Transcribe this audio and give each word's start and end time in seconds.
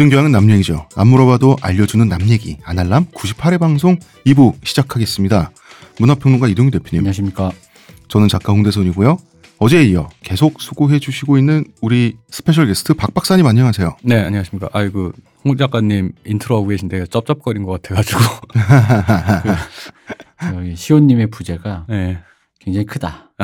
모든 0.00 0.08
교양은 0.08 0.32
남 0.32 0.50
얘기죠. 0.50 0.88
안 0.96 1.08
물어봐도 1.08 1.58
알려주는 1.60 2.08
남 2.08 2.22
얘기. 2.30 2.56
안알남 2.64 3.04
98회 3.10 3.60
방송 3.60 3.98
2부 4.24 4.54
시작하겠습니다. 4.64 5.50
문화평론가 5.98 6.48
이동희 6.48 6.70
대표님. 6.70 7.00
안녕하십니까. 7.00 7.52
저는 8.08 8.28
작가 8.28 8.54
홍대선이고요. 8.54 9.18
어제에 9.58 9.84
이어 9.84 10.08
계속 10.22 10.62
수고해 10.62 11.00
주시고 11.00 11.36
있는 11.36 11.66
우리 11.82 12.16
스페셜 12.30 12.66
게스트 12.66 12.94
박 12.94 13.12
박사님 13.12 13.46
안녕하세요. 13.46 13.94
네, 14.02 14.22
안녕하십니까. 14.22 14.70
아이고, 14.72 15.12
홍 15.44 15.58
작가님 15.58 16.12
인트로 16.24 16.56
하고 16.56 16.68
계신데 16.68 17.04
쩝쩝거린 17.08 17.64
것 17.64 17.82
같아가지고. 17.82 18.20
그, 20.40 20.56
여기 20.56 20.76
시온님의 20.76 21.26
부재가 21.26 21.84
네. 21.90 22.16
굉장히 22.58 22.86
크다. 22.86 23.34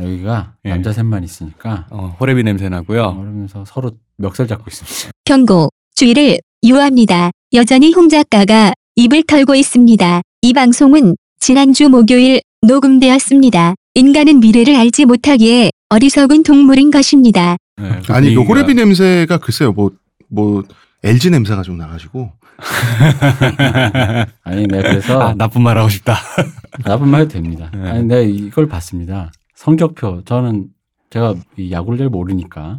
여기가 0.00 0.54
예. 0.64 0.70
남자 0.70 0.92
셋만 0.92 1.24
있으니까 1.24 1.86
어, 1.90 2.16
홀애비 2.18 2.42
냄새 2.42 2.68
나고요. 2.68 3.16
그러면서 3.16 3.64
서로 3.64 3.92
멱살 4.16 4.46
잡고 4.46 4.64
있습니다. 4.68 5.12
경고, 5.24 5.70
주의를 6.02 6.38
유효합니다. 6.62 7.32
여전히 7.54 7.92
홍 7.92 8.08
작가가 8.08 8.72
입을 8.94 9.24
털고 9.24 9.56
있습니다. 9.56 10.22
이 10.42 10.52
방송은 10.52 11.16
지난주 11.40 11.88
목요일 11.88 12.40
녹음되었습니다. 12.62 13.74
인간은 13.94 14.38
미래를 14.38 14.76
알지 14.76 15.06
못하기에 15.06 15.70
어리석은 15.88 16.44
동물인 16.44 16.92
것입니다. 16.92 17.56
네, 17.78 18.00
그 18.06 18.12
아니 18.12 18.32
요 18.32 18.44
분위기가- 18.44 18.46
호레비 18.48 18.74
냄새가 18.74 19.38
글쎄요 19.38 19.72
뭐뭐 19.72 20.62
LG 21.02 21.30
냄새가 21.30 21.62
좀 21.62 21.78
나가지고 21.78 22.30
아니 24.44 24.68
내가 24.68 24.90
그래서 24.90 25.20
아, 25.20 25.34
나쁜 25.34 25.62
말 25.62 25.78
하고 25.78 25.88
싶다. 25.88 26.14
나쁜 26.86 27.08
말 27.08 27.22
해도 27.22 27.32
됩니다. 27.32 27.72
네. 27.74 27.90
아니 27.90 28.04
내가 28.04 28.20
이걸 28.20 28.68
봤습니다. 28.68 29.32
성적표 29.56 30.22
저는 30.26 30.68
제가 31.10 31.34
이 31.56 31.72
야구를 31.72 31.98
잘 31.98 32.08
모르니까 32.08 32.78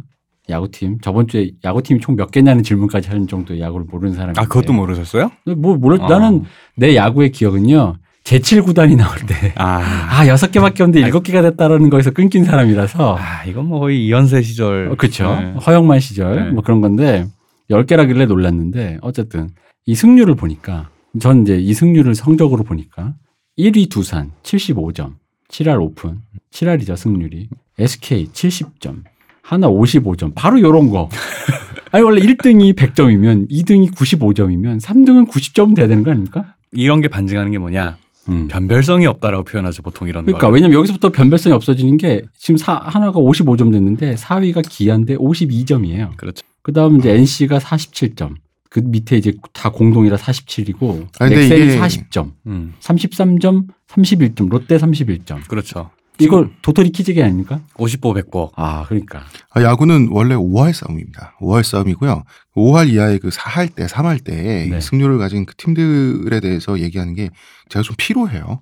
야구팀 0.50 0.98
저번 1.00 1.26
주에 1.28 1.52
야구팀이 1.64 2.00
총 2.00 2.16
몇 2.16 2.30
개냐는 2.30 2.62
질문까지 2.62 3.08
하는 3.08 3.26
정도의 3.26 3.60
야구를 3.60 3.86
모르는 3.90 4.14
사람인데 4.14 4.40
아, 4.40 4.44
그것도 4.44 4.72
모르셨어요? 4.72 5.30
뭐 5.56 5.76
몰라 5.76 6.04
어. 6.04 6.08
나는 6.08 6.44
내 6.76 6.96
야구의 6.96 7.30
기억은요 7.32 7.96
제7 8.24 8.64
구단이 8.64 8.96
나올 8.96 9.16
때 9.26 9.52
아, 9.56 9.80
아, 10.10 10.26
여섯 10.28 10.52
개밖에 10.52 10.82
없는데 10.82 11.00
일곱 11.04 11.22
개가 11.22 11.42
됐다라는 11.42 11.88
거에서 11.90 12.10
끊긴 12.10 12.44
사람이라서. 12.44 13.16
아, 13.18 13.44
이건 13.44 13.66
뭐 13.66 13.80
거의 13.80 14.04
이연세 14.06 14.42
시절. 14.42 14.90
어, 14.92 14.94
그쵸. 14.96 15.34
네. 15.40 15.52
허영만 15.54 16.00
시절. 16.00 16.36
네. 16.36 16.50
뭐 16.50 16.62
그런 16.62 16.80
건데, 16.82 17.26
열 17.70 17.86
개라길래 17.86 18.26
놀랐는데, 18.26 18.98
어쨌든, 19.00 19.48
이 19.86 19.94
승률을 19.94 20.34
보니까, 20.34 20.90
전 21.18 21.42
이제 21.42 21.56
이 21.56 21.72
승률을 21.72 22.14
성적으로 22.14 22.62
보니까, 22.62 23.14
1위 23.58 23.88
두산 23.90 24.30
75점, 24.42 25.14
7할 25.48 25.80
오픈, 25.82 26.20
7할이죠, 26.52 26.96
승률이. 26.96 27.48
SK 27.78 28.26
70점, 28.32 29.02
하나 29.50 29.68
55점, 29.68 30.32
바로 30.36 30.60
요런 30.60 30.90
거. 30.90 31.08
아니, 31.90 32.04
원래 32.04 32.20
1등이 32.22 32.74
100점이면, 32.76 33.50
2등이 33.50 33.92
95점이면, 33.92 34.80
3등은 34.80 35.28
90점 35.28 35.74
돼야 35.74 35.88
되는 35.88 36.04
거 36.04 36.12
아닙니까? 36.12 36.54
이런 36.70 37.00
게 37.00 37.08
반증하는 37.08 37.50
게 37.50 37.58
뭐냐? 37.58 37.96
음. 38.28 38.46
변별성이 38.46 39.06
없다라고 39.06 39.42
표현하죠, 39.42 39.82
보통 39.82 40.06
이런 40.06 40.24
그러니까 40.24 40.46
걸. 40.46 40.54
왜냐면 40.54 40.76
여기서부터 40.78 41.10
변별성이 41.10 41.52
없어지는 41.52 41.96
게 41.96 42.22
지금 42.38 42.56
사, 42.58 42.74
하나가 42.74 43.18
55점 43.18 43.72
됐는데 43.72 44.14
4위가 44.14 44.62
기아인데 44.68 45.16
52점이에요. 45.16 46.16
그렇죠. 46.16 46.46
그다음 46.62 46.98
이제 46.98 47.10
NC가 47.10 47.58
47점. 47.58 48.34
그 48.68 48.78
밑에 48.84 49.16
이제 49.16 49.32
다 49.52 49.70
공동이라 49.70 50.16
47이고 50.16 51.08
아니, 51.18 51.34
근데 51.34 51.48
넥센이 51.48 51.64
이게- 51.64 51.78
40점, 51.80 52.30
음, 52.46 52.74
33점, 52.80 53.64
31점, 53.88 54.48
롯데 54.48 54.76
31점. 54.76 55.48
그렇죠. 55.48 55.90
이걸 56.20 56.50
도토리 56.62 56.90
키재기 56.90 57.22
아닙니까? 57.22 57.60
50보 57.74 58.14
100보. 58.14 58.50
아, 58.56 58.84
그러니까. 58.86 59.22
아, 59.50 59.62
야구는 59.62 60.08
원래 60.10 60.34
5할 60.34 60.72
싸움입니다. 60.72 61.36
5할 61.40 61.62
싸움이고요. 61.62 62.24
5할 62.56 62.88
이하의 62.90 63.20
그 63.20 63.28
4할 63.28 63.74
때, 63.74 63.86
3할 63.86 64.24
때 64.24 64.68
네. 64.70 64.80
승률을 64.80 65.18
가진 65.18 65.46
그 65.46 65.54
팀들에 65.56 66.40
대해서 66.40 66.78
얘기하는 66.80 67.14
게 67.14 67.30
제가 67.68 67.84
좀 67.84 67.94
피로해요. 67.96 68.58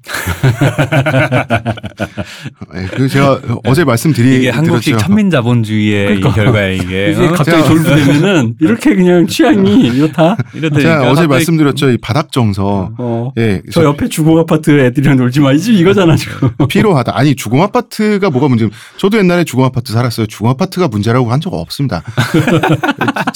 네, 2.75 2.87
그 2.95 3.09
제가 3.09 3.41
어제 3.65 3.85
말씀드리 3.85 4.37
이게 4.37 4.51
한국식 4.51 4.93
드렸죠. 4.93 5.07
천민자본주의의 5.07 6.07
그러니까. 6.07 6.29
이 6.29 6.33
결과에 6.35 6.77
이게. 6.77 7.15
어? 7.19 7.33
갑자기 7.33 7.65
졸부되면은 7.67 8.57
이렇게 8.61 8.95
그냥 8.95 9.27
취향이 9.27 9.87
이렇다. 9.87 10.37
이렇다니까 10.53 10.81
제가 10.81 11.11
어제 11.11 11.27
말씀드렸죠. 11.27 11.91
이 11.91 11.97
바닥 11.97 12.31
정서. 12.33 12.93
어. 12.99 13.33
예, 13.39 13.63
저 13.73 13.83
옆에 13.85 14.09
주공 14.09 14.39
아파트 14.39 14.79
애들이랑 14.79 15.17
놀지 15.17 15.41
마. 15.41 15.53
이제 15.53 15.73
이거잖아, 15.73 16.15
지금. 16.17 16.51
피로하다. 16.69 17.17
아니 17.17 17.35
주공 17.35 17.63
아파트가 17.63 18.29
뭐가 18.29 18.49
문제? 18.49 18.69
저도 18.99 19.17
옛날에 19.17 19.45
주공 19.45 19.65
아파트 19.65 19.93
살았어요. 19.95 20.27
주공 20.27 20.51
아파트가 20.51 20.89
문제라고 20.89 21.33
한 21.33 21.39
적 21.41 21.55
없습니다. 21.55 22.03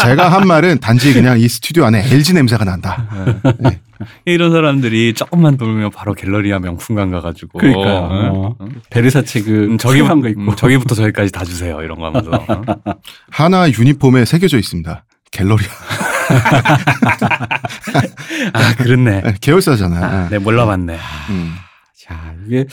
제가 0.03 0.29
한 0.33 0.47
말은 0.53 0.81
단지 0.81 1.15
그냥 1.15 1.41
이 1.41 1.49
스튜디오 1.49 1.87
안에 1.87 2.05
LG 2.13 2.35
냄새가 2.35 2.65
난다. 2.65 3.07
이런 4.27 4.53
사람들이 4.53 5.15
조금만 5.15 5.57
돌면 5.57 5.91
바로 5.93 6.13
갤러리아 6.13 6.59
명품관 6.59 7.11
가가지고. 7.11 7.59
그러니까요. 7.59 7.97
어? 7.97 8.57
어. 8.59 8.67
베르사체 8.91 9.41
그 9.43 9.65
음, 9.65 9.79
저기 9.79 10.03
한거 10.03 10.29
있고. 10.29 10.43
음, 10.43 10.57
저기부터 10.57 10.95
저기까지 10.95 11.33
다 11.33 11.43
주세요 11.45 11.81
이런 11.83 11.99
거 11.99 12.07
하면서 12.07 12.31
어? 12.33 12.63
하나 13.31 13.71
유니폼에 13.71 14.27
새겨져 14.27 14.59
있습니다. 14.59 15.05
갤러리아. 15.31 15.69
아 18.53 18.75
그렇네 18.77 19.23
계열사잖아. 19.41 20.29
네 20.29 20.39
몰라봤네 20.39 20.99
음. 21.31 21.55
자, 22.03 22.35
이게, 22.47 22.67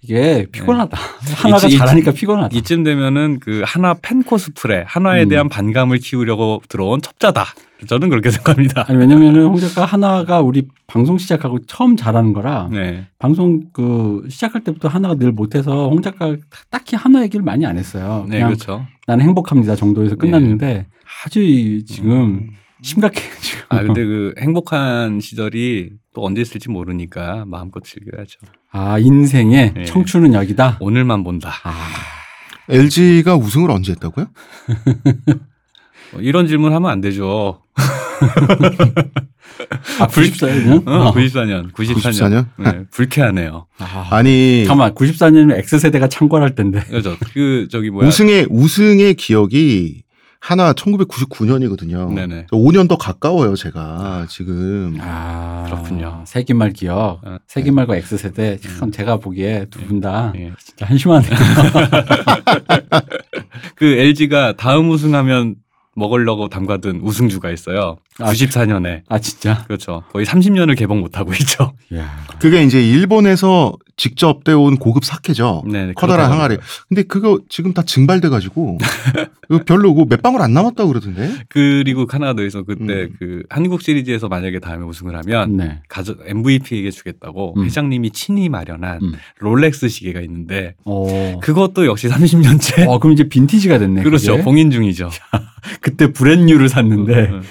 이게 0.00 0.46
피곤하다. 0.52 0.96
하나가 1.34 1.66
네. 1.66 1.72
이- 1.72 1.74
이- 1.74 1.78
잘하니까 1.78 2.12
피곤하다. 2.12 2.56
이쯤 2.56 2.84
되면은 2.84 3.40
그 3.40 3.62
하나 3.66 3.94
팬 3.94 4.22
코스프레 4.22 4.84
하나에 4.86 5.24
음. 5.24 5.28
대한 5.28 5.48
반감을 5.48 5.98
키우려고 5.98 6.62
들어온 6.68 7.02
첩자다 7.02 7.44
저는 7.88 8.08
그렇게 8.08 8.30
생각합니다 8.30 8.84
아니, 8.88 8.98
왜냐면은 8.98 9.46
홍 9.46 9.56
작가 9.58 9.84
하나가 9.84 10.40
우리 10.40 10.68
방송 10.86 11.18
시작하고 11.18 11.58
처음 11.66 11.96
잘하는 11.96 12.32
거라 12.32 12.68
네 12.70 13.06
방송 13.18 13.62
그 13.72 14.26
시작할 14.28 14.62
때부터 14.64 14.88
하나가 14.88 15.14
늘 15.16 15.32
못해서 15.32 15.88
홍 15.88 16.00
작가 16.02 16.36
딱히 16.70 16.94
하나 16.96 17.22
얘기를 17.22 17.44
많이 17.44 17.66
안 17.66 17.78
했어요. 17.78 18.26
네, 18.28 18.36
그냥 18.36 18.50
그렇죠 18.50 18.86
나는 19.06 19.24
행복합니다 19.24 19.74
정도에서 19.76 20.14
끝났는데 20.16 20.86
아주 21.24 21.40
이 21.42 21.84
지금 21.84 22.48
심각해 22.82 23.20
지금. 23.40 23.62
아 23.70 23.82
근데 23.82 24.04
그 24.04 24.34
행복한 24.40 25.18
시절이 25.20 25.90
또 26.18 26.24
언제 26.26 26.40
있을지 26.42 26.68
모르니까 26.68 27.44
마음껏 27.46 27.82
즐겨야죠 27.84 28.40
아, 28.72 28.98
인생의 28.98 29.72
네. 29.72 29.84
청춘은 29.84 30.34
여기다. 30.34 30.76
오늘만 30.80 31.22
본다 31.22 31.52
아, 31.62 31.72
LG가 32.68 33.36
우승을 33.36 33.70
언제 33.70 33.92
했다고요? 33.92 34.26
어, 36.14 36.18
이런 36.20 36.48
질문 36.48 36.72
하면 36.74 36.90
안 36.90 37.00
되죠 37.00 37.62
아 40.00 40.08
94년? 40.08 40.88
어, 40.88 41.12
94년 41.12 41.72
94년 41.72 41.96
94년? 42.02 42.46
네, 42.58 42.84
불쾌하네요 42.90 43.66
아, 43.78 44.08
아니 44.10 44.64
잠깐만 44.66 44.94
94년이면 44.94 45.56
X세대가 45.58 46.08
창궐할 46.08 46.56
텐데. 46.56 46.80
그죠 46.90 47.16
그 47.32 47.68
저기 47.70 47.90
뭐야 47.90 48.08
우승의 48.08 48.48
우승의 48.50 49.14
기억이 49.14 50.02
하나 50.40 50.72
1999년이거든요. 50.72 52.12
네네 52.14 52.46
5년 52.52 52.88
더 52.88 52.96
가까워요, 52.96 53.56
제가 53.56 54.26
지금. 54.28 54.96
아, 55.00 55.64
그렇군요. 55.66 56.22
세기말 56.26 56.72
기억. 56.72 57.20
어, 57.24 57.38
세기말과 57.46 57.96
X세대 57.96 58.58
참 58.58 58.90
제가 58.92 59.16
보기에 59.16 59.66
두 59.70 59.80
분다 59.86 60.32
예. 60.36 60.52
진짜 60.58 60.86
한심하네요. 60.86 61.30
그 63.74 63.84
LG가 63.84 64.56
다음 64.56 64.90
우승하면 64.90 65.56
먹으려고 65.96 66.48
담가둔 66.48 67.00
우승주가 67.02 67.50
있어요. 67.50 67.96
아, 68.20 68.32
94년에. 68.32 69.02
아 69.08 69.18
진짜? 69.18 69.64
그렇죠. 69.64 70.02
거의 70.12 70.26
30년을 70.26 70.76
개봉 70.76 71.00
못 71.00 71.18
하고 71.18 71.32
있죠. 71.32 71.72
야. 71.94 72.26
그게 72.40 72.62
이제 72.62 72.86
일본에서 72.86 73.74
직접 73.96 74.44
떼온 74.44 74.76
고급 74.76 75.04
사케죠. 75.04 75.64
네, 75.66 75.92
커다란 75.94 76.26
그렇다고 76.26 76.34
항아리. 76.34 76.56
근데 76.88 77.02
그거 77.02 77.40
지금 77.48 77.74
다 77.74 77.82
증발돼 77.82 78.28
가지고 78.28 78.78
그거 79.48 79.64
별로 79.64 79.92
그몇 79.94 80.22
방울 80.22 80.40
안 80.40 80.52
남았다고 80.52 80.88
그러던데. 80.88 81.32
그리고 81.48 82.06
있어. 82.44 82.62
그때 82.62 82.84
음. 82.84 83.16
그 83.18 83.42
한국 83.48 83.82
시리즈에서 83.82 84.28
만약에 84.28 84.60
다음에 84.60 84.84
우승을 84.84 85.16
하면 85.16 85.56
네. 85.56 85.82
가족 85.88 86.20
MVP에게 86.24 86.90
주겠다고 86.92 87.54
음. 87.56 87.64
회장님이 87.64 88.10
친히 88.12 88.48
마련한 88.48 89.00
음. 89.02 89.12
롤렉스 89.38 89.88
시계가 89.88 90.20
있는데 90.20 90.74
어. 90.84 91.40
그것도 91.42 91.86
역시 91.86 92.08
30년째. 92.08 92.88
어, 92.88 93.00
그럼 93.00 93.14
이제 93.14 93.28
빈티지가 93.28 93.78
됐네. 93.78 94.02
그렇죠. 94.04 94.34
그게. 94.34 94.42
봉인 94.44 94.70
중이죠. 94.70 95.10
그때 95.80 96.12
brand 96.12 96.35
new를 96.35 96.68
샀는데 96.68 97.30
음, 97.30 97.42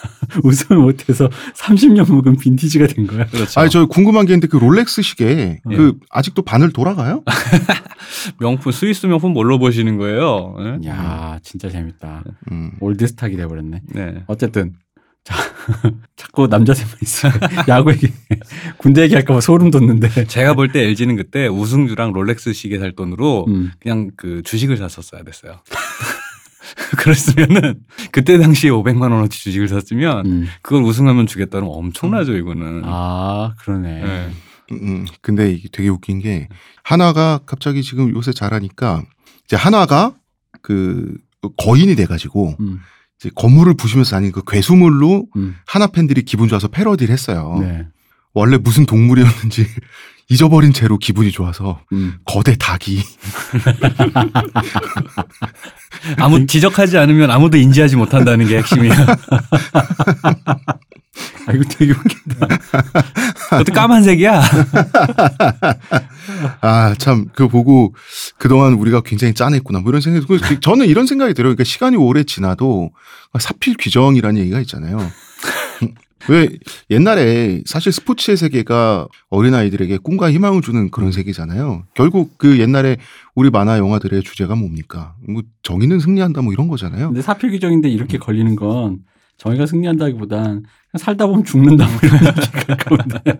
우승을 0.42 0.80
못해서 0.80 1.28
30년 1.54 2.10
묵은 2.10 2.36
빈티지가 2.36 2.86
된 2.88 3.06
거야. 3.06 3.26
그렇죠. 3.26 3.60
아니 3.60 3.70
저 3.70 3.86
궁금한 3.86 4.26
게 4.26 4.32
있는데 4.32 4.48
그 4.48 4.56
롤렉스 4.56 5.02
시계 5.02 5.60
예. 5.70 5.76
그 5.76 5.98
아직도 6.10 6.42
바늘 6.42 6.72
돌아가요? 6.72 7.22
명품 8.40 8.72
스위스 8.72 9.06
명품 9.06 9.32
뭘로 9.32 9.58
보시는 9.58 9.96
거예요? 9.96 10.56
예? 10.82 10.88
야, 10.88 11.38
진짜 11.42 11.68
재밌다. 11.68 12.24
음. 12.50 12.72
old 12.80 12.99
stock이 12.99 13.36
돼버렸네. 13.36 13.82
네. 13.94 14.24
어쨌든 14.26 14.74
자, 15.24 15.34
자꾸 16.14 16.46
남자 16.48 16.72
셋만 16.72 16.94
있어. 17.02 17.28
야구 17.66 17.90
얘기, 17.90 18.08
군대 18.78 19.02
얘기할까봐 19.02 19.40
소름 19.40 19.72
돋는데. 19.72 20.26
제가 20.28 20.54
볼 20.54 20.70
때 20.70 20.82
LG는 20.84 21.16
그때 21.16 21.48
우승주랑 21.48 22.12
롤렉스 22.12 22.52
시계 22.52 22.78
살 22.78 22.92
돈으로 22.92 23.44
음. 23.48 23.72
그냥 23.80 24.10
그 24.16 24.42
주식을 24.44 24.76
샀었어야 24.76 25.24
됐어요. 25.24 25.58
그랬으면은 26.98 27.80
그때 28.12 28.38
당시에 28.38 28.70
500만 28.70 29.10
원어치 29.12 29.42
주식을 29.42 29.68
샀으면 29.68 30.26
음. 30.26 30.46
그걸 30.62 30.82
우승하면 30.82 31.26
주겠다는 31.26 31.66
엄청나죠 31.68 32.36
이거는. 32.36 32.82
아 32.84 33.54
그러네. 33.58 34.02
네. 34.02 34.30
음, 34.72 35.06
근데 35.20 35.50
이게 35.50 35.68
되게 35.72 35.88
웃긴 35.88 36.18
게 36.18 36.48
하나가 36.82 37.40
갑자기 37.46 37.82
지금 37.82 38.10
요새 38.14 38.32
잘하니까 38.32 39.02
이제 39.44 39.56
하나가 39.56 40.14
그 40.62 41.16
거인이 41.56 41.94
돼가지고 41.94 42.56
음. 42.60 42.80
이제 43.18 43.30
건물을 43.34 43.74
부시면서 43.74 44.16
다니는 44.16 44.32
그 44.32 44.42
괴수물로 44.44 45.26
음. 45.36 45.56
하나 45.66 45.86
팬들이 45.86 46.22
기분 46.22 46.48
좋아서 46.48 46.68
패러디를 46.68 47.12
했어요. 47.12 47.58
네. 47.60 47.86
원래 48.34 48.58
무슨 48.58 48.84
동물이었는지 48.84 49.66
잊어버린 50.28 50.72
채로 50.72 50.98
기분이 50.98 51.30
좋아서 51.30 51.80
음. 51.92 52.16
거대 52.24 52.56
닭이 52.56 53.00
아무 56.18 56.46
지적하지 56.46 56.98
않으면 56.98 57.30
아무도 57.30 57.56
인지하지 57.56 57.94
못한다는 57.96 58.46
게 58.48 58.58
핵심이야. 58.58 58.94
아 61.48 61.52
이거 61.52 61.62
되게 61.68 61.92
웃긴다. 61.92 62.48
그것도 63.50 63.72
까만색이야. 63.72 64.42
아 66.60 66.94
참 66.98 67.26
그거 67.32 67.48
보고 67.48 67.94
그동안 68.36 68.72
우리가 68.74 69.00
굉장히 69.02 69.32
짠했구나 69.32 69.78
뭐 69.80 69.90
이런 69.90 70.00
생각이 70.00 70.26
들고 70.26 70.60
저는 70.60 70.86
이런 70.86 71.06
생각이 71.06 71.34
들어요. 71.34 71.50
그러니까 71.54 71.64
시간이 71.64 71.96
오래 71.96 72.24
지나도 72.24 72.90
사필 73.38 73.76
규정이라는 73.78 74.40
얘기가 74.40 74.60
있잖아요. 74.60 74.98
왜 76.28 76.48
옛날에 76.90 77.62
사실 77.66 77.92
스포츠의 77.92 78.36
세계가 78.36 79.08
어린아이들에게 79.30 79.98
꿈과 79.98 80.30
희망을 80.30 80.62
주는 80.62 80.90
그런 80.90 81.12
세계잖아요. 81.12 81.84
결국 81.94 82.38
그 82.38 82.58
옛날에 82.58 82.96
우리 83.34 83.50
만화 83.50 83.78
영화들의 83.78 84.22
주제가 84.22 84.54
뭡니까? 84.54 85.14
뭐 85.28 85.42
정의는 85.62 86.00
승리한다 86.00 86.42
뭐 86.42 86.52
이런 86.52 86.68
거잖아요. 86.68 87.08
근데 87.08 87.22
사필 87.22 87.50
규정인데 87.50 87.88
이렇게 87.88 88.18
걸리는 88.18 88.56
건 88.56 89.00
정의가 89.38 89.66
승리한다기보단 89.66 90.64
살다 90.98 91.26
보면 91.26 91.44
죽는다 91.44 91.86
뭐 91.86 91.98
이런 92.02 92.20
얘기가 92.26 92.76
가까운데. 92.76 93.38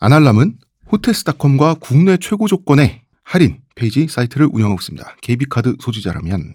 안알남은 0.00 0.56
호텔스닷컴과 0.92 1.76
국내 1.80 2.16
최고 2.16 2.46
조건의 2.46 3.02
할인 3.22 3.58
페이지 3.74 4.06
사이트를 4.08 4.48
운영하고 4.50 4.78
있습니다. 4.80 5.16
KB카드 5.20 5.76
소지자라면 5.80 6.54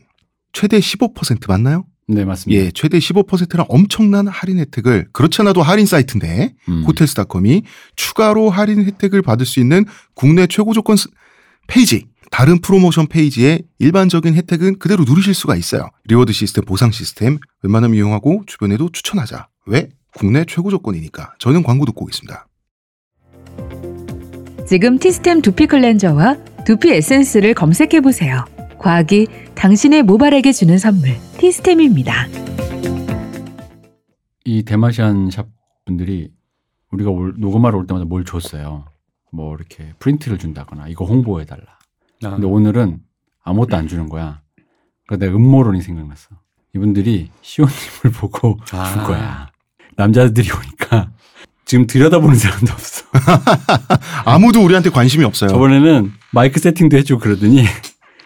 최대 0.53 0.79
15% 0.79 1.47
맞나요? 1.47 1.85
네 2.07 2.25
맞습니다. 2.25 2.61
예, 2.61 2.71
최대 2.71 2.97
15%나 2.99 3.65
엄청난 3.69 4.27
할인 4.27 4.57
혜택을 4.59 5.07
그렇지 5.13 5.41
않아도 5.41 5.61
할인 5.61 5.85
사이트인데 5.85 6.53
음. 6.67 6.83
호텔스닷컴이 6.85 7.63
추가로 7.95 8.49
할인 8.49 8.83
혜택을 8.83 9.21
받을 9.21 9.45
수 9.45 9.59
있는 9.59 9.85
국내 10.13 10.45
최고 10.47 10.73
조건 10.73 10.97
스- 10.97 11.07
페이지 11.67 12.07
다른 12.31 12.59
프로모션 12.59 13.07
페이지의 13.07 13.63
일반적인 13.79 14.35
혜택은 14.35 14.79
그대로 14.79 15.03
누리실 15.05 15.33
수가 15.33 15.55
있어요. 15.55 15.89
reward 16.05 16.33
시스템, 16.33 16.65
보상 16.65 16.91
시스템 16.91 17.37
웬만하면 17.63 17.95
이용하고 17.97 18.43
주변에도 18.47 18.89
추천하자. 18.91 19.47
왜? 19.67 19.89
국내 20.13 20.43
최고 20.45 20.69
조건이니까. 20.69 21.33
저는 21.39 21.63
광고 21.63 21.85
듣고 21.85 22.03
오겠습니다. 22.03 22.47
지금 24.67 24.97
티스템 24.99 25.41
두피 25.41 25.67
클렌저와 25.67 26.37
두피 26.65 26.91
에센스를 26.91 27.53
검색해 27.53 28.01
보세요. 28.01 28.45
과학이 28.81 29.27
당신의 29.55 30.03
모발에게 30.03 30.51
주는 30.51 30.77
선물 30.77 31.15
티스템입니다. 31.37 32.27
이 34.43 34.63
대마시안 34.63 35.29
샵 35.29 35.47
분들이 35.85 36.31
우리가 36.91 37.11
올, 37.11 37.35
녹음하러 37.37 37.77
올 37.77 37.87
때마다 37.87 38.05
뭘 38.05 38.25
줬어요. 38.25 38.85
뭐 39.31 39.55
이렇게 39.55 39.93
프린트를 39.99 40.39
준다거나 40.39 40.87
이거 40.87 41.05
홍보해 41.05 41.45
달라. 41.45 41.63
아, 42.23 42.31
근데 42.31 42.47
오늘은 42.47 42.99
아무것도 43.43 43.77
안 43.77 43.87
주는 43.87 44.09
거야. 44.09 44.41
그러니까 45.07 45.25
내 45.25 45.31
음모론이 45.31 45.81
생각났어. 45.81 46.29
이분들이 46.75 47.29
시온님을 47.41 48.11
보고 48.19 48.57
아. 48.71 48.91
준 48.91 49.03
거야. 49.03 49.51
남자들이 49.95 50.49
오니까 50.51 51.11
지금 51.65 51.85
들여다보는 51.85 52.35
사람도 52.35 52.73
없어. 52.73 53.05
아무도 54.25 54.63
우리한테 54.63 54.89
관심이 54.89 55.23
없어요. 55.23 55.49
저번에는 55.51 56.11
마이크 56.31 56.59
세팅도 56.59 56.97
해주고 56.97 57.21
그러더니 57.21 57.65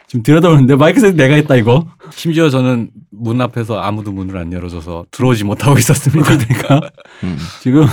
지금 0.08 0.24
들여다보는데 0.24 0.76
마이크 0.76 1.00
세팅 1.00 1.18
내가 1.18 1.36
했다 1.36 1.56
이거. 1.56 1.88
심지어 2.12 2.50
저는 2.50 2.92
문 3.12 3.42
앞에서 3.42 3.80
아무도 3.80 4.12
문을 4.12 4.38
안 4.38 4.52
열어줘서 4.54 5.06
들어오지 5.12 5.44
못하고 5.44 5.78
있었습니다. 5.80 6.24
그러니까 6.38 6.82
음. 7.24 7.38
지금 7.62 7.86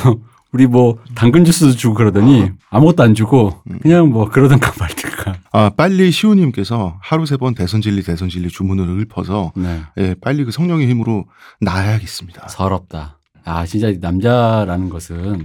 우리 0.52 0.66
뭐 0.66 0.98
당근 1.14 1.44
주스도 1.46 1.72
주고 1.72 1.94
그러더니 1.94 2.50
아무것도 2.68 3.02
안 3.02 3.14
주고 3.14 3.62
그냥 3.80 4.10
뭐 4.10 4.28
그러던가 4.28 4.72
말든가. 4.78 5.38
아, 5.52 5.70
빨리 5.76 6.10
시우님께서 6.10 6.98
하루 7.00 7.24
세 7.26 7.36
번 7.38 7.54
대선 7.54 7.80
진리 7.80 8.02
대선 8.02 8.28
진리 8.28 8.48
주문을 8.48 9.00
읊어서 9.00 9.52
네. 9.56 9.80
예, 9.98 10.14
빨리 10.20 10.44
그 10.44 10.50
성령의 10.50 10.88
힘으로 10.88 11.24
나아야겠습니다. 11.60 12.48
서럽다. 12.48 13.18
아 13.44 13.64
진짜 13.66 13.88
이 13.88 13.98
남자라는 13.98 14.88
것은 14.90 15.44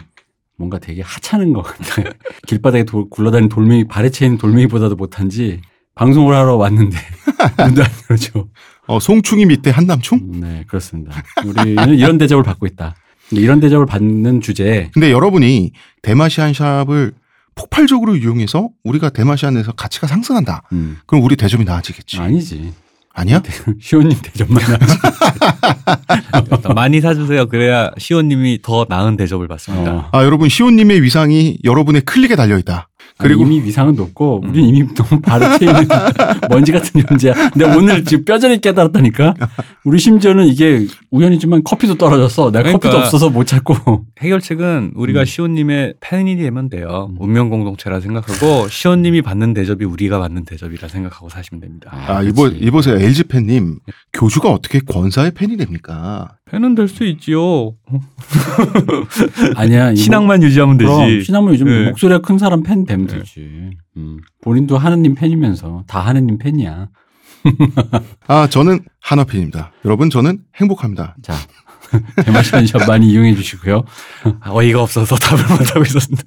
뭔가 0.58 0.80
되게 0.80 1.02
하찮은 1.02 1.54
것 1.54 1.62
같아. 1.62 2.10
길바닥에 2.48 2.84
돌- 2.84 3.10
굴러다니는 3.10 3.48
돌멩이 3.50 3.88
발에 3.88 4.10
채이는 4.10 4.38
돌멩이보다도 4.38 4.96
못한지 4.98 5.62
방송을 5.98 6.36
하러 6.36 6.56
왔는데 6.56 6.98
문도 7.66 7.84
안 7.84 7.90
열어줘. 8.10 8.48
어, 8.88 9.00
송충이 9.00 9.46
밑에 9.46 9.70
한남충? 9.72 10.40
네 10.40 10.64
그렇습니다. 10.68 11.22
우리는 11.46 11.96
이런 11.96 12.18
대접을 12.18 12.44
받고 12.44 12.66
있다. 12.68 12.96
이런 13.32 13.60
대접을 13.60 13.86
받는 13.86 14.40
주제에 14.42 14.90
근데 14.94 15.12
여러분이 15.12 15.72
대마시안 16.02 16.54
샵을 16.54 17.14
폭발적으로 17.56 18.16
이용해서 18.16 18.70
우리가 18.84 19.10
대마시안에서 19.10 19.74
가치가 19.74 20.08
상승한다. 20.08 20.64
음, 20.72 20.98
그럼 21.06 21.24
우리 21.24 21.36
대접이 21.36 21.66
나아지겠지. 21.66 22.20
아니지. 22.20 22.72
아니야? 23.14 23.42
시온님 23.82 24.16
대접만 24.22 24.62
하지. 24.62 24.98
많이 26.76 27.02
사주세요. 27.02 27.48
그래야 27.48 27.90
시온님이 27.98 28.60
더 28.62 28.86
나은 28.88 29.18
대접을 29.18 29.48
받습니다. 29.48 29.92
어. 29.92 30.10
아, 30.12 30.24
여러분 30.24 30.50
시온님의 30.50 31.02
위상이 31.02 31.57
여러분의 31.64 32.02
클릭에 32.02 32.36
달려 32.36 32.60
있다. 32.60 32.90
그리고 33.18 33.44
아니, 33.44 33.56
이미 33.57 33.66
위상은 33.66 33.95
높고 33.95 34.44
우린 34.47 34.66
이미 34.66 34.88
너무 34.94 35.19
발에 35.21 35.57
채이는 35.57 35.88
먼지 36.50 36.71
같은 36.71 37.02
존재야. 37.07 37.33
근데 37.52 37.66
오늘 37.66 38.04
지금 38.06 38.26
뼈저리 38.26 38.59
깨달았다니까. 38.59 39.33
우리 39.86 39.97
심지어는 40.00 40.45
이게 40.47 40.86
우연이지만 41.12 41.64
커피도 41.64 41.95
떨어졌어. 41.95 42.52
내가 42.52 42.64
그러니까. 42.64 42.80
커피도 42.90 42.97
없어서 43.04 43.30
못 43.30 43.45
찾고. 43.45 44.06
해결책은 44.19 44.92
우리가 44.95 45.21
음. 45.21 45.26
시온님의 45.26 45.95
팬이 46.00 46.38
되면 46.38 46.69
돼요. 46.69 47.07
음. 47.09 47.18
운명 47.19 47.50
공동체라 47.50 48.00
생각하고 48.02 48.68
시온님이 48.68 49.21
받는 49.24 49.54
대접이 49.54 49.86
우리가 49.86 50.19
받는 50.19 50.45
대접이라 50.45 50.88
생각하고 50.88 51.30
사시면 51.30 51.62
됩니다. 51.62 51.90
아, 51.94 52.21
이보, 52.21 52.47
이보세요. 52.50 52.95
LG 52.95 53.24
팬님. 53.24 53.80
교주가 54.14 54.52
어떻게 54.52 54.80
권사의 54.80 55.31
팬이 55.31 55.57
됩니까? 55.57 56.38
팬은 56.49 56.75
될수 56.75 57.04
있지요. 57.06 57.75
아니야. 59.56 59.94
신앙만 59.95 60.42
유지하면 60.44 60.77
되지. 60.77 60.89
그럼 60.89 61.21
신앙만 61.21 61.54
요즘 61.54 61.68
네. 61.68 61.89
목소리가 61.89 62.21
큰 62.21 62.37
사람 62.37 62.63
팬 62.63 62.85
되면 62.85 63.07
네. 63.07 63.18
되지. 63.19 63.71
음. 63.97 64.19
본인도 64.42 64.77
하느님 64.77 65.16
팬이면서 65.16 65.83
다 65.87 65.99
하느님 65.99 66.37
팬이야. 66.37 66.87
아, 68.27 68.47
저는 68.47 68.80
한화 68.99 69.25
팬입니다. 69.25 69.71
여러분, 69.85 70.09
저는 70.09 70.39
행복합니다. 70.56 71.16
자, 71.21 71.33
대마시안 72.25 72.66
샵 72.66 72.85
많이 72.87 73.09
이용해 73.09 73.35
주시고요. 73.35 73.83
아, 74.42 74.51
어이가 74.51 74.81
없어서 74.81 75.16
답을 75.19 75.44
못하고 75.57 75.83
있었는데. 75.83 76.23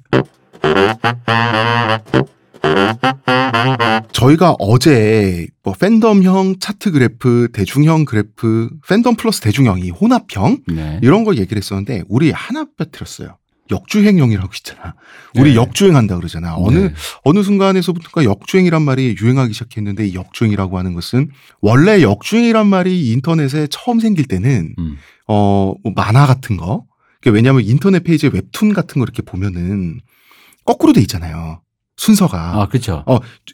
저희가 4.11 4.55
어제 4.59 5.47
뭐 5.63 5.73
팬덤형 5.73 6.59
차트 6.59 6.91
그래프, 6.91 7.49
대중형 7.53 8.05
그래프, 8.05 8.69
팬덤 8.87 9.15
플러스 9.15 9.41
대중형, 9.41 9.79
이 9.79 9.89
혼합형 9.89 10.63
네. 10.67 10.99
이런 11.01 11.23
걸 11.23 11.37
얘기를 11.37 11.57
했었는데 11.57 12.03
우리 12.07 12.31
하나 12.31 12.65
빠뜨렸어요. 12.77 13.37
역주행형이라고 13.71 14.49
있잖아. 14.57 14.95
우리 15.37 15.51
네. 15.51 15.55
역주행한다 15.55 16.17
그러잖아. 16.17 16.55
어느 16.57 16.77
네. 16.77 16.93
어느 17.23 17.41
순간에서부터가 17.41 18.25
역주행이란 18.25 18.81
말이 18.81 19.15
유행하기 19.19 19.53
시작했는데 19.53 20.07
이 20.07 20.13
역주행이라고 20.13 20.77
하는 20.77 20.93
것은 20.93 21.29
원래 21.61 22.01
역주행이란 22.01 22.67
말이 22.67 23.11
인터넷에 23.11 23.67
처음 23.67 23.99
생길 23.99 24.25
때는 24.25 24.75
음. 24.77 24.97
어뭐 25.27 25.77
만화 25.95 26.27
같은 26.27 26.57
거. 26.57 26.85
그게 27.21 27.29
왜냐하면 27.29 27.63
인터넷 27.63 28.03
페이지에 28.03 28.29
웹툰 28.33 28.73
같은 28.73 28.99
거 28.99 29.03
이렇게 29.03 29.21
보면은 29.21 30.01
거꾸로 30.65 30.91
돼 30.91 31.01
있잖아요. 31.01 31.61
순서가. 32.01 32.61
아, 32.61 32.67
그렇죠. 32.67 33.05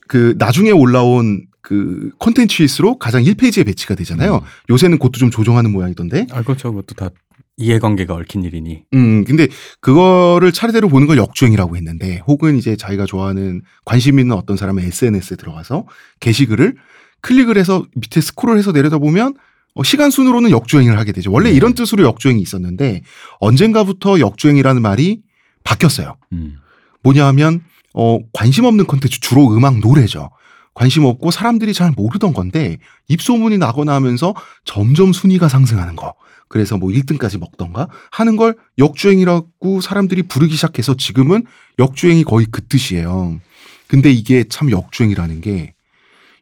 그 0.08 0.36
나중에 0.38 0.72
올라온 0.72 1.46
그 1.62 2.12
콘텐츠일수록 2.18 2.98
가장 2.98 3.22
1페이지에 3.22 3.66
배치가 3.66 3.94
되잖아요. 3.94 4.36
음. 4.36 4.42
요새는 4.70 5.00
그것도 5.00 5.20
좀 5.20 5.30
조정하는 5.30 5.72
모양이던데. 5.74 6.28
아, 6.32 6.42
그렇죠. 6.44 6.72
그것도 6.72 6.96
다 6.96 7.10
이해관계가 7.58 8.14
얽힌 8.14 8.44
일이니. 8.44 8.84
음, 8.94 9.26
근데 9.26 9.48
그거를 9.82 10.54
차례대로 10.54 10.88
보는 10.88 11.08
걸 11.08 11.18
역주행이라고 11.18 11.76
했는데 11.76 12.22
혹은 12.26 12.56
이제 12.58 12.78
자기가 12.78 13.06
좋아하는 13.06 13.64
관심 13.84 14.18
있는 14.18 14.38
어떤 14.38 14.56
사람의 14.56 14.86
SNS에 14.86 15.36
들어가서 15.36 15.86
게시글을 16.22 16.76
클릭을 17.20 17.58
해서 17.58 17.86
밑에 17.96 18.22
스크롤 18.22 18.58
해서 18.58 18.72
내려다 18.72 18.98
보면 18.98 19.34
어, 19.74 19.84
시간 19.84 20.10
순으로는 20.10 20.52
역주행을 20.52 20.98
하게 20.98 21.12
되죠. 21.12 21.34
원래 21.34 21.50
네. 21.50 21.56
이런 21.56 21.74
뜻으로 21.74 22.06
역주행이 22.06 22.42
있었는데 22.42 23.02
언젠가부터 23.42 24.22
역주행이라는 24.22 24.82
말이 24.82 25.22
바뀌었어요. 25.66 26.16
음. 26.32 26.60
뭐냐 27.04 27.26
하면 27.28 27.62
어 28.00 28.20
관심 28.32 28.66
없는 28.66 28.86
컨텐츠 28.86 29.20
주로 29.22 29.52
음악 29.56 29.80
노래죠. 29.80 30.30
관심 30.76 31.06
없고 31.06 31.32
사람들이 31.32 31.74
잘 31.74 31.92
모르던 31.98 32.34
건데 32.34 32.78
입소문이 33.08 33.58
나거나 33.58 33.96
하면서 33.96 34.36
점점 34.66 35.12
순위가 35.12 35.50
상승하는 35.50 35.96
거. 35.96 36.14
그래서 36.48 36.78
뭐 36.78 36.92
1등까지 36.92 37.40
먹던가 37.40 37.88
하는 38.12 38.36
걸 38.36 38.56
역주행이라고 38.78 39.82
사람들이 39.82 40.24
부르기 40.24 40.54
시작해서 40.54 40.94
지금은 40.94 41.46
역주행이 41.80 42.24
거의 42.24 42.46
그 42.52 42.64
뜻이에요. 42.68 43.40
근데 43.88 44.12
이게 44.12 44.44
참 44.48 44.70
역주행이라는 44.70 45.42
게 45.42 45.74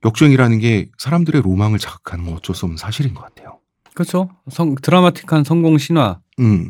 역주행이라는 0.04 0.60
게 0.60 0.90
사람들의 0.98 1.42
로망을 1.42 1.80
자극하는 1.80 2.26
건 2.26 2.34
어쩔 2.36 2.54
수 2.54 2.66
없는 2.66 2.76
사실인 2.78 3.14
것 3.14 3.22
같아요. 3.22 3.60
그렇죠. 3.94 4.30
성, 4.52 4.76
드라마틱한 4.76 5.46
성공 5.46 5.78
신화가 5.78 6.20
음. 6.40 6.70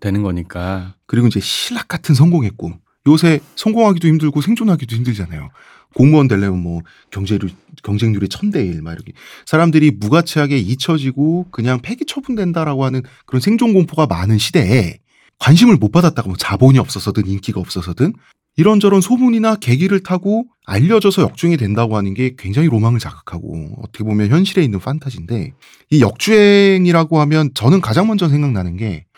되는 0.00 0.22
거니까. 0.22 0.94
그리고 1.06 1.26
이제 1.26 1.40
신락 1.40 1.88
같은 1.88 2.14
성공의 2.14 2.52
꿈. 2.56 2.78
요새 3.08 3.40
성공하기도 3.56 4.06
힘들고 4.06 4.40
생존하기도 4.40 4.94
힘들잖아요. 4.96 5.50
공무원 5.94 6.28
되려면 6.28 6.62
뭐 6.62 6.82
경제율, 7.10 7.40
경쟁률이 7.82 8.28
천 8.28 8.50
대 8.50 8.62
일, 8.64 8.82
막 8.82 8.92
이렇게. 8.92 9.12
사람들이 9.46 9.92
무가치하게 9.92 10.58
잊혀지고 10.58 11.46
그냥 11.50 11.80
폐기 11.80 12.04
처분된다라고 12.06 12.84
하는 12.84 13.02
그런 13.26 13.40
생존 13.40 13.72
공포가 13.72 14.06
많은 14.06 14.38
시대에 14.38 14.98
관심을 15.38 15.76
못 15.76 15.90
받았다가 15.90 16.28
뭐 16.28 16.36
자본이 16.36 16.78
없어서든 16.78 17.26
인기가 17.26 17.60
없어서든 17.60 18.12
이런저런 18.56 19.00
소문이나 19.00 19.54
계기를 19.56 20.00
타고 20.00 20.46
알려져서 20.66 21.22
역주행이 21.22 21.56
된다고 21.56 21.96
하는 21.96 22.12
게 22.12 22.34
굉장히 22.36 22.68
로망을 22.68 22.98
자극하고 22.98 23.76
어떻게 23.82 24.02
보면 24.04 24.28
현실에 24.28 24.62
있는 24.64 24.80
판타지인데 24.80 25.52
이 25.90 26.00
역주행이라고 26.00 27.20
하면 27.20 27.50
저는 27.54 27.80
가장 27.80 28.08
먼저 28.08 28.28
생각나는 28.28 28.76
게 28.76 29.08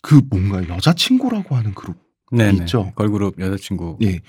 그 0.00 0.20
뭔가 0.30 0.66
여자친구라고 0.68 1.56
하는 1.56 1.74
그룹 1.74 1.96
네, 2.34 2.50
있죠. 2.50 2.92
걸그룹 2.94 3.38
여자친구. 3.38 3.98
예. 4.02 4.20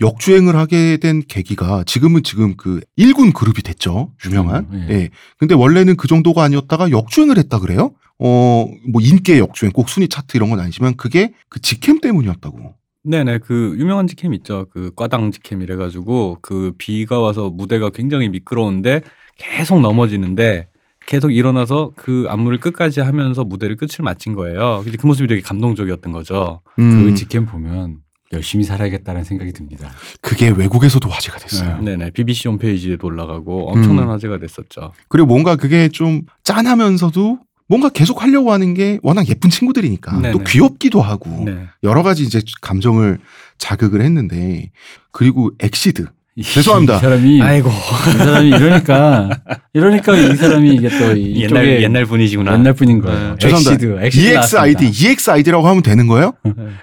역주행을 0.00 0.56
하게 0.56 0.98
된 0.98 1.22
계기가 1.26 1.82
지금은 1.84 2.22
지금 2.22 2.56
그 2.56 2.80
1군 2.98 3.32
그룹이 3.32 3.62
됐죠. 3.62 4.12
유명한. 4.26 4.66
음, 4.70 4.86
예. 4.90 4.94
예. 4.94 5.10
근데 5.38 5.54
원래는 5.54 5.96
그 5.96 6.06
정도가 6.06 6.42
아니었다가 6.42 6.90
역주행을 6.90 7.38
했다 7.38 7.58
그래요? 7.58 7.92
어, 8.18 8.66
뭐 8.90 9.00
인기의 9.00 9.38
역주행, 9.38 9.72
꼭 9.72 9.88
순위 9.88 10.08
차트 10.08 10.36
이런 10.36 10.50
건 10.50 10.60
아니지만 10.60 10.96
그게 10.96 11.32
그 11.48 11.60
직캠 11.60 12.00
때문이었다고. 12.00 12.74
네네 13.04 13.38
그 13.38 13.76
유명한 13.78 14.08
직캠 14.08 14.34
있죠. 14.34 14.66
그 14.70 14.90
과당 14.96 15.30
직캠 15.30 15.62
이래가지고 15.62 16.38
그 16.42 16.72
비가 16.76 17.20
와서 17.20 17.50
무대가 17.50 17.90
굉장히 17.90 18.28
미끄러운데 18.28 19.02
계속 19.38 19.80
넘어지는데 19.80 20.68
계속 21.06 21.30
일어나서 21.30 21.92
그 21.96 22.26
안무를 22.28 22.58
끝까지 22.58 23.00
하면서 23.00 23.44
무대를 23.44 23.76
끝을 23.76 24.02
마친 24.02 24.34
거예요. 24.34 24.82
근데 24.84 24.98
그 24.98 25.06
모습이 25.06 25.28
되게 25.28 25.40
감동적이었던 25.40 26.12
거죠. 26.12 26.60
음, 26.78 27.04
그 27.04 27.14
직캠 27.14 27.46
보면 27.46 27.98
열심히 28.32 28.64
살아야겠다는 28.64 29.22
생각이 29.22 29.52
듭니다. 29.52 29.92
그게 30.20 30.48
외국에서도 30.48 31.08
화제가 31.08 31.38
됐어요. 31.38 31.78
네. 31.78 31.96
네네 31.96 32.10
BBC 32.10 32.48
홈페이지에도 32.48 33.06
올라가고 33.06 33.70
엄청난 33.70 34.06
음. 34.06 34.10
화제가 34.10 34.38
됐었죠. 34.38 34.92
그리고 35.08 35.28
뭔가 35.28 35.54
그게 35.54 35.88
좀 35.88 36.22
짠하면서도 36.42 37.38
뭔가 37.68 37.88
계속 37.88 38.22
하려고 38.22 38.52
하는 38.52 38.74
게 38.74 38.98
워낙 39.02 39.28
예쁜 39.28 39.50
친구들이니까 39.50 40.20
네네. 40.20 40.32
또 40.32 40.38
귀엽기도 40.40 41.00
하고 41.00 41.44
네. 41.44 41.66
여러 41.82 42.02
가지 42.02 42.24
이제 42.24 42.40
감정을 42.60 43.18
자극을 43.58 44.02
했는데 44.02 44.70
그리고 45.12 45.50
엑시드 45.60 46.06
죄송합니다. 46.42 46.96
이 46.96 47.00
사람이 47.00 47.42
아이고 47.42 47.70
이 47.70 48.18
사람이 48.18 48.48
이러니까 48.48 49.30
이러니까 49.72 50.16
이 50.16 50.36
사람이 50.36 50.74
이게 50.74 50.88
또 50.90 51.18
옛날 51.18 51.82
옛날 51.82 52.04
분이시구나. 52.04 52.52
옛날 52.52 52.74
분인 52.74 53.00
거예요. 53.00 53.30
네. 53.30 53.36
죄송합니다. 53.38 53.72
엑시드, 53.72 53.98
엑시드 54.04 54.24
EXID, 54.26 54.34
나왔습니다. 54.84 55.10
EXID라고 55.12 55.68
하면 55.68 55.82
되는 55.82 56.06
거예요? 56.06 56.34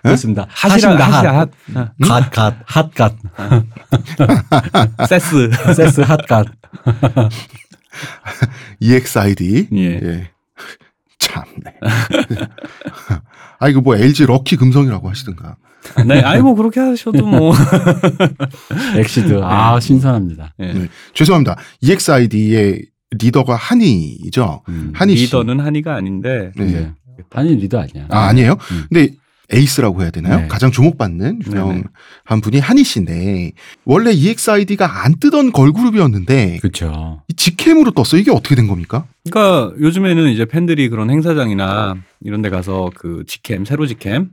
그렇습니다. 0.01 0.47
핫이라 0.49 0.95
핫입니다. 0.97 1.37
핫. 1.37 1.49
핫, 2.01 2.31
갓, 2.31 2.55
핫, 2.65 2.91
갓, 2.95 3.15
세스. 5.07 5.51
세스 5.75 6.01
핫, 6.01 6.25
갓. 6.27 6.47
EXID. 8.79 9.67
예. 9.75 10.29
참네. 11.19 11.73
아 13.59 13.69
이거 13.69 13.81
뭐 13.81 13.95
LG 13.95 14.25
럭키 14.25 14.55
금성이라고 14.55 15.09
하시든가. 15.09 15.57
네, 16.07 16.21
아이고 16.21 16.55
그렇게 16.55 16.79
하셔도 16.79 17.25
뭐. 17.25 17.53
엑시드. 18.97 19.39
아 19.43 19.79
신선합니다. 19.79 20.53
예. 20.59 20.73
네. 20.73 20.87
죄송합니다. 21.13 21.57
EXID의 21.81 22.85
리더가 23.11 23.55
한이죠. 23.55 24.63
음. 24.69 24.91
한이 24.95 25.15
씨. 25.15 25.25
리더는 25.25 25.59
한이가 25.59 25.95
아닌데 25.95 26.51
네. 26.55 26.65
네. 26.65 26.91
아니 27.31 27.55
리더 27.55 27.79
아니야. 27.79 28.07
아 28.09 28.27
아니에요? 28.27 28.53
음. 28.71 28.83
근데 28.89 29.13
에이스라고 29.51 30.01
해야 30.01 30.09
되나요? 30.09 30.39
네. 30.39 30.47
가장 30.47 30.71
주목받는 30.71 31.39
네네. 31.39 31.59
유명한 31.59 32.41
분이 32.41 32.59
한이 32.59 32.83
씨인데 32.83 33.51
원래 33.85 34.11
EXID가 34.11 35.03
안 35.03 35.19
뜨던 35.19 35.51
걸그룹이었는데 35.51 36.59
그렇죠. 36.59 37.21
이 37.27 37.33
직캠으로 37.33 37.91
떴어. 37.91 38.17
이게 38.17 38.31
어떻게 38.31 38.55
된 38.55 38.67
겁니까? 38.67 39.05
그러니까 39.29 39.75
요즘에는 39.79 40.29
이제 40.31 40.45
팬들이 40.45 40.89
그런 40.89 41.11
행사장이나 41.11 41.95
이런 42.21 42.41
데 42.41 42.49
가서 42.49 42.89
그 42.95 43.25
직캠, 43.27 43.65
세로 43.65 43.85
직캠 43.85 44.29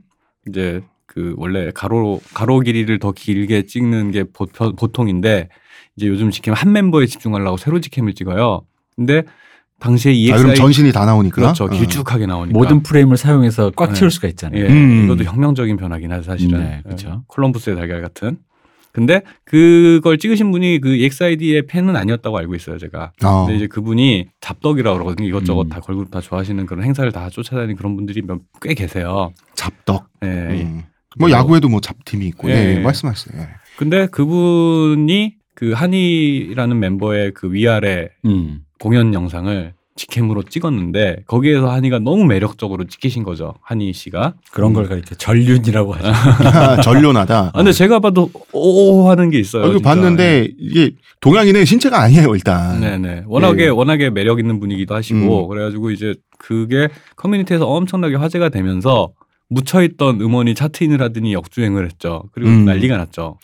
이제 0.47 0.81
그 1.13 1.33
원래 1.35 1.71
가로 1.75 2.21
가로 2.33 2.61
길이를 2.61 2.97
더 2.99 3.11
길게 3.11 3.65
찍는 3.65 4.11
게 4.11 4.23
보, 4.23 4.45
보통인데 4.45 5.49
이제 5.97 6.07
요즘 6.07 6.31
직캠 6.31 6.53
한 6.53 6.71
멤버에 6.71 7.05
집중하려고 7.05 7.57
세로 7.57 7.81
직캠을 7.81 8.13
찍어요. 8.13 8.61
근데 8.95 9.23
당시에 9.81 10.31
아, 10.31 10.37
그럼 10.37 10.51
EXI 10.51 10.55
전신이 10.55 10.91
다 10.93 11.03
나오니까. 11.05 11.35
그렇죠. 11.35 11.65
어. 11.65 11.67
길쭉하게 11.67 12.27
나오니까 12.27 12.57
모든 12.57 12.81
프레임을 12.81 13.17
사용해서 13.17 13.71
꽉 13.75 13.89
네. 13.89 13.95
채울 13.95 14.09
수가 14.09 14.29
있잖아요. 14.29 14.63
예, 14.63 14.69
음. 14.69 15.03
이것도 15.03 15.25
혁명적인 15.25 15.75
변화긴 15.75 16.13
하죠, 16.13 16.23
사실은. 16.23 16.59
네, 16.59 16.81
그쵸. 16.87 17.09
예, 17.09 17.19
콜럼부스의 17.27 17.75
달걀 17.75 18.01
같은. 18.01 18.37
근데 18.93 19.21
그걸 19.45 20.17
찍으신 20.17 20.51
분이 20.51 20.79
그 20.81 20.95
EXID의 20.95 21.65
팬은 21.67 21.95
아니었다고 21.95 22.37
알고 22.37 22.55
있어요, 22.55 22.77
제가. 22.77 23.11
어. 23.23 23.45
근데 23.45 23.57
이제 23.57 23.67
그분이 23.67 24.27
잡덕이라고 24.39 24.97
그러거든요. 24.97 25.27
이것저것 25.27 25.63
음. 25.63 25.69
다 25.69 25.79
걸그룹 25.81 26.11
다 26.11 26.21
좋아하시는 26.21 26.65
그런 26.65 26.83
행사를 26.85 27.09
다 27.11 27.29
쫓아다니는 27.29 27.75
그런 27.75 27.95
분들이 27.95 28.21
몇- 28.21 28.39
꽤 28.61 28.73
계세요. 28.73 29.33
잡덕. 29.55 30.07
예. 30.23 30.83
음. 31.17 31.19
뭐 31.19 31.31
야구에도 31.31 31.69
뭐 31.69 31.81
잡팀이 31.81 32.25
있고. 32.27 32.49
예, 32.49 32.55
예, 32.55 32.75
예. 32.75 32.79
말씀하세요. 32.79 33.41
예. 33.41 33.47
근데 33.77 34.07
그분이 34.07 35.35
그 35.55 35.71
한이라는 35.73 36.79
멤버의 36.79 37.33
그 37.33 37.51
위아래 37.51 38.09
음. 38.25 38.61
공연 38.79 39.13
영상을 39.13 39.73
직캠으로 39.95 40.43
찍었는데 40.43 41.23
거기에서 41.27 41.69
한이가 41.69 41.99
너무 41.99 42.25
매력적으로 42.25 42.85
찍히신 42.85 43.23
거죠. 43.23 43.53
한이 43.61 43.93
씨가. 43.93 44.33
그런 44.51 44.73
걸 44.73 44.85
이렇게 44.85 45.15
전륜이라고 45.15 45.93
하죠. 45.93 46.81
전련하다. 46.81 47.39
아, 47.39 47.51
근데 47.51 47.71
제가 47.71 47.99
봐도 47.99 48.31
오 48.53 49.09
하는 49.09 49.29
게 49.29 49.39
있어요. 49.39 49.71
진짜. 49.73 49.83
봤는데 49.83 50.47
이게 50.57 50.91
동양인의 51.19 51.65
신체가 51.65 52.01
아니에요 52.01 52.33
일단. 52.33 52.79
네네. 52.79 53.23
워낙에 53.27 53.65
예. 53.65 53.67
워낙에 53.67 54.09
매력 54.09 54.39
있는 54.39 54.59
분이기도 54.59 54.95
하시고 54.95 55.45
음. 55.45 55.49
그래가지고 55.49 55.91
이제 55.91 56.15
그게 56.39 56.87
커뮤니티에서 57.17 57.67
엄청나게 57.67 58.15
화제가 58.15 58.49
되면서 58.49 59.11
묻혀있던 59.51 60.21
음원이 60.21 60.55
차트인을 60.55 61.01
하더니 61.01 61.33
역주행을 61.33 61.85
했죠. 61.85 62.23
그리고 62.31 62.49
음. 62.49 62.65
난리가 62.65 62.95
났죠. 62.97 63.37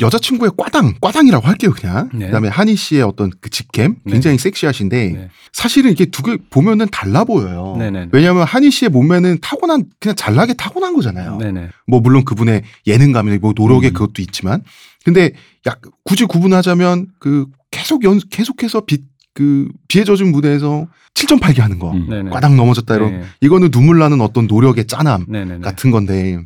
여자친구의 0.00 0.50
꽈당, 0.56 0.94
꽈당이라고 1.00 1.46
할게요 1.46 1.72
그냥. 1.74 2.10
네. 2.12 2.26
그다음에 2.26 2.48
한희 2.48 2.74
씨의 2.76 3.02
어떤 3.02 3.30
그 3.40 3.48
직캠 3.48 3.96
굉장히 4.06 4.38
섹시하신데 4.38 5.08
네. 5.08 5.28
사실은 5.52 5.92
이게 5.92 6.06
두 6.06 6.22
개 6.22 6.36
보면은 6.50 6.86
달라 6.90 7.24
보여요. 7.24 7.74
왜냐하면 8.12 8.44
한희 8.44 8.70
씨의 8.70 8.90
몸매는 8.90 9.38
타고난 9.40 9.84
그냥 10.00 10.16
잘나게 10.16 10.54
타고난 10.54 10.94
거잖아요. 10.94 11.38
뭐 11.86 12.00
물론 12.00 12.24
그분의 12.24 12.62
예능감이나 12.86 13.38
뭐 13.40 13.52
노력의 13.56 13.90
음. 13.90 13.94
그것도 13.94 14.20
있지만 14.22 14.62
근데 15.04 15.32
약 15.66 15.80
굳이 16.04 16.24
구분하자면 16.26 17.06
그 17.18 17.46
계속 17.70 18.04
연 18.04 18.20
계속해서 18.30 18.82
빛 18.82 19.02
그 19.34 19.68
비에 19.88 20.04
젖은 20.04 20.30
무대에서 20.32 20.86
7.8개 21.14 21.60
하는 21.60 21.78
거 21.78 21.92
음. 21.92 22.30
꽈당 22.30 22.56
넘어졌다 22.56 22.94
이런 22.94 23.12
네. 23.20 23.24
이거는 23.40 23.70
눈물 23.70 23.98
나는 23.98 24.20
어떤 24.20 24.46
노력의 24.46 24.86
짠함 24.86 25.26
네네네. 25.28 25.60
같은 25.60 25.90
건데 25.90 26.38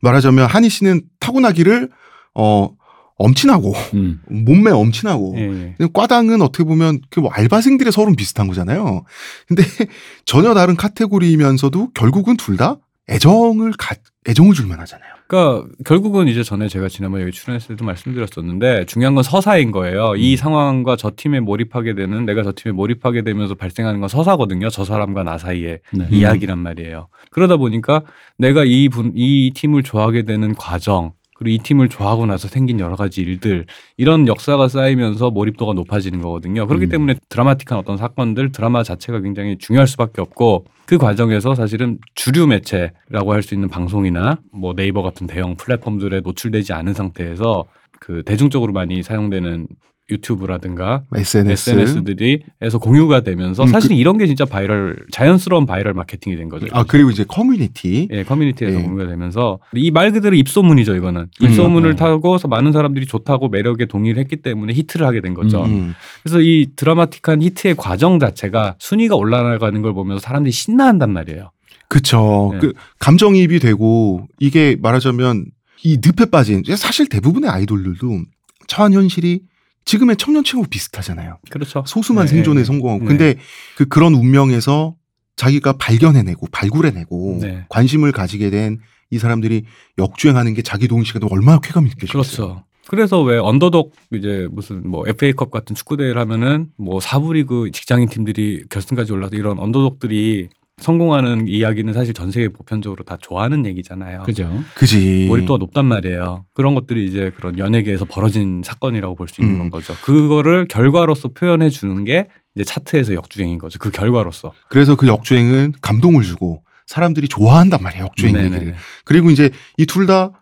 말하자면 0.00 0.46
한희 0.46 0.68
씨는 0.70 1.02
타고나기를 1.20 1.90
어 2.34 2.70
엄친하고 3.16 3.72
음. 3.94 4.20
몸매 4.28 4.70
엄친하고 4.70 5.34
예, 5.36 5.74
예. 5.80 5.88
과당은 5.92 6.42
어떻게 6.42 6.64
보면 6.64 7.00
그 7.10 7.20
뭐 7.20 7.30
알바생들의 7.30 7.92
서른 7.92 8.16
비슷한 8.16 8.48
거잖아요. 8.48 9.04
근데 9.46 9.62
전혀 10.24 10.54
다른 10.54 10.74
카테고리이면서도 10.76 11.90
결국은 11.92 12.36
둘 12.36 12.56
다 12.56 12.78
애정을 13.10 13.72
가, 13.78 13.94
애정을 14.28 14.54
줄만 14.54 14.80
하잖아요. 14.80 15.11
그러니까 15.26 15.66
결국은 15.84 16.28
이제 16.28 16.42
전에 16.42 16.68
제가 16.68 16.88
지난번에 16.88 17.22
여기 17.22 17.32
출연했을 17.32 17.68
때도 17.68 17.84
말씀드렸었는데 17.84 18.84
중요한 18.86 19.14
건 19.14 19.22
서사인 19.22 19.70
거예요. 19.70 20.14
이 20.16 20.36
상황과 20.36 20.96
저 20.96 21.10
팀에 21.16 21.40
몰입하게 21.40 21.94
되는 21.94 22.26
내가 22.26 22.42
저 22.42 22.52
팀에 22.54 22.72
몰입하게 22.72 23.22
되면서 23.22 23.54
발생하는 23.54 24.00
건 24.00 24.08
서사거든요. 24.08 24.68
저 24.68 24.84
사람과 24.84 25.22
나 25.22 25.38
사이에 25.38 25.78
네. 25.92 26.06
이야기란 26.10 26.58
말이에요. 26.58 27.08
그러다 27.30 27.56
보니까 27.56 28.02
내가 28.36 28.64
이 28.64 28.88
분, 28.88 29.12
이 29.14 29.52
팀을 29.54 29.82
좋아하게 29.82 30.22
되는 30.24 30.54
과정, 30.54 31.12
그리고 31.42 31.48
이 31.54 31.58
팀을 31.58 31.88
좋아하고 31.88 32.26
나서 32.26 32.48
생긴 32.48 32.80
여러 32.80 32.96
가지 32.96 33.20
일들, 33.20 33.66
이런 33.96 34.28
역사가 34.28 34.68
쌓이면서 34.68 35.30
몰입도가 35.30 35.72
높아지는 35.74 36.22
거거든요. 36.22 36.66
그렇기 36.66 36.86
음. 36.86 36.88
때문에 36.88 37.14
드라마틱한 37.28 37.78
어떤 37.78 37.96
사건들, 37.96 38.52
드라마 38.52 38.82
자체가 38.82 39.20
굉장히 39.20 39.58
중요할 39.58 39.86
수밖에 39.86 40.20
없고, 40.20 40.66
그 40.86 40.98
과정에서 40.98 41.54
사실은 41.54 41.98
주류 42.14 42.46
매체라고 42.46 43.32
할 43.32 43.42
수 43.42 43.54
있는 43.54 43.68
방송이나 43.68 44.38
뭐 44.52 44.72
네이버 44.72 45.02
같은 45.02 45.26
대형 45.26 45.56
플랫폼들에 45.56 46.20
노출되지 46.20 46.72
않은 46.74 46.94
상태에서 46.94 47.64
그 47.98 48.22
대중적으로 48.24 48.72
많이 48.72 49.02
사용되는 49.02 49.66
유튜브라든가 50.12 51.02
SNS. 51.14 51.70
SNS들이 51.70 52.42
에서 52.60 52.78
공유가 52.78 53.20
되면서 53.22 53.64
음, 53.64 53.68
사실 53.68 53.92
이런 53.92 54.18
게 54.18 54.26
진짜 54.26 54.44
바이럴 54.44 54.96
자연스러운 55.10 55.66
바이럴 55.66 55.94
마케팅이 55.94 56.36
된 56.36 56.48
거죠. 56.48 56.66
아 56.72 56.84
그리고 56.84 57.10
이제 57.10 57.24
커뮤니티. 57.26 58.08
예, 58.12 58.22
커뮤니티에서 58.24 58.78
예. 58.78 58.82
공유가 58.82 59.06
되면서 59.06 59.58
이 59.74 59.90
말 59.90 60.12
그대로 60.12 60.34
입소문이죠, 60.36 60.94
이거는. 60.96 61.26
입소문을 61.40 61.90
음. 61.90 61.96
타고 61.96 62.38
많은 62.48 62.72
사람들이 62.72 63.06
좋다고 63.06 63.48
매력에 63.48 63.86
동의를 63.86 64.20
했기 64.22 64.36
때문에 64.36 64.72
히트를 64.72 65.06
하게 65.06 65.20
된 65.20 65.34
거죠. 65.34 65.64
음. 65.64 65.94
그래서 66.22 66.40
이 66.40 66.68
드라마틱한 66.76 67.42
히트의 67.42 67.74
과정 67.76 68.18
자체가 68.18 68.76
순위가 68.78 69.16
올라가는 69.16 69.82
걸 69.82 69.92
보면서 69.92 70.20
사람들이 70.20 70.52
신나한단 70.52 71.12
말이에요. 71.12 71.50
그쵸. 71.88 72.50
네. 72.54 72.58
그 72.60 72.72
감정이입이 72.98 73.58
되고 73.58 74.26
이게 74.40 74.76
말하자면 74.80 75.46
이 75.84 75.98
늪에 76.02 76.30
빠진 76.30 76.62
사실 76.76 77.08
대부분의 77.08 77.50
아이돌들도 77.50 78.22
처한 78.68 78.92
현실이 78.94 79.40
지금의 79.84 80.16
청년층하고 80.16 80.68
비슷하잖아요. 80.68 81.38
그렇죠. 81.50 81.84
소수만 81.86 82.26
네, 82.26 82.30
생존에 82.32 82.60
네. 82.60 82.64
성공하고. 82.64 83.00
네. 83.02 83.06
근데 83.06 83.34
그 83.76 83.86
그런 83.86 84.14
운명에서 84.14 84.94
자기가 85.36 85.74
발견해내고 85.74 86.48
발굴해내고 86.52 87.38
네. 87.42 87.64
관심을 87.68 88.12
가지게 88.12 88.50
된 88.50 88.80
이 89.12 89.18
사람들이 89.18 89.64
역주행하는 89.98 90.54
게 90.54 90.62
자기 90.62 90.88
동시에도 90.88 91.28
얼마나 91.30 91.60
쾌감 91.60 91.86
있게 91.86 92.06
그렇죠. 92.06 92.64
그래서 92.88 93.22
왜 93.22 93.36
언더독 93.36 93.92
이제 94.12 94.48
무슨 94.50 94.88
뭐 94.88 95.06
FA컵 95.06 95.50
같은 95.50 95.76
축구 95.76 95.98
대회를 95.98 96.18
하면은 96.22 96.68
뭐 96.78 96.98
사부 96.98 97.34
리그 97.34 97.70
직장인 97.72 98.08
팀들이 98.08 98.64
결승까지 98.70 99.12
올라서 99.12 99.36
이런 99.36 99.58
언더독들이 99.58 100.48
성공하는 100.82 101.48
이야기는 101.48 101.92
사실 101.94 102.12
전 102.12 102.30
세계 102.30 102.48
보편적으로 102.48 103.04
다 103.04 103.16
좋아하는 103.20 103.64
얘기잖아요. 103.66 104.22
그죠. 104.24 104.50
그지. 104.74 105.26
몰입도가 105.28 105.58
높단 105.58 105.86
말이에요. 105.86 106.44
그런 106.54 106.74
것들이 106.74 107.06
이제 107.06 107.30
그런 107.36 107.58
연예계에서 107.58 108.04
벌어진 108.04 108.62
사건이라고 108.64 109.14
볼 109.14 109.28
수 109.28 109.40
있는 109.40 109.60
음. 109.62 109.70
거죠. 109.70 109.94
그거를 110.02 110.66
결과로서 110.68 111.28
표현해 111.28 111.70
주는 111.70 112.04
게 112.04 112.26
이제 112.54 112.64
차트에서 112.64 113.14
역주행인 113.14 113.56
거죠. 113.58 113.78
그 113.78 113.90
결과로서. 113.90 114.52
그래서 114.68 114.94
그 114.96 115.06
역주행은 115.06 115.72
감동을 115.80 116.22
주고 116.24 116.62
사람들이 116.86 117.28
좋아한단 117.28 117.82
말이에요. 117.82 118.04
역주행 118.04 118.34
네네네. 118.34 118.56
얘기를. 118.56 118.74
그리고 119.04 119.30
이제 119.30 119.50
이 119.78 119.86
둘 119.86 120.06
다 120.06 120.32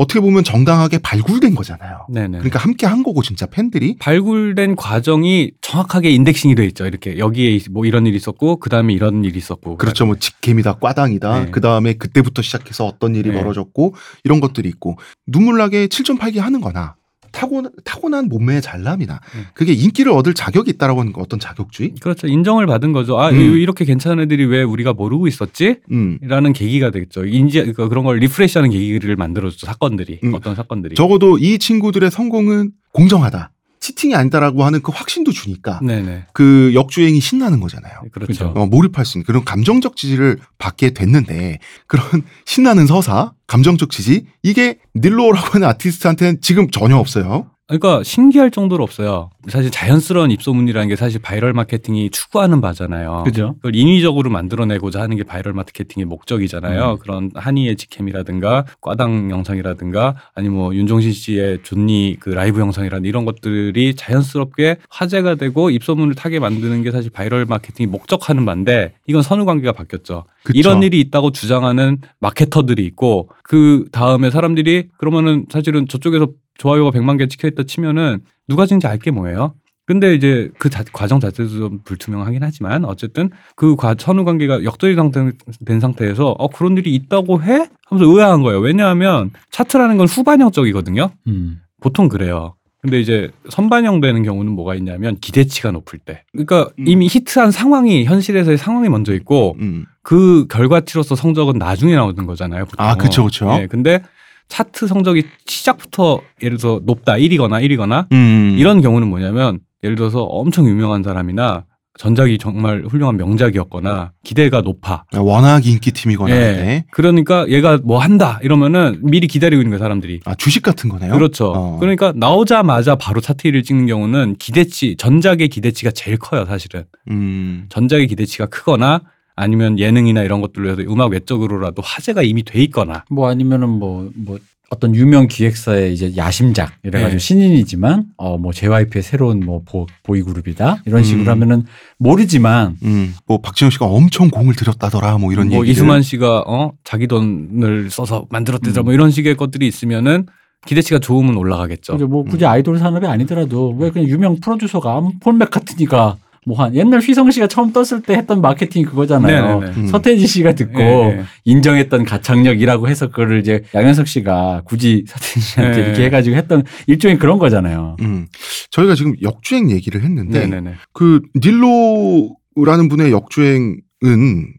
어떻게 0.00 0.18
보면 0.18 0.44
정당하게 0.44 0.96
발굴된 0.96 1.54
거잖아요. 1.54 2.06
네네. 2.08 2.38
그러니까 2.38 2.58
함께 2.58 2.86
한 2.86 3.02
거고 3.02 3.22
진짜 3.22 3.44
팬들이 3.44 3.96
발굴된 3.98 4.76
과정이 4.76 5.50
정확하게 5.60 6.08
인덱싱이 6.10 6.54
돼 6.54 6.64
있죠. 6.68 6.86
이렇게 6.86 7.18
여기에 7.18 7.60
뭐 7.70 7.84
이런 7.84 8.06
일이 8.06 8.16
있었고 8.16 8.56
그 8.60 8.70
다음에 8.70 8.94
이런 8.94 9.24
일이 9.26 9.36
있었고. 9.36 9.76
그렇죠. 9.76 10.06
뭐 10.06 10.16
직캠이다, 10.16 10.78
꽈당이다. 10.78 11.44
네. 11.44 11.50
그 11.50 11.60
다음에 11.60 11.92
그때부터 11.92 12.40
시작해서 12.40 12.86
어떤 12.86 13.14
일이 13.14 13.28
네. 13.28 13.36
벌어졌고 13.36 13.94
이런 14.24 14.40
것들이 14.40 14.70
있고 14.70 14.96
눈물나게 15.26 15.88
7.8기 15.88 16.38
하는 16.38 16.62
거나 16.62 16.94
타고 17.32 17.62
타고난 17.84 18.28
몸매의 18.28 18.62
잘남이나 18.62 19.14
네. 19.34 19.40
그게 19.54 19.72
인기를 19.72 20.12
얻을 20.12 20.34
자격이 20.34 20.70
있다라고 20.72 21.00
하는 21.00 21.12
거 21.12 21.20
어떤 21.20 21.38
자격주의? 21.40 21.94
그렇죠. 22.00 22.26
인정을 22.26 22.66
받은 22.66 22.92
거죠. 22.92 23.18
아 23.18 23.30
음. 23.30 23.36
이렇게 23.36 23.84
괜찮은 23.84 24.24
애들이 24.24 24.44
왜 24.44 24.62
우리가 24.62 24.92
모르고 24.92 25.26
있었지? 25.26 25.76
음. 25.92 26.18
라는 26.22 26.52
계기가 26.52 26.90
되겠죠. 26.90 27.24
인지 27.26 27.58
그러니까 27.58 27.88
그런 27.88 28.04
걸 28.04 28.18
리프레시하는 28.18 28.70
계기를 28.70 29.16
만들어줬죠. 29.16 29.66
사건들이 29.66 30.20
음. 30.24 30.34
어떤 30.34 30.54
사건들이. 30.54 30.94
적어도 30.94 31.38
이 31.38 31.58
친구들의 31.58 32.10
성공은 32.10 32.72
공정하다. 32.92 33.52
cheating이 33.80 34.14
아니다라고 34.14 34.64
하는 34.64 34.82
그 34.82 34.92
확신도 34.92 35.32
주니까 35.32 35.80
네네. 35.82 36.26
그 36.34 36.72
역주행이 36.74 37.18
신나는 37.20 37.60
거잖아요. 37.60 38.02
그렇죠. 38.12 38.52
어, 38.54 38.66
몰입할 38.66 39.06
수 39.06 39.18
있는 39.18 39.26
그런 39.26 39.44
감정적 39.44 39.96
지지를 39.96 40.38
받게 40.58 40.90
됐는데 40.90 41.58
그런 41.86 42.04
신나는 42.44 42.86
서사, 42.86 43.32
감정적 43.46 43.90
지지 43.90 44.26
이게 44.42 44.78
닐로라고 44.94 45.54
하는 45.54 45.66
아티스트한테는 45.68 46.40
지금 46.42 46.70
전혀 46.70 46.96
없어요. 46.96 47.50
그러니까 47.70 48.02
신기할 48.02 48.50
정도로 48.50 48.82
없어요. 48.82 49.30
사실 49.48 49.70
자연스러운 49.70 50.32
입소문이라는 50.32 50.88
게 50.88 50.96
사실 50.96 51.20
바이럴 51.22 51.52
마케팅이 51.52 52.10
추구하는 52.10 52.60
바잖아요. 52.60 53.22
그죠. 53.24 53.54
그걸 53.56 53.76
인위적으로 53.76 54.28
만들어내고자 54.28 55.00
하는 55.00 55.16
게 55.16 55.22
바이럴 55.22 55.52
마케팅의 55.52 56.04
목적이잖아요. 56.06 56.92
음. 56.92 56.98
그런 56.98 57.30
하니의 57.34 57.76
직캠이라든가 57.76 58.64
과당 58.80 59.30
영상이라든가 59.30 60.16
아니 60.34 60.48
뭐 60.48 60.74
윤종신 60.74 61.12
씨의 61.12 61.60
좋니 61.62 62.16
그 62.18 62.30
라이브 62.30 62.58
영상이라든 62.58 63.04
이런 63.04 63.24
것들이 63.24 63.94
자연스럽게 63.94 64.78
화제가 64.88 65.36
되고 65.36 65.70
입소문을 65.70 66.16
타게 66.16 66.40
만드는 66.40 66.82
게 66.82 66.90
사실 66.90 67.10
바이럴 67.10 67.46
마케팅이 67.46 67.86
목적하는 67.86 68.44
바인데 68.44 68.94
이건 69.06 69.22
선후 69.22 69.44
관계가 69.44 69.72
바뀌었죠. 69.72 70.24
그쵸. 70.42 70.58
이런 70.58 70.82
일이 70.82 70.98
있다고 71.00 71.30
주장하는 71.30 71.98
마케터들이 72.18 72.84
있고 72.86 73.28
그 73.44 73.84
다음에 73.92 74.30
사람들이 74.30 74.88
그러면은 74.96 75.46
사실은 75.50 75.86
저쪽에서 75.86 76.28
좋아요가 76.60 76.90
100만 76.90 77.18
개 77.18 77.26
찍혀 77.26 77.48
있다 77.48 77.62
치면은 77.62 78.20
누가 78.46 78.66
찍는지 78.66 78.86
알게 78.86 79.10
뭐예요? 79.10 79.54
근데 79.86 80.14
이제 80.14 80.50
그 80.58 80.68
자- 80.68 80.84
과정 80.92 81.18
자체도 81.18 81.48
좀 81.48 81.80
불투명하긴 81.84 82.42
하지만 82.42 82.84
어쨌든 82.84 83.30
그 83.56 83.76
과- 83.76 83.96
선후 83.98 84.24
관계가 84.24 84.62
역전이 84.62 84.94
상태, 84.94 85.32
된 85.64 85.80
상태에서 85.80 86.28
어 86.38 86.48
그런 86.48 86.76
일이 86.76 86.94
있다고 86.94 87.42
해? 87.42 87.66
하면서 87.88 88.04
의아한 88.12 88.42
거예요. 88.42 88.60
왜냐하면 88.60 89.30
차트라는 89.50 89.96
건 89.96 90.06
후반형적이거든요. 90.06 91.10
음. 91.28 91.60
보통 91.80 92.08
그래요. 92.08 92.54
근데 92.82 93.00
이제 93.00 93.30
선반영 93.48 94.00
되는 94.00 94.22
경우는 94.22 94.52
뭐가 94.52 94.74
있냐면 94.74 95.16
기대치가 95.18 95.70
높을 95.70 95.98
때. 95.98 96.22
그러니까 96.32 96.70
음. 96.78 96.84
이미 96.86 97.06
히트한 97.10 97.50
상황이 97.50 98.04
현실에서의 98.04 98.58
상황이 98.58 98.88
먼저 98.90 99.12
있고 99.14 99.56
음. 99.60 99.86
그 100.02 100.46
결과치로서 100.48 101.14
성적은 101.16 101.58
나중에 101.58 101.94
나오는 101.94 102.26
거잖아요. 102.26 102.66
보통. 102.66 102.84
아, 102.86 102.94
그쵸, 102.96 103.24
그쵸. 103.24 103.48
예, 103.60 103.66
근데 103.66 104.02
차트 104.50 104.86
성적이 104.86 105.22
시작부터 105.46 106.20
예를 106.42 106.58
들어서 106.58 106.80
높다 106.84 107.14
1위거나 107.14 107.62
1위거나 107.64 108.12
음. 108.12 108.56
이런 108.58 108.82
경우는 108.82 109.08
뭐냐면 109.08 109.60
예를 109.82 109.96
들어서 109.96 110.22
엄청 110.22 110.68
유명한 110.68 111.02
사람이나 111.02 111.64
전작이 111.98 112.38
정말 112.38 112.84
훌륭한 112.88 113.16
명작이었거나 113.16 114.12
기대가 114.24 114.60
높아. 114.62 115.04
워낙 115.18 115.66
인기 115.66 115.90
팀이거나 115.90 116.34
예. 116.34 116.38
네. 116.40 116.84
그러니까 116.92 117.46
얘가 117.48 117.78
뭐 117.82 117.98
한다 117.98 118.38
이러면은 118.42 119.00
미리 119.02 119.26
기다리고 119.26 119.60
있는 119.60 119.70
거예요 119.70 119.78
사람들이. 119.80 120.20
아 120.24 120.34
주식 120.34 120.62
같은 120.62 120.88
거네요. 120.88 121.12
그렇죠. 121.12 121.52
어. 121.54 121.78
그러니까 121.78 122.12
나오자마자 122.16 122.94
바로 122.96 123.20
차트 123.20 123.48
1위를 123.48 123.64
찍는 123.64 123.86
경우는 123.86 124.36
기대치 124.38 124.96
전작의 124.96 125.48
기대치가 125.48 125.90
제일 125.90 126.16
커요 126.16 126.44
사실은. 126.46 126.84
음. 127.10 127.66
전작의 127.68 128.06
기대치가 128.06 128.46
크거나 128.46 129.02
아니면 129.40 129.78
예능이나 129.78 130.22
이런 130.22 130.40
것들로 130.40 130.70
해서 130.70 130.82
음악 130.82 131.12
외적으로라도 131.12 131.82
화제가 131.82 132.22
이미 132.22 132.42
돼 132.42 132.62
있거나 132.64 133.04
뭐 133.10 133.28
아니면은 133.28 133.68
뭐뭐 133.68 134.38
어떤 134.70 134.94
유명 134.94 135.26
기획사의 135.26 135.92
이제 135.92 136.12
야심작 136.16 136.74
이래가지고 136.84 137.12
네. 137.12 137.18
신인이지만 137.18 138.04
어뭐 138.16 138.52
JYP의 138.52 139.02
새로운 139.02 139.40
뭐 139.40 139.62
보, 139.64 139.86
보이 140.04 140.22
그룹이다 140.22 140.82
이런 140.86 141.02
식으로 141.02 141.24
음. 141.24 141.28
하면은 141.28 141.64
모르지만 141.98 142.76
음. 142.84 143.14
뭐 143.26 143.40
박진영 143.40 143.70
씨가 143.70 143.86
엄청 143.86 144.30
공을 144.30 144.54
들였다더라 144.54 145.18
뭐 145.18 145.32
이런 145.32 145.48
뭐 145.48 145.62
얘기. 145.62 145.72
이수만 145.72 146.02
씨가 146.02 146.44
어 146.46 146.72
자기 146.84 147.08
돈을 147.08 147.90
써서 147.90 148.26
만들었대더라 148.30 148.82
음. 148.82 148.84
뭐 148.84 148.94
이런 148.94 149.10
식의 149.10 149.36
것들이 149.36 149.66
있으면은 149.66 150.26
기대치가 150.66 151.00
좋으면 151.00 151.36
올라가겠죠. 151.36 151.94
그죠 151.94 152.06
뭐 152.06 152.22
음. 152.22 152.28
굳이 152.28 152.46
아이돌 152.46 152.78
산업이 152.78 153.06
아니더라도 153.06 153.74
왜 153.76 153.90
그냥 153.90 154.08
유명 154.08 154.38
프로듀서가 154.38 155.02
폴 155.20 155.34
맥카트니가 155.34 156.16
뭐 156.46 156.58
한 156.58 156.74
옛날 156.74 157.00
휘성 157.00 157.30
씨가 157.30 157.46
처음 157.48 157.72
떴을 157.72 158.02
때 158.02 158.14
했던 158.14 158.40
마케팅이 158.40 158.84
그거잖아요. 158.86 159.60
네네네. 159.60 159.76
음. 159.76 159.86
서태지 159.86 160.26
씨가 160.26 160.54
듣고 160.54 160.80
예, 160.80 161.18
예. 161.18 161.24
인정했던 161.44 162.04
가창력이라고 162.04 162.88
해서 162.88 163.08
그거를 163.08 163.40
이제 163.40 163.62
양현석 163.74 164.08
씨가 164.08 164.62
굳이 164.64 165.04
서태지 165.06 165.40
씨한테 165.40 165.76
네. 165.76 165.86
이렇게 165.86 166.04
해가지고 166.04 166.36
했던 166.36 166.64
일종의 166.86 167.18
그런 167.18 167.38
거잖아요. 167.38 167.96
음. 168.00 168.26
저희가 168.70 168.94
지금 168.94 169.14
역주행 169.22 169.70
얘기를 169.70 170.02
했는데 170.02 170.40
네네네. 170.40 170.74
그 170.92 171.20
닐로라는 171.36 172.88
분의 172.88 173.12
역주행은 173.12 173.80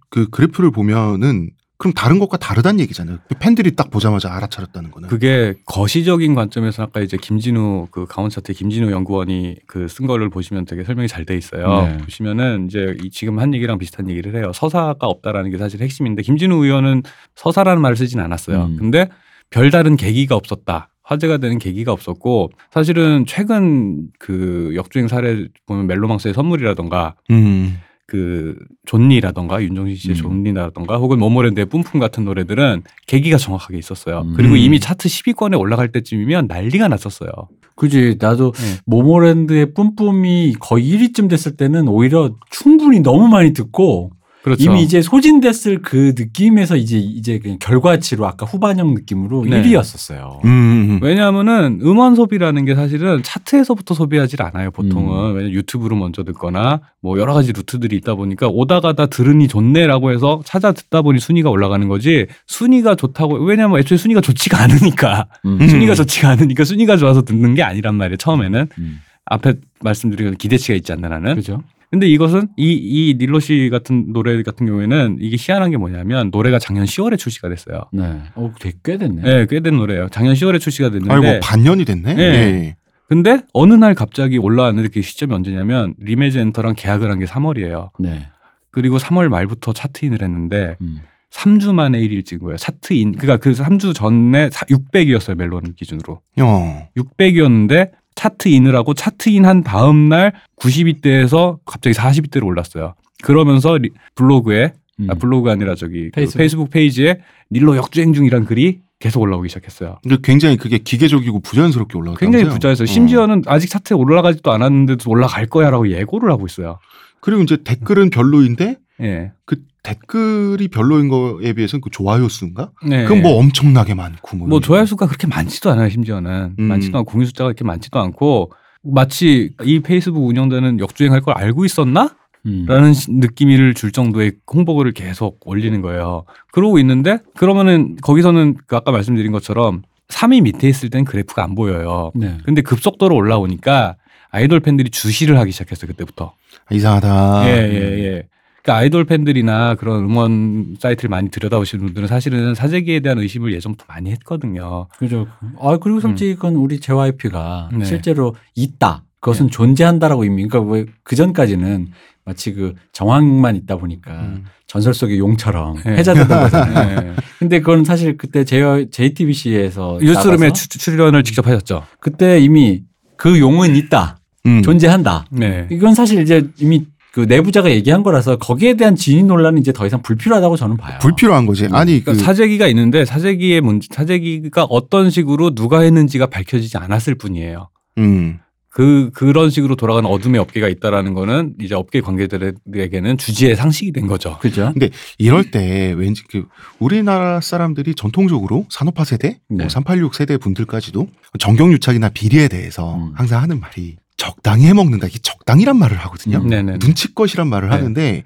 그 0.10 0.30
그래프를 0.30 0.72
보면은 0.72 1.50
그럼 1.82 1.94
다른 1.94 2.20
것과 2.20 2.38
다르다는 2.38 2.80
얘기잖아요. 2.82 3.18
그 3.28 3.36
팬들이 3.40 3.76
딱 3.76 3.90
보자마자 3.90 4.32
알아차렸다는 4.36 4.92
거는. 4.92 5.10
그게 5.10 5.56
거시적인 5.66 6.36
관점에서 6.36 6.84
아까 6.84 7.02
이제 7.02 7.18
김진우 7.18 7.88
그 7.90 8.06
강원 8.06 8.30
차트 8.30 8.54
김진우 8.54 8.92
연구원이 8.92 9.58
그 9.66 9.88
쓴 9.88 10.06
거를 10.08 10.30
보시면 10.30 10.66
되게 10.66 10.84
설명이 10.84 11.08
잘 11.08 11.26
돼 11.26 11.36
있어요. 11.36 11.82
네. 11.88 11.98
보시면은 11.98 12.68
이제 12.68 12.96
이 13.04 13.10
지금 13.10 13.40
한 13.40 13.54
얘기랑 13.56 13.78
비슷한 13.80 14.10
얘기를 14.10 14.36
해요. 14.36 14.52
서사가 14.54 15.08
없다라는 15.08 15.50
게 15.52 15.58
사실 15.58 15.82
핵심인데 15.82 16.22
김진우 16.22 16.64
의원은 16.64 17.02
서사라는 17.36 17.82
말을 17.82 17.98
쓰진 17.98 18.20
않았어요. 18.20 18.64
음. 18.66 18.78
근데 18.78 19.10
별다른 19.50 19.98
계기가 19.98 20.36
없었다. 20.36 20.90
화제가 21.04 21.38
되는 21.40 21.58
계기가 21.60 21.92
없었고 21.92 22.52
사실은 22.72 23.26
최근 23.28 24.08
그 24.20 24.72
역주행 24.76 25.08
사례 25.08 25.48
보면 25.66 25.88
멜로망스의 25.88 26.34
선물이라던가 26.34 27.16
음. 27.32 27.78
그 28.12 28.58
존니라던가 28.86 29.64
윤종신 29.64 29.96
씨의 29.96 30.16
음. 30.18 30.44
존니라던가 30.44 30.98
혹은 30.98 31.18
모모랜드의 31.18 31.68
뿜뿜 31.68 32.02
같은 32.02 32.26
노래들은 32.26 32.84
계기가 33.08 33.38
정확하게 33.38 33.78
있었어요. 33.78 34.24
음. 34.26 34.34
그리고 34.36 34.58
이미 34.58 34.82
차트 34.82 35.08
10위권에 35.08 35.58
올라갈 35.58 35.94
때쯤이면 35.94 36.48
난리가 36.48 36.90
났었어요. 36.90 37.32
그지 37.78 38.18
나도 38.20 38.52
네. 38.52 38.80
모모랜드의 38.86 39.74
뿜뿜이 39.74 40.56
거의 40.60 40.92
1위쯤 40.92 41.30
됐을 41.30 41.56
때는 41.56 41.88
오히려 41.88 42.36
충분히 42.50 43.00
너무 43.00 43.30
많이 43.30 43.54
듣고 43.54 44.12
그렇죠. 44.44 44.64
이미 44.64 44.82
이제 44.82 45.02
소진됐을 45.02 45.82
그 45.82 46.14
느낌에서 46.18 46.76
이제 46.76 46.98
이제 46.98 47.40
그냥 47.40 47.60
결과치로 47.60 48.26
아까 48.26 48.46
후반형 48.46 48.96
느낌으로 48.96 49.46
네. 49.46 49.62
1위였었어요. 49.62 50.44
음, 50.46 50.50
음. 50.50 51.00
왜냐하면은 51.02 51.80
음원 51.84 52.16
소비라는 52.16 52.66
게 52.66 52.74
사실은 52.74 53.22
차트에서부터 53.24 53.94
소비하질 53.94 54.42
않아요 54.42 54.72
보통은 54.72 55.32
음. 55.32 55.36
왜냐 55.36 55.50
유튜브로 55.50 55.96
먼저 55.96 56.24
듣거나 56.24 56.82
뭐 57.02 57.20
여러 57.20 57.34
가지 57.34 57.54
루트들이 57.54 57.96
있다 57.98 58.16
보니까 58.16 58.48
오다 58.48 58.80
가다 58.80 59.08
들으니 59.08 59.48
좋네라고 59.48 60.12
해서 60.12 60.42
찾아 60.44 60.72
듣다 60.72 61.02
보니 61.02 61.20
순위가 61.20 61.50
올라가는 61.50 61.88
거지 61.88 62.26
순위가 62.48 62.96
좋다고 62.96 63.36
왜냐면 63.44 63.80
애초에 63.80 63.98
순위가 63.98 64.22
좋지가 64.22 64.62
않으니까 64.62 65.28
음. 65.46 65.60
순위가 65.68 65.94
좋지가 65.94 66.30
않으니까 66.30 66.64
순위가 66.64 66.98
좋아서 66.98 67.22
듣는 67.22 67.54
게 67.54 67.64
아니란 67.64 67.96
말이에요 67.96 68.18
처음에는 68.18 68.68
음. 68.78 69.02
앞에 69.26 69.54
말씀드린 69.82 70.36
기대치가 70.36 70.76
있지 70.76 70.92
않나 70.94 71.10
나는 71.10 71.36
그죠? 71.36 71.62
근데 71.92 72.08
이것은 72.08 72.48
이, 72.58 72.72
이 72.72 73.16
닐로 73.20 73.40
씨 73.42 73.70
같은 73.70 74.14
노래 74.14 74.42
같은 74.44 74.66
경우에는 74.66 75.18
이게 75.20 75.36
희한한 75.38 75.72
게 75.72 75.78
뭐냐면 75.78 76.30
노래가 76.32 76.58
작년 76.58 76.86
10월에 76.86 77.18
출시가 77.18 77.50
됐어요. 77.50 77.82
네. 77.92 78.22
어, 78.36 78.52
되게 78.60 78.78
꽤 78.84 78.98
됐네. 78.98 79.22
네, 79.22 79.46
꽤 79.46 79.60
된 79.60 79.76
노래예요. 79.76 80.08
작년 80.10 80.34
10월에 80.34 80.60
출시가 80.62 80.90
됐는데 80.90 81.14
아이고 81.14 81.40
반년이 81.44 81.84
됐네. 81.86 82.14
네. 82.14 82.24
예. 82.24 82.76
근데 83.10 83.42
어느 83.52 83.74
날 83.74 83.94
갑자기 83.94 84.38
올라왔는데 84.38 84.88
그 84.94 85.02
시점이 85.02 85.34
언제냐면 85.34 85.94
리메즈 86.00 86.38
엔터랑 86.38 86.76
계약을 86.78 87.12
한 87.12 87.20
게 87.20 87.26
3월이에요. 87.26 87.90
네. 88.00 88.28
그리고 88.72 88.98
3월 88.98 89.28
말부터 89.28 89.74
차트인을 89.74 90.22
했는데 90.22 90.78
음. 90.80 91.00
3주 91.30 91.74
만에 91.74 92.00
1위를 92.00 92.24
찍은 92.26 92.44
거예요. 92.46 92.56
차트인. 92.58 93.14
그러니까 93.18 93.36
그 93.38 93.52
3주 93.52 93.94
전에 93.94 94.48
600이었어요. 94.50 95.36
멜론 95.36 95.74
기준으로. 95.76 96.22
어. 96.42 96.88
600이었는데 96.96 97.92
chart 98.26 98.51
in을 98.51 98.76
하고 98.76 98.94
chart 98.94 99.31
in 99.31 99.46
한 99.46 99.64
다음 99.64 100.08
날 100.10 100.34
90위대에서 100.58 101.58
갑자기 101.66 101.96
40위대로 101.96 102.46
올랐어요. 102.46 102.94
그러면서 103.24 103.78
리- 103.78 103.90
블로그에 104.16 104.74
음. 105.00 105.08
아, 105.10 105.16
블로그가 105.16 105.54
아니라 105.54 105.74
저기 105.74 106.06
그 106.06 106.12
페이스북. 106.12 106.38
페이스북 106.38 106.70
페이지에 106.70 107.18
닐로 107.52 107.76
역주행 107.78 108.14
중이란 108.14 108.46
글이 108.46 108.82
계속 109.00 109.22
올라오기 109.22 109.50
시작했어요. 109.50 109.98
근데 110.04 110.18
굉장히 110.22 110.58
그게 110.58 110.78
기계적이고 110.78 111.40
부자연스럽게 111.40 111.98
올라갔다. 111.98 112.20
굉장히 112.20 112.46
부자였어요. 112.50 112.86
심지어는 112.86 113.42
아직 113.48 113.70
차트에 113.70 113.96
올라가지도 113.98 114.52
않았는데도 114.52 115.10
올라갈 115.10 115.48
거야라고 115.48 115.90
예고를 115.90 116.30
하고 116.32 116.46
있어요. 116.46 116.78
그리고 117.22 117.42
이제 117.42 117.58
댓글은 117.64 118.12
별로인데 118.12 118.78
예. 119.02 119.32
그 119.46 119.58
댓글이 119.84 120.68
별로인 120.68 121.10
거에 121.10 121.54
비해서는 121.54 121.82
그 121.82 121.90
좋아요 121.90 122.30
수인가? 122.30 122.72
네. 122.86 123.04
그건 123.04 123.22
뭐 123.24 123.38
엄청나게 123.40 123.94
많고 123.96 124.38
뭐, 124.38 124.48
뭐 124.48 124.60
조회수 124.60 124.92
수가 124.92 125.08
그렇게 125.08 125.28
많지도 125.28 125.72
않아요. 125.72 125.90
심지어는 125.90 126.56
음. 126.60 126.64
많지도 126.64 126.98
않고 127.00 127.12
공유 127.12 127.26
숫자가 127.26 127.48
그렇게 127.50 127.64
많지도 127.64 128.00
않고 128.00 128.52
마치 128.84 129.54
이 129.64 129.80
페이스북 129.80 130.26
운영자는 130.28 130.80
역주행할 130.80 131.22
걸 131.22 131.36
알고 131.38 131.66
있었나? 131.66 132.16
음. 132.48 132.66
라는 132.68 132.94
시- 132.94 133.12
느낌을 133.12 133.74
줄 133.76 133.92
정도의 133.92 134.34
홍보글을 134.52 134.94
계속 134.94 135.40
올리는 135.46 135.80
거예요. 135.82 136.26
그러고 136.52 136.80
있는데 136.80 137.20
그러면은 137.36 137.96
거기서는 138.02 138.58
그 138.68 138.76
아까 138.76 138.92
말씀드린 138.92 139.32
것처럼 139.32 139.84
3위 140.10 140.42
밑에 140.42 140.68
있을 140.68 140.90
땐 140.90 141.06
그래프가 141.06 141.44
안 141.44 141.56
보여요. 141.56 142.12
네. 142.16 142.38
근데 142.44 142.62
급속도로 142.62 143.16
올라오니까 143.16 143.96
아이돌 144.32 144.60
팬들이 144.62 144.90
주시를 144.90 145.38
하기 145.40 145.52
시작했어요. 145.52 145.88
그때부터. 145.88 146.34
아, 146.66 146.74
이상하다. 146.76 147.44
예, 147.48 147.52
예, 147.52 148.04
예. 148.06 148.28
그러니까 148.64 148.78
아이돌 148.82 149.06
팬들이나 149.06 149.76
그런 149.76 150.04
음원 150.06 150.76
사이트를 150.80 151.10
많이 151.10 151.30
들여다보시는 151.30 151.86
분들은 151.86 152.08
사실은 152.08 152.54
사재기에 152.56 153.00
대한 153.00 153.18
의심을 153.20 153.54
예전부터 153.54 153.86
많이 153.88 154.12
했거든요. 154.12 154.88
그죠. 154.98 155.28
아 155.60 155.78
그리고 155.82 156.00
솔직히 156.00 156.36
그건 156.36 156.56
우리 156.56 156.80
JYP가 156.80 157.70
네. 157.74 157.86
실제로 157.86 158.36
있다. 158.56 159.04
그것은 159.20 159.50
존재한다라고 159.50 160.24
이미 160.26 160.48
그러니까 160.48 160.72
왜그 160.72 161.16
전까지는 161.16 161.90
마치 162.26 162.54
그 162.54 162.74
정황만 162.92 163.56
있다 163.56 163.78
보니까 163.78 164.12
음. 164.14 164.46
전설 164.68 164.94
속의 164.94 165.18
용처럼 165.20 165.76
네. 165.84 165.98
해자되던 165.98 166.28
거잖아요. 166.44 167.08
예. 167.10 167.16
근데 167.40 167.60
그건 167.60 167.84
사실 167.84 168.16
그때 168.18 168.44
JTBC에서 168.46 170.00
뉴스룸에 170.02 170.54
추- 170.54 170.70
출연을 170.70 171.24
직접 171.24 171.46
하셨죠. 171.48 171.84
그때 172.00 172.40
이미 172.40 172.84
그 173.18 173.40
용은 173.40 173.76
있다. 173.76 174.18
음. 174.46 174.62
존재한다. 174.64 175.26
네. 175.32 175.68
이건 175.72 175.94
사실 175.94 176.22
이제 176.22 176.48
이미 176.60 176.86
그 177.12 177.22
내부자가 177.22 177.72
얘기한 177.72 178.04
거라서 178.04 178.38
거기에 178.38 178.76
대한 178.76 178.96
진위 178.96 179.24
논란은 179.24 179.60
이제 179.60 179.74
더 179.74 179.86
이상 179.86 180.02
불필요하다고 180.02 180.56
저는 180.56 180.78
봐요. 180.78 180.98
불필요한 181.02 181.46
거지. 181.46 181.68
아니 181.72 182.00
그 182.00 182.06
그러니까 182.06 182.26
사재기가 182.26 182.68
있는데 182.68 183.04
사재기의 183.04 183.62
문제, 183.62 183.88
사재기가 183.92 184.64
어떤 184.66 185.10
식으로 185.10 185.54
누가 185.54 185.82
했는지가 185.82 186.28
밝혀지지 186.28 186.78
않았을 186.78 187.16
뿐이에요. 187.16 187.70
음. 187.98 188.40
그 188.70 189.12
그런 189.14 189.50
식으로 189.50 189.76
돌아가는 189.76 190.10
어둠의 190.10 190.40
업계가 190.40 190.70
있다라는 190.70 191.14
거는 191.14 191.56
이제 191.60 191.76
업계 191.76 192.00
관계자들에게는 192.00 193.18
주지의 193.18 193.58
상식이 193.58 193.92
된 193.92 194.08
거죠. 194.08 194.38
그죠? 194.40 194.74
이럴 195.18 195.52
때 195.52 195.94
왠지 195.98 196.24
그 196.30 196.46
우리나라 196.80 197.42
사람들이 197.42 197.96
전통적으로 197.96 198.66
산업화 198.70 199.04
세대, 199.04 199.40
네. 199.50 199.68
뭐386 199.68 200.14
세대 200.14 200.38
분들까지도 200.38 201.06
정경유착이나 201.38 202.10
비리에 202.10 202.48
대해서 202.48 202.96
음. 202.96 203.12
항상 203.14 203.42
하는 203.42 203.60
말이 203.60 203.98
적당히 204.22 204.68
해 204.68 204.74
먹는다. 204.74 205.08
이게 205.08 205.18
적당이란 205.18 205.78
말을 205.78 205.98
하거든요. 205.98 206.38
음. 206.38 206.48
네네. 206.48 206.74
눈치껏이란 206.80 207.48
말을 207.48 207.70
네. 207.70 207.76
하는데 207.76 208.24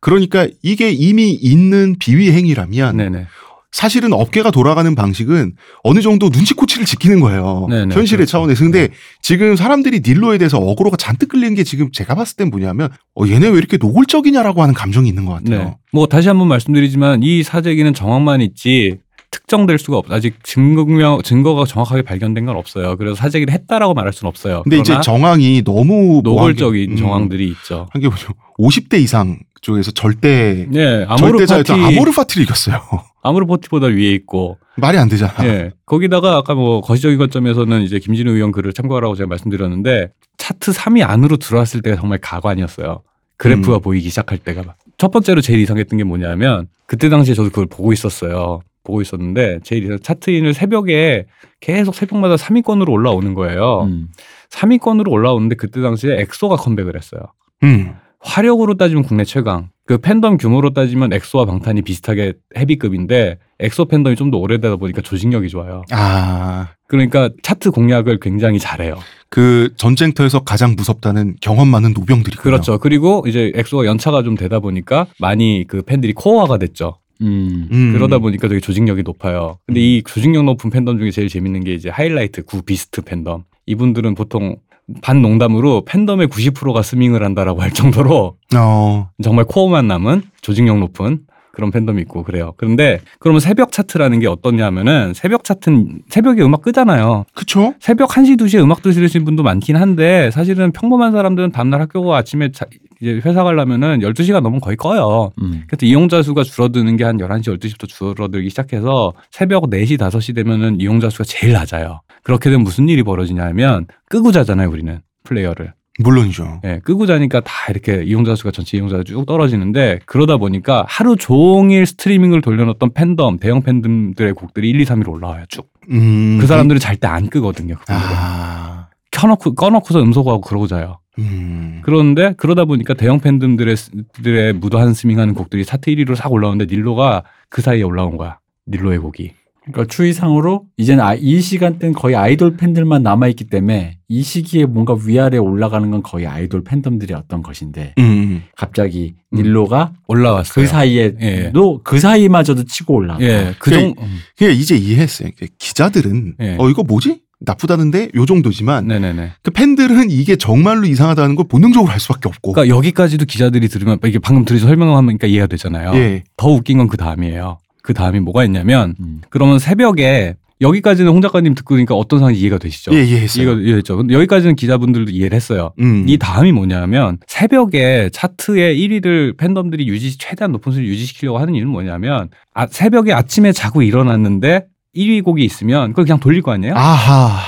그러니까 0.00 0.48
이게 0.60 0.90
이미 0.90 1.30
있는 1.30 1.94
비위 2.00 2.32
행위라면 2.32 2.96
네네. 2.96 3.26
사실은 3.70 4.12
업계가 4.12 4.50
돌아가는 4.50 4.92
방식은 4.96 5.52
어느 5.84 6.00
정도 6.00 6.30
눈치코치를 6.30 6.84
지키는 6.84 7.20
거예요. 7.20 7.66
네네, 7.68 7.94
현실의 7.94 8.26
그렇죠. 8.26 8.32
차원에서. 8.32 8.64
근데 8.64 8.88
지금 9.22 9.54
사람들이 9.54 10.00
닐로에 10.04 10.38
대해서 10.38 10.58
어그로가 10.58 10.96
잔뜩 10.96 11.28
끌리는 11.28 11.54
게 11.54 11.62
지금 11.62 11.92
제가 11.92 12.16
봤을 12.16 12.36
땐 12.36 12.50
뭐냐면 12.50 12.88
어, 13.14 13.24
얘네 13.28 13.46
왜 13.48 13.58
이렇게 13.58 13.76
노골적이냐라고 13.76 14.62
하는 14.62 14.74
감정이 14.74 15.08
있는 15.08 15.26
것 15.26 15.34
같아요. 15.34 15.64
네. 15.64 15.76
뭐 15.92 16.06
다시 16.06 16.26
한번 16.26 16.48
말씀드리지만 16.48 17.22
이 17.22 17.44
사재기는 17.44 17.94
정황만 17.94 18.40
있지 18.40 18.98
특정될 19.36 19.78
수가 19.78 19.98
없. 19.98 20.10
아직 20.10 20.42
증명 20.42 21.20
증거가 21.22 21.66
정확하게 21.66 22.02
발견된 22.02 22.46
건 22.46 22.56
없어요. 22.56 22.96
그래서 22.96 23.14
사재기를 23.16 23.52
했다라고 23.52 23.92
말할 23.92 24.12
수는 24.12 24.28
없어요. 24.28 24.62
근데 24.62 24.78
이제 24.78 24.98
정황이 25.02 25.62
너무 25.62 26.22
노골적인 26.24 26.92
음, 26.92 26.96
정황들이 26.96 27.46
있죠. 27.48 27.86
한게 27.92 28.08
뭐죠? 28.08 28.32
50대 28.58 28.98
이상 29.00 29.38
쪽에서 29.60 29.90
절대 29.90 30.66
네, 30.70 31.04
아모르 31.06 31.38
파티 31.38 31.46
절대자였던 31.46 31.84
아모르 31.84 32.12
파티를 32.12 32.44
이겼어요. 32.44 32.80
아모르 33.22 33.46
파티보다 33.46 33.88
위에 33.88 34.12
있고 34.12 34.58
말이 34.76 34.96
안 34.96 35.08
되잖아. 35.08 35.34
예. 35.42 35.72
거기다가 35.84 36.36
아까 36.36 36.54
뭐 36.54 36.80
거시적인 36.80 37.18
관점에서는 37.18 37.82
이제 37.82 37.98
김진우 37.98 38.32
의원 38.32 38.52
글을 38.52 38.72
참고하라고 38.72 39.16
제가 39.16 39.28
말씀드렸는데 39.28 40.12
차트 40.38 40.72
3위 40.72 41.06
안으로 41.06 41.36
들어왔을 41.36 41.82
때가 41.82 41.96
정말 41.96 42.18
가관이었어요. 42.22 43.02
그래프가 43.36 43.76
음. 43.76 43.80
보이기 43.82 44.08
시작할 44.08 44.38
때가. 44.38 44.76
첫 44.96 45.10
번째로 45.10 45.42
제일 45.42 45.60
이상했던 45.60 45.98
게 45.98 46.04
뭐냐면 46.04 46.68
그때 46.86 47.10
당시에 47.10 47.34
저도 47.34 47.50
그걸 47.50 47.66
보고 47.66 47.92
있었어요. 47.92 48.60
보고 48.86 49.02
있었는데 49.02 49.60
제일 49.64 49.84
이상 49.84 49.98
차트인을 50.00 50.54
새벽에 50.54 51.26
계속 51.60 51.94
새벽마다 51.94 52.36
3위권으로 52.36 52.88
올라오는 52.90 53.34
거예요. 53.34 53.82
음. 53.82 54.08
3위권으로 54.50 55.10
올라오는데 55.10 55.56
그때 55.56 55.82
당시에 55.82 56.20
엑소가 56.20 56.56
컴백을 56.56 56.96
했어요. 56.96 57.20
음. 57.64 57.94
화력으로 58.20 58.74
따지면 58.74 59.02
국내 59.04 59.24
최강. 59.24 59.68
그 59.86 59.98
팬덤 59.98 60.36
규모로 60.36 60.70
따지면 60.70 61.12
엑소와 61.12 61.44
방탄이 61.44 61.82
비슷하게 61.82 62.32
헤비급인데 62.56 63.38
엑소 63.60 63.84
팬덤이 63.86 64.16
좀 64.16 64.30
더 64.32 64.38
오래되다 64.38 64.76
보니까 64.76 65.00
조직력이 65.00 65.48
좋아요. 65.48 65.82
아, 65.92 66.70
그러니까 66.88 67.30
차트 67.42 67.70
공략을 67.70 68.18
굉장히 68.20 68.58
잘해요. 68.58 68.98
그 69.30 69.72
전쟁터에서 69.76 70.40
가장 70.40 70.74
무섭다는 70.76 71.36
경험 71.40 71.68
많은 71.68 71.92
노병들이 71.92 72.36
그렇죠. 72.36 72.78
그리고 72.78 73.22
이제 73.28 73.52
엑소가 73.54 73.84
연차가 73.86 74.24
좀 74.24 74.34
되다 74.36 74.58
보니까 74.58 75.06
많이 75.20 75.64
그 75.68 75.82
팬들이 75.82 76.12
core화가 76.12 76.58
됐죠. 76.58 76.98
음. 77.22 77.68
음. 77.70 77.92
그러다 77.92 78.18
보니까 78.18 78.48
되게 78.48 78.60
조직력이 78.60 79.02
높아요. 79.02 79.58
근데 79.66 79.80
이 79.80 80.02
조직력 80.02 80.44
높은 80.44 80.70
팬덤 80.70 80.98
중에 80.98 81.10
제일 81.10 81.28
재밌는 81.28 81.64
게 81.64 81.74
이제 81.74 81.88
하이라이트 81.88 82.44
구 82.44 82.62
비스트 82.62 83.02
팬덤. 83.02 83.44
이분들은 83.66 84.14
보통 84.14 84.56
반 85.02 85.20
농담으로 85.20 85.84
팬덤의 85.84 86.28
90%가 86.28 86.82
스밍을 86.82 87.22
한다라고 87.22 87.60
할 87.60 87.72
정도로 87.72 88.36
어, 88.56 89.10
정말 89.22 89.44
core만 89.44 89.88
남은 89.88 90.22
조직력 90.40 90.78
높은 90.78 91.20
그런 91.56 91.70
팬덤이 91.70 92.02
있고 92.02 92.22
그래요. 92.22 92.52
그런데 92.58 93.00
그러면 93.18 93.40
새벽 93.40 93.72
차트라는 93.72 94.20
게 94.20 94.26
어떠냐면은 94.28 95.14
새벽 95.14 95.42
차트는 95.42 96.02
새벽에 96.10 96.42
음악 96.42 96.60
끄잖아요. 96.60 97.24
그쵸? 97.34 97.72
새벽 97.80 98.10
1시, 98.10 98.38
2시에 98.38 98.62
음악 98.62 98.82
들으시는 98.82 99.24
분도 99.24 99.42
많긴 99.42 99.76
한데 99.76 100.30
사실은 100.32 100.70
평범한 100.70 101.12
사람들은 101.12 101.52
다음날 101.52 101.80
학교 101.80 102.04
가 102.04 102.18
아침에 102.18 102.52
자, 102.52 102.66
이제 103.00 103.20
회사 103.24 103.44
가려면은 103.44 104.00
12시가 104.00 104.34
넘으면 104.40 104.60
거의 104.60 104.76
꺼요. 104.76 105.30
음. 105.42 105.62
그래서 105.66 105.84
이용자 105.86 106.22
수가 106.22 106.42
줄어드는 106.44 106.96
게 106.96 107.04
한 107.04 107.18
11시, 107.18 107.58
12시부터 107.58 107.88
줄어들기 107.88 108.50
시작해서 108.50 109.12
새벽 109.30 109.64
4시, 109.70 109.98
5시 109.98 110.34
되면은 110.34 110.80
이용자 110.80 111.10
수가 111.10 111.24
제일 111.24 111.52
낮아요. 111.52 112.00
그렇게 112.22 112.50
되면 112.50 112.64
무슨 112.64 112.88
일이 112.88 113.02
벌어지냐면 113.02 113.86
끄고 114.08 114.32
자잖아요, 114.32 114.68
우리는 114.70 115.00
플레이어를. 115.24 115.72
물론이죠. 115.98 116.60
예, 116.64 116.80
끄고 116.84 117.06
자니까 117.06 117.40
다 117.40 117.52
이렇게 117.70 118.02
이용자 118.04 118.34
수가 118.34 118.50
전체 118.50 118.76
이용자가 118.76 119.04
쭉 119.04 119.24
떨어지는데 119.24 120.00
그러다 120.04 120.36
보니까 120.36 120.84
하루 120.88 121.16
종일 121.16 121.86
스트리밍을 121.86 122.42
돌려놓던 122.42 122.92
팬덤, 122.92 123.38
대형 123.38 123.62
팬덤들의 123.62 124.32
곡들이 124.34 124.68
1, 124.70 124.80
2, 124.80 124.84
3위로 124.84 125.08
올라와요, 125.08 125.44
쭉. 125.48 125.68
음. 125.90 126.36
그 126.40 126.46
사람들은 126.46 126.80
잘때 126.80 127.06
안 127.06 127.28
끄거든요. 127.30 127.76
그분들은. 127.76 128.10
아, 128.14 128.88
켜놓고, 129.10 129.54
꺼놓고서 129.54 130.02
음소거하고 130.02 130.42
그러고 130.42 130.66
자요. 130.66 130.98
음. 131.18 131.80
그런데 131.82 132.34
그러다 132.36 132.64
보니까 132.64 132.94
대형 132.94 133.20
팬덤들의 133.20 133.76
들의 134.22 134.52
무도 134.52 134.78
한 134.78 134.94
스밍하는 134.94 135.34
곡들이 135.34 135.64
차트 135.64 135.90
1위로 135.90 136.14
싹 136.14 136.32
올라오는데 136.32 136.66
닐로가 136.74 137.24
그 137.48 137.62
사이에 137.62 137.82
올라온 137.82 138.16
거야. 138.16 138.38
닐로의 138.68 138.98
곡이. 138.98 139.32
그러니까 139.64 139.92
추이상으로 139.92 140.66
이제는 140.76 141.02
아- 141.02 141.14
이 141.14 141.40
시간대는 141.40 141.92
거의 141.92 142.14
아이돌 142.14 142.56
팬들만 142.56 143.02
남아 143.02 143.26
있기 143.28 143.44
때문에 143.44 143.98
이 144.06 144.22
시기에 144.22 144.64
뭔가 144.64 144.96
위아래 145.04 145.38
올라가는 145.38 145.90
건 145.90 146.04
거의 146.04 146.26
아이돌 146.26 146.62
팬덤들의 146.62 147.16
어떤 147.16 147.42
것인데 147.42 147.94
음. 147.98 148.44
갑자기 148.56 149.16
음. 149.32 149.38
닐로가 149.38 149.92
올라왔어요. 150.06 150.54
그 150.54 150.66
사이에도 150.68 151.16
예. 151.20 151.50
그 151.82 151.98
사이마저도 151.98 152.64
치고 152.64 152.94
올라가. 152.94 153.20
예, 153.24 153.54
그 153.58 153.70
그게-. 153.70 153.86
음. 153.98 154.18
그냥 154.38 154.54
이제 154.54 154.76
이해했어요. 154.76 155.30
기자들은 155.58 156.34
예. 156.40 156.56
어 156.60 156.68
이거 156.70 156.84
뭐지? 156.84 157.22
나쁘다는데 157.40 158.10
요 158.14 158.26
정도지만 158.26 158.86
네네네. 158.86 159.32
그 159.42 159.50
팬들은 159.50 160.10
이게 160.10 160.36
정말로 160.36 160.86
이상하다는 160.86 161.36
걸 161.36 161.46
본능적으로 161.48 161.92
할 161.92 162.00
수밖에 162.00 162.28
없고. 162.28 162.52
그러니까 162.52 162.74
여기까지도 162.74 163.26
기자들이 163.26 163.68
들으면 163.68 163.98
이게 164.06 164.18
방금 164.18 164.44
들으서 164.44 164.66
설명하니까 164.66 165.26
이해가 165.26 165.46
되잖아요. 165.46 165.92
예. 165.94 166.24
더 166.36 166.48
웃긴 166.48 166.78
건 166.78 166.86
그 166.88 166.96
다음이에요. 166.96 167.58
그 167.82 167.94
다음이 167.94 168.20
뭐가 168.20 168.44
있냐면 168.44 168.94
음. 169.00 169.20
그러면 169.28 169.58
새벽에 169.58 170.34
여기까지는 170.60 171.12
홍 171.12 171.20
작가님 171.20 171.54
듣고 171.54 171.76
니까 171.76 171.94
어떤 171.94 172.18
상황이 172.18 172.38
이해가 172.38 172.56
되시죠? 172.58 172.94
예, 172.94 173.04
이해했어요. 173.04 173.44
이해가 173.44 173.60
이해했죠. 173.60 173.96
근데 173.98 174.14
여기까지는 174.14 174.56
기자분들도 174.56 175.10
이해를 175.10 175.36
했어요. 175.36 175.72
음. 175.80 176.06
이 176.08 176.16
다음이 176.16 176.52
뭐냐면 176.52 177.18
새벽에 177.26 178.08
차트의 178.12 178.78
1위를 178.78 179.36
팬덤들이 179.36 179.86
유지 179.86 180.16
최대한 180.16 180.52
높은 180.52 180.72
수를 180.72 180.86
유지시키려고 180.88 181.38
하는 181.38 181.54
이유는 181.54 181.70
뭐냐면 181.70 182.30
아, 182.54 182.66
새벽에 182.66 183.12
아침에 183.12 183.52
자고 183.52 183.82
일어났는데 183.82 184.64
1위 184.96 185.22
곡이 185.22 185.44
있으면 185.44 185.90
그걸 185.90 186.04
그냥 186.06 186.18
돌릴 186.20 186.42
거 186.42 186.52
아니에요? 186.52 186.74
아하. 186.74 187.38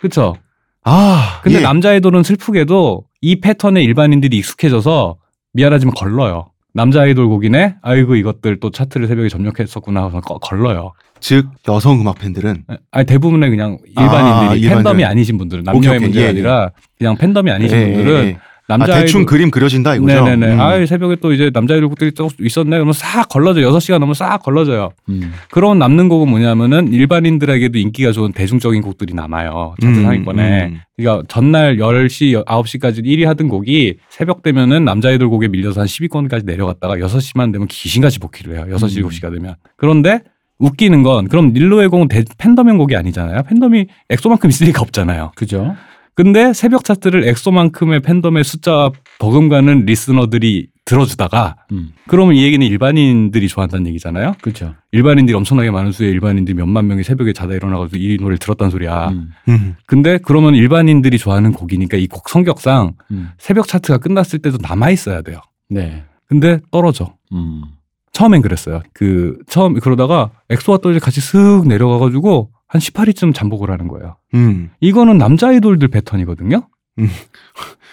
그렇죠. 0.00 0.36
아. 0.84 1.40
근데 1.42 1.58
예. 1.58 1.62
남자 1.62 1.90
아이돌은 1.90 2.22
슬프게도 2.22 3.04
이 3.20 3.40
패턴에 3.40 3.82
일반인들이 3.82 4.36
익숙해져서 4.38 5.16
미안하지만 5.52 5.94
걸러요. 5.94 6.50
남자 6.74 7.02
아이돌 7.02 7.28
곡이네. 7.28 7.76
아이고 7.82 8.14
이것들 8.14 8.60
또 8.60 8.70
차트를 8.70 9.06
새벽에 9.08 9.28
점령했었구나 9.28 10.00
하고서 10.02 10.20
거- 10.20 10.38
걸러요. 10.38 10.92
즉 11.20 11.48
여성 11.68 12.00
음악 12.00 12.18
팬들은 12.18 12.64
아니 12.92 13.06
대부분의 13.06 13.50
그냥 13.50 13.78
아, 13.96 14.02
일반인들이 14.02 14.60
일반인들. 14.60 14.70
팬덤이 14.76 15.04
아니신 15.04 15.36
분들은 15.38 15.62
오케이, 15.68 15.72
남녀의 15.74 15.96
오케이. 15.96 16.06
문제가 16.08 16.24
예, 16.26 16.28
아니라 16.30 16.70
그냥 16.96 17.16
팬덤이 17.16 17.50
아니신 17.50 17.76
예, 17.76 17.84
분들은 17.92 18.24
예, 18.24 18.28
예. 18.28 18.38
남자 18.68 18.92
아, 18.94 19.00
대충 19.00 19.20
아이돌 19.20 19.26
그림 19.26 19.50
그려진다 19.50 19.94
이거죠. 19.96 20.24
네네네. 20.24 20.52
음. 20.54 20.60
아 20.60 20.84
새벽에 20.84 21.16
또 21.16 21.32
이제 21.32 21.50
남자 21.50 21.72
아이돌 21.74 21.88
곡들이 21.88 22.10
또 22.12 22.28
있었네. 22.38 22.70
그러면 22.76 22.92
싹 22.92 23.26
걸러져. 23.28 23.62
6시간 23.62 23.94
넘으면 23.94 24.12
싹 24.14 24.42
걸러져요. 24.42 24.90
음. 25.08 25.32
그런 25.50 25.78
남는 25.78 26.08
곡은 26.10 26.28
뭐냐면은 26.28 26.92
일반인들에게도 26.92 27.78
인기가 27.78 28.12
좋은 28.12 28.32
대중적인 28.32 28.82
곡들이 28.82 29.14
남아요. 29.14 29.74
차트 29.80 29.98
음, 29.98 30.02
상위권에. 30.04 30.64
음. 30.66 30.80
그러니까 30.98 31.24
전날 31.28 31.78
10시, 31.78 32.44
9시까지 32.44 33.04
1위 33.04 33.24
하던 33.24 33.48
곡이 33.48 33.94
새벽 34.10 34.42
되면은 34.42 34.84
남자 34.84 35.08
아이돌 35.08 35.30
곡에 35.30 35.48
밀려서 35.48 35.80
한 35.80 35.86
10위권까지 35.86 36.44
내려갔다가 36.44 36.96
6시만 36.96 37.52
되면 37.52 37.68
귀신같이 37.68 38.18
복귀를 38.18 38.56
해요. 38.56 38.66
6시, 38.76 39.02
음. 39.02 39.08
7시가 39.08 39.32
되면. 39.34 39.54
그런데 39.76 40.20
웃기는 40.58 41.02
건 41.04 41.28
그럼 41.28 41.52
닐로의 41.52 41.88
곡은 41.88 42.08
대- 42.08 42.24
팬덤형 42.36 42.78
곡이 42.78 42.96
아니잖아요. 42.96 43.44
팬덤이 43.44 43.86
엑소만큼 44.10 44.50
리가 44.60 44.82
없잖아요. 44.82 45.32
그죠? 45.36 45.76
근데 46.18 46.52
새벽 46.52 46.82
차트를 46.82 47.28
엑소만큼의 47.28 48.00
팬덤의 48.00 48.42
숫자 48.42 48.90
버금가는 49.20 49.84
listener들이 49.86 50.66
들어주다가 50.84 51.54
음. 51.70 51.92
그러면 52.08 52.34
이 52.34 52.42
얘기는 52.42 52.66
일반인들이 52.66 53.46
좋아한다는 53.46 53.86
얘기잖아요. 53.86 54.34
그죠. 54.42 54.74
일반인들이 54.90 55.36
엄청나게 55.36 55.70
많은 55.70 55.92
수의 55.92 56.10
일반인들이 56.10 56.56
몇만 56.56 56.88
명이 56.88 57.04
새벽에 57.04 57.32
자다 57.32 57.54
일어나가지고 57.54 57.98
이 58.02 58.16
노래를 58.16 58.38
들었다는 58.38 58.68
소리야. 58.72 59.10
음. 59.10 59.30
음. 59.48 59.76
근데 59.86 60.18
그러면 60.18 60.56
일반인들이 60.56 61.18
좋아하는 61.18 61.52
곡이니까 61.52 61.96
이 61.98 62.08
곡 62.08 62.28
성격상 62.28 62.94
음. 63.12 63.28
새벽 63.38 63.68
차트가 63.68 63.98
끝났을 63.98 64.40
때도 64.40 64.58
남아 64.60 64.90
있어야 64.90 65.22
돼요. 65.22 65.38
네. 65.68 66.02
근데 66.26 66.58
떨어져. 66.72 67.14
음. 67.32 67.62
처음엔 68.10 68.42
그랬어요. 68.42 68.82
그 68.92 69.38
처음 69.46 69.74
그러다가 69.78 70.30
엑소와 70.50 70.78
또 70.78 70.90
이제 70.90 70.98
같이 70.98 71.20
슥 71.20 71.62
내려가가지고 71.68 72.50
한 72.68 72.80
18위쯤 72.80 73.34
잠복을 73.34 73.70
하는 73.70 73.88
거예요. 73.88 74.16
음. 74.34 74.70
이거는 74.80 75.16
남자 75.18 75.48
아이돌들 75.48 75.88
패턴이거든요. 75.88 76.68
음. 76.98 77.08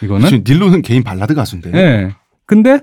이거는 0.01 0.27
지금 0.27 0.43
닐로는 0.45 0.81
개인 0.81 1.03
발라드 1.03 1.33
가수인데. 1.33 1.71
예. 1.73 2.11
근데 2.45 2.81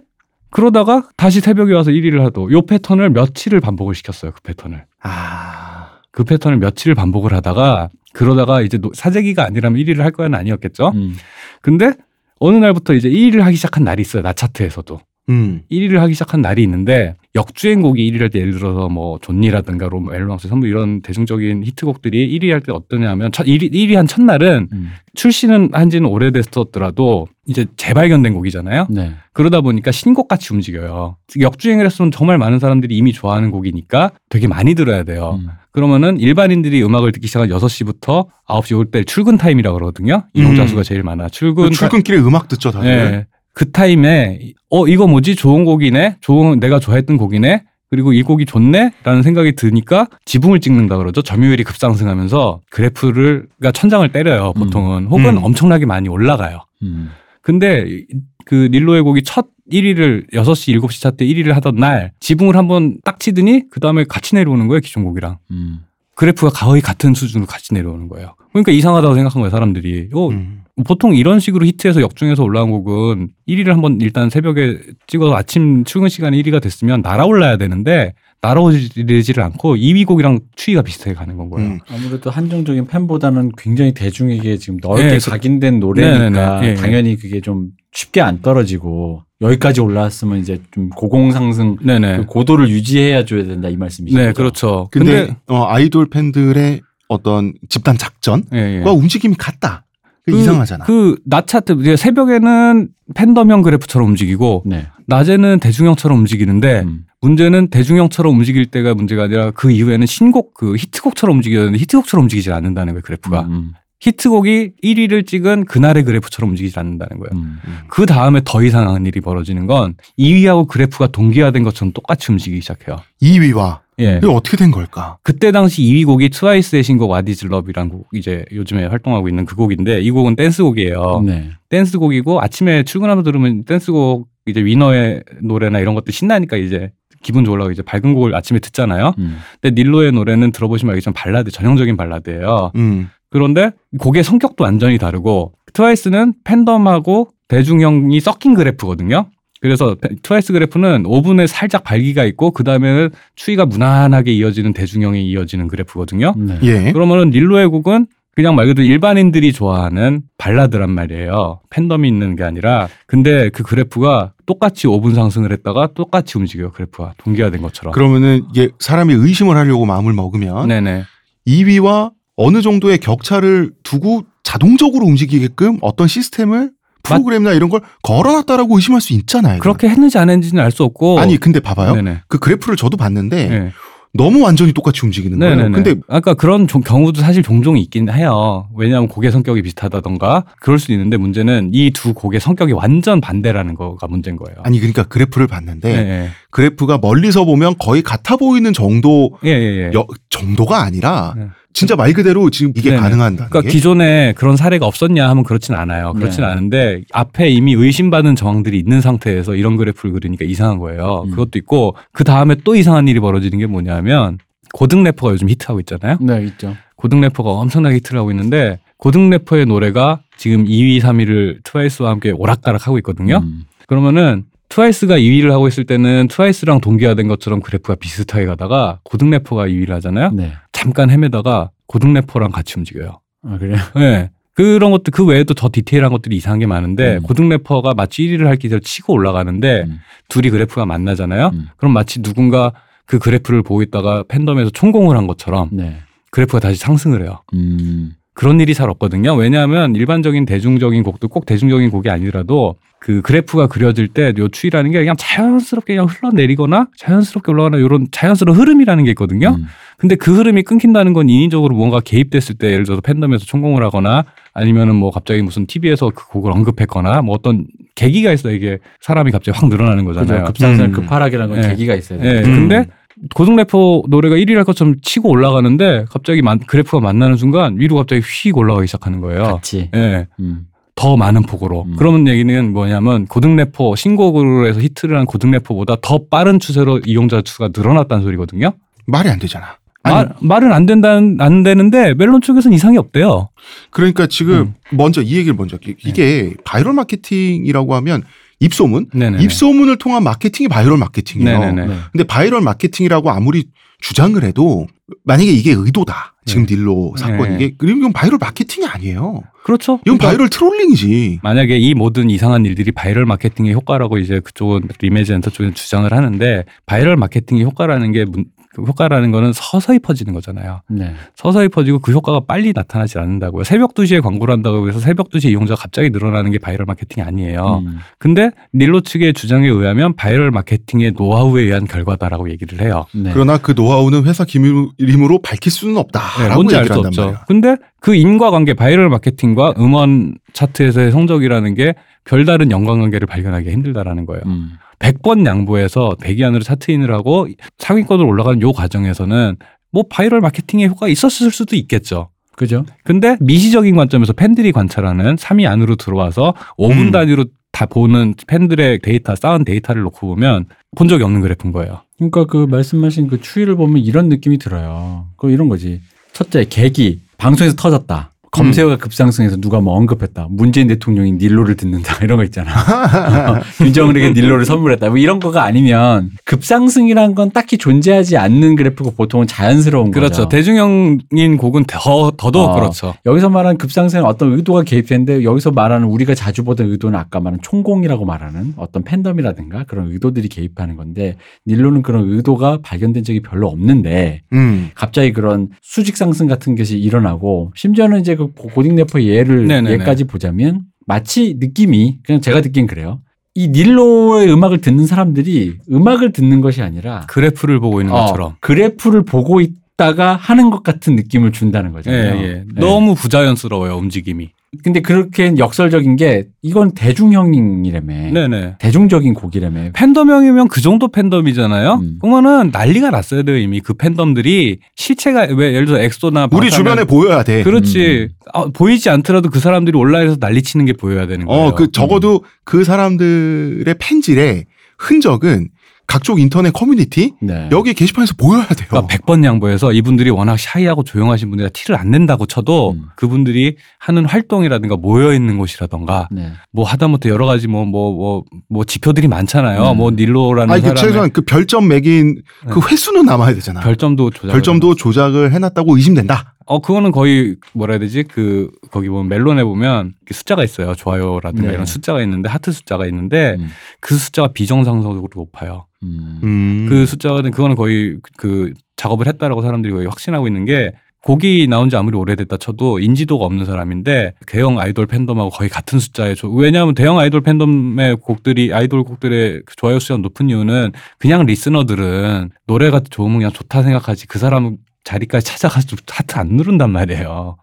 그러다가 0.50 1.09
다시 1.16 1.40
새벽에 1.40 1.72
와서 1.74 1.90
1위를 1.90 2.20
하고 2.20 2.51
요 2.52 2.62
패턴을 2.62 3.11
며칠을 3.11 3.61
반복을 3.61 3.94
시켰어요. 3.94 4.33
그 4.33 4.40
패턴을. 4.42 4.85
아. 5.02 5.90
그 6.11 6.24
패턴을 6.24 6.59
며칠을 6.59 6.94
반복을 6.94 7.33
하다가 7.35 7.88
그러다가 8.12 8.61
이제 8.62 8.76
노- 8.78 8.90
사재기가 8.94 9.44
아니라면 9.44 9.81
1위를 9.83 9.98
할 9.98 10.11
거야는 10.11 10.38
아니었겠죠. 10.38 10.92
음. 10.94 11.16
근데 11.62 11.92
어느 12.38 12.57
날부터 12.57 12.94
이제 12.94 13.09
1위를 13.09 13.40
하기 13.40 13.57
시작한 13.57 13.85
날이 13.85 14.00
있어요. 14.02 14.22
낮 14.22 14.33
차트에서도. 14.33 15.00
음. 15.28 15.62
1위를 15.70 15.96
하기 15.98 16.14
시작한 16.14 16.40
날이 16.42 16.62
있는데 16.64 17.14
역주행곡이 17.35 18.11
1위를 18.11 18.20
할 18.22 18.28
때 18.30 18.40
예를 18.40 18.52
들어서 18.52 18.88
뭐 18.88 19.18
좋니라든가 19.22 19.88
멜로망스 19.88 20.48
선물 20.48 20.68
이런 20.68 21.00
대중적인 21.02 21.64
히트곡들이 21.64 22.38
1위 22.38 22.50
할 22.50 22.61
때 22.61 22.72
어떠냐면 22.72 23.30
첫 23.32 23.46
1위, 23.46 23.72
1위 23.72 23.94
한 23.94 24.06
첫날은 24.06 24.68
음. 24.72 24.90
출시는 25.14 25.70
한지는 25.72 26.08
오래됐었더라도 26.08 27.28
이제 27.46 27.66
재발견된 27.76 28.35
곡이잖아요. 28.35 28.87
네. 28.90 29.12
그러다 29.32 29.61
보니까 29.61 29.90
신곡 29.92 30.28
같이 30.28 30.52
움직여요. 30.52 31.16
역주행을 31.40 31.85
했으면 31.87 32.11
정말 32.11 32.38
많은 32.38 32.58
사람들이 32.58 32.96
이미 32.96 33.12
좋아하는 33.12 33.50
곡이니까 33.50 34.11
되게 34.28 34.46
많이 34.46 34.74
들어야 34.74 35.02
돼요. 35.04 35.38
음. 35.42 35.48
그러면은 35.72 36.18
일반인들이 36.20 36.82
음악을 36.85 37.12
듣기 37.12 37.26
시작한 37.28 37.48
6시부터 37.48 38.26
9시 38.46 38.76
요 38.79 38.90
때 38.90 39.02
출근 39.04 39.38
타임이라고 39.38 39.74
그러거든요. 39.74 40.24
이용자 40.35 40.62
음. 40.62 40.68
수가 40.68 40.82
제일 40.82 41.02
많아. 41.02 41.30
출근 41.30 41.64
타- 41.70 41.70
출근길에 41.70 42.18
음악 42.18 42.48
듣죠 42.48 42.70
다들. 42.70 42.88
예. 42.90 43.26
그 43.55 43.71
타임에 43.71 44.53
어 44.71 44.87
이거 44.88 45.07
뭐지? 45.07 45.37
좋은 45.37 45.65
곡이네? 45.65 46.17
좋은 46.21 46.59
내가 46.61 46.79
좋아했던 46.79 47.17
곡이네? 47.19 47.65
그리고 47.91 48.15
이 48.15 48.23
곡이 48.23 48.47
좋네라는 48.47 49.23
생각이 49.23 49.53
드니까 49.55 50.09
지붕을 50.25 50.61
찍는다 50.61 50.97
그러죠. 50.97 51.21
점유율이 51.21 51.62
급상승하면서 51.65 52.61
그래프를 52.71 53.47
그러니까 53.59 53.73
천장을 53.73 54.11
때려요 54.12 54.55
보통은. 54.55 55.07
혹은 55.07 55.37
음. 55.37 55.45
엄청나게 55.45 55.85
많이 55.85 56.09
올라가요. 56.09 56.65
음. 56.83 57.11
근데 57.43 57.85
이- 57.87 58.07
그 58.47 58.69
닐로의 58.73 59.03
곡이 59.03 59.23
첫 59.25 59.47
1위를 59.71 60.33
6시 60.33 60.75
7시 60.81 61.03
차트 61.03 61.25
1위를 61.25 61.53
하던 61.53 61.77
날 61.77 62.12
지붕을 62.21 62.57
한번 62.57 62.97
딱 63.05 63.21
치더니 63.21 63.65
그 63.71 63.79
다음에 63.79 64.05
같이 64.05 64.35
내려오는 64.35 64.67
거예요 64.69 64.81
기존 64.81 65.05
곡이랑. 65.05 65.37
음. 65.51 65.81
그래프가 66.15 66.51
거의 66.51 66.81
같은 66.83 67.12
수준으로 67.15 67.47
같이 67.47 67.75
내려오는 67.75 68.09
거예요. 68.09 68.35
그러니까 68.53 68.73
이상하다고 68.73 69.15
생각한 69.15 69.41
거예요 69.43 69.51
사람들이. 69.51 70.09
어 70.15 70.29
음. 70.31 70.62
보통 70.87 71.14
이런 71.14 71.38
식으로 71.38 71.66
히트해서 71.66 72.00
역중해서 72.00 72.42
올라온 72.42 72.70
곡은 72.70 73.28
1위를 73.46 73.68
한번 73.68 74.00
일단 74.00 74.30
새벽에 74.30 74.78
찍어서 75.06 75.37
아침 75.37 75.85
출근 75.85 76.08
시간에 76.08 76.37
1위가 76.38 76.62
됐으면 76.62 77.02
날아올라야 77.02 77.58
되는데 77.58 78.14
날아오지를 78.40 79.42
않고 79.42 79.76
2위 79.76 80.06
곡이랑 80.06 80.40
추이가 80.56 80.82
비슷하게 80.82 81.14
가는 81.14 81.37
건 81.37 81.50
거예요. 81.50 81.72
음. 81.72 81.78
아무래도 81.88 82.30
한정적인 82.30 82.87
팬보다는 82.87 83.52
굉장히 83.56 83.92
대중에게 83.92 84.56
지금 84.56 84.78
넓게 84.82 85.18
네, 85.18 85.18
각인된 85.18 85.78
노래니까 85.78 86.61
네네네. 86.61 86.68
예, 86.68 86.74
당연히 86.74 87.16
그게 87.16 87.40
좀 87.40 87.68
쉽게 87.92 88.20
안 88.20 88.40
떨어지고 88.40 89.22
여기까지 89.42 89.80
올라왔으면 89.80 90.38
이제 90.38 90.61
좀 90.72 90.88
고공상승 90.90 91.76
네네. 91.82 92.16
그 92.16 92.26
고도를 92.26 92.68
유지해야 92.70 93.24
줘야 93.26 93.44
된다 93.44 93.68
이 93.68 93.76
말씀이시죠? 93.76 94.20
네, 94.20 94.32
그렇죠. 94.32 94.88
근데, 94.90 95.26
근데, 95.26 95.37
어, 95.46 95.66
아이돌 95.68 96.08
팬들의 96.08 96.80
어떤 97.08 97.52
집단 97.68 97.98
작전과 97.98 98.56
예, 98.56 98.82
예. 98.85 98.90
움직임이 98.90 99.35
같다. 99.37 99.85
그 100.24 100.38
이상하잖아. 100.38 100.85
그 100.85 101.16
낮 101.28 101.46
차트 101.46 101.78
이제 101.80 101.96
새벽에는 101.96 102.88
팬덤형 103.14 103.62
그래프처럼 103.62 104.08
움직이고 104.08 104.62
네. 104.66 104.87
낮에는 105.06 105.58
대중형처럼 105.61 106.18
움직이는데 106.20 106.82
음. 106.82 107.04
문제는 107.20 107.68
대중형처럼 107.70 108.35
움직일 108.35 108.66
때가 108.66 108.94
문제가 108.94 109.24
아니라 109.24 109.50
그 109.50 109.70
이후에는 109.70 110.06
신곡 110.06 110.54
그 110.54 110.74
히트곡처럼 110.76 111.37
움직여야 111.37 111.61
되는데 111.61 111.78
히트곡처럼 111.80 112.24
움직이지 112.24 112.52
않는다는 112.52 112.94
거예요 112.94 113.02
그래프가 113.02 113.42
음. 113.42 113.72
히트곡이 114.00 114.72
1위를 114.82 115.26
찍은 115.26 115.64
그날의 115.66 116.02
그래프처럼 116.04 116.50
움직이지 116.50 116.76
않는다는 116.78 117.20
거예요. 117.20 117.40
음. 117.40 117.58
그 117.88 118.04
다음에 118.04 118.40
더 118.44 118.61
이상한 118.62 119.06
일이 119.06 119.20
벌어지는 119.20 119.66
건 119.68 119.94
2위하고 120.18 120.66
그래프가 120.66 121.06
동기화된 121.08 121.62
것처럼 121.62 121.92
똑같이 121.92 122.32
움직이기 122.32 122.61
시작해요. 122.62 122.96
2위와 123.22 123.78
예. 124.00 124.18
이게 124.18 124.26
어떻게 124.26 124.57
된 124.57 124.70
걸까? 124.70 125.18
그때 125.22 125.52
당시 125.52 125.83
2위 125.83 126.07
곡이 126.07 126.31
트와이스의 126.31 126.83
신곡 126.83 127.11
What 127.11 127.35
is 127.35 127.46
Love라는 127.46 127.90
곡 127.90 128.09
이제 128.14 128.44
요즘에 128.52 128.87
활동하고 128.87 129.28
있는 129.28 129.44
그 129.44 129.55
곡인데 129.55 130.00
이 130.00 130.11
곡은 130.11 130.37
댄스곡이에요. 130.37 131.22
네. 131.26 131.50
댄스곡이고 131.68 132.40
아침에 132.40 132.85
출근하면 132.85 133.24
들으면 133.24 133.64
댄스곡 133.64 134.28
이제 134.46 134.64
위너의 134.64 135.22
노래나 135.42 135.78
이런 135.78 135.94
것들 135.94 136.12
신나니까 136.12 136.57
이제 136.57 136.90
기분 137.22 137.44
좋으려고 137.44 137.70
이제 137.70 137.83
밝은 137.83 138.14
곡을 138.14 138.35
아침에 138.35 138.59
듣잖아요. 138.59 139.14
음. 139.18 139.38
근데 139.61 139.81
닐로의 139.81 140.12
노래는 140.12 140.52
들어보시면 140.52 140.92
알겠지만 140.92 141.14
발라드 141.14 141.50
전형적인 141.50 141.96
발라드예요. 141.96 142.72
음. 142.74 143.09
그런데 143.31 143.70
곡의 143.98 144.24
성격도 144.24 144.64
완전히 144.64 144.98
다르고 144.98 145.52
트와이스는 145.72 146.35
팬덤하고 146.44 147.28
대중형이 147.48 148.20
섞인 148.20 148.55
그래프거든요. 148.55 149.26
그래서 149.62 149.96
트와이스 150.22 150.53
그래프는 150.53 151.05
5분에 151.05 151.46
살짝 151.46 151.85
발기가 151.85 152.25
있고 152.25 152.51
그 152.51 152.64
다음에는 152.64 153.11
추이가 153.37 153.64
무난하게 153.64 154.33
이어지는 154.33 154.72
대중형이 154.72 155.25
이어지는 155.31 155.68
그래프거든요. 155.68 156.35
네. 156.37 156.59
예. 156.62 156.92
그러면은 156.92 157.31
닐로의 157.31 157.68
곡은 157.68 158.07
그냥 158.35 158.57
말 158.57 158.66
그대로 158.66 158.87
일반인들이 158.87 159.53
좋아하는 159.53 160.22
발라드란 160.38 160.90
말이에요. 160.90 161.61
팬덤이 161.70 162.09
있는 162.09 162.35
게 162.35 162.42
아니라 162.42 162.88
근데 163.07 163.51
그 163.51 163.62
그래프가 163.62 164.33
똑같이 164.46 164.88
5분 164.88 165.14
상승을 165.14 165.53
했다가 165.53 165.90
똑같이 165.94 166.38
움직여요. 166.38 166.72
그래프가 166.72 167.14
동기화된 167.18 167.62
것처럼. 167.62 167.92
그러면은 167.92 168.42
이게 168.51 168.70
사람이 168.81 169.14
의심을 169.14 169.57
하려고 169.57 169.87
마음을 169.87 170.12
먹으면 170.12 170.66
네네. 170.66 171.05
2위와 171.46 172.12
어느 172.37 172.62
정도의 172.62 172.98
격차를 172.98 173.72
두고 173.85 174.25
자동적으로 174.42 175.05
움직이게끔 175.07 175.79
어떤 175.83 176.09
시스템을 176.09 176.72
프로그램이나 177.03 177.53
이런 177.53 177.69
걸 177.69 177.81
걸어놨다라고 178.03 178.77
의심할 178.77 179.01
수 179.01 179.12
있잖아요. 179.15 179.59
그렇게 179.61 179.88
했는지 179.88 180.19
안 180.19 180.31
했는지는 180.31 180.62
알 180.62 180.71
수 180.71 180.85
없고. 180.85 181.19
아니 181.21 181.37
근데 181.37 181.61
봐봐요. 181.61 181.95
네네. 181.97 182.23
그 182.29 182.38
그래프를 182.38 182.77
저도 182.77 182.97
봤는데 182.97 183.49
네. 183.49 183.73
너무 184.15 184.43
완전히 184.43 184.73
똑같이 184.75 185.01
움직이는 185.05 185.38
거예요. 185.38 185.57
네네네. 185.57 185.83
근데 185.83 186.01
아까 186.09 186.35
그런 186.35 186.67
종- 186.69 186.83
경우도 186.83 187.21
사실 187.23 187.43
종종 187.43 187.79
있긴 187.79 188.11
해요. 188.11 188.69
왜냐하면 188.77 189.09
곡의 189.09 189.31
성격이 189.33 189.62
비슷하다던가 189.62 190.45
그럴 190.61 190.79
수 190.79 190.93
있는데 190.93 191.17
문제는 191.17 191.71
이두 191.73 192.12
곡의 192.15 192.38
성격이 192.41 192.73
완전 192.73 193.21
반대라는 193.23 193.75
거가 193.75 194.07
문제인 194.09 194.37
거예요. 194.37 194.61
아니 194.65 194.79
그러니까 194.81 195.05
그래프를 195.05 195.47
봤는데 195.47 195.91
예, 195.97 196.29
그래프가 196.51 196.99
멀리서 197.01 197.45
보면 197.47 197.75
거의 197.79 198.03
같아 198.03 198.37
보이는 198.37 198.73
정도 198.75 199.31
예, 199.45 199.51
예. 199.51 199.88
예. 199.88 199.91
여- 199.95 200.07
정도가 200.29 200.83
아니라 200.83 201.33
네. 201.37 201.47
진짜 201.72 201.96
말 201.96 202.12
그대로 202.12 202.50
지금 202.50 202.72
이게 202.76 202.90
네네. 202.90 203.00
가능한다는 203.00 203.50
그러니까 203.50 203.61
게 203.62 203.68
기존에 203.68 204.35
그런 204.37 204.56
사례가 204.56 204.87
없었냐 204.87 205.28
하면 205.30 205.44
그렇진 205.44 205.74
않아요. 205.74 206.12
그렇진 206.12 206.42
네. 206.42 206.50
않은데 206.50 207.02
앞에 207.12 207.48
이미 207.48 207.72
의심받는 207.74 208.37
정황들이 208.37 208.78
있는 208.78 209.00
상태에서 209.00 209.54
이런 209.54 209.76
그래프를 209.76 210.12
그리니까 210.12 210.44
이상한 210.44 210.78
거예요. 210.78 211.24
음. 211.26 211.30
그것도 211.30 211.58
있고 211.58 211.96
그 212.12 212.24
다음에 212.24 212.56
또 212.64 212.76
이상한 212.76 213.08
일이 213.08 213.20
벌어지는 213.20 213.58
게 213.58 213.66
뭐냐면 213.66 214.38
고등 214.72 215.02
래퍼가 215.02 215.32
요즘 215.32 215.48
히트하고 215.48 215.80
있잖아요. 215.80 216.18
네, 216.20 216.44
있죠. 216.46 216.74
고등 216.96 217.20
래퍼가 217.20 217.50
엄청나게 217.50 217.96
히트를 217.96 218.20
하고 218.20 218.30
있는데 218.30 218.78
고등 218.96 219.30
래퍼의 219.30 219.66
노래가 219.66 220.20
지금 220.37 220.64
2위, 220.64 221.00
3위를 221.00 221.58
트와이스와 221.64 222.11
함께 222.11 222.30
오락가락 222.30 222.87
하고 222.87 222.98
있거든요. 222.98 223.38
음. 223.42 223.64
그러면은 223.87 224.44
트와이스가 224.68 225.18
2위를 225.18 225.50
하고 225.50 225.68
있을 225.68 225.85
때는 225.85 226.28
트와이스랑 226.28 226.80
동기화된 226.80 227.28
것처럼 227.28 227.61
그래프가 227.61 227.94
비슷하게 227.96 228.46
가다가 228.46 229.00
고등 229.02 229.28
래퍼가 229.30 229.66
2위를 229.66 229.90
하잖아요. 229.90 230.30
네. 230.32 230.52
잠깐 230.83 231.11
헤매다가 231.11 231.71
고등 231.87 232.12
래퍼랑 232.12 232.51
같이 232.51 232.75
움직여요. 232.77 233.21
아, 233.45 233.59
그래요? 233.59 233.77
네. 233.95 234.31
그런 234.55 234.90
것들 234.90 235.12
그 235.12 235.25
외에도 235.25 235.55
더 235.55 235.71
디테일한 235.73 236.11
것들이 236.11 236.37
이상한 236.37 236.59
게 236.59 236.66
많은데 236.66 237.18
음. 237.18 237.23
고등 237.23 237.49
래퍼가 237.49 237.95
마치 237.95 238.23
1위를 238.23 238.45
할 238.45 238.57
기세로 238.57 238.81
치고 238.81 239.12
올라가는데 239.12 239.85
음. 239.87 240.01
둘이 240.29 240.51
그래프가 240.51 240.85
만나잖아요. 240.85 241.51
음. 241.55 241.68
그럼 241.77 241.92
마치 241.92 242.21
누군가 242.21 242.73
그 243.07 243.18
그래프를 243.18 243.62
보고 243.62 243.83
있다가 243.83 244.25
팬덤에서 244.29 244.71
총공을 244.71 245.16
한 245.16 245.27
것처럼 245.27 245.68
네. 245.73 246.01
그래프가 246.31 246.61
다시 246.61 246.79
상승을 246.79 247.23
해요. 247.23 247.42
음. 247.55 248.14
그런 248.35 248.61
일이 248.61 248.75
잘 248.75 248.88
없거든요. 248.90 249.35
왜냐하면 249.35 249.95
일반적인 249.95 250.47
대중적인 250.47 251.03
곡도 251.03 251.29
꼭 251.29 251.45
대중적인 251.47 251.90
곡이 251.90 252.09
아니더라도 252.11 252.77
그 252.99 253.21
그래프가 253.21 253.66
그려질 253.66 254.09
때 254.09 254.33
요 254.38 254.49
추이라는 254.49 254.90
게 254.92 254.99
그냥 255.01 255.16
자연스럽게 255.18 255.95
그냥 255.95 256.07
흘러내리거나 256.09 256.87
자연스럽게 256.97 257.51
올라가나 257.53 257.77
이런 257.79 258.07
자연스러운 258.12 258.57
흐름이라는 258.59 259.05
게 259.05 259.11
있거든요. 259.11 259.57
음. 259.59 259.66
근데 259.99 260.14
그 260.14 260.35
흐름이 260.37 260.62
끊긴다는 260.62 261.12
건 261.12 261.29
인위적으로 261.29 261.75
뭔가 261.77 262.01
개입됐을 262.01 262.57
때 262.57 262.73
예를 262.73 262.85
들어서 262.85 263.01
팬덤에서 263.03 263.45
총공을 263.45 263.83
하거나 263.85 264.25
아니면은 264.55 264.95
뭐 264.97 265.11
갑자기 265.11 265.42
무슨 265.42 265.66
TV에서 265.66 266.11
그 266.14 266.29
곡을 266.29 266.53
언급했거나 266.53 267.23
뭐 267.23 267.35
어떤 267.35 267.66
계기가 267.95 268.33
있어 268.33 268.51
요 268.51 268.55
이게 268.55 268.79
사람이 269.01 269.31
갑자기 269.33 269.59
확 269.59 269.68
늘어나는. 269.68 270.05
거잖아요. 270.05 270.45
급상승 270.45 270.85
음. 270.87 270.92
급하락이라는 270.92 271.53
건 271.55 271.61
네. 271.62 271.68
계기가 271.71 271.95
있어야 271.95 272.18
예. 272.21 272.23
돼요. 272.23 272.42
근데 272.42 272.87
고등 273.35 273.56
래퍼 273.56 274.02
노래가 274.08 274.37
1위 274.37 274.54
할 274.54 274.64
것처럼 274.64 274.96
치고 275.00 275.28
올라가는데 275.30 276.06
갑자기 276.11 276.42
만- 276.42 276.58
그래프가 276.58 277.00
만나는 277.00 277.37
순간 277.37 277.78
위로 277.78 277.96
갑자기 277.96 278.20
휙 278.22 278.56
올라가기 278.56 278.87
시작하는 278.87 279.20
거예요. 279.20 279.42
같이. 279.44 279.90
예. 279.94 280.26
음. 280.40 280.66
더 280.94 281.16
많은 281.16 281.42
폭으로. 281.42 281.85
음. 281.85 281.96
그러면 281.96 282.28
얘기는 282.28 282.72
뭐냐면 282.72 283.26
고등 283.26 283.56
래퍼 283.56 283.96
신곡으로 283.96 284.66
해서 284.66 284.80
히트를 284.80 285.16
한 285.18 285.24
고등 285.24 285.50
래퍼보다 285.52 285.96
더 286.02 286.20
빠른 286.30 286.58
추세로 286.58 287.00
이용자 287.06 287.42
수가 287.44 287.70
늘어났다는 287.74 288.22
소리거든요. 288.24 288.72
말이 289.06 289.28
안 289.30 289.38
되잖아. 289.38 289.76
아니, 290.04 290.14
말, 290.16 290.35
말은 290.40 290.72
안 290.72 290.85
된다는 290.87 291.37
안 291.40 291.62
되는데 291.62 292.14
멜론 292.14 292.40
쪽에서는 292.40 292.74
이상이 292.74 292.98
없대요. 292.98 293.48
그러니까 293.90 294.26
지금 294.26 294.74
음. 294.92 294.96
먼저 294.96 295.22
이 295.22 295.37
얘기를 295.37 295.54
먼저 295.54 295.76
할게요. 295.76 295.94
이게 296.04 296.54
바이럴 296.64 296.92
마케팅이라고 296.92 297.94
하면 297.94 298.22
입소문, 298.64 299.07
네네. 299.12 299.42
입소문을 299.42 299.96
통한 299.98 300.22
마케팅이 300.22 300.68
바이럴 300.68 300.96
마케팅이에요. 300.96 301.59
네네네. 301.59 301.87
네. 301.87 301.96
근데 302.12 302.25
바이럴 302.25 302.61
마케팅이라고 302.61 303.31
아무리 303.31 303.64
주장을 304.01 304.42
해도 304.42 304.87
만약에 305.25 305.51
이게 305.51 305.72
의도다. 305.72 306.35
지금 306.44 306.66
닐로 306.68 307.14
사건 307.16 307.51
네. 307.51 307.55
이게 307.55 307.75
그럼 307.79 307.98
이건 307.98 308.12
바이럴 308.12 308.38
마케팅이 308.40 308.85
아니에요. 308.87 309.42
그렇죠. 309.62 310.01
이건 310.05 310.18
그러니까 310.18 310.27
viral 310.29 310.48
trolling이지. 310.51 311.38
만약에 311.42 311.79
이 311.79 311.94
모든 311.94 312.31
이상한 312.31 312.66
일들이 312.66 312.90
바이럴 312.90 313.27
마케팅의 313.27 313.72
효과라고 313.75 314.18
이제 314.18 314.40
그쪽은 314.40 314.88
리메즈 315.01 315.33
엔터 315.35 315.51
쪽은 315.51 315.75
주장을 315.75 316.12
하는데 316.12 316.64
바이럴 316.87 317.16
마케팅의 317.16 317.62
효과라는 317.64 318.11
게 318.11 318.25
문- 318.25 318.46
그 318.74 318.82
효과라는 318.82 319.30
거는 319.32 319.52
서서히 319.52 319.98
퍼지는 319.98 320.32
거잖아요. 320.32 320.80
네. 320.88 321.14
서서히 321.37 321.68
퍼지고 321.68 321.98
그 321.98 322.12
효과가 322.12 322.40
빨리 322.46 322.72
나타나지 322.74 323.18
않는다고요. 323.18 323.64
새벽 323.64 323.94
2시에 323.94 324.22
광고를 324.22 324.52
한다고 324.52 324.88
해서 324.88 324.98
새벽 324.98 325.30
2시에 325.30 325.50
이용자가 325.50 325.82
갑자기 325.82 326.08
늘어나는 326.11 326.50
게 326.50 326.58
바이럴 326.58 326.87
마케팅이 326.87 327.24
아니에요. 327.26 327.82
음. 327.85 327.98
근데 328.18 328.50
닐로 328.74 329.02
측의 329.02 329.35
주장에 329.35 329.68
의하면 329.68 330.16
바이럴 330.16 330.50
마케팅의 330.50 331.12
노하우에 331.16 331.62
의한 331.64 331.87
결과다라고 331.87 332.50
얘기를 332.50 332.80
해요. 332.80 333.04
네. 333.14 333.30
그러나 333.32 333.58
그 333.58 333.72
노하우는 333.76 334.24
회사 334.24 334.44
기밀이므로 334.44 335.42
밝힐 335.42 335.70
수는 335.70 335.94
네, 335.94 336.00
없다라고 336.00 336.54
뭔지 336.54 336.74
알 336.74 336.82
얘기를 336.82 336.94
수 336.94 337.00
한단 337.00 337.08
없죠. 337.08 337.22
말이야. 337.22 337.44
근데 337.46 337.76
그 338.00 338.14
인과관계 338.14 338.74
바이럴 338.74 339.11
마케팅과 339.11 339.74
음원 339.78 340.35
차트에서의 340.54 341.11
성적이라는 341.12 341.74
게 341.74 341.94
별다른 342.24 342.70
연관관계를 342.70 343.26
발견하기 343.26 343.70
힘들다라는 343.70 344.26
거예요. 344.26 344.42
음. 344.46 344.72
100번 345.03 345.45
양보해서 345.45 346.17
100위 346.21 346.43
안으로 346.43 346.62
chart 346.62 346.88
in을 346.88 347.12
하고 347.12 347.49
상위권으로 347.79 348.29
올라가는 348.29 348.61
요 348.62 348.73
과정에서는 348.73 349.57
뭐 349.91 350.05
바이럴 350.09 350.41
마케팅의 350.41 350.88
효과가 350.88 351.09
있었을 351.09 351.51
수도 351.51 351.77
있겠죠. 351.77 352.31
그죠? 352.57 352.85
근데 353.05 353.37
미시적인 353.41 353.97
관점에서 353.97 354.33
팬들이 354.33 354.73
관찰하는 354.73 355.37
3위 355.37 355.67
안으로 355.67 355.97
들어와서 355.97 356.55
5분 356.79 357.07
음. 357.07 357.11
단위로 357.11 357.47
다 357.73 357.87
보는 357.87 358.35
팬들의 358.47 359.01
데이터, 359.01 359.35
쌓은 359.35 359.65
데이터를 359.65 360.03
놓고 360.03 360.29
보면 360.29 360.67
본 360.95 361.09
적이 361.09 361.25
없는 361.25 361.41
그래프인 361.41 361.73
거예요. 361.73 362.03
그러니까 362.19 362.45
그 362.45 362.67
말씀하신 362.69 363.29
그 363.29 363.41
추이를 363.41 363.77
보면 363.77 364.03
이런 364.03 364.29
느낌이 364.29 364.59
들어요. 364.59 365.27
그 365.37 365.51
이런 365.51 365.69
거지. 365.69 366.01
첫째, 366.33 366.67
계기. 366.69 367.21
방송에서 367.38 367.75
터졌다. 367.75 368.32
검색어가 368.53 368.99
급상승해서 368.99 369.57
누가 369.57 369.81
뭐 369.81 369.95
언급했다. 369.95 370.47
문재인 370.51 370.87
대통령이 370.87 371.33
닐로를 371.33 371.75
듣는다. 371.75 372.19
이런 372.23 372.37
거 372.37 372.45
있잖아. 372.45 372.71
윤정은에게 373.81 374.35
닐로를 374.35 374.67
선물했다. 374.67 375.09
뭐 375.09 375.17
이런 375.17 375.41
거가 375.41 375.65
아니면 375.65 376.31
급상승이란 376.45 377.35
건 377.35 377.51
딱히 377.51 377.79
존재하지 377.79 378.37
않는 378.37 378.77
그래프고 378.77 379.12
보통은 379.12 379.47
자연스러운 379.47 380.11
그렇죠. 380.11 380.43
거죠. 380.43 380.49
대중형인 380.51 381.57
곡은 381.57 381.85
더, 381.85 382.31
더더욱 382.37 382.71
어. 382.71 382.75
그렇죠. 382.75 383.15
여기서 383.25 383.49
말하는 383.49 383.79
급상승은 383.79 384.27
어떤 384.27 384.53
의도가 384.53 384.83
개입되는데 384.83 385.45
여기서 385.45 385.71
말하는 385.71 386.07
우리가 386.09 386.35
자주 386.35 386.62
보던 386.62 386.91
의도는 386.91 387.19
아까 387.19 387.41
말한 387.41 387.61
총공이라고 387.62 388.27
말하는 388.27 388.75
어떤 388.77 389.03
팬덤이라든가 389.03 389.85
그런 389.85 390.12
의도들이 390.12 390.49
개입하는 390.49 390.97
건데 390.97 391.37
닐로는 391.67 392.03
그런 392.03 392.29
의도가 392.31 392.81
발견된 392.83 393.25
적이 393.25 393.41
별로 393.41 393.69
없는데 393.69 394.43
음. 394.53 394.91
갑자기 394.95 395.33
그런 395.33 395.71
수직 395.81 396.19
상승 396.19 396.47
같은 396.49 396.77
것이 396.77 396.99
일어나고 396.99 397.73
심지어는 397.77 398.21
이제 398.21 398.37
그 398.48 398.68
고등 398.68 398.96
래퍼 398.96 399.22
예를 399.22 399.66
네네네. 399.66 400.02
예까지 400.02 400.24
보자면 400.24 400.83
마치 401.07 401.56
느낌이 401.58 402.21
그냥 402.25 402.40
제가 402.40 402.60
듣긴 402.60 402.87
그래요. 402.87 403.21
이 403.54 403.69
닐로의 403.69 404.50
음악을 404.50 404.81
듣는 404.81 405.06
사람들이 405.06 405.79
음악을 405.90 406.33
듣는 406.33 406.60
것이 406.62 406.81
아니라 406.81 407.27
그래프를 407.29 407.81
보고 407.81 408.00
있는 408.00 408.14
어, 408.14 408.21
것처럼. 408.21 408.54
그래프를 408.60 409.25
보고 409.25 409.60
있 409.60 409.73
다가 409.97 410.35
하는 410.37 410.71
것 410.71 410.83
같은 410.83 411.17
느낌을 411.17 411.53
준다는 411.53 411.90
예, 411.90 411.95
거잖아요. 411.95 412.43
예. 412.43 412.49
네. 412.49 412.65
너무 412.77 413.15
부자연스러워요, 413.15 413.97
움직임이. 413.97 414.51
근데 414.83 415.01
그렇게 415.01 415.53
역설적인 415.59 416.17
게 416.17 416.47
이건 416.63 416.93
대중형이라며. 416.93 418.33
네네. 418.33 418.77
대중적인 418.79 419.35
곡이라며. 419.35 419.90
팬덤형이면 419.93 420.69
그 420.69 420.81
정도 420.81 421.09
팬덤이잖아요. 421.09 421.95
음. 422.03 422.19
그러면은 422.23 422.71
난리가 422.73 423.11
났어야 423.11 423.43
돼요, 423.43 423.59
이미. 423.59 423.81
그 423.81 423.93
팬덤들이 423.93 424.79
실체가, 424.97 425.49
왜 425.55 425.75
예를 425.75 425.85
들어 425.85 426.01
엑소나 426.01 426.49
우리 426.53 426.71
주변에 426.71 427.05
보여야 427.05 427.43
돼. 427.43 427.63
그렇지. 427.63 428.31
아, 428.55 428.65
보이지 428.73 429.11
않더라도 429.11 429.51
그 429.51 429.61
사람들이 429.61 429.97
온라인에서 429.97 430.37
난리 430.37 430.63
치는 430.63 430.87
게 430.87 430.95
보여야 430.95 431.27
되는 431.27 431.45
거예요. 431.45 431.63
어, 431.67 431.75
그 431.75 431.93
적어도 431.93 432.43
그 432.65 432.85
사람들의 432.85 433.95
팬질의 433.99 434.65
흔적은 434.99 435.69
각종 436.07 436.38
인터넷 436.38 436.73
커뮤니티 436.73 437.33
네. 437.40 437.69
여기 437.73 437.94
게시판에서 437.94 438.35
보여야 438.37 438.67
돼요. 438.67 438.87
그러니까 438.90 439.17
100번 439.17 439.44
양보해서 439.44 439.92
이분들이 439.92 440.29
워낙 440.31 440.59
shy하고 440.58 441.04
조용하신 441.05 441.48
분이라 441.50 441.71
티를 441.71 441.96
안 441.96 442.11
낸다고 442.11 442.44
쳐도 442.46 442.90
음. 442.92 443.05
그분들이 443.17 443.77
하는 443.98 444.27
활동이라든가 444.27 444.96
모여 444.96 445.33
있는 445.33 445.57
곳이라든가 445.59 446.29
네. 446.31 446.53
뭐 446.73 446.85
하다못해 446.85 447.29
여러 447.31 447.46
가지 447.46 447.67
뭐 447.69 447.85
뭐 447.87 448.13
뭐 448.13 448.42
뭐 448.69 448.85
지표들이 448.85 449.29
많잖아요. 449.29 449.92
음. 449.92 449.96
뭐 449.96 450.11
닐로라는 450.11 450.73
아니 450.75 450.83
그 450.83 450.94
최소한 450.94 451.31
그 451.31 451.42
별점 451.42 451.88
매긴 451.88 452.42
그 452.69 452.81
횟수는 452.81 453.25
남아야 453.25 453.55
되잖아. 453.55 453.81
별점도 453.81 454.31
조작. 454.31 454.53
별점도 454.53 454.94
조작을 454.96 455.53
해놨다고 455.53 455.96
의심된다. 455.96 456.55
어 456.73 456.79
그거는 456.81 457.10
거의 457.10 457.56
뭐라 457.75 457.92
해야 457.92 457.98
되지 457.98 458.23
그 458.23 458.70
거기 458.90 459.08
보면 459.10 459.29
멜론에 459.29 459.62
보면 459.62 460.14
숫자가 460.31 460.64
있어요 460.64 460.94
좋아요라든가 460.94 461.68
네. 461.68 461.75
이런 461.75 461.85
숫자가 461.85 462.23
있는데 462.23 462.48
하트 462.48 462.73
숫자가 462.73 463.06
있는데 463.06 463.56
음. 463.58 463.68
그 464.00 464.14
숫자가 464.14 464.48
비정상적으로 464.48 465.29
높아요. 465.35 465.87
음. 466.02 466.40
음. 466.42 466.87
그 466.88 467.04
숫자는 467.04 467.50
그거는 467.50 467.77
거의 467.77 468.16
그 468.38 468.73
작업을 468.96 469.27
했다라고 469.27 469.60
사람들이 469.60 469.92
거의 469.92 470.06
확신하고 470.06 470.46
있는 470.46 470.64
게 470.64 470.92
곡이 471.25 471.68
나온 471.68 471.88
지 471.90 471.94
아무리 471.96 472.16
오래됐다 472.16 472.56
쳐도 472.56 472.98
인지도가 472.98 473.44
없는 473.44 473.64
사람인데 473.64 474.33
대형 474.46 474.81
아이돌 474.81 475.06
팬덤하고 475.06 475.50
거의 475.50 475.70
같은 475.70 476.00
숫자에 476.00 476.35
조- 476.35 476.50
왜냐하면 476.50 476.94
대형 476.94 477.18
아이돌 477.18 477.42
팬덤의 477.42 478.16
곡들이 478.16 478.73
아이돌 478.75 479.04
곡들의 479.04 479.62
그 479.64 479.77
좋아요 479.77 480.00
수가 480.00 480.18
높은 480.18 480.48
이유는 480.50 480.90
그냥 481.18 481.46
listener들은 481.46 482.50
노래가 482.66 483.00
좋으면 483.08 483.38
그냥 483.38 483.52
좋다 483.52 483.83
생각하지 483.83 484.27
그 484.27 484.38
사람 484.40 484.79
자리까지 485.05 485.44
찾아가서 485.46 485.96
하트 486.09 486.38
안 486.38 486.48
누른단 486.48 486.90
말이에요. 486.90 487.57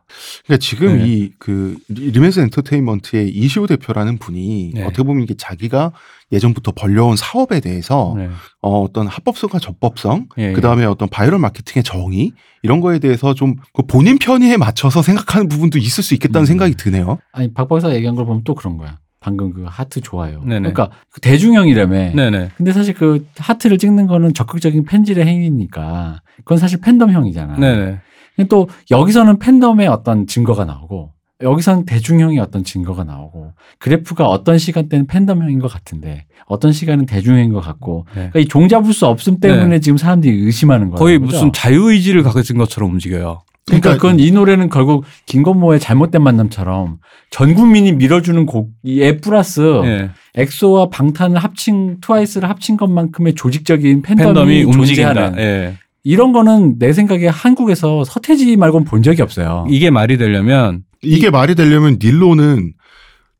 그러니까 0.45 0.57
지금 0.61 0.97
네. 0.97 1.07
이그 1.07 1.77
리메즈 1.87 2.41
엔터테인먼트의 2.41 3.29
이시우 3.29 3.67
대표라는 3.67 4.17
분이 4.17 4.71
네. 4.75 4.83
어떻게 4.83 5.03
보면 5.03 5.23
이게 5.23 5.35
자기가 5.35 5.93
예전부터 6.31 6.73
벌려온 6.73 7.15
사업에 7.15 7.59
대해서 7.59 8.13
네. 8.17 8.29
어, 8.61 8.81
어떤 8.81 9.07
합법성과 9.07 9.59
적법성, 9.59 10.27
예, 10.37 10.51
그 10.51 10.61
다음에 10.61 10.85
어떤 10.85 11.07
바이럴 11.07 11.39
마케팅의 11.39 11.83
정의 11.83 12.33
이런 12.61 12.81
거에 12.81 12.99
대해서 12.99 13.33
좀 13.33 13.55
그 13.73 13.83
본인 13.83 14.17
편의에 14.17 14.57
맞춰서 14.57 15.01
생각하는 15.01 15.47
부분도 15.47 15.77
있을 15.77 16.03
수 16.03 16.13
있겠다는 16.13 16.43
음. 16.43 16.45
생각이 16.45 16.75
드네요. 16.75 17.19
아니 17.31 17.53
박 17.53 17.69
박사 17.69 17.93
얘기한 17.93 18.15
걸 18.15 18.25
보면 18.25 18.43
또 18.43 18.55
그런 18.55 18.77
거야. 18.77 18.99
방금 19.19 19.53
그 19.53 19.65
하트 19.67 20.01
좋아요. 20.01 20.41
네네. 20.41 20.71
그러니까 20.71 20.89
그 21.11 21.19
대중형이라며. 21.21 22.11
네네. 22.13 22.49
근데 22.55 22.71
사실 22.71 22.93
그 22.93 23.25
하트를 23.37 23.77
찍는 23.77 24.07
거는 24.07 24.33
적극적인 24.33 24.85
팬질의 24.85 25.25
행위니까 25.25 26.21
그건 26.37 26.57
사실 26.57 26.79
팬덤형이잖아. 26.79 27.57
네네. 27.57 27.99
근데 28.35 28.47
또 28.47 28.69
여기서는 28.91 29.39
팬덤의 29.39 29.87
어떤 29.87 30.25
증거가 30.25 30.63
나오고 30.63 31.11
여기서는 31.41 31.85
대중형의 31.85 32.39
어떤 32.39 32.63
증거가 32.63 33.03
나오고 33.03 33.53
그래프가 33.77 34.27
어떤 34.27 34.57
시간대는 34.57 35.07
팬덤형인 35.07 35.59
것 35.59 35.71
같은데 35.71 36.25
어떤 36.47 36.71
시간은 36.71 37.05
대중형인 37.05 37.53
것 37.53 37.61
같고 37.61 38.05
네. 38.09 38.29
그러니까 38.29 38.39
이 38.39 38.45
종잡을 38.45 38.93
수 38.93 39.05
없음 39.05 39.39
때문에 39.39 39.79
지금 39.79 39.97
사람들이 39.97 40.33
의심하는 40.45 40.89
거예요. 40.89 40.97
거의 40.97 41.17
무슨 41.17 41.51
자유의지를 41.53 42.23
가진 42.23 42.57
것처럼 42.57 42.91
움직여요. 42.91 43.41
그러니까 43.69 43.89
그러니까 43.89 44.01
그건 44.01 44.19
이 44.19 44.31
노래는 44.31 44.69
결국 44.69 45.05
김건모의 45.25 45.79
잘못된 45.79 46.21
만남처럼 46.21 46.97
전 47.31 47.53
국민이 47.53 47.91
밀어주는 47.93 48.45
곡에 48.45 49.17
플러스 49.21 49.61
예. 49.85 50.09
엑소와 50.35 50.89
방탄을 50.89 51.37
합친 51.37 51.97
트와이스를 52.01 52.49
합친 52.49 52.77
것만큼의 52.77 53.35
조직적인 53.35 54.01
팬덤이, 54.01 54.33
팬덤이. 54.33 54.71
존재하는 54.71 55.37
예. 55.37 55.77
이런 56.03 56.31
거는 56.33 56.79
내 56.79 56.93
생각에 56.93 57.27
한국에서 57.27 58.03
서태지 58.03 58.57
말고는 58.57 58.85
본 58.85 59.03
적이 59.03 59.21
없어요. 59.21 59.67
이게 59.69 59.89
말이 59.89 60.17
되려면 60.17 60.83
이게 61.01 61.29
말이 61.29 61.55
되려면 61.55 61.97
닐로는 62.01 62.73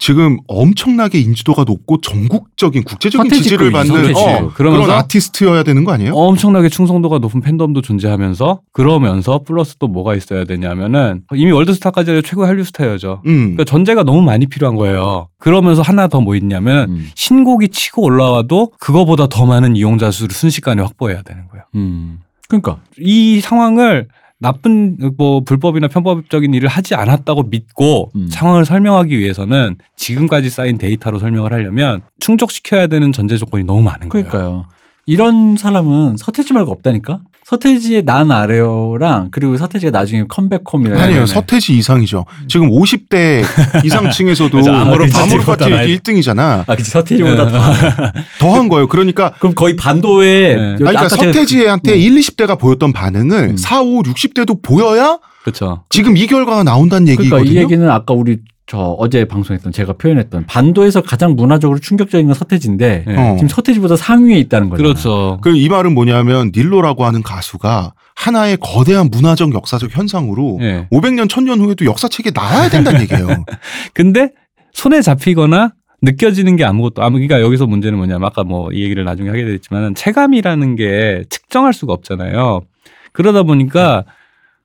지금 0.01 0.37
엄청나게 0.47 1.19
인지도가 1.19 1.65
높고 1.65 1.99
전국적인 1.99 2.83
국제적인 2.85 3.29
지지를 3.29 3.69
받는. 3.71 4.15
어, 4.15 4.49
그러면서 4.53 4.85
그런 4.85 4.91
아티스트여야 4.91 5.63
되는 5.63 5.83
거 5.83 5.91
아니에요? 5.91 6.13
엄청나게 6.13 6.69
충성도가 6.69 7.19
높은 7.19 7.41
팬덤도 7.41 7.81
존재하면서 7.81 8.61
그러면서 8.71 9.41
플러스 9.45 9.75
또 9.77 9.89
뭐가 9.89 10.15
있어야 10.15 10.45
되냐면은 10.45 11.23
이미 11.35 11.51
월드스타까지 11.51 12.11
해도 12.11 12.21
최고의 12.21 12.47
한류 12.47 12.63
스타여죠. 12.63 13.21
음. 13.25 13.37
그러니까 13.55 13.65
전제가 13.65 14.03
너무 14.03 14.21
많이 14.21 14.45
필요한 14.47 14.77
거예요. 14.77 15.27
그러면서 15.37 15.81
하나 15.81 16.07
더 16.07 16.19
뭐 16.21 16.35
있냐면 16.35 16.89
음. 16.89 17.09
신곡이 17.15 17.69
치고 17.69 18.01
올라와도 18.03 18.71
그거보다 18.79 19.27
더 19.27 19.45
많은 19.45 19.75
이용자 19.77 20.11
수를 20.11 20.31
순식간에 20.33 20.81
확보해야 20.81 21.21
되는 21.23 21.47
거예요. 21.47 21.63
음. 21.75 22.19
그러니까 22.49 22.77
이 22.99 23.39
상황을 23.41 24.07
나쁜 24.39 24.97
뭐 25.17 25.41
불법이나 25.41 25.89
편법적인 25.89 26.53
일을 26.53 26.69
하지 26.69 26.95
않았다고 26.95 27.43
믿고 27.43 28.11
음. 28.15 28.29
상황을 28.29 28.65
설명하기 28.65 29.17
위해서는 29.17 29.75
지금까지 29.97 30.49
쌓인 30.49 30.77
데이터로 30.77 31.19
설명을 31.19 31.51
하려면 31.51 32.01
충족시켜야 32.19 32.87
되는 32.87 33.11
전제 33.11 33.37
조건이 33.37 33.65
너무 33.65 33.81
많은 33.81 34.07
거예요. 34.09 34.27
그러니까요. 34.27 34.65
이런 35.05 35.57
사람은 35.57 36.17
서태지 36.17 36.53
말고 36.53 36.71
없다니까. 36.71 37.21
서태지의 37.49 38.05
난 38.05 38.29
아래요랑 38.31 39.29
그리고 39.31 39.57
서태지가 39.57 39.89
나중에 39.89 40.25
컴백홈이라 40.29 40.95
아니에요. 41.01 41.13
네네. 41.13 41.25
서태지 41.25 41.75
이상이죠. 41.77 42.25
지금 42.47 42.69
50대 42.69 43.43
이상층에서도 43.83 44.51
그죠. 44.55 44.71
아무로 44.71 45.05
아무로 45.05 45.09
파티 45.11 45.29
파티 45.37 45.45
보다 45.45 45.65
1등이잖아. 45.65 46.63
아, 46.67 46.75
그치 46.75 46.91
서태지보다 46.91 47.45
네. 47.45 47.51
더. 47.51 47.59
더한 48.39 48.69
거예요. 48.69 48.87
그러니까 48.87 49.31
그럼 49.39 49.55
거의 49.55 49.75
반도에 49.75 50.55
네. 50.55 50.75
그러니까 50.77 51.09
서태지한테 51.09 51.93
그- 51.93 51.97
1, 51.97 52.15
20대가 52.19 52.59
보였던 52.59 52.93
반응을 52.93 53.37
음. 53.51 53.57
4, 53.57 53.81
5, 53.81 54.03
60대도 54.03 54.61
보여야 54.61 55.17
그렇죠. 55.41 55.83
지금 55.89 56.17
이 56.17 56.27
결과가 56.27 56.61
나온다는 56.61 57.05
그러니까 57.07 57.37
얘기거든요. 57.37 57.51
이 57.51 57.63
얘기는 57.63 57.89
아까 57.89 58.13
우리 58.13 58.37
저 58.69 58.95
어제 58.99 59.25
방송했던 59.25 59.71
제가 59.71 59.93
표현했던 59.93 60.45
반도에서 60.45 61.01
가장 61.01 61.35
문화적으로 61.35 61.79
충격적인 61.79 62.27
건 62.27 62.35
서태지인데 62.35 63.03
네. 63.07 63.17
어. 63.17 63.35
지금 63.35 63.47
서태지보다 63.49 63.95
상위에 63.95 64.37
있다는 64.37 64.69
거죠. 64.69 64.83
그렇죠. 64.83 65.39
그이 65.41 65.67
말은 65.69 65.95
뭐냐면 65.95 66.51
닐로라고 66.55 67.03
하는 67.03 67.23
가수가 67.23 67.93
하나의 68.15 68.57
거대한 68.57 69.09
문화적 69.09 69.55
역사적 69.55 69.97
현상으로 69.97 70.59
예. 70.61 70.87
500년 70.91 71.27
1000년 71.27 71.59
후에도 71.59 71.85
역사책에 71.85 72.29
나와야 72.31 72.69
된다는 72.69 73.01
얘기예요. 73.01 73.27
근데 73.95 74.33
손에 74.73 75.01
잡히거나 75.01 75.73
느껴지는 76.03 76.55
게 76.55 76.63
아무것도 76.63 77.01
아무 77.01 77.13
그러니까 77.13 77.41
여기서 77.41 77.65
문제는 77.65 77.97
뭐냐면 77.97 78.27
아까 78.27 78.43
뭐 78.43 78.69
이 78.71 78.83
얘기를 78.83 79.03
나중에 79.03 79.29
하게 79.29 79.45
되겠지만 79.45 79.95
체감이라는 79.95 80.75
게 80.75 81.23
측정할 81.31 81.73
수가 81.73 81.93
없잖아요. 81.93 82.61
그러다 83.13 83.41
보니까 83.43 84.05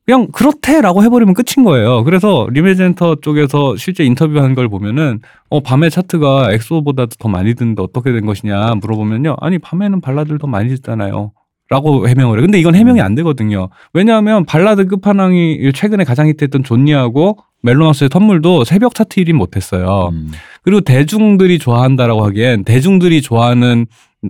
그냥 0.07 0.29
그렇대라고 0.33 1.03
해버리면 1.03 1.35
끝인 1.35 1.65
거예요. 1.65 2.05
그래서 2.05 2.47
리메즈 2.51 2.89
엔터 2.89 3.17
쪽에서 3.23 3.77
실제 3.77 4.05
인터뷰한 4.05 4.55
걸 4.55 4.69
보면은 4.69 5.21
어 5.49 5.61
밤에 5.61 5.89
차트가 5.89 6.53
엑소보다도 6.53 7.17
더 7.19 7.29
많이 7.29 7.55
듣는데 7.55 7.83
어떻게 7.83 8.13
된 8.13 8.27
것이냐 8.27 8.75
물어보면요. 8.81 9.37
아니 9.41 9.59
밤에는 9.59 10.01
발라드를 10.01 10.39
더 10.39 10.47
많이 10.47 10.69
듣잖아요. 10.69 11.33
라고 11.71 12.07
해명을 12.07 12.39
해. 12.39 12.43
근데 12.43 12.61
이건 12.61 12.75
해명이 12.75 13.01
안 13.01 13.15
되거든요. 13.15 13.71
왜냐하면 13.95 14.45
발라드 14.45 14.87
끝판왕이 14.87 15.73
최근에 15.75 16.05
가장 16.05 16.29
히트했던 16.29 16.63
좋니하고 16.63 17.39
멜로망스의 17.63 18.11
선물도 18.13 18.65
새벽 18.65 18.95
차트 18.95 19.23
1위 19.23 19.33
못했어요. 19.33 20.11
음. 20.13 20.31
그리고 20.63 20.83
대중들이 20.83 21.59
좋아한다라고 21.59 22.23
하기엔 22.27 22.65
대중들이 22.65 23.23
좋아하는 23.23 23.87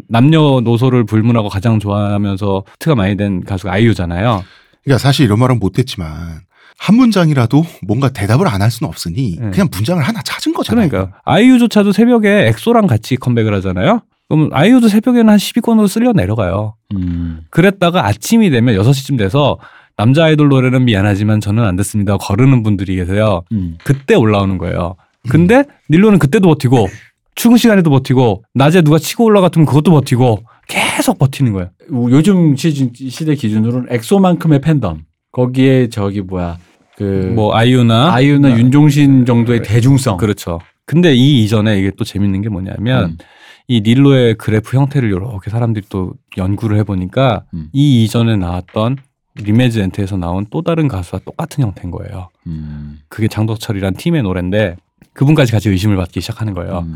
남녀노소를 0.09 1.05
불문하고 1.05 1.49
가장 1.49 1.81
좋아하면서 1.81 2.63
히트가 2.75 2.95
많이 2.95 3.17
된 3.17 3.43
가수가 3.43 3.73
아이유잖아요. 3.73 4.45
그러니까 4.85 4.99
사실 4.99 5.25
이런 5.27 5.39
말은 5.39 5.59
못했지만 5.59 6.41
한 6.79 6.97
문장이라도 6.97 7.65
뭔가 7.87 8.09
대답을 8.11 8.47
안 8.49 8.61
할 8.63 8.71
수는 8.71 8.89
없으니 8.89 9.37
네. 9.41 9.51
그냥 9.51 9.69
문장을 9.73 10.03
하나 10.03 10.23
찾은 10.23 10.53
거잖아요. 10.55 10.89
그러니까 10.89 11.19
아이유조차도 11.25 11.93
새벽에 11.93 12.49
엑소랑 12.49 12.87
같이 12.87 13.17
컴백을 13.17 13.55
하잖아요. 13.55 14.01
그럼 14.29 14.49
아이유도 14.53 14.89
새벽에는 14.89 15.29
한 15.29 15.37
10위권으로 15.39 15.87
쓸려 15.89 16.13
내려가요. 16.13 16.75
음. 16.95 17.41
그랬다가 17.51 18.07
아침이 18.07 18.51
되면 18.51 18.75
6시쯤 18.77 19.19
돼서 19.19 19.59
남자 19.97 20.25
아이돌 20.25 20.49
노래는 20.49 20.85
미안하지만 20.87 21.41
저는 21.41 21.63
안 21.63 21.77
듣습니다. 21.77 22.17
거르는 22.17 22.63
분들이 22.63 22.97
계세요. 22.97 23.43
음. 23.53 23.77
그때 23.85 24.15
올라오는 24.15 24.59
거예요. 24.59 24.97
근데 25.29 25.65
닐로는 25.91 26.19
그때도 26.19 26.49
버티고 26.49 26.89
출근 27.37 27.57
시간에도 27.59 27.91
버티고 27.91 28.45
낮에 28.55 28.83
누가 28.83 28.99
치고 28.99 29.25
올라갔으면 29.25 29.67
그것도 29.67 29.91
버티고 29.93 30.43
계속 30.69 31.19
버티는 31.19 31.53
거예요. 31.53 31.71
요즘 32.11 32.57
시, 32.57 32.91
시대 33.11 33.35
기준으로는 33.35 33.89
엑소만큼의 33.91 34.61
팬덤 34.61 35.05
거기에 35.33 35.89
저기 35.89 36.21
뭐야 36.21 36.59
그 36.97 37.33
뭐 37.35 37.55
아이유나 37.55 38.13
아이유나 38.13 38.59
윤종신 38.59 39.27
정도의 39.27 39.63
대중성 39.63 40.17
그렇죠. 40.17 40.61
근데 40.87 41.15
이 41.15 41.43
이전에 41.43 41.79
이게 41.79 41.91
또 41.97 42.05
재밌는 42.05 42.43
게 42.43 42.49
뭐냐면 42.49 43.05
음. 43.05 43.19
이 43.67 43.81
닐로의 43.81 44.35
그래프 44.35 44.77
형태를 44.77 45.09
이렇게 45.09 45.51
사람들이 45.51 45.87
또 45.89 46.13
연구를 46.37 46.77
해보니까 46.79 47.45
음. 47.55 47.69
이 47.73 48.05
이전에 48.05 48.37
나왔던 48.37 48.99
리메즈 49.37 49.79
엔트에서 49.79 50.17
나온 50.17 50.47
또 50.51 50.63
다른 50.63 50.87
가수와 50.87 51.21
똑같은 51.25 51.65
형태인 51.65 51.91
거예요. 51.91 52.29
음. 52.47 53.01
그게 53.09 53.27
장덕철이란 53.27 53.95
팀의 53.95 54.23
노래인데 54.23 54.77
그분까지 55.15 55.53
같이 55.53 55.71
의심을 55.71 55.97
받기 55.97 56.21
시작하는 56.21 56.53
거예요. 56.55 56.87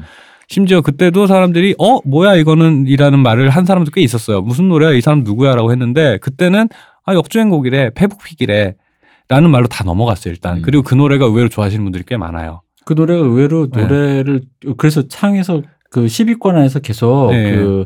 음. 0.48 0.54
심지어 0.54 0.80
그때도 0.80 1.26
사람들이 1.26 1.74
어 1.78 2.00
뭐야 2.04 2.36
이거는 2.36 2.86
이라는 2.86 3.18
말을 3.20 3.50
한 3.50 3.64
사람도 3.64 3.90
꽤 3.90 4.00
있었어요. 4.00 4.40
무슨 4.40 4.68
노래야 4.68 4.92
이 4.92 5.00
사람 5.00 5.20
누구야라고 5.20 5.70
했는데 5.72 6.18
그때는 6.18 6.68
아 7.04 7.14
역주행곡이래 7.14 7.90
페북픽이래 7.94 8.74
라는 9.28 9.50
말로 9.50 9.66
다 9.66 9.84
넘어갔어요 9.84 10.32
일단. 10.32 10.58
음. 10.58 10.62
그리고 10.62 10.82
그 10.82 10.94
노래가 10.94 11.26
의외로 11.26 11.48
좋아하시는 11.48 11.84
분들이 11.84 12.04
꽤 12.06 12.16
많아요. 12.16 12.62
그 12.84 12.94
노래가 12.94 13.22
의외로 13.22 13.70
네. 13.70 13.82
노래를 13.82 14.40
그래서 14.78 15.06
창에서 15.06 15.62
그 15.90 16.06
10위권 16.06 16.54
안에서 16.54 16.80
계속 16.80 17.30
네. 17.30 17.54
그 17.54 17.84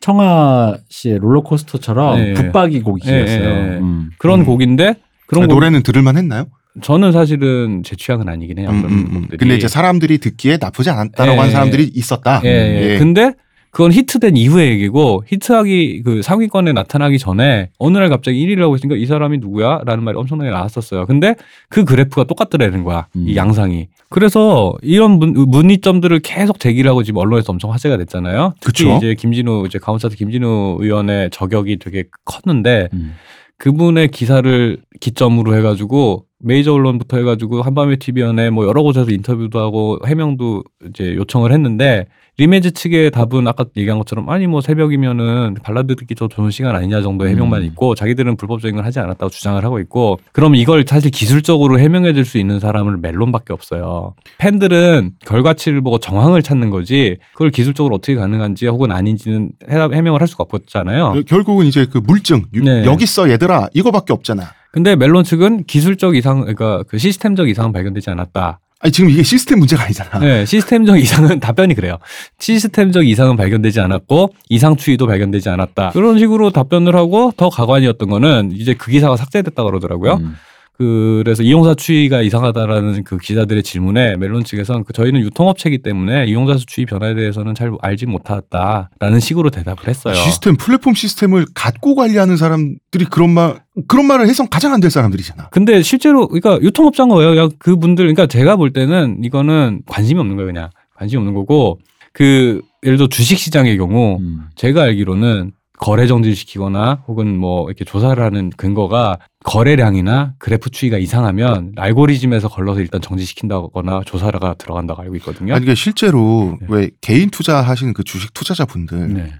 청아 0.00 0.76
씨의 0.88 1.18
롤러코스터처럼 1.18 2.16
네. 2.16 2.34
붙박이 2.34 2.82
곡이었어요. 2.82 3.24
네, 3.24 3.38
네, 3.38 3.68
네. 3.70 3.78
음. 3.78 4.10
그런 4.18 4.40
음. 4.40 4.44
곡인데 4.44 4.94
그런 5.26 5.44
아, 5.44 5.46
곡 5.46 5.54
노래는 5.54 5.82
들을만 5.82 6.16
했나요? 6.16 6.46
저는 6.82 7.12
사실은 7.12 7.82
제 7.84 7.94
취향은 7.94 8.28
아니긴 8.28 8.58
해요. 8.58 8.70
음, 8.70 8.84
음, 8.84 9.08
음. 9.12 9.28
근데 9.38 9.56
이제 9.56 9.68
사람들이 9.68 10.18
듣기에 10.18 10.58
나쁘지 10.60 10.90
않았다라고 10.90 11.36
예, 11.36 11.38
하는 11.38 11.52
사람들이 11.52 11.90
있었다. 11.94 12.40
예, 12.44 12.48
예. 12.48 12.92
예. 12.94 12.98
근데 12.98 13.34
그건 13.70 13.92
히트된 13.92 14.36
이후의 14.36 14.70
얘기고 14.70 15.24
히트하기 15.26 16.02
그 16.04 16.22
상위권에 16.22 16.72
나타나기 16.72 17.18
전에 17.18 17.70
어느 17.78 17.98
날 17.98 18.08
갑자기 18.08 18.44
1위를 18.46 18.60
하고 18.60 18.76
있으니까 18.76 18.96
이 18.96 19.04
사람이 19.04 19.38
누구야? 19.38 19.80
라는 19.84 20.04
말이 20.04 20.16
엄청나게 20.16 20.50
나왔었어요. 20.50 21.06
근데 21.06 21.34
그 21.68 21.84
그래프가 21.84 22.24
똑같더라는 22.24 22.84
거야. 22.84 23.08
음. 23.16 23.24
이 23.26 23.36
양상이. 23.36 23.88
그래서 24.10 24.72
이런 24.80 25.18
문, 25.18 25.32
문의점들을 25.32 26.20
계속 26.20 26.60
제기를 26.60 26.88
하고 26.88 27.02
지금 27.02 27.18
언론에서 27.18 27.52
엄청 27.52 27.72
화제가 27.72 27.96
됐잖아요. 27.96 28.54
특히 28.60 28.84
그쵸. 28.84 28.96
이제 28.96 29.14
김진우 29.14 29.64
이제 29.66 29.80
가온차트 29.80 30.14
김진우 30.14 30.78
의원의 30.80 31.30
저격이 31.30 31.78
되게 31.78 32.04
컸는데 32.24 32.90
음. 32.92 33.14
그분의 33.58 34.08
기사를 34.08 34.78
기점으로 35.00 35.56
해가지고 35.56 36.26
메이저 36.44 36.72
언론부터 36.72 37.16
해가지고 37.16 37.62
한밤의 37.62 37.96
TV연예 37.98 38.50
뭐 38.50 38.66
여러 38.66 38.82
곳에서 38.82 39.10
인터뷰도 39.10 39.58
하고 39.58 39.98
해명도 40.06 40.62
이제 40.88 41.14
요청을 41.14 41.52
했는데 41.52 42.06
리메즈 42.36 42.72
측의 42.72 43.12
답은 43.12 43.46
아까 43.46 43.64
얘기한 43.76 43.96
것처럼 43.98 44.28
아니 44.28 44.46
뭐 44.48 44.60
새벽이면은 44.60 45.54
발라드 45.62 45.94
듣기 45.96 46.14
더 46.16 46.26
좋은 46.28 46.50
시간 46.50 46.74
아니냐 46.74 47.00
정도의 47.00 47.30
해명만 47.32 47.62
음. 47.62 47.66
있고 47.66 47.94
자기들은 47.94 48.36
불법적인 48.36 48.74
걸 48.76 48.84
하지 48.84 48.98
않았다고 48.98 49.30
주장을 49.30 49.62
하고 49.64 49.78
있고 49.78 50.18
그럼 50.32 50.54
이걸 50.56 50.84
사실 50.86 51.10
기술적으로 51.10 51.78
해명해 51.78 52.12
줄 52.12 52.24
수 52.24 52.38
있는 52.38 52.58
사람은 52.58 53.02
멜론밖에 53.02 53.52
없어요. 53.52 54.14
팬들은 54.38 55.12
결과치를 55.26 55.80
보고 55.82 55.98
정황을 55.98 56.42
찾는 56.42 56.70
거지 56.70 57.18
그걸 57.32 57.50
기술적으로 57.50 57.94
어떻게 57.96 58.14
가능한지 58.16 58.66
혹은 58.66 58.90
아닌지는 58.92 59.50
해- 59.70 59.76
해명을 59.92 60.20
할 60.20 60.26
수가 60.26 60.44
없잖아요. 60.50 61.22
결국은 61.26 61.66
이제 61.66 61.86
그 61.90 61.98
물증 61.98 62.42
유- 62.54 62.64
네. 62.64 62.84
여기 62.86 63.04
있어 63.04 63.30
얘들아 63.30 63.68
이거밖에 63.74 64.12
없잖아. 64.12 64.42
근데 64.74 64.96
멜론 64.96 65.22
측은 65.22 65.66
기술적 65.66 66.16
이상, 66.16 66.40
그러니까 66.40 66.82
그 66.88 66.98
시스템적 66.98 67.48
이상은 67.48 67.70
발견되지 67.70 68.10
않았다. 68.10 68.58
아니 68.80 68.90
지금 68.90 69.08
이게 69.08 69.22
시스템 69.22 69.60
문제가 69.60 69.84
아니잖아. 69.84 70.18
네, 70.18 70.44
시스템적 70.44 70.98
이상은 70.98 71.38
답변이 71.38 71.74
그래요. 71.74 71.98
시스템적 72.40 73.06
이상은 73.06 73.36
발견되지 73.36 73.78
않았고 73.78 74.34
이상 74.48 74.74
추이도 74.74 75.06
발견되지 75.06 75.48
않았다. 75.48 75.90
그런 75.90 76.18
식으로 76.18 76.50
답변을 76.50 76.96
하고 76.96 77.32
더 77.36 77.50
가관이었던 77.50 78.08
거는 78.08 78.50
이제 78.52 78.74
그 78.74 78.90
기사가 78.90 79.16
삭제됐다 79.16 79.62
그러더라고요. 79.62 80.14
음. 80.14 80.34
그래서 80.76 81.42
이용사 81.44 81.74
추이가 81.74 82.20
이상하다라는 82.20 83.04
그 83.04 83.16
기자들의 83.16 83.62
질문에 83.62 84.16
멜론 84.16 84.42
측에서는 84.42 84.82
그 84.84 84.92
저희는 84.92 85.20
유통업체이기 85.20 85.78
때문에 85.78 86.26
이용자 86.26 86.58
수 86.58 86.66
추이 86.66 86.84
변화에 86.84 87.14
대해서는 87.14 87.54
잘 87.54 87.72
알지 87.80 88.06
못했다라는 88.06 89.20
식으로 89.20 89.50
대답을 89.50 89.86
했어요. 89.86 90.14
시스템 90.14 90.56
플랫폼 90.56 90.94
시스템을 90.94 91.46
갖고 91.54 91.94
관리하는 91.94 92.36
사람들이 92.36 93.04
그런 93.10 93.30
말 93.30 93.62
그런 93.86 94.06
말을 94.06 94.28
해서 94.28 94.46
가장 94.48 94.72
안 94.72 94.80
될 94.80 94.90
사람들이잖아. 94.90 95.48
근데 95.50 95.80
실제로 95.82 96.26
그러니까 96.28 96.60
유통업자인 96.60 97.08
거예요. 97.08 97.30
그냥 97.30 97.50
그분들 97.58 98.04
그러니까 98.04 98.26
제가 98.26 98.56
볼 98.56 98.72
때는 98.72 99.20
이거는 99.22 99.82
관심이 99.86 100.18
없는 100.20 100.36
거예요. 100.36 100.52
그냥 100.52 100.70
관심이 100.96 101.18
없는 101.18 101.34
거고 101.34 101.78
그 102.12 102.60
예를 102.84 102.96
들어 102.98 103.08
주식 103.08 103.38
시장의 103.38 103.76
경우 103.78 104.18
음. 104.20 104.42
제가 104.56 104.82
알기로는 104.82 105.52
거래 105.78 106.06
정지시키거나 106.06 107.04
혹은 107.08 107.36
뭐 107.36 107.66
이렇게 107.68 107.84
조사를 107.84 108.22
하는 108.22 108.50
근거가 108.50 109.18
거래량이나 109.44 110.34
그래프 110.38 110.70
추이가 110.70 110.98
이상하면 110.98 111.72
알고리즘에서 111.76 112.48
걸러서 112.48 112.80
일단 112.80 113.00
정지시킨다거나 113.00 114.02
조사가 114.06 114.54
들어간다고 114.54 115.02
알고 115.02 115.16
있거든요. 115.16 115.54
아니 115.54 115.64
이게 115.64 115.74
실제로 115.74 116.56
네. 116.60 116.66
왜 116.70 116.90
개인 117.00 117.30
투자하시는 117.30 117.92
그 117.92 118.04
주식 118.04 118.32
투자자분들 118.34 119.14
네. 119.14 119.32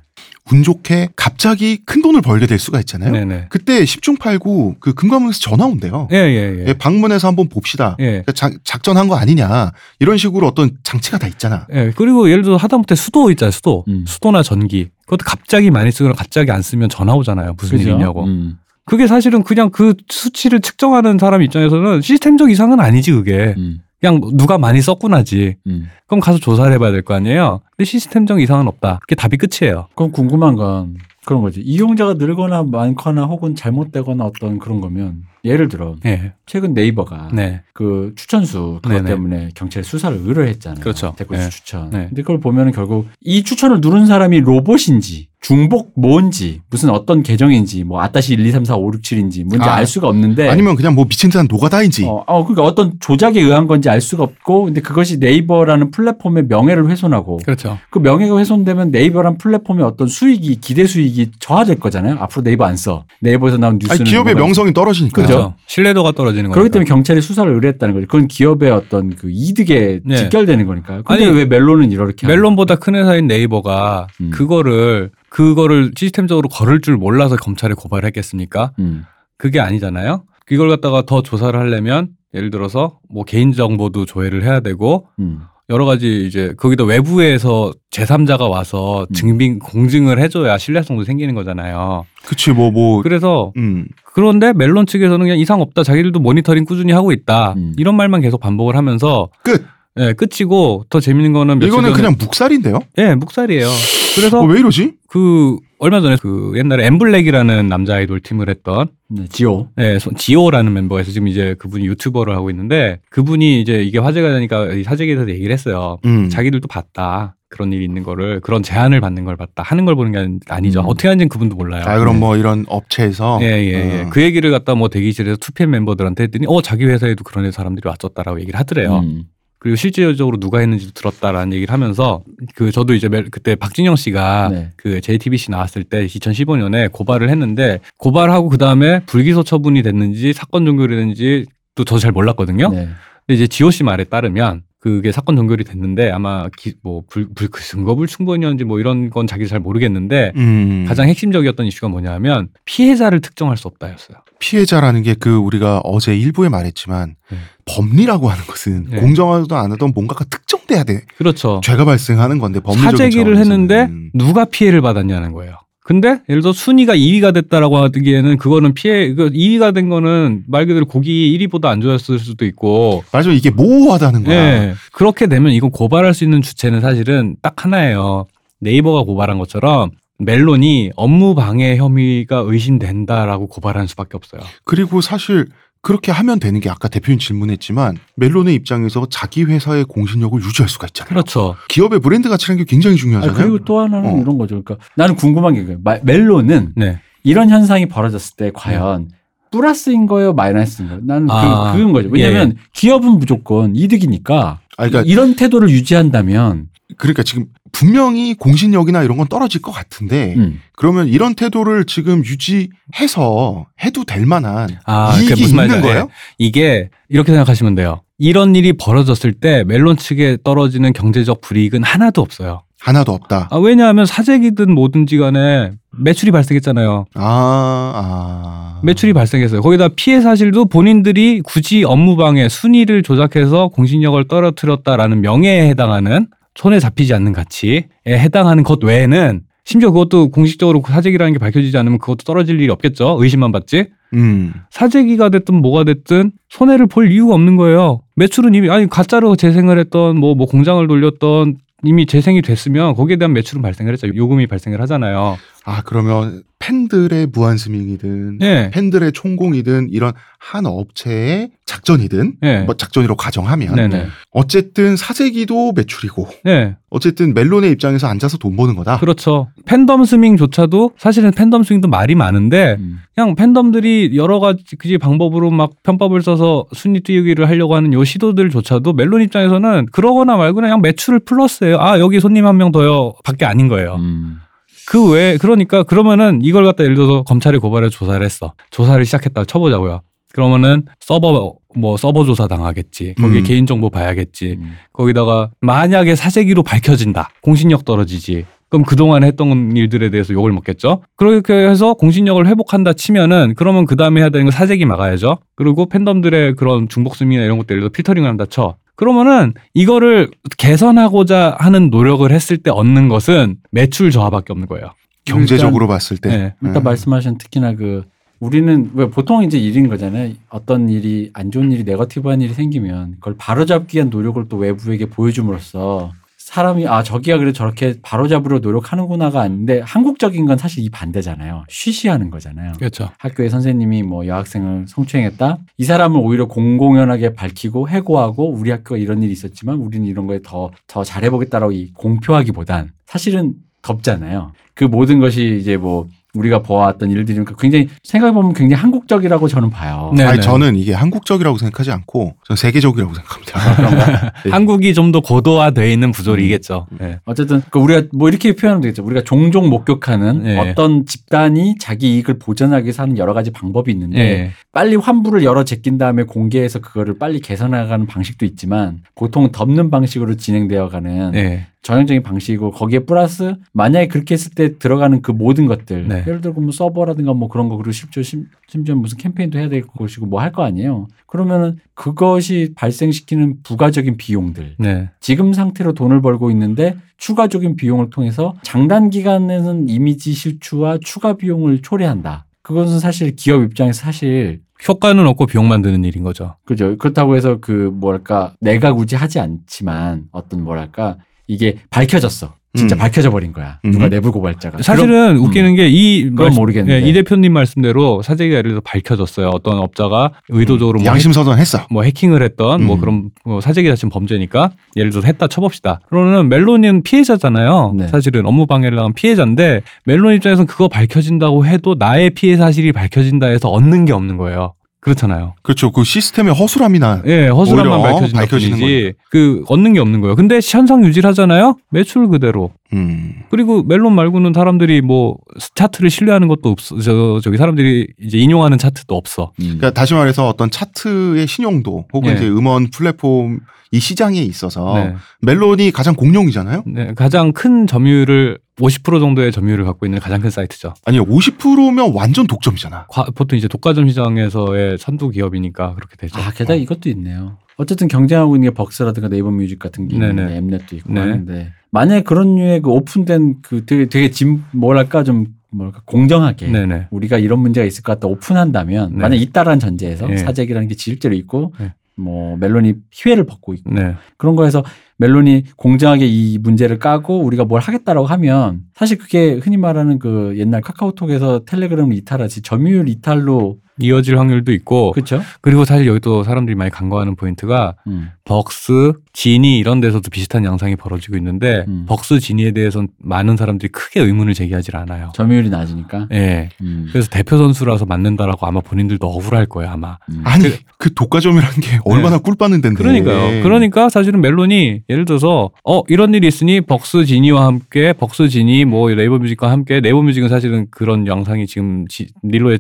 운 0.53 0.63
좋게 0.63 1.09
갑자기 1.17 1.79
큰 1.87 2.03
돈을 2.03 2.21
벌게 2.21 2.47
될 2.47 2.59
수가 2.59 2.79
있잖아요. 2.81 3.13
네네. 3.13 3.47
그때 3.49 3.83
10중 3.83 4.19
8구 4.19 4.77
그 4.79 4.93
금감원에서 4.93 5.39
전화 5.41 5.65
온대요. 5.65 6.07
예, 6.13 6.17
예, 6.17 6.59
예. 6.59 6.65
예, 6.69 6.73
방문해서 6.75 7.29
한번 7.29 7.49
봅시다. 7.49 7.97
예. 8.01 8.23
작, 8.35 8.53
작전한 8.63 9.09
거 9.09 9.17
아니냐 9.17 9.73
이런 10.01 10.19
식으로 10.19 10.47
어떤 10.47 10.77
장치가 10.83 11.17
다 11.17 11.27
있잖아. 11.29 11.67
예, 11.73 11.93
그리고 11.97 12.31
예를 12.31 12.43
들어 12.43 12.57
하다못해 12.57 12.95
수도 12.95 13.31
있잖아요, 13.31 13.51
수도. 13.51 13.85
음. 13.89 14.05
수도나 14.07 14.43
전기. 14.43 14.91
그것도 15.07 15.25
갑자기 15.25 15.71
많이 15.71 15.91
쓰거나 15.91 16.15
갑자기 16.15 16.51
안 16.51 16.61
쓰면 16.61 16.91
전화 16.91 17.15
오잖아요. 17.15 17.55
무슨 17.57 17.79
그죠? 17.79 17.91
일이냐고. 17.91 18.25
음. 18.25 18.59
그게 18.85 19.07
사실은 19.07 19.43
그냥 19.45 19.71
그 19.71 19.95
수치를 20.11 20.61
측정하는 20.61 21.17
사람 21.19 21.41
입장에서는 21.41 22.03
시스템적 22.03 22.51
이상은 22.51 22.81
아니지, 22.81 23.13
그게. 23.13 23.55
음. 23.57 23.79
그냥 24.05 24.21
누가 24.35 24.59
많이 24.59 24.83
썼구나지. 24.83 25.57
음. 25.67 25.89
그럼 26.07 26.21
가서 26.21 26.39
조사를 26.39 26.71
해봐야 26.75 26.93
될 26.93 27.03
거 27.03 27.15
아니에요? 27.15 27.63
근데 27.75 27.87
시스템적 27.87 28.39
이상은 28.43 28.69
없다. 28.69 28.99
그게 29.01 29.15
답이 29.15 29.39
끝이에요. 29.39 29.87
그럼 29.95 30.13
궁금한 30.13 30.57
건 30.57 30.97
그런 31.25 31.41
거지. 31.41 31.63
이용자가 31.63 32.15
늘거나 32.15 32.65
많거나 32.65 33.25
혹은 33.25 33.55
잘못되거나 33.55 34.25
어떤 34.25 34.59
그런 34.59 34.83
거면 34.83 35.23
예를 35.43 35.69
들어 35.69 35.97
네. 36.03 36.35
최근 36.45 36.75
네이버가 36.75 37.31
네. 37.33 37.63
그 37.73 38.13
추천수 38.17 38.81
그것 38.83 38.95
네네. 38.95 39.09
때문에 39.09 39.49
경찰에 39.55 39.83
수사를 39.83 40.19
의뢰했잖아요. 40.23 40.83
그렇죠. 40.83 41.15
댓글수 41.17 41.45
네. 41.45 41.51
추천. 41.51 41.91
네. 41.91 42.07
근데 42.09 42.21
그걸 42.23 42.41
보면은 42.41 42.73
결국 42.73 43.07
이 43.23 43.43
추천을 43.43 43.81
누른 43.81 44.05
사람이 44.05 44.41
로봇인지 44.41 45.29
중복 45.45 45.93
뭔지 45.95 46.63
무슨 46.71 46.89
어떤 46.89 47.23
계정인지 47.23 47.85
뭐 47.85 48.01
아따시 48.01 48.33
1, 48.33 48.47
2, 48.47 48.51
3, 48.51 48.65
4, 48.65 48.77
5, 48.77 48.93
6, 48.95 49.03
7인지 49.03 49.45
뭔지 49.45 49.69
아, 49.69 49.75
알 49.75 49.87
수가 49.87 50.09
없는데 50.09 50.49
아니면 50.49 50.75
그냥 50.75 50.95
뭐 50.95 51.05
미친 51.05 51.29
듯한 51.29 51.49
노가다인지. 51.51 52.07
어, 52.07 52.25
어, 52.27 52.45
그러니까 52.47 52.63
어떤 52.63 52.95
조작에 52.99 53.39
의한 53.39 53.67
건지 53.67 53.91
알 53.91 54.01
수가 54.01 54.23
없고 54.23 54.65
근데 54.65 54.81
그것이 54.81 55.19
네이버라는 55.19 55.91
플랫폼의 55.91 56.47
명예를 56.49 56.89
훼손하고 56.89 57.41
그렇죠. 57.45 57.79
그 57.91 57.99
명예가 57.99 58.39
훼손되면 58.39 58.91
네이버란 58.91 59.37
플랫폼의 59.37 59.85
어떤 59.85 60.09
수익이 60.09 60.63
기대 60.63 60.87
수익이 60.87 61.33
저하될 61.41 61.79
거잖아요. 61.79 62.17
앞으로 62.21 62.43
네이버 62.43 62.65
안 62.65 62.79
써. 62.79 63.05
네이버에서 63.21 63.59
나온 63.59 63.79
뉴스는 63.79 64.01
아니, 64.01 64.11
기업의 64.11 64.37
명성이 64.37 64.73
떨어지니까. 64.73 65.21
그죠? 65.21 65.35
그렇죠. 65.35 65.55
신뢰도가 65.67 66.13
떨어지는 66.13 66.45
거예요. 66.45 66.55
그렇기 66.55 66.71
때문에 66.71 66.89
경찰이 66.89 67.21
수사를 67.21 67.53
의뢰했다는 67.53 67.95
거죠. 67.95 68.07
그건 68.07 68.29
기업의 68.29 68.71
어떤 68.71 69.15
그 69.15 69.29
이득에 69.31 70.01
네. 70.07 70.17
직결되는 70.17 70.65
거니까요. 70.67 71.03
근데 71.03 71.27
아니, 71.27 71.37
왜 71.37 71.45
멜론은 71.45 71.93
이렇게 71.93 72.27
멜론보다 72.27 72.77
큰 72.77 72.95
회사인 72.95 73.27
네이버가 73.27 74.07
음. 74.23 74.31
그거를 74.31 75.11
그거를 75.35 75.91
시스템적으로 75.97 76.49
걸을 76.49 76.81
줄 76.81 76.97
몰라서 76.97 77.35
검찰에 77.35 77.75
고발을 77.75 78.07
했겠습니까? 78.07 78.71
거예요? 78.77 78.89
음. 78.89 79.05
그게 79.37 79.59
아니잖아요. 79.59 80.23
그걸 80.47 80.69
갖다가 80.69 81.03
더 81.07 81.23
조사를 81.23 81.59
하려면 81.59 82.11
예를 82.35 82.51
들어서 82.51 83.01
뭐 83.11 83.25
개인 83.25 83.51
정보도 83.53 84.07
조회를 84.07 84.45
해야 84.45 84.61
되고 84.61 85.09
음. 85.19 85.41
여러 85.71 85.87
가지 85.87 86.25
이제 86.25 86.55
거기다 86.57 86.85
외부에서 86.85 87.73
제3자가 87.91 88.49
와서 88.49 89.09
음. 89.11 89.13
증빙 89.13 89.59
공증을 89.59 90.21
해줘야 90.21 90.57
신뢰성도 90.57 91.03
생기는 91.03 91.35
거잖아요. 91.35 92.07
그치 92.25 92.53
뭐 92.53 92.71
뭐. 92.71 93.03
그래서 93.03 93.53
음. 93.57 93.89
그런데 94.05 94.53
멜론 94.53 94.87
측에서는 94.87 95.19
그냥 95.19 95.41
이상 95.41 95.61
없다. 95.61 95.83
자기들도 95.83 96.21
모니터링 96.21 96.65
꾸준히 96.65 96.93
하고 96.93 97.11
있다. 97.11 97.55
음. 97.57 97.75
이런 97.77 97.97
말만 97.97 98.21
계속 98.21 98.41
반복을 98.41 98.77
하면서 98.77 99.31
끝. 99.43 99.67
예, 99.99 100.13
끝이고 100.13 100.87
더 100.91 101.01
재밌는 101.01 101.33
거는 101.33 101.63
이거는 101.63 101.93
그냥 101.93 102.17
묵살인데요. 102.19 102.81
예, 102.99 103.15
묵살이에요. 103.15 103.69
그래서 104.15 104.41
어, 104.41 104.45
왜 104.45 104.59
이러지? 104.61 104.93
그 105.09 105.57
얼마 105.79 106.01
전에 106.01 106.17
그 106.21 106.53
옛날에 106.57 106.87
엠블랙이라는 106.87 107.69
남자 107.69 107.97
아이돌 107.97 108.21
팀을 108.21 108.49
했던 108.49 108.89
네, 109.09 109.27
지오. 109.29 109.69
예, 109.79 109.99
소- 109.99 110.13
지오라는 110.15 110.73
멤버에서 110.73 111.11
지금 111.13 111.29
이제 111.29 111.55
그분이 111.59 111.87
유튜버를 111.87 112.35
하고 112.35 112.49
있는데 112.51 113.01
그분이 113.11 113.61
이제 113.61 113.83
이게 113.83 113.99
화제가 113.99 114.31
되니까 114.33 114.73
이 114.73 114.83
사재기에서 114.85 115.29
얘기를 115.29 115.53
했어요. 115.53 115.99
음. 116.05 116.29
자기들도 116.31 116.69
봤다. 116.69 117.37
그런 117.51 117.73
일이 117.73 117.85
있는 117.85 118.03
거를 118.03 118.41
그런 118.41 118.65
제안을 118.65 119.01
받는 119.01 119.25
걸 119.25 119.37
봤다. 119.37 119.63
하는 119.63 119.85
걸 119.85 119.95
보는 119.95 120.11
게 120.13 120.19
아니- 120.19 120.39
아니죠. 120.49 120.81
음. 120.81 120.87
어떻게 120.89 121.07
하는지는 121.07 121.29
그분도 121.29 121.55
몰라요. 121.55 121.85
아 121.87 121.99
그럼 121.99 122.19
뭐 122.19 122.37
이런 122.37 122.65
업체에서. 122.69 123.39
예, 123.43 123.47
예, 123.47 123.73
예. 123.99 124.03
어. 124.03 124.11
그 124.11 124.23
얘기를 124.23 124.51
갖다 124.51 124.75
뭐 124.75 124.89
대기실에서 124.89 125.37
투피엠 125.37 125.71
멤버들한테 125.71 126.25
했더니 126.25 126.47
어, 126.49 126.63
자기 126.63 126.85
회사에도 126.87 127.23
그런 127.23 127.51
사람들이 127.53 127.87
왔었다라고 127.89 128.41
얘기를 128.41 128.59
하더래요. 128.59 129.01
음. 129.01 129.25
그리고 129.65 129.77
실질적으로 129.77 130.37
누가 130.39 130.59
했는지도 130.59 130.93
들었다라는 130.93 131.55
얘기를 131.55 131.73
하면서 131.73 132.23
그 132.55 132.71
저도 132.71 132.93
이제 132.93 133.09
멜- 133.09 133.31
그때 133.31 133.55
박진영 133.55 133.97
씨가 133.97 134.49
네. 134.51 134.71
그 134.77 135.01
JTBC 135.01 135.51
나왔을 135.51 135.85
때 135.85 136.07
2015년에 136.07 136.93
고발을 136.93 137.31
했는데 137.31 137.81
고발하고 137.97 138.51
그 138.51 138.59
다음에 138.59 139.01
불기소 139.07 139.43
처분이 139.43 139.83
됐는지 139.83 140.35
사건 140.35 140.67
종결이 140.67 140.95
됐는지 140.95 141.47
또저잘 141.77 142.13
몰랐거든요. 142.13 142.69
네. 142.69 142.89
근데 143.27 143.35
이제 143.37 143.47
지호 143.47 143.71
씨 143.71 143.85
말에 143.85 144.05
따르면 144.05 144.65
그게 144.81 145.13
사건 145.13 145.35
종결이 145.37 145.65
됐는데 145.65 146.11
아마 146.11 146.47
기, 146.59 146.75
뭐 146.83 147.03
불 147.09 147.29
불, 147.35 147.49
그 147.49 147.63
증거 147.63 147.95
불충분이었는지 147.95 148.65
뭐 148.65 148.81
이런 148.81 149.09
건 149.09 149.27
자기 149.27 149.49
잘 149.49 149.61
모르겠는데 149.61 150.33
음. 150.37 150.85
가장 150.87 151.09
핵심적이었던 151.09 151.65
이슈가 151.65 151.89
뭐냐면 151.89 152.49
피해자를 152.67 153.23
특정할 153.23 153.57
수 153.57 153.67
없다였어요. 153.69 154.19
피해자라는 154.45 155.03
게 155.03 155.15
그 155.15 155.37
우리가 155.37 155.81
어제 155.85 156.15
일부에 156.15 156.49
말했지만 156.51 157.15
네. 157.31 157.39
법리라고 157.65 158.29
하는 158.29 158.45
것은 158.45 158.87
네. 158.91 159.01
공정하지도 159.01 159.57
않아도 159.57 159.89
뭔가가 159.89 160.25
특정돼야 160.25 160.85
돼. 160.85 161.03
그렇죠. 161.17 161.61
죄가 161.65 161.85
발생하는 161.87 162.39
건데 162.39 162.61
법리적인 162.61 162.91
사재기를. 162.97 163.39
했는데 163.39 163.89
누가 164.13 164.45
피해를 164.45 164.83
받았냐는 164.83 165.33
거예요. 165.33 165.55
근데 165.83 166.19
예를 166.29 166.43
들어 166.43 166.53
순위가 166.53 166.95
2위가 166.97 167.33
됐다라고 167.33 167.77
하기에는 167.79 168.37
그거는 168.39 168.75
피해 168.75 169.15
그 169.15 169.31
2위가 169.31 169.73
된 169.75 169.89
거는 169.89 170.45
말 170.49 170.67
그대로 170.67 170.85
곡이 170.87 171.39
1위보다 171.39 171.67
안 171.67 171.81
좋았을 171.81 172.19
수도 172.19 172.45
있고 172.45 173.05
맞아 173.13 173.31
이게 173.31 173.51
모호하다는 173.51 174.25
거야. 174.25 174.37
예. 174.37 174.75
그렇게 174.93 175.27
되면 175.27 175.53
이건 175.53 175.71
고발할 175.71 176.13
수 176.13 176.25
있는 176.25 176.43
주체는 176.43 176.81
사실은 176.81 177.37
딱 177.41 177.65
하나예요. 177.65 178.27
네이버가 178.61 179.05
고발한 179.05 179.39
것처럼 179.39 179.91
멜론이 180.19 180.93
업무 180.97 181.35
방해 181.35 181.77
혐의가 181.77 182.39
의심된다라고 182.47 183.49
고발하는 183.49 183.87
수밖에 183.89 184.17
없어요. 184.17 184.41
그리고 184.65 185.01
사실 185.01 185.47
그렇게 185.81 186.13
하면 186.13 186.41
되는 186.41 186.61
게 186.61 186.71
아까 186.71 186.89
대표님 186.89 187.19
질문했지만 187.19 187.99
멜론의 188.17 188.55
입장에서 188.55 189.07
자기 189.11 189.45
회사의 189.45 189.85
공신력을 189.85 190.41
유지할 190.41 190.69
수가 190.69 190.87
있잖아요. 190.87 191.09
그렇죠. 191.11 191.57
기업의 191.69 192.01
브랜드 192.01 192.29
가치라는 192.29 192.65
게 192.65 192.69
굉장히 192.69 192.95
아, 192.95 192.99
중요하잖아요. 192.99 193.37
그리고 193.37 193.65
또 193.65 193.81
하나는 193.81 194.11
어. 194.15 194.21
이런 194.21 194.39
거죠. 194.39 194.63
그러니까 194.63 194.77
나는 194.97 195.15
궁금한 195.17 195.55
게. 195.55 195.77
마- 195.83 195.99
멜론은 196.03 196.73
네. 196.77 197.01
이런 197.23 197.51
현상이 197.51 197.87
벌어졌을 197.87 198.37
때 198.37 198.51
과연 198.55 199.09
플러스인 199.51 200.07
거예요, 200.07 200.33
마이너스인 200.33 200.89
거예요? 200.89 201.03
나는 201.05 201.31
아, 201.31 201.73
그, 201.73 201.79
그건 201.79 201.93
거죠. 201.93 202.09
왜냐하면 202.11 202.57
기업은 202.73 203.19
무조건 203.19 203.77
이득이니까 203.77 204.61
아, 204.79 204.89
그러니까, 204.89 205.03
이런 205.03 205.37
태도를 205.37 205.69
유지한다면 205.71 206.69
그러니까 206.99 207.23
지금 207.23 207.47
분명히 207.73 208.35
공신력이나 208.35 209.03
이런 209.03 209.17
건 209.17 209.27
떨어질 209.27 209.63
것 209.63 209.73
같은데 209.73 210.35
음. 210.37 210.61
그러면 210.77 211.09
이런 211.09 211.35
태도를 211.35 211.87
지금 211.87 212.23
유지해서 212.25 213.67
해도 213.83 214.05
될 214.05 214.27
만한 214.27 214.69
아, 214.85 215.15
이익이 215.17 215.29
그게 215.29 215.43
무슨 215.43 215.63
있는 215.63 215.81
거예요? 215.81 216.09
이게 216.39 216.91
이렇게 217.09 217.33
생각하시면 217.33 217.75
돼요. 217.75 218.03
이런 218.19 218.55
일이 218.55 218.73
벌어졌을 218.75 219.33
때 219.33 219.65
멜론 219.65 219.97
측에 219.97 220.39
떨어지는 220.45 220.93
경제적 220.93 221.41
불이익은 221.41 221.83
하나도 221.83 222.21
없어요. 222.21 222.63
하나도 222.81 223.13
없다. 223.13 223.49
아, 223.51 223.57
왜냐하면 223.57 224.05
사재기든 224.05 224.73
뭐든지 224.73 225.17
간에 225.17 225.73
매출이 225.99 226.31
발생했잖아요. 226.33 227.07
아, 227.15 227.93
아. 227.95 228.81
매출이 228.83 229.15
발생했어요. 229.15 229.63
거기다 229.63 229.89
피해 229.97 230.21
사실도 230.21 230.67
본인들이 230.67 231.41
굳이 231.43 231.85
업무방해 231.85 232.51
순위를 232.51 233.03
조작해서 233.03 233.69
공신력을 233.69 234.23
떨어뜨렸다라는 234.29 235.23
명예에 235.23 235.69
해당하는 235.71 236.27
손에 236.55 236.79
잡히지 236.79 237.15
않는 237.15 237.33
가치에 237.33 237.89
해당하는 238.07 238.63
것 238.63 238.83
외에는 238.83 239.43
심지어 239.65 239.91
그것도 239.91 240.31
공식적으로 240.31 240.83
사재기라는 240.87 241.33
게 241.33 241.39
밝혀지지 241.39 241.77
않으면 241.79 241.99
그것도 241.99 242.19
떨어질 242.25 242.61
일이 242.61 242.71
없겠죠. 242.71 243.17
의심만 243.19 243.51
받지. 243.51 243.87
음. 244.13 244.53
사재기가 244.71 245.31
됐든 245.31 245.55
뭐가 245.55 245.85
됐든 245.85 246.33
손해를 246.51 246.87
볼 246.87 247.11
이유가 247.11 247.35
없는 247.35 247.57
거예요. 247.57 248.03
매출은 248.17 248.55
이미 248.55 248.71
아니 248.71 248.89
가짜로 248.89 249.37
재생을 249.37 249.79
했던 249.79 250.19
뭐뭐 250.19 250.47
공장을 250.47 250.87
돌렸던 250.87 251.57
이미 251.83 252.07
재생이 252.07 252.43
됐으면 252.43 252.95
거기에 252.95 253.17
대한 253.17 253.33
매출은 253.33 253.63
발생을 253.63 253.93
했죠. 253.93 254.09
요금이 254.15 254.47
발생을 254.47 254.81
하잖아요. 254.83 255.37
아, 255.65 255.83
그러면 255.85 256.43
팬들의 256.65 257.27
무한 257.33 257.59
스밍이든 257.59 258.39
예. 258.41 258.71
팬들의 258.73 259.13
총공이든 259.13 259.89
이런 259.91 260.13
한 260.39 260.65
업체의 260.65 261.51
작전이든 261.67 262.37
예. 262.43 262.59
뭐 262.61 262.75
작전이라고 262.75 263.17
가정하면 263.19 263.75
네네. 263.75 264.07
어쨌든 264.31 264.97
사재기도 264.97 265.73
매출이고 265.73 266.27
네. 266.45 266.77
어쨌든 266.89 267.35
멜론의 267.35 267.71
입장에서 267.73 268.07
앉아서 268.07 268.39
돈 268.39 268.57
버는 268.57 268.77
거다. 268.77 268.99
그렇죠. 268.99 269.49
팬덤 269.67 270.05
스밍조차도 270.05 270.93
사실은 270.97 271.33
팬덤 271.33 271.65
스밍도 271.65 271.89
말이 271.89 272.15
많은데 272.15 272.77
음. 272.79 273.01
그냥 273.15 273.35
팬덤들이 273.35 274.13
여러 274.15 274.41
가지 274.41 274.77
그지 274.77 274.97
방법으로 274.99 275.51
막 275.51 275.73
편법을 275.83 276.23
써서 276.23 276.65
순위 276.73 277.01
띄우기를 277.01 277.47
하려고 277.49 277.75
하는 277.77 277.93
요 277.93 278.05
시도들조차도 278.05 278.95
멜론 278.95 279.21
입장에서는 279.23 279.87
그러거나 279.93 280.37
말거나 280.37 280.69
그냥 280.69 280.81
매출을 280.81 281.21
플러스예요. 281.21 281.79
아 281.79 281.99
여기 282.01 282.21
손님 282.21 282.47
한 282.47 282.55
명 282.57 282.71
더요. 282.73 283.13
밖에 283.25 283.45
아닌 283.45 283.69
거예요. 283.69 283.97
음. 283.97 284.39
그 284.87 285.11
외에 285.13 285.37
그러니까 285.37 285.83
그러면은 285.83 286.41
이걸 286.43 286.65
갖다 286.65 286.85
예를 286.85 286.95
들어서 286.97 287.23
검찰에 287.23 287.59
고발해 287.59 287.89
조사를 287.89 288.25
했어. 288.25 288.55
조사를 288.71 289.05
시작했다 289.05 289.45
쳐보자고요. 289.45 290.03
그러면은 290.33 290.85
서버 290.99 291.55
뭐 291.77 291.97
서버 291.97 292.25
조사 292.25 292.49
당하겠지. 292.49 293.15
거기 293.21 293.37
에 293.37 293.41
음. 293.41 293.45
개인 293.45 293.67
정보 293.67 293.89
봐야겠지. 293.89 294.57
음. 294.59 294.73
거기다가 294.93 295.51
만약에 295.61 296.17
사재기로 296.17 296.63
밝혀진다. 296.65 297.31
공신력 297.41 297.85
떨어지지. 297.85 298.45
그럼 298.69 298.85
그동안 298.85 299.23
했던 299.23 299.77
일들에 299.77 300.11
대해서 300.11 300.35
욕을 300.35 300.51
먹겠죠. 300.51 301.03
그렇게 301.17 301.55
해서 301.55 301.95
공신력을 301.95 302.45
회복한다 302.45 302.95
치면은 302.95 303.55
그러면 303.57 303.87
그 303.87 303.95
다음에 303.95 304.21
해야 304.21 304.31
되는 304.31 304.47
건 304.47 304.51
사재기 304.51 304.85
막아야죠. 304.85 305.39
그리고 305.55 305.87
팬덤들의 305.87 306.57
그런 306.57 306.89
중복수미나 306.89 307.45
이런 307.45 307.59
것들 307.59 307.77
예를 307.77 307.83
들어 307.83 307.89
필터링을 307.91 308.29
한다 308.29 308.47
쳐. 308.47 308.75
그러면은 308.97 309.55
이거를 309.75 310.31
개선하고자 310.57 311.57
하는 311.59 311.91
노력을 311.91 312.31
했을 312.31 312.59
때 312.59 312.71
얻는 312.71 313.09
것은 313.09 313.57
매출 313.71 314.11
저하밖에 314.11 314.53
없는 314.53 314.69
거예요. 314.69 314.91
경제적으로 315.25 315.89
봤을 315.89 316.17
때. 316.17 316.29
네. 316.29 316.55
일단 316.63 316.83
음. 316.83 316.85
말씀하신 316.85 317.39
특히나 317.39 317.75
그 317.75 318.05
우리는 318.41 318.91
왜 318.95 319.09
보통 319.09 319.43
이제 319.43 319.59
일인 319.59 319.89
거잖아요. 319.89 320.35
어떤 320.51 320.89
일이 320.89 321.31
안 321.33 321.51
좋은 321.51 321.73
일이 321.73 321.83
네거티브한 321.85 322.43
일이 322.43 322.53
생기면 322.53 323.13
그걸 323.15 323.35
바로잡기 323.39 323.97
위한 323.97 324.11
노력을 324.11 324.47
또 324.49 324.57
외부에게 324.59 325.07
보여줌으로써 325.07 326.13
사람이 326.45 326.87
아 326.87 327.03
저기야 327.03 327.39
그래 327.39 327.53
저렇게 327.53 327.95
바로잡으려 328.03 328.59
노력하는구나가 328.59 329.41
아닌데 329.41 329.81
한국적인 329.83 330.45
건 330.45 330.59
사실 330.59 330.85
이 330.85 330.91
반대잖아요. 330.91 331.65
쉬쉬하는 331.71 332.29
거잖아요. 332.29 332.73
그렇죠. 332.79 333.09
학교에 333.19 333.49
선생님이 333.49 334.03
뭐 334.03 334.27
여학생을 334.27 334.85
성추행했다. 334.87 335.57
이 335.79 335.85
사람을 335.85 336.21
오히려 336.23 336.47
공공연하게 336.47 337.33
밝히고 337.33 337.89
해고하고 337.89 338.53
우리 338.53 338.71
학교가 338.71 338.99
이런 338.99 339.23
일이 339.23 339.33
있었지만 339.33 339.77
우리는 339.77 340.07
이런 340.07 340.27
거에 340.27 340.41
더 340.43 340.71
더 340.87 341.03
잘해보겠다라고 341.03 341.73
이 341.73 341.93
공표하기보단 341.95 342.91
사실은 343.07 343.55
덥잖아요. 343.81 344.53
그 344.75 344.85
모든 344.85 345.21
것이 345.21 345.57
이제 345.59 345.79
뭐 345.79 346.09
우리가 346.35 346.61
보아왔던 346.61 347.11
일들이니까 347.11 347.55
굉장히 347.59 347.89
생각해보면 348.03 348.53
굉장히 348.53 348.81
한국적이라고 348.81 349.49
저는 349.49 349.71
봐요. 349.71 350.13
네. 350.15 350.25
아니 350.25 350.43
저는 350.43 350.77
이게 350.77 350.93
한국적이라고 350.93 351.57
생각하지 351.57 351.93
않고 351.93 352.35
저는 352.45 352.57
세계적이라고 352.57 353.15
생각합니다. 353.15 354.33
네. 354.45 354.51
한국이 354.53 354.93
좀 354.93 355.15
더 355.15 355.21
고도화돼 355.21 355.93
있는 355.93 356.11
부조리겠죠. 356.11 356.89
네. 356.99 357.21
어쨌든 357.25 357.63
그 357.71 357.79
우리가 357.79 358.09
뭐 358.13 358.29
이렇게 358.29 358.57
표현하면 358.57 358.83
되겠죠. 358.83 359.05
우리가 359.05 359.23
종종 359.23 359.71
목격하는 359.71 360.43
네. 360.43 360.59
어떤 360.59 361.07
집단이 361.07 361.77
자기 361.79 362.17
이익을 362.17 362.41
보전하기 362.41 362.87
위해서 362.87 363.05
하는 363.05 363.17
여러 363.17 363.33
가지 363.33 363.53
방법이 363.53 363.93
있는데 363.93 364.19
네. 364.19 364.51
빨리 364.73 364.97
환부를 364.97 365.45
열어 365.45 365.63
제낀 365.63 365.99
다음에 365.99 366.25
공개해서 366.25 366.81
그거를 366.81 367.17
빨리 367.17 367.41
개선해가는 367.41 368.07
방식도 368.07 368.45
있지만 368.45 369.03
보통 369.15 369.53
덮는 369.53 369.91
방식으로 369.91 370.35
진행되어가는 370.35 371.31
네. 371.31 371.67
전형적인 371.85 372.23
방식이고 372.23 372.71
거기에 372.73 373.01
플러스 373.01 373.55
만약에 373.75 374.09
그렇게 374.09 374.35
했을 374.35 374.51
때 374.53 374.79
들어가는 374.79 375.21
그 375.23 375.31
모든 375.31 375.67
것들 375.67 376.09
네. 376.09 376.25
예를 376.27 376.41
들어 376.41 376.55
뭐 376.55 376.73
서버라든가 376.73 377.35
뭐 377.35 377.49
그런 377.49 377.69
거 377.69 377.77
그리고 377.77 377.93
심지어 377.93 378.23
심- 378.23 378.49
심지어 378.67 378.95
무슨 378.97 379.19
캠페인도 379.19 379.59
해야 379.59 379.69
될 379.69 379.83
것이고 379.83 380.25
뭐 380.27 380.41
할 380.41 380.51
거 380.51 380.65
아니에요. 380.65 381.07
그러면은 381.27 381.77
그것이 381.95 382.73
발생시키는 382.75 383.63
부가적인 383.63 384.17
비용들 384.17 384.77
네. 384.79 385.11
지금 385.21 385.53
상태로 385.53 385.93
돈을 385.93 386.23
벌고 386.23 386.51
있는데 386.53 386.97
추가적인 387.19 387.77
비용을 387.77 388.09
통해서 388.11 388.55
장단 388.63 389.11
기간에는 389.11 389.89
이미지 389.89 390.33
실추와 390.33 390.99
추가 391.05 391.35
비용을 391.37 391.83
초래한다. 391.83 392.47
그것은 392.63 392.99
사실 392.99 393.37
기업 393.37 393.63
입장에서 393.63 394.01
사실 394.03 394.63
효과는 394.89 395.27
없고 395.27 395.45
비용만 395.47 395.83
드는 395.83 396.03
일인 396.05 396.23
거죠. 396.23 396.55
그죠. 396.65 396.97
그렇다고 396.97 397.37
해서 397.37 397.59
그 397.61 397.91
뭐랄까 397.95 398.55
내가 398.61 398.93
굳이 398.95 399.17
하지 399.17 399.39
않지만 399.39 400.25
어떤 400.33 400.65
뭐랄까 400.65 401.19
이게 401.47 401.77
밝혀졌어. 401.91 402.55
진짜 402.77 402.97
음. 402.97 402.99
밝혀져 402.99 403.31
버린 403.31 403.53
거야. 403.53 403.79
누가 403.85 404.07
음. 404.07 404.11
내부 404.11 404.33
고발자가. 404.33 404.83
사실은 404.83 405.09
그럼- 405.37 405.37
웃기는 405.47 405.77
게이 405.77 406.31
그건 406.31 406.55
모르겠는데. 406.55 407.09
이 407.09 407.13
대표님 407.13 407.53
말씀대로 407.53 408.21
사재기가 408.23 408.57
예를 408.57 408.71
들어 408.73 408.81
밝혀졌어요. 408.85 409.49
어떤 409.51 409.79
업자가 409.79 410.33
의도적으로 410.49 410.99
뭐, 410.99 411.07
양심 411.07 411.33
선언했어. 411.33 411.79
해, 411.79 411.85
뭐 411.89 412.03
해킹을 412.03 412.43
했던 412.43 412.83
뭐 412.85 412.97
음. 412.97 413.01
그런 413.01 413.31
뭐 413.45 413.61
사재기 413.61 413.89
자체는 413.89 414.11
범죄니까 414.11 414.73
예를 414.97 415.11
들어서 415.11 415.25
했다 415.29 415.47
쳐봅시다. 415.47 416.01
그러면 416.09 416.49
멜론은 416.49 417.05
피해자잖아요. 417.05 417.95
네. 417.97 418.09
사실은 418.09 418.45
업무 418.45 418.67
방해를 418.67 418.97
당한 418.97 419.13
피해자인데 419.13 419.83
멜론 420.05 420.35
입장에서는 420.35 420.67
그거 420.67 420.89
밝혀진다고 420.89 421.67
해도 421.67 421.95
나의 421.97 422.31
피해 422.31 422.57
사실이 422.57 422.91
밝혀진다 422.91 423.47
해서 423.47 423.69
얻는 423.69 424.05
게 424.07 424.13
없는 424.13 424.37
거예요. 424.37 424.75
그렇잖아요. 425.05 425.55
그렇죠. 425.63 425.93
그 425.93 426.03
시스템의 426.03 426.55
허술함이나 426.55 427.23
예, 427.27 427.49
허술함만 427.49 428.03
밝혀진다 428.03 428.41
밝혀지는 428.41 428.79
뿐이지 428.79 429.13
그 429.31 429.63
얻는 429.69 429.93
게 429.93 430.01
없는 430.01 430.23
거예요. 430.23 430.35
근데 430.35 430.61
현상 430.63 431.05
유지를 431.05 431.29
하잖아요. 431.31 431.77
매출 431.91 432.27
그대로. 432.29 432.71
음. 432.95 433.35
그리고 433.51 433.83
멜론 433.83 434.15
말고는 434.15 434.53
사람들이 434.53 435.01
뭐 435.03 435.37
차트를 435.75 436.11
신뢰하는 436.11 436.49
것도 436.49 436.69
없어. 436.71 436.99
저, 437.01 437.41
저기 437.43 437.57
사람들이 437.57 438.07
이제 438.23 438.39
인용하는 438.39 438.79
차트도 438.79 439.15
없어. 439.15 439.53
음. 439.61 439.65
그러니까 439.79 439.91
다시 439.93 440.15
말해서 440.15 440.49
어떤 440.49 440.71
차트의 440.71 441.47
신용도 441.47 442.07
혹은 442.13 442.31
예. 442.31 442.35
이제 442.37 442.49
음원 442.49 442.89
플랫폼 442.91 443.61
이 443.91 444.01
시장에 444.01 444.41
있어서 444.41 444.95
네. 444.95 445.15
멜론이 445.43 445.93
가장 445.93 446.15
공룡이잖아요. 446.17 446.83
네, 446.87 447.15
가장 447.15 447.53
큰 447.53 447.87
점유율을 447.87 448.59
50% 448.81 449.21
정도의 449.21 449.53
점유율을 449.53 449.85
갖고 449.85 450.05
있는 450.05 450.19
가장 450.19 450.41
큰 450.41 450.51
사이트죠. 450.51 450.95
아니 451.05 451.21
50%면 451.21 452.13
완전 452.13 452.49
독점이잖아. 452.49 453.07
과- 453.09 453.27
보통 453.37 453.57
이제 453.57 453.69
독과점 453.69 454.09
시장에서의 454.09 454.99
선두 454.99 455.31
기업이니까 455.31 455.95
그렇게 455.95 456.17
되죠. 456.17 456.41
아 456.41 456.51
게다가 456.51 456.75
이것도 456.75 457.09
있네요. 457.11 457.59
어쨌든 457.77 458.09
경쟁하고 458.09 458.57
있는 458.57 458.71
게 458.71 458.75
벅스라든가 458.75 459.29
네이버 459.29 459.51
뮤직 459.51 459.79
같은 459.79 460.09
게 460.09 460.17
있는데 460.17 460.45
네네. 460.45 460.57
엠넷도 460.57 460.97
있고 460.97 461.13
네. 461.13 461.21
하는데 461.21 461.73
만약에 461.91 462.23
그런 462.23 462.57
류의 462.57 462.83
그 462.83 462.91
오픈된 462.91 463.63
그 463.63 463.85
되게 463.87 464.07
되게 464.07 464.31
진 464.31 464.63
뭐랄까 464.73 465.25
좀 465.25 465.47
뭐랄까 465.71 466.03
공정하게 466.05 466.69
네네. 466.69 467.09
우리가 467.11 467.39
이런 467.39 467.61
문제가 467.61 467.87
있을 467.87 468.03
것 468.03 468.13
같다 468.13 468.29
오픈한다면 468.29 469.13
네. 469.13 469.19
만약 469.19 469.37
있다라는 469.37 469.81
전제에서 469.81 470.27
네. 470.27 470.37
사재기라는 470.37 470.89
게 470.89 470.95
실제로 470.97 471.35
있고 471.35 471.73
네. 471.79 471.93
뭐 472.17 472.57
멜론이 472.57 472.95
피해를 473.11 473.45
벗고 473.45 473.75
있고 473.75 473.91
네. 473.91 474.15
그런 474.37 474.57
거에서 474.57 474.85
멜론이 475.19 475.65
공정하게 475.77 476.27
이 476.27 476.59
문제를 476.59 476.99
까고 476.99 477.41
우리가 477.41 477.65
뭘 477.65 477.81
하겠다라고 477.81 478.27
하면 478.27 478.83
사실 478.95 479.19
그게 479.19 479.55
흔히 479.55 479.77
말하는 479.77 480.19
그 480.19 480.55
옛날 480.57 480.81
카카오톡에서 480.81 481.65
텔레그램을 481.65 482.17
이탈하지 482.17 482.63
점유율 482.63 483.09
이탈로 483.09 483.79
이어질 483.99 484.39
확률도 484.39 484.73
있고 484.73 485.13
그렇죠. 485.13 485.41
그리고 485.61 485.85
사실 485.85 486.07
여기 486.07 486.21
또 486.21 486.43
사람들이 486.43 486.75
많이 486.75 486.91
간과하는 486.91 487.37
포인트가 487.37 487.95
음. 488.07 488.31
벅스, 488.45 489.13
지니 489.35 489.79
이런 489.81 490.01
데서도 490.01 490.31
비슷한 490.31 490.65
양상이 490.65 490.95
벌어지고 490.95 491.37
있는데 491.37 491.85
음. 491.89 492.05
벅스, 492.09 492.39
지니에 492.39 492.71
대해서는 492.71 493.09
많은 493.19 493.57
사람들이 493.57 493.91
크게 493.91 494.21
의문을 494.21 494.55
제기하지 494.55 494.93
않아요. 494.95 495.33
점유율이 495.35 495.71
낮으니까. 495.71 496.29
예. 496.33 496.69
음. 496.81 497.09
그래서 497.11 497.29
대표 497.31 497.59
선수라서 497.59 498.07
맞는다라고 498.07 498.65
아마 498.65 498.81
본인들도 498.81 499.27
억울할 499.27 499.67
거예요 499.67 499.91
아마. 499.91 500.19
음. 500.31 500.41
아니 500.45 500.71
그 500.99 501.13
독과점이라는 501.13 501.81
게 501.81 501.99
얼마나 502.05 502.39
꿀 502.39 502.55
빠는 502.55 502.81
데인데. 502.81 503.03
그러니까요. 503.03 503.63
그러니까 503.65 504.09
사실은 504.09 504.41
멜론이 504.41 505.03
예를 505.09 505.25
들어서 505.25 505.71
어 505.85 506.03
이런 506.09 506.33
일이 506.33 506.47
있으니 506.47 506.81
벅스 506.81 507.25
지니와 507.25 507.67
함께 507.67 508.13
벅스 508.13 508.49
지니 508.49 508.85
뭐 508.85 509.13
네이버 509.13 509.39
뮤직과 509.39 509.69
함께 509.69 510.01
네이버 510.01 510.23
뮤직은 510.23 510.49
사실은 510.49 510.87
그런 510.93 511.27
양상이 511.27 511.67
지금 511.67 512.07
지, 512.09 512.29
닐로의 512.45 512.79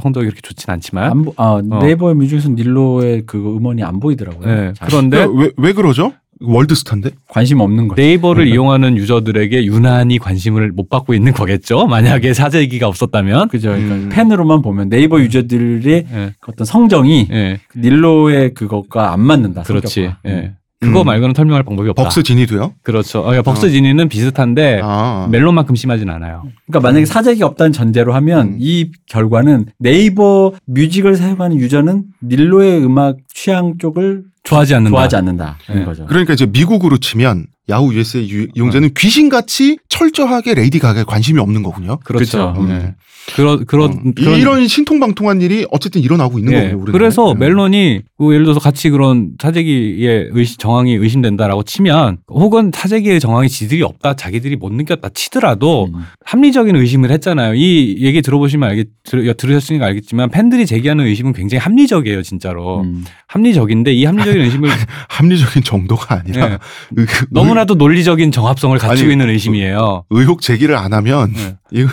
성적이 0.00 0.26
그렇게 0.26 0.40
좋진 0.40 0.70
않지만 0.70 1.10
안 1.10 1.24
보, 1.24 1.34
아, 1.36 1.60
네이버 1.80 2.14
뮤직에서 2.14 2.50
닐로의 2.50 3.24
그 3.26 3.38
음원이 3.38 3.82
안 3.82 3.98
보이더라고요. 3.98 4.46
네, 4.46 4.72
잘 4.74 4.88
그런데 4.88 5.26
왜, 5.34 5.50
왜 5.56 5.72
그러죠? 5.72 5.95
월드스타인데? 6.40 7.10
관심 7.28 7.60
없는 7.60 7.88
거죠. 7.88 8.00
네이버를 8.00 8.46
이용하는 8.48 8.96
유저들에게 8.96 9.64
유난히 9.64 10.18
관심을 10.18 10.72
못 10.72 10.88
받고 10.88 11.14
있는 11.14 11.32
거겠죠. 11.32 11.86
만약에 11.86 12.34
사재기가 12.34 12.86
없었다면. 12.88 13.48
그죠. 13.48 13.70
그러니까 13.70 13.94
음. 13.94 14.08
팬으로만 14.12 14.62
보면 14.62 14.88
네이버 14.88 15.20
유저들의 15.20 16.06
예. 16.12 16.32
어떤 16.46 16.64
성정이 16.64 17.28
예. 17.30 17.58
닐로의 17.76 18.54
그것과 18.54 19.12
안 19.12 19.20
맞는다. 19.20 19.62
그렇지. 19.62 20.10
예. 20.26 20.52
그거 20.78 21.02
음. 21.02 21.06
말고는 21.06 21.34
설명할 21.34 21.62
방법이 21.62 21.88
없다. 21.88 22.02
벅스 22.02 22.22
진이도요? 22.22 22.74
그렇죠. 22.82 23.20
어, 23.20 23.22
그러니까 23.22 23.42
벅스 23.42 23.66
어. 23.66 23.68
지니는 23.70 24.10
비슷한데 24.10 24.80
아. 24.84 25.26
멜론만큼 25.30 25.74
심하진 25.74 26.10
않아요. 26.10 26.42
그러니까 26.66 26.86
만약에 26.86 27.06
사재기가 27.06 27.46
없다는 27.46 27.72
전제로 27.72 28.12
하면 28.14 28.48
음. 28.48 28.56
이 28.60 28.90
결과는 29.06 29.66
네이버 29.78 30.52
뮤직을 30.66 31.16
사용하는 31.16 31.58
유저는 31.58 32.04
닐로의 32.22 32.84
음악 32.84 33.16
취향 33.32 33.78
쪽을 33.78 34.24
좋아하지 34.46 34.74
않는다. 34.74 34.90
좋아하지 34.90 35.16
않는다. 35.16 35.58
네. 35.68 35.74
는 35.74 35.84
거죠. 35.84 36.06
그러니까 36.06 36.32
이제 36.32 36.46
미국으로 36.46 36.98
치면 36.98 37.46
야후 37.68 37.92
USA 37.94 38.28
유- 38.30 38.46
이용자는 38.54 38.90
귀신같이 38.96 39.78
철저하게 39.88 40.54
레이디 40.54 40.78
가가에 40.78 41.04
관심이 41.04 41.40
없는 41.40 41.62
거군요. 41.62 41.98
그렇죠. 42.04 42.52
그렇죠. 42.54 42.72
예. 42.72 42.94
그런 43.34 43.64
그런 43.66 43.90
어, 43.90 44.12
그런 44.14 44.38
이런 44.38 44.68
신통방통한 44.68 45.40
일이 45.42 45.66
어쨌든 45.72 46.00
일어나고 46.00 46.38
있는 46.38 46.52
예. 46.52 46.56
거군요. 46.68 46.82
우리나라에. 46.82 46.92
그래서 46.92 47.32
음. 47.32 47.38
멜론이 47.40 48.02
그 48.18 48.32
예를 48.32 48.44
들어서 48.44 48.60
같이 48.60 48.88
그런 48.88 49.32
사재기의 49.42 50.28
의심, 50.30 50.56
정황이 50.58 50.94
의심된다라고 50.94 51.64
치면 51.64 52.18
혹은 52.28 52.70
사재기의 52.72 53.18
정황이 53.18 53.48
지들이 53.48 53.82
없다 53.82 54.14
자기들이 54.14 54.54
못 54.54 54.72
느꼈다 54.72 55.08
치더라도 55.08 55.88
음. 55.92 56.02
합리적인 56.24 56.76
의심을 56.76 57.10
했잖아요. 57.10 57.54
이 57.56 57.96
얘기 57.98 58.22
들어보시면 58.22 58.68
알겠 58.70 58.86
들, 59.02 59.34
들으셨으니까 59.36 59.86
알겠지만 59.86 60.30
팬들이 60.30 60.64
제기하는 60.64 61.04
의심은 61.06 61.32
굉장히 61.32 61.58
합리적이에요, 61.62 62.22
진짜로. 62.22 62.82
음. 62.82 63.04
합리적인데 63.26 63.92
이 63.92 64.04
합리적인 64.04 64.40
의심을 64.40 64.68
합리적인 65.08 65.64
정도가 65.64 66.14
아니라 66.20 66.46
예, 66.52 66.58
의- 66.96 67.06
너무 67.30 67.55
나도 67.56 67.74
논리적인 67.74 68.30
정합성을 68.32 68.78
갖추고 68.78 69.06
아니, 69.06 69.12
있는 69.12 69.28
의심이에요. 69.30 70.04
의혹 70.10 70.40
제기를 70.40 70.76
안 70.76 70.92
하면 70.92 71.32
예. 71.36 71.56
이거 71.80 71.88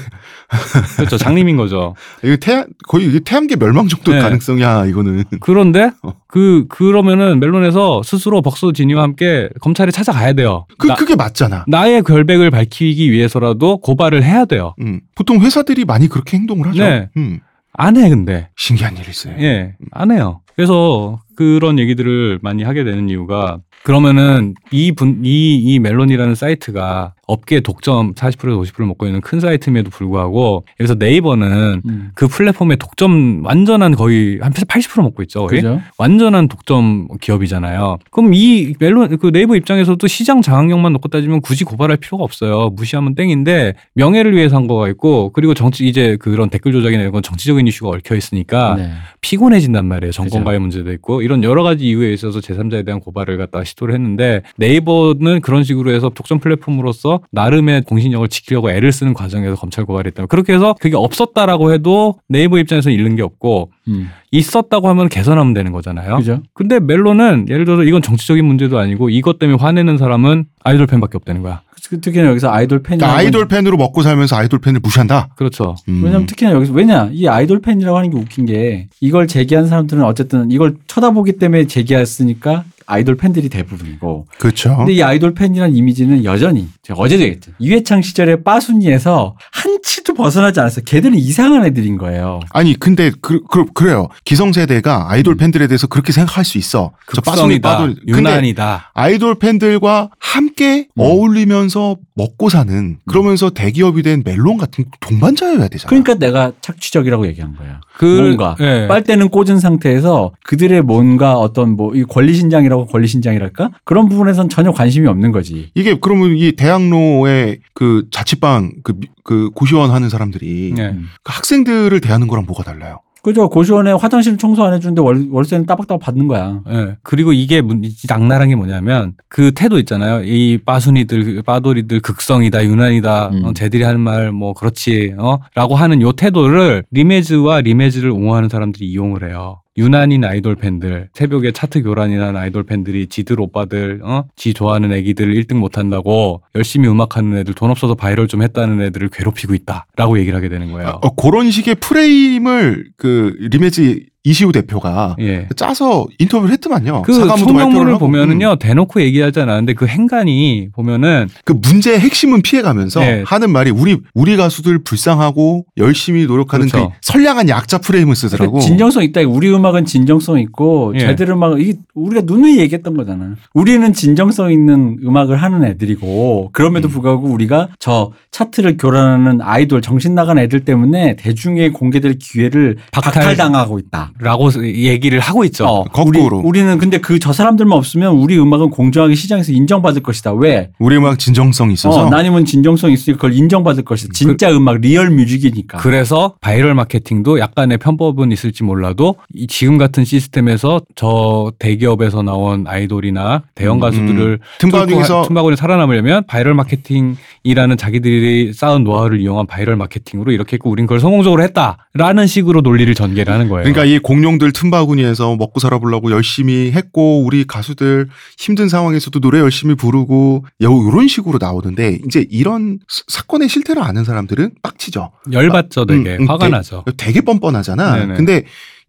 그렇죠. 0.97 1.18
장님인 1.18 1.57
거죠. 1.57 1.95
이거 2.24 2.36
태 2.39 2.66
거의 2.88 3.07
이게 3.07 3.20
태양계 3.20 3.55
멸망 3.55 3.88
정도의 3.88 4.18
네. 4.18 4.24
가능성이야 4.24 4.86
이거는. 4.86 5.24
그런데 5.39 5.91
어. 6.03 6.14
그 6.28 6.66
그러면은 6.70 7.39
멜론에서 7.39 8.01
스스로 8.03 8.41
벅스 8.41 8.72
지니와 8.74 9.01
함께 9.03 9.49
검찰에 9.61 9.89
찾아가야 9.91 10.34
돼요. 10.34 10.66
그 10.78 10.88
나, 10.88 10.95
그게 10.95 11.16
맞잖아. 11.16 11.66
나의 11.68 12.03
결백을 12.03 12.51
밝히기 12.51 13.11
위해서라도 13.11 13.78
고발을 13.78 14.24
해야 14.24 14.45
돼요. 14.45 14.76
음. 14.82 15.01
보통 15.16 15.41
회사들이 15.41 15.86
많이 15.86 16.07
그렇게 16.07 16.38
행동을 16.38 16.68
하죠. 16.70 16.84
네. 16.84 17.09
음. 17.18 17.39
안해 17.76 18.07
근데 18.09 18.49
신기한 18.55 18.95
일이 18.97 19.09
있어요. 19.09 19.34
예 19.39 19.74
안 19.91 20.11
해요. 20.11 20.41
그래서 20.55 21.20
그런 21.36 21.80
얘기들을 21.80 22.38
많이 22.43 22.61
하게 22.64 22.84
되는 22.84 23.09
이유가 23.09 23.57
그러면은 23.84 24.55
이분이이 24.71 25.57
이 25.57 25.80
멜론이라는 25.80 26.36
사이트가 26.36 27.13
업계 27.26 27.61
독점 27.61 28.13
40%에서 28.13 28.59
50%를 28.59 28.86
먹고 28.86 29.05
있는 29.05 29.21
큰 29.21 29.39
사이트임에도 29.39 29.89
불구하고 29.89 30.65
그래서 30.78 30.95
네이버는 30.95 31.82
음. 31.86 32.11
그 32.15 32.28
플랫폼의 32.28 32.78
독점 32.78 33.45
완전한 33.45 33.95
거의 33.95 34.39
한 34.41 34.51
80% 34.51 35.01
먹고 35.01 35.24
있죠. 35.24 35.47
거의. 35.47 35.61
그죠? 35.61 35.82
완전한 35.97 36.49
독점 36.49 37.07
기업이잖아요. 37.21 37.99
그럼 38.11 38.34
이 38.34 38.74
멜론 38.80 39.17
그 39.17 39.32
네이버 39.32 39.55
입장에서도 39.55 40.05
시장 40.07 40.41
장악력만 40.41 40.91
놓고 40.93 41.07
따지면 41.07 41.41
굳이 41.41 41.63
고발할 41.63 41.97
필요가 41.97 42.24
없어요. 42.26 42.69
무시하면 42.76 43.15
땡인데 43.15 43.76
명예를 43.95 44.36
위해서 44.36 44.57
한 44.57 44.67
거가 44.67 44.89
있고 44.89 45.32
그리고 45.32 45.53
정치 45.53 45.88
이제 45.88 46.17
그런 46.19 46.49
댓글 46.49 46.74
조작이나 46.74 47.01
이런 47.01 47.13
건 47.13 47.24
정치적인 47.24 47.65
이슈가 47.67 47.89
얽혀 47.91 48.15
있으니까 48.15 48.76
네. 48.76 48.91
피곤해진단 49.21 49.86
말이에요. 49.86 50.11
정권과의 50.11 50.59
문제도 50.59 50.91
있고 50.91 51.21
이런 51.21 51.43
여러 51.43 51.63
가지 51.63 51.86
이유에 51.86 52.11
있어서 52.13 52.39
제3자에 52.39 52.86
대한 52.86 52.99
고발을 52.99 53.38
갖다가 53.38 53.62
시도를 53.66 53.93
했는데 53.95 54.41
네이버는 54.57 55.41
그런 55.41 55.64
식으로 55.64 55.91
해서 55.91 56.09
독점 56.09 56.39
플랫폼으로서 56.39 57.22
나름의 57.32 57.84
공신력을 57.84 58.28
지키려고 58.30 58.72
애를 58.72 58.91
쓰는 58.91 59.14
과정에서 59.14 59.55
검찰 59.55 59.86
고발을 59.86 60.07
했다면 60.11 60.28
그렇게 60.28 60.53
해서 60.53 60.76
그게 60.80 60.95
없었다라고 60.95 61.74
해도 61.74 62.16
네이버 62.28 62.57
입장에서는 62.59 62.95
잃는 62.97 63.16
게 63.16 63.22
없고 63.22 63.72
음. 63.88 64.09
있었다고 64.32 64.88
하면 64.89 65.09
개선하면 65.09 65.53
되는 65.53 65.72
거잖아요. 65.72 66.18
그죠? 66.18 66.41
근데 66.53 66.80
멜론은 66.80 67.47
예를 67.49 67.66
들어서 67.66 67.84
이건 67.84 68.01
정치적인 68.01 68.43
문제도 68.43 68.80
아니고 68.80 69.09
이것 69.09 69.38
때문에 69.39 69.57
화내는 69.61 69.97
사람은 69.97 70.45
아이돌 70.64 70.88
팬밖에 70.88 71.18
없다는 71.18 71.41
거야. 71.43 71.61
그- 71.89 71.99
특히나 71.99 72.28
여기서 72.30 72.49
아이돌 72.49 72.82
팬이 72.82 72.99
그러니까 72.99 73.18
아이돌 73.20 73.47
팬으로 73.49 73.76
먹고 73.78 74.01
살면서 74.01 74.38
아이돌 74.38 74.59
팬을 74.59 74.80
무시한다. 74.82 75.28
그렇죠. 75.36 75.76
음. 75.89 76.01
왜냐면 76.03 76.26
특히나 76.26 76.51
여기서 76.53 76.72
왜냐 76.74 77.09
이 77.11 77.28
아이돌 77.28 77.59
팬이라고 77.59 77.97
하는 77.97 78.09
게 78.09 78.18
웃긴 78.18 78.45
게 78.45 78.88
이걸 79.01 79.28
제기한 79.28 79.68
사람들은 79.68 80.01
어쨌든 80.03 80.49
이걸 80.49 80.76
쳐다보기 80.88 81.34
때문에 81.34 81.68
제기했으니까 81.68 82.64
아이돌 82.86 83.15
팬들이 83.17 83.49
대부분이고 83.49 84.27
그렇죠. 84.39 84.75
근데 84.77 84.93
이 84.93 85.01
아이돌 85.03 85.34
팬이라는 85.34 85.75
이미지는 85.75 86.23
여전히 86.25 86.67
제가 86.84 86.99
어제도 86.99 87.23
얘기했죠 87.23 87.51
이회창 87.59 88.01
시절에 88.01 88.43
빠순이에서 88.43 89.36
한치도 89.51 90.13
벗어나지 90.13 90.59
않았어 90.59 90.81
걔들은 90.81 91.17
이상한 91.17 91.65
애들인 91.65 91.97
거예요 91.97 92.39
아니 92.51 92.77
근데 92.77 93.11
그, 93.21 93.41
그 93.43 93.65
그 93.73 93.84
래요. 93.86 94.07
기성세대가 94.25 95.07
아이돌 95.11 95.36
팬들에 95.36 95.67
대해서 95.67 95.88
그렇게 95.88 96.11
생각할 96.13 96.45
수 96.45 96.57
있어. 96.57 96.91
저 97.13 97.21
빠순이 97.21 97.59
극성이다. 97.59 97.69
빠돌. 97.69 97.95
유난이다. 98.07 98.91
아이돌 98.93 99.36
팬들과 99.36 100.09
함께 100.19 100.88
음. 100.97 101.01
어울리면서 101.01 101.97
먹고 102.15 102.49
사는 102.49 102.97
그러면서 103.07 103.49
대기업이 103.49 104.03
된 104.03 104.21
멜론 104.25 104.57
같은 104.57 104.86
동반자여야 104.99 105.67
되잖아. 105.67 105.89
그러니까 105.89 106.13
내가 106.15 106.51
착취적이라고 106.61 107.25
얘기한 107.27 107.55
거야 107.55 107.81
그 107.97 108.05
뭔가 108.05 108.55
예. 108.59 108.88
빨대는 108.88 109.29
꽂은 109.29 109.59
상태에서 109.59 110.31
그들의 110.45 110.81
뭔가 110.84 111.38
어떤 111.38 111.75
뭐 111.75 111.93
이 111.93 112.03
권리신장이라 112.03 112.72
고 112.78 112.86
권리 112.86 113.07
신장이랄까 113.07 113.71
그런 113.84 114.09
부분에선 114.09 114.49
전혀 114.49 114.71
관심이 114.71 115.07
없는 115.07 115.32
거지 115.32 115.69
이게 115.76 115.97
그러면 115.99 116.36
이 116.38 116.51
대학로에 116.53 117.57
그 117.74 118.07
자취방 118.11 118.71
그, 118.84 118.93
미- 118.99 119.07
그 119.24 119.49
고시원 119.51 119.91
하는 119.91 120.09
사람들이 120.09 120.74
예. 120.78 120.82
음. 120.89 121.05
그 121.24 121.32
학생들을 121.34 121.99
대하는 122.01 122.28
거랑 122.28 122.45
뭐가 122.45 122.63
달라요? 122.63 122.99
그죠 123.24 123.47
고시원에 123.47 123.93
화장실 123.93 124.38
청소 124.38 124.65
안 124.65 124.74
해주는데 124.74 125.01
월, 125.01 125.28
월세는 125.32 125.65
따박따박 125.65 126.01
받는 126.01 126.28
거야 126.28 126.59
예. 126.69 126.97
그리고 127.03 127.32
이게 127.32 127.61
문- 127.61 127.82
악랄한 128.09 128.49
게 128.49 128.55
뭐냐면 128.55 129.13
그 129.30 129.53
태도 129.53 129.80
있잖아요. 129.80 130.24
이 130.26 130.57
빠순이들, 130.65 131.41
빠돌이들 131.45 132.01
극성이다, 132.01 132.65
유난이다, 132.65 133.30
음. 133.30 133.45
어, 133.45 133.53
쟤들이 133.53 133.84
하는 133.84 134.01
말 134.01 134.34
뭐 134.34 134.53
그렇지, 134.53 135.13
어? 135.17 135.39
라고 135.55 135.76
하는 135.76 136.01
요 136.01 136.11
태도를 136.11 136.84
리메즈와 136.91 137.61
리메즈를 137.61 138.09
옹호하는 138.09 138.49
사람들이 138.49 138.86
이용을 138.88 139.30
해요. 139.30 139.61
유난인 139.76 140.24
아이돌 140.24 140.55
팬들, 140.55 141.09
새벽에 141.13 141.51
차트 141.51 141.82
교란하는 141.82 142.39
아이돌 142.39 142.63
팬들이 142.63 143.07
지들 143.07 143.39
오빠들, 143.39 144.01
어? 144.03 144.26
지 144.36 144.53
좋아하는 144.53 144.93
애기들 144.93 145.34
1등 145.34 145.55
못 145.55 145.78
한다고 145.78 146.43
열심히 146.55 146.88
음악하는 146.88 147.38
애들 147.39 147.55
돈 147.55 147.71
없어서 147.71 147.95
바이럴 147.95 148.28
좀 148.28 148.43
했다는 148.43 148.82
애들을 148.82 149.09
괴롭히고 149.09 149.55
있다. 149.55 149.88
라고 149.95 150.19
얘기를 150.19 150.38
하게 150.38 150.49
되는 150.49 150.71
거예요. 150.71 150.99
어, 151.01 151.15
그런 151.15 151.49
식의 151.49 151.76
프레임을 151.76 152.91
그 152.97 153.36
리메지 153.39 154.12
이시우 154.26 154.53
대표가 154.53 155.17
예. 155.19 155.47
짜서 155.55 156.05
인터뷰를 156.17 156.53
했더만요. 156.53 157.01
그 157.01 157.13
성명문을. 157.13 157.97
보면은요 157.97 158.51
음. 158.51 158.59
대놓고 158.59 159.01
얘기하지 159.01 159.41
않았는데 159.41 159.74
그 159.74 159.86
행간이 159.86 160.69
보면은 160.74 161.28
그 161.43 161.51
문제의 161.53 161.99
핵심은 161.99 162.41
피해가면서 162.41 163.01
네. 163.01 163.24
하는 163.26 163.51
말이 163.51 163.69
우리 163.69 163.99
우리 164.13 164.38
가수들 164.38 164.84
불쌍하고 164.84 165.65
열심히 165.78 166.26
노력하는 166.26 166.67
그 166.67 166.71
그렇죠. 166.71 166.93
선량한 167.01 167.49
약자 167.49 167.80
프레임을 167.80 168.15
쓰더라고. 168.15 168.53
그러니까 168.53 168.67
진정성 168.67 169.03
있다. 169.03 169.21
우리 169.28 169.53
음악은 169.53 169.86
진정성 169.86 170.39
있고 170.39 170.93
예. 170.95 170.99
쟤들 170.99 171.30
음악은 171.32 171.59
이게 171.59 171.74
우리가 171.93 172.21
누누이 172.26 172.59
얘기했던 172.59 172.95
거잖아. 172.95 173.36
우리는 173.53 173.91
진정성 173.91 174.53
있는 174.53 174.99
음악을 175.03 175.36
하는 175.36 175.65
애들이고 175.65 176.51
그럼에도 176.53 176.88
음. 176.88 176.91
불구하고 176.91 177.28
우리가 177.28 177.67
저 177.78 178.13
차트를 178.32 178.78
교란하는 178.78 179.41
아이돌 179.41 179.82
정신 179.82 180.15
나간 180.15 180.38
애들 180.39 180.61
때문에 180.61 181.17
대중에 181.17 181.69
공개될 181.69 182.17
기회를 182.19 182.78
박탈. 182.91 183.13
박탈당하고 183.13 183.80
있다. 183.80 184.12
라고 184.20 184.49
얘기를 184.64 185.20
하고 185.20 185.43
있죠. 185.45 185.66
어, 185.66 185.84
거꾸로. 185.86 186.38
우리, 186.38 186.59
우리 186.59 186.64
는 186.64 186.78
근데 186.78 186.99
그 186.99 187.20
저 187.24 187.32
사람들만 187.32 187.78
없으면 187.78 188.16
우리 188.18 188.38
음악은 188.38 188.70
공정하게 188.70 189.16
시장에서 189.16 189.53
인정받을 189.53 190.03
것이다. 190.03 190.34
왜? 190.34 190.72
우리 190.78 190.97
음악 190.97 191.18
진정성이 191.20 191.74
있어서 191.74 192.07
어, 192.07 192.09
나님은 192.09 192.43
진정성이 192.43 192.95
있으니까 192.95 193.16
그걸 193.22 193.34
인정받을 193.34 193.86
것이다. 193.86 194.11
진짜 194.14 194.51
음악 194.51 194.82
real 194.82 195.09
music이니까. 195.09 195.78
그래서 195.78 196.36
바이럴 196.41 196.74
마케팅도 196.74 197.39
약간의 197.39 197.78
편법은 197.78 198.34
있을지 198.34 198.64
몰라도 198.66 199.16
이 199.34 199.47
지금 199.47 199.78
같은 199.78 200.03
시스템에서 200.03 200.82
저 200.95 201.53
대기업에서 201.59 202.24
나온 202.24 202.66
아이돌이나 202.68 203.43
대형 203.55 203.78
음, 203.78 203.80
가수들을 203.80 204.39
틈바구니에서 204.59 205.07
뚫고 205.22 205.28
틈바구니 205.30 205.55
살아남으려면 205.55 206.26
바이럴 206.28 206.53
마케팅이라는 206.53 207.78
자기들이 207.78 208.51
쌓은 208.53 208.84
노하우를 208.84 209.22
이용한 209.22 209.47
바이럴 209.47 209.76
마케팅으로 209.78 210.32
이렇게 210.34 210.55
했고 210.55 210.70
우린 210.70 210.86
그걸 210.88 210.99
성공적으로 210.99 211.41
했다라는 211.43 212.28
식으로 212.28 212.59
논리를 212.61 212.93
전개를 212.93 213.34
하는 213.34 213.47
거예요. 213.49 213.64
그러니까 213.64 213.86
이 213.86 213.99
공룡들 214.04 214.51
틈바구니에서 214.51 215.36
먹고 215.38 215.60
살아보려고 215.60 216.12
열심히 216.12 216.72
했고 216.72 217.24
우리 217.24 217.45
가수들 217.45 218.10
힘든 218.38 218.70
상황에서도 218.70 219.20
노래 219.20 219.39
열심히 219.39 219.76
부르고 219.76 220.45
이런 220.60 221.08
식으로 221.08 221.38
나오는데 221.41 221.99
이제 222.06 222.26
이런 222.30 222.80
사- 222.88 223.04
사건의 223.08 223.49
실태를 223.49 223.82
아는 223.82 224.04
사람들은 224.04 224.51
빡치죠. 224.62 225.12
열받죠, 225.32 225.86
되게 225.86 226.18
음, 226.18 226.24
음, 226.24 226.30
화가 226.30 226.45
되- 226.45 226.51
나죠. 226.51 226.84
되게 226.97 227.22
뻔뻔하잖아. 227.22 227.95
네네. 227.97 228.14
근데 228.16 228.43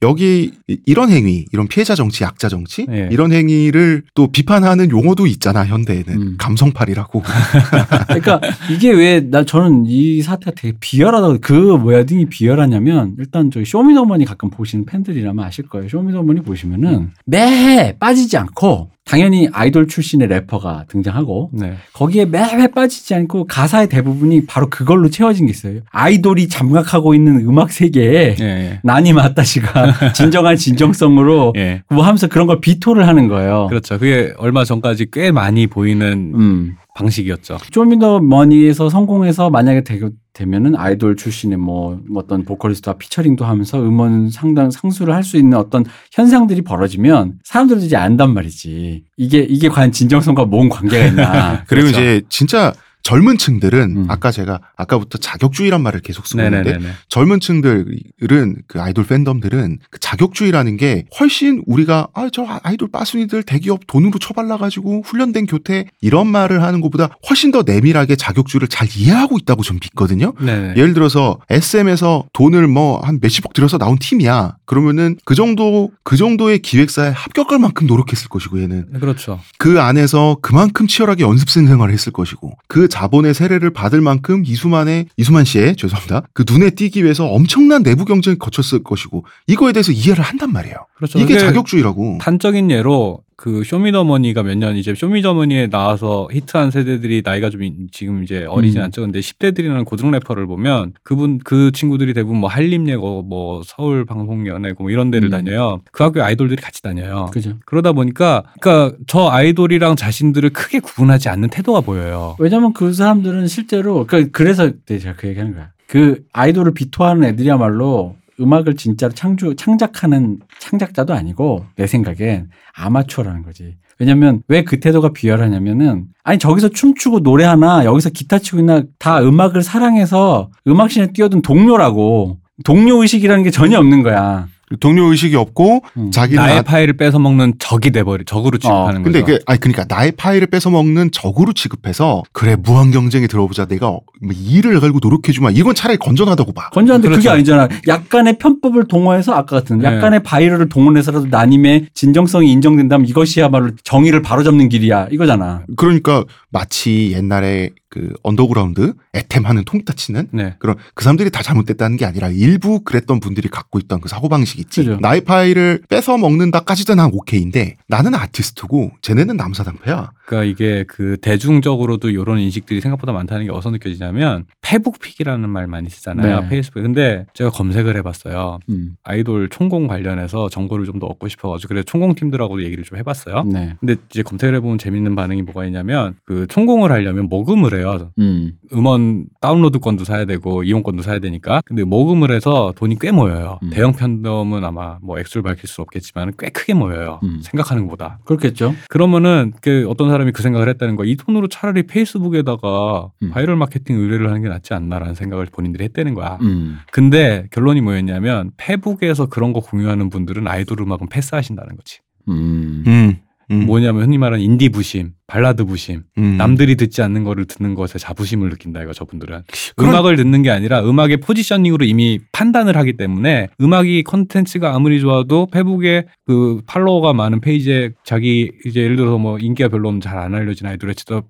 여기 0.05 0.50
이- 0.68 0.78
이런 0.86 1.11
행위, 1.11 1.46
이런 1.52 1.66
피해자 1.66 1.94
정치, 1.94 2.22
약자 2.24 2.48
정치, 2.48 2.86
예. 2.90 3.09
이런 3.11 3.32
행위를 3.32 4.02
또 4.14 4.28
비판하는 4.30 4.90
용어도 4.90 5.26
있잖아 5.26 5.64
현대에는 5.64 6.12
음. 6.14 6.34
감성팔이라고. 6.38 7.22
그러니까 8.09 8.40
이게 8.70 8.90
왜 8.92 9.20
나 9.30 9.44
저는 9.44 9.84
이 9.86 10.20
사태가 10.22 10.52
되게 10.57 10.76
비열하다고 10.78 11.38
그 11.40 11.52
뭐야 11.52 12.05
등이 12.05 12.26
비열하냐면 12.26 13.14
일단 13.18 13.50
저희 13.50 13.64
쇼미더머니 13.64 14.24
가끔 14.26 14.50
보시는 14.50 14.84
팬들이라면 14.84 15.42
아실 15.44 15.66
거예요. 15.68 15.88
쇼미더머니 15.88 16.42
보시면은 16.42 17.11
매해 17.24 17.96
빠지지 17.98 18.36
않고 18.36 18.90
당연히 19.05 19.48
아이돌 19.52 19.86
출신의 19.86 20.28
래퍼가 20.28 20.86
등장하고 20.88 21.50
네. 21.52 21.74
거기에 21.92 22.24
매회 22.24 22.66
빠지지 22.68 23.14
않고 23.14 23.46
가사의 23.46 23.88
대부분이 23.88 24.46
바로 24.46 24.70
그걸로 24.70 25.11
채워진 25.11 25.46
게 25.46 25.50
있어요. 25.50 25.80
아이돌이 25.90 26.48
잠각하고 26.48 27.14
있는 27.14 27.46
음악 27.46 27.70
세계에 27.70 28.36
예, 28.40 28.44
예. 28.44 28.80
나니 28.82 29.12
마따시가 29.12 30.12
진정한 30.14 30.57
진정성으로 30.57 31.52
예. 31.59 31.82
뭐 31.90 32.02
하면서 32.02 32.28
그런 32.28 32.46
걸 32.46 32.61
비토를 32.61 33.07
하는 33.07 33.28
거예요. 33.28 33.66
그렇죠. 33.68 33.98
그게 33.98 34.32
얼마 34.38 34.64
전까지 34.64 35.09
꽤 35.12 35.30
많이 35.30 35.66
보이는 35.66 36.32
음. 36.34 36.76
방식이었죠. 36.95 37.59
쇼미더머니에서 37.72 38.88
성공해서 38.88 39.51
만약에 39.51 39.82
되게 39.84 40.09
되면은 40.32 40.76
아이돌 40.76 41.16
출신의 41.16 41.59
뭐 41.59 42.01
어떤 42.16 42.45
보컬리스트와 42.45 42.97
피처링도 42.97 43.45
하면서 43.45 43.80
음원 43.80 44.30
상당 44.30 44.70
상수를 44.70 45.12
할 45.14 45.24
수 45.24 45.36
있는 45.38 45.57
어떤 45.57 45.84
현상들이 46.12 46.61
벌어지면 46.62 47.38
사람들은 47.45 47.82
이제 47.82 47.97
안단 47.97 48.34
말이지. 48.34 49.05
이게 49.16 49.38
이게 49.38 49.68
과연 49.70 49.90
진정성과 49.90 50.45
뭔 50.45 50.68
관계가 50.68 51.07
있나. 51.07 51.64
그리고 51.66 51.86
그렇죠. 51.86 52.01
이제 52.01 52.22
진짜 52.28 52.72
젊은 53.05 53.38
층들은 53.38 53.96
음. 53.96 54.07
아까 54.09 54.32
제가 54.32 54.61
아까부터 54.76 55.18
자격주의란 55.18 55.80
말을 55.82 56.00
계속 56.00 56.26
쓰고 56.26 56.42
있는데 56.42 56.72
네네네. 56.72 56.92
젊은 57.09 57.38
층들은 57.38 58.57
그 58.66 58.80
아이돌 58.80 59.07
팬덤들은 59.07 59.78
그 59.90 60.00
자격주의라는 60.00 60.76
게 60.76 61.05
훨씬 61.20 61.62
우리가 61.66 62.09
아 62.12 62.28
저 62.32 62.44
아이돌 62.64 62.88
빠순이들 62.90 63.44
대기업 63.44 63.86
돈으로 63.86 64.18
처발라 64.18 64.57
가지고 64.57 65.02
훈련된 65.05 65.46
교태 65.46 65.84
이런 66.00 66.26
말을 66.26 66.62
하는 66.62 66.80
것보다 66.80 67.11
훨씬 67.28 67.52
더 67.52 67.62
내밀하게 67.64 68.16
자격주의를 68.16 68.66
잘 68.68 68.88
이해하고 68.96 69.36
있다고 69.38 69.62
좀 69.62 69.78
믿거든요. 69.80 70.32
네네. 70.40 70.74
예를 70.76 70.94
들어서 70.94 71.38
SM에서 71.50 72.24
돈을 72.32 72.66
뭐 72.66 73.00
한 73.05 73.18
몇십억 73.20 73.52
들여서 73.52 73.76
나온 73.78 73.98
팀이야. 73.98 74.57
그러면은 74.64 75.16
그 75.26 75.34
정도 75.34 75.90
그 76.02 76.16
정도의 76.16 76.61
기획사에 76.61 77.11
합격할 77.11 77.59
만큼 77.59 77.86
노력했을 77.86 78.28
것이고 78.28 78.62
얘는 78.62 78.92
그렇죠. 78.98 79.38
그 79.59 79.80
안에서 79.80 80.38
그만큼 80.40 80.86
치열하게 80.86 81.22
연습생 81.22 81.66
생활을 81.66 81.92
했을 81.92 82.11
것이고 82.12 82.57
그 82.66 82.88
자본의 82.95 83.34
세례를 83.34 83.70
받을 83.70 84.01
만큼 84.01 84.45
이수만의 84.47 85.07
이수만 85.16 85.45
씨의 85.45 85.74
죄송합니다. 85.74 86.22
그 86.32 86.45
눈에 86.49 86.70
띄기 86.70 87.03
위해서 87.03 87.26
엄청난 87.26 87.82
내부 87.82 88.05
경쟁을 88.05 88.38
거쳤을 88.38 88.84
것이고 88.84 89.26
이거에 89.49 89.72
대해서 89.72 89.90
이해를 89.90 90.22
한단 90.22 90.53
말이에요. 90.53 90.76
그렇죠. 90.95 91.18
이게 91.18 91.36
자격주의라고. 91.36 92.18
단적인 92.20 92.70
예로 92.70 93.18
그 93.37 93.64
쇼미더머니가 93.64 94.43
몇 94.43 94.55
년 94.57 94.76
이제 94.76 94.95
쇼미더머니에 94.95 95.68
나와서 95.68 96.28
히트한 96.30 96.70
세대들이 96.70 97.22
나이가 97.24 97.51
좀 97.51 97.62
이- 97.64 97.72
지금 97.91 98.22
이제 98.22 98.45
어리진 98.45 98.80
음. 98.80 98.85
않죠. 98.85 99.01
근데 99.03 99.18
10대들이라는 99.20 99.85
고등 99.85 100.11
래퍼를 100.12 100.47
보면 100.47 100.93
그분 101.03 101.39
그 101.43 101.72
친구들이 101.72 102.14
대부분 102.14 102.39
뭐 102.39 102.49
한림예고 102.49 103.22
뭐 103.22 103.62
서울 103.64 104.05
방송연예고 104.05 104.85
뭐 104.85 104.91
이런 104.91 105.11
데를 105.11 105.28
음. 105.28 105.30
다녀요. 105.30 105.80
그 105.93 106.05
학교 106.05 106.22
아이돌들이 106.22 106.62
같이 106.62 106.82
다녀요. 106.82 107.28
그죠. 107.32 107.55
그러다 107.66 107.93
보니까 107.93 108.45
그러니까 108.61 108.97
저 109.07 109.28
아이돌이랑 109.28 109.97
자신들을 109.97 110.51
크게 110.51 110.78
구분하지 110.80 111.28
않는 111.28 111.49
태도가 111.51 111.80
보여요. 111.80 112.37
왜냐면 112.39 112.72
그 112.72 112.93
사람들은 112.93 113.47
실제로 113.49 114.07
그 114.07 114.30
그래서 114.30 114.70
네, 114.87 114.99
제가 114.99 115.16
그 115.16 115.26
얘기하는 115.28 115.55
거야. 115.55 115.70
그 115.89 116.24
아이돌을 116.32 116.72
비토하는 116.74 117.24
애들이야말로 117.24 118.16
음악을 118.41 118.76
진짜로 118.76 119.12
창조 119.12 119.55
창작하는 119.55 120.39
창작자도 120.59 121.14
아니고 121.14 121.64
내 121.76 121.87
생각엔 121.87 122.49
아마추어라는 122.74 123.43
거지. 123.43 123.76
왜냐면 123.99 124.43
왜 124.49 124.62
그 124.64 124.80
태도가 124.80 125.12
비열하냐면은 125.12 126.07
아니 126.24 126.39
저기서 126.39 126.70
춤추고 126.70 127.20
노래하나 127.20 127.85
여기서 127.85 128.11
기타 128.11 128.39
치고 128.39 128.59
있나 128.59 128.82
다 128.99 129.20
음악을 129.22 129.62
사랑해서 129.62 130.51
음악신에 130.66 131.12
뛰어든 131.12 131.43
동료라고 131.43 132.39
동료 132.64 133.03
의식이라는 133.03 133.45
게 133.45 133.51
전혀 133.51 133.78
없는 133.78 134.03
거야. 134.03 134.49
동료 134.81 135.11
의식이 135.11 135.37
없고 135.37 135.83
음. 135.97 136.11
자기는 136.11 136.43
나의 136.43 136.57
나- 136.57 136.62
파일을 136.62 136.97
뺏어 136.97 137.19
먹는 137.19 137.55
적이 137.59 137.91
돼버리 137.91 138.25
적으로 138.25 138.59
취급하는 138.59 139.03
근데 139.03 139.21
거죠. 139.21 139.33
이게 139.35 139.43
아니 139.47 139.61
그러니까 139.61 139.85
나의 139.89 140.12
파일을 140.12 140.47
뺏어 140.47 140.71
먹는 140.71 141.11
적으로 141.12 141.53
취급해서 141.53 142.23
그래 142.33 142.57
무한 142.57 142.91
경쟁에 142.91 143.27
들어보자 143.27 143.67
내가 143.67 143.87
뭐 143.89 144.03
일을 144.33 144.81
갈고 144.81 144.99
노력해주마 145.03 145.51
이건 145.51 145.75
차라리 145.75 145.99
건전하다고 145.99 146.53
봐. 146.53 146.71
건조한데 146.71 147.09
그게 147.09 147.21
그렇죠. 147.21 147.31
아니잖아. 147.33 147.69
약간의 147.89 148.39
편법을 148.39 148.89
동원해서 148.89 149.33
아까 149.35 149.57
같은 149.61 149.79
네. 149.79 149.85
약간의 149.87 150.23
바이럴을 150.23 150.69
동원해서라도 150.69 151.27
나님의 151.27 151.89
진정성이 151.95 152.51
인정된다면 152.53 153.07
이것이야말로 153.09 153.71
정의를 153.85 154.23
바로잡는 154.23 154.69
길이야 154.69 155.09
이거잖아. 155.11 155.62
그러니까 155.77 156.25
마치 156.51 157.12
옛날에 157.15 157.71
그 157.95 158.12
언더그라운드 158.24 158.95
애템하는 159.14 159.64
통기타 159.64 159.92
치는 159.92 160.26
네. 160.32 160.57
그런 160.59 160.74
그 160.95 161.05
사람들이 161.05 161.30
다 161.30 161.45
잘못됐다는 161.45 161.97
게 161.97 162.05
아니라 162.05 162.28
일부 162.28 162.80
그랬던 162.80 163.20
분들이 163.20 163.49
갖고 163.49 163.78
있던 163.78 164.01
그 164.01 164.09
사고 164.09 164.28
방식 164.28 164.59
있지. 164.59 164.82
그죠. 164.82 164.99
나의 165.01 165.20
파이를 165.20 165.82
뺏어 165.88 166.18
먹는다까지도 166.18 166.97
난 166.97 167.11
오케이인데 167.12 167.76
나는 167.86 168.16
아티스트고 168.16 168.90
쟤네는 169.01 169.36
남사당패야. 169.36 170.11
그러니까 170.26 170.51
이게 170.51 170.84
그 170.88 171.18
대중적으로도 171.20 172.11
이런 172.11 172.40
인식들이 172.40 172.80
생각보다 172.80 173.12
많다는 173.12 173.45
게 173.45 173.53
어디서 173.53 173.70
느껴지냐면 173.70 174.47
페북픽이라는 174.62 175.49
말 175.49 175.68
많이 175.68 175.88
쓰잖아요. 175.88 176.40
네. 176.40 176.49
페이스북. 176.49 176.82
근데 176.82 177.26
제가 177.34 177.51
검색을 177.51 177.97
해봤어요. 177.99 178.59
음. 178.70 178.97
아이돌 179.05 179.49
총공 179.51 179.86
관련해서 179.86 180.49
정보를 180.49 180.86
좀 180.86 180.95
더 180.95 181.07
얻고 181.07 181.26
싶어가지고 181.26 181.68
그래서 181.68 181.84
총공 181.86 182.14
팀들하고도 182.14 182.62
얘기를 182.62 182.84
좀 182.84 182.97
해봤어요. 182.99 183.42
네. 183.53 183.74
근데 183.80 183.97
이제 184.11 184.22
검색을 184.22 184.55
해보면 184.57 184.78
재밌는 184.78 185.16
반응이 185.16 185.42
뭐가 185.42 185.64
있냐면 185.66 186.14
그 186.24 186.47
총공을 186.47 186.92
하려면 186.92 187.28
모금을 187.28 187.76
해요. 187.76 187.84
음. 188.18 188.53
음원 188.72 189.26
다운로드권도 189.41 190.05
사야 190.05 190.24
되고 190.24 190.62
이용권도 190.62 191.03
사야 191.03 191.18
되니까 191.18 191.61
근데 191.64 191.85
모금을 191.85 192.30
해서 192.30 192.72
돈이 192.76 192.99
꽤 193.01 193.11
모여요. 193.11 193.59
음. 193.62 193.70
대형 193.70 193.93
팬덤은 193.93 194.64
아마 194.64 194.99
뭐 195.03 195.18
액수를 195.18 195.43
밝힐 195.43 195.68
수 195.68 195.82
없겠지만 195.82 196.32
꽤 196.39 196.49
크게 196.51 196.74
모여요. 196.74 197.20
음. 197.22 197.41
생각하는 197.43 197.85
것보다. 197.85 198.18
그렇겠죠. 198.24 198.74
그러면은 198.89 199.53
그 199.61 199.87
어떤 199.89 200.11
사람이 200.11 200.32
그 200.32 200.43
생각을 200.43 200.68
했다는 200.68 200.97
거야. 200.97 201.09
이 201.09 201.16
돈으로 201.16 201.49
차라리 201.49 201.87
페이스북에다가 201.87 203.11
음. 203.22 203.30
바이럴 203.30 203.57
마케팅 203.57 203.97
의뢰를 203.97 204.28
하는 204.28 204.43
게 204.43 204.49
낫지 204.49 204.74
않나라는 204.74 205.14
생각을 205.14 205.47
본인들이 205.53 205.85
했다는 205.85 206.14
거야. 206.14 206.39
음. 206.43 206.78
근데 206.93 207.47
결론이 207.51 207.80
뭐였냐면 207.80 208.51
페북에서 208.57 209.26
그런 209.26 209.53
거 209.53 209.61
공유하는 209.61 210.11
분들은 210.11 210.47
아이돌 210.47 210.80
음악은 210.80 211.09
패스하신다는 211.11 211.76
거지. 211.76 212.01
음. 212.28 213.18
음. 213.51 213.61
음. 213.62 213.66
뭐냐면 213.66 214.03
흔히 214.03 214.18
말하는 214.18 214.45
인디 214.45 214.68
부심, 214.68 215.12
발라드 215.26 215.64
부심, 215.64 216.03
음. 216.18 216.36
남들이 216.36 216.76
듣지 216.76 217.03
않는 217.03 217.24
거를 217.24 217.45
듣는 217.47 217.74
것에 217.74 217.99
자부심을 217.99 218.49
느낀다 218.51 218.82
이거 218.82 218.92
저분들은. 218.92 219.42
그런- 219.76 219.90
음악을 219.90 220.16
듣는 220.16 220.42
게 220.42 220.51
아니라 220.51 220.80
음악의 220.82 221.18
positioning으로 221.18 221.85
이미 221.84 222.18
판단을 222.32 222.76
하기 222.76 222.97
때문에 222.97 223.49
음악이 223.61 224.03
컨텐츠가 224.05 224.74
아무리 224.74 225.01
좋아도 225.01 225.47
페북에 225.47 226.07
그 226.26 226.61
follower가 226.66 227.12
많은 227.12 227.40
페이지에 227.40 227.90
자기 228.05 228.51
이제 228.66 228.80
예를 228.82 228.97
들어서 228.97 229.18
뭐 229.18 229.38
인기가 229.38 229.68
별로 229.68 229.97
잘안 230.01 230.34
알려진 230.34 230.66
아이돌의 230.66 230.95
치도 230.97 231.22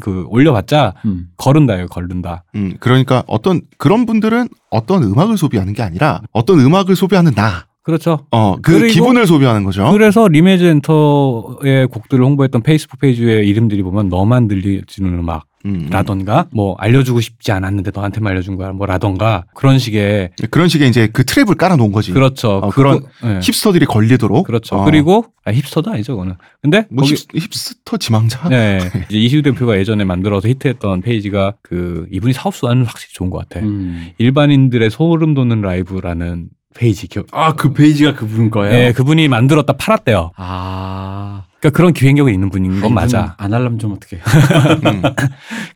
그 0.00 0.24
올려봤자 0.28 0.94
음. 1.04 1.28
거른다 1.36 1.76
이거 1.76 1.86
거른다. 1.86 2.42
음, 2.56 2.74
그러니까 2.80 3.22
어떤 3.28 3.60
그런 3.76 4.06
분들은 4.06 4.48
어떤 4.70 5.04
음악을 5.04 5.36
소비하는 5.38 5.72
게 5.72 5.82
아니라 5.82 6.20
어떤 6.32 6.58
음악을 6.58 6.96
소비하는 6.96 7.32
나, 7.34 7.67
그렇죠. 7.88 8.18
어, 8.32 8.56
그 8.60 8.86
기분을 8.88 9.26
소비하는 9.26 9.64
거죠. 9.64 9.90
그래서 9.92 10.28
리메즈 10.28 10.62
엔터의 10.62 11.86
곡들을 11.86 12.22
홍보했던 12.22 12.62
페이스북 12.62 13.00
페이지의 13.00 13.48
이름들이 13.48 13.82
보면 13.82 14.10
너만 14.10 14.46
들려주는 14.46 15.18
음악, 15.18 15.46
음. 15.64 15.88
라던가 15.90 16.48
뭐 16.52 16.76
알려주고 16.78 17.22
싶지 17.22 17.50
않았는데 17.50 17.92
너한테만 17.94 18.30
알려준 18.30 18.56
거야 18.56 18.72
뭐 18.72 18.84
라던가 18.86 19.44
그런 19.54 19.78
식의 19.78 20.32
그런 20.50 20.68
식의 20.68 20.86
이제 20.90 21.06
그 21.10 21.22
트랩을 21.22 21.56
깔아놓은 21.56 21.90
거지. 21.90 22.12
그렇죠 22.12 22.58
어, 22.62 22.68
그런 22.68 23.00
예. 23.24 23.40
hipster들이 23.42 23.86
걸리도록. 23.86 24.44
그렇죠 24.46 24.76
어. 24.76 24.84
그리고 24.84 25.24
아, 25.46 25.52
hipster도 25.52 25.90
아니죠 25.90 26.12
그거는 26.12 26.34
근데 26.60 26.84
뭐 26.90 27.04
거기- 27.04 27.14
hip, 27.14 27.54
ster 27.54 27.96
지망자. 27.96 28.50
네 28.50 28.80
이제 29.08 29.18
이시우 29.18 29.40
대표가 29.40 29.78
예전에 29.78 30.04
만들어서 30.04 30.46
히트했던 30.46 31.00
페이지가 31.00 31.54
그 31.62 32.06
이분이 32.12 32.34
사업 32.34 32.54
수완은 32.54 32.84
확실히 32.84 33.14
좋은 33.14 33.30
것 33.30 33.38
같아 33.48 33.64
음. 33.64 34.10
일반인들의 34.18 34.90
소름 34.90 35.32
돋는 35.32 35.62
라이브라는 35.62 36.50
페이지 36.78 37.08
기억 37.08 37.26
아, 37.32 37.54
그 37.54 37.72
페이지가 37.72 38.14
그분 38.14 38.50
거예요? 38.50 38.72
네, 38.72 38.92
그분이 38.92 39.26
만들었다 39.26 39.72
팔았대요. 39.72 40.30
아. 40.36 41.42
그러니까 41.58 41.76
그런 41.76 41.92
기획력이 41.92 42.32
있는 42.32 42.50
분인 42.50 42.70
건 42.70 42.78
이분 42.78 42.94
맞아. 42.94 43.34
안 43.36 43.52
하려면 43.52 43.80
좀 43.80 43.92
어떻게. 43.92 44.18
음. 44.86 45.02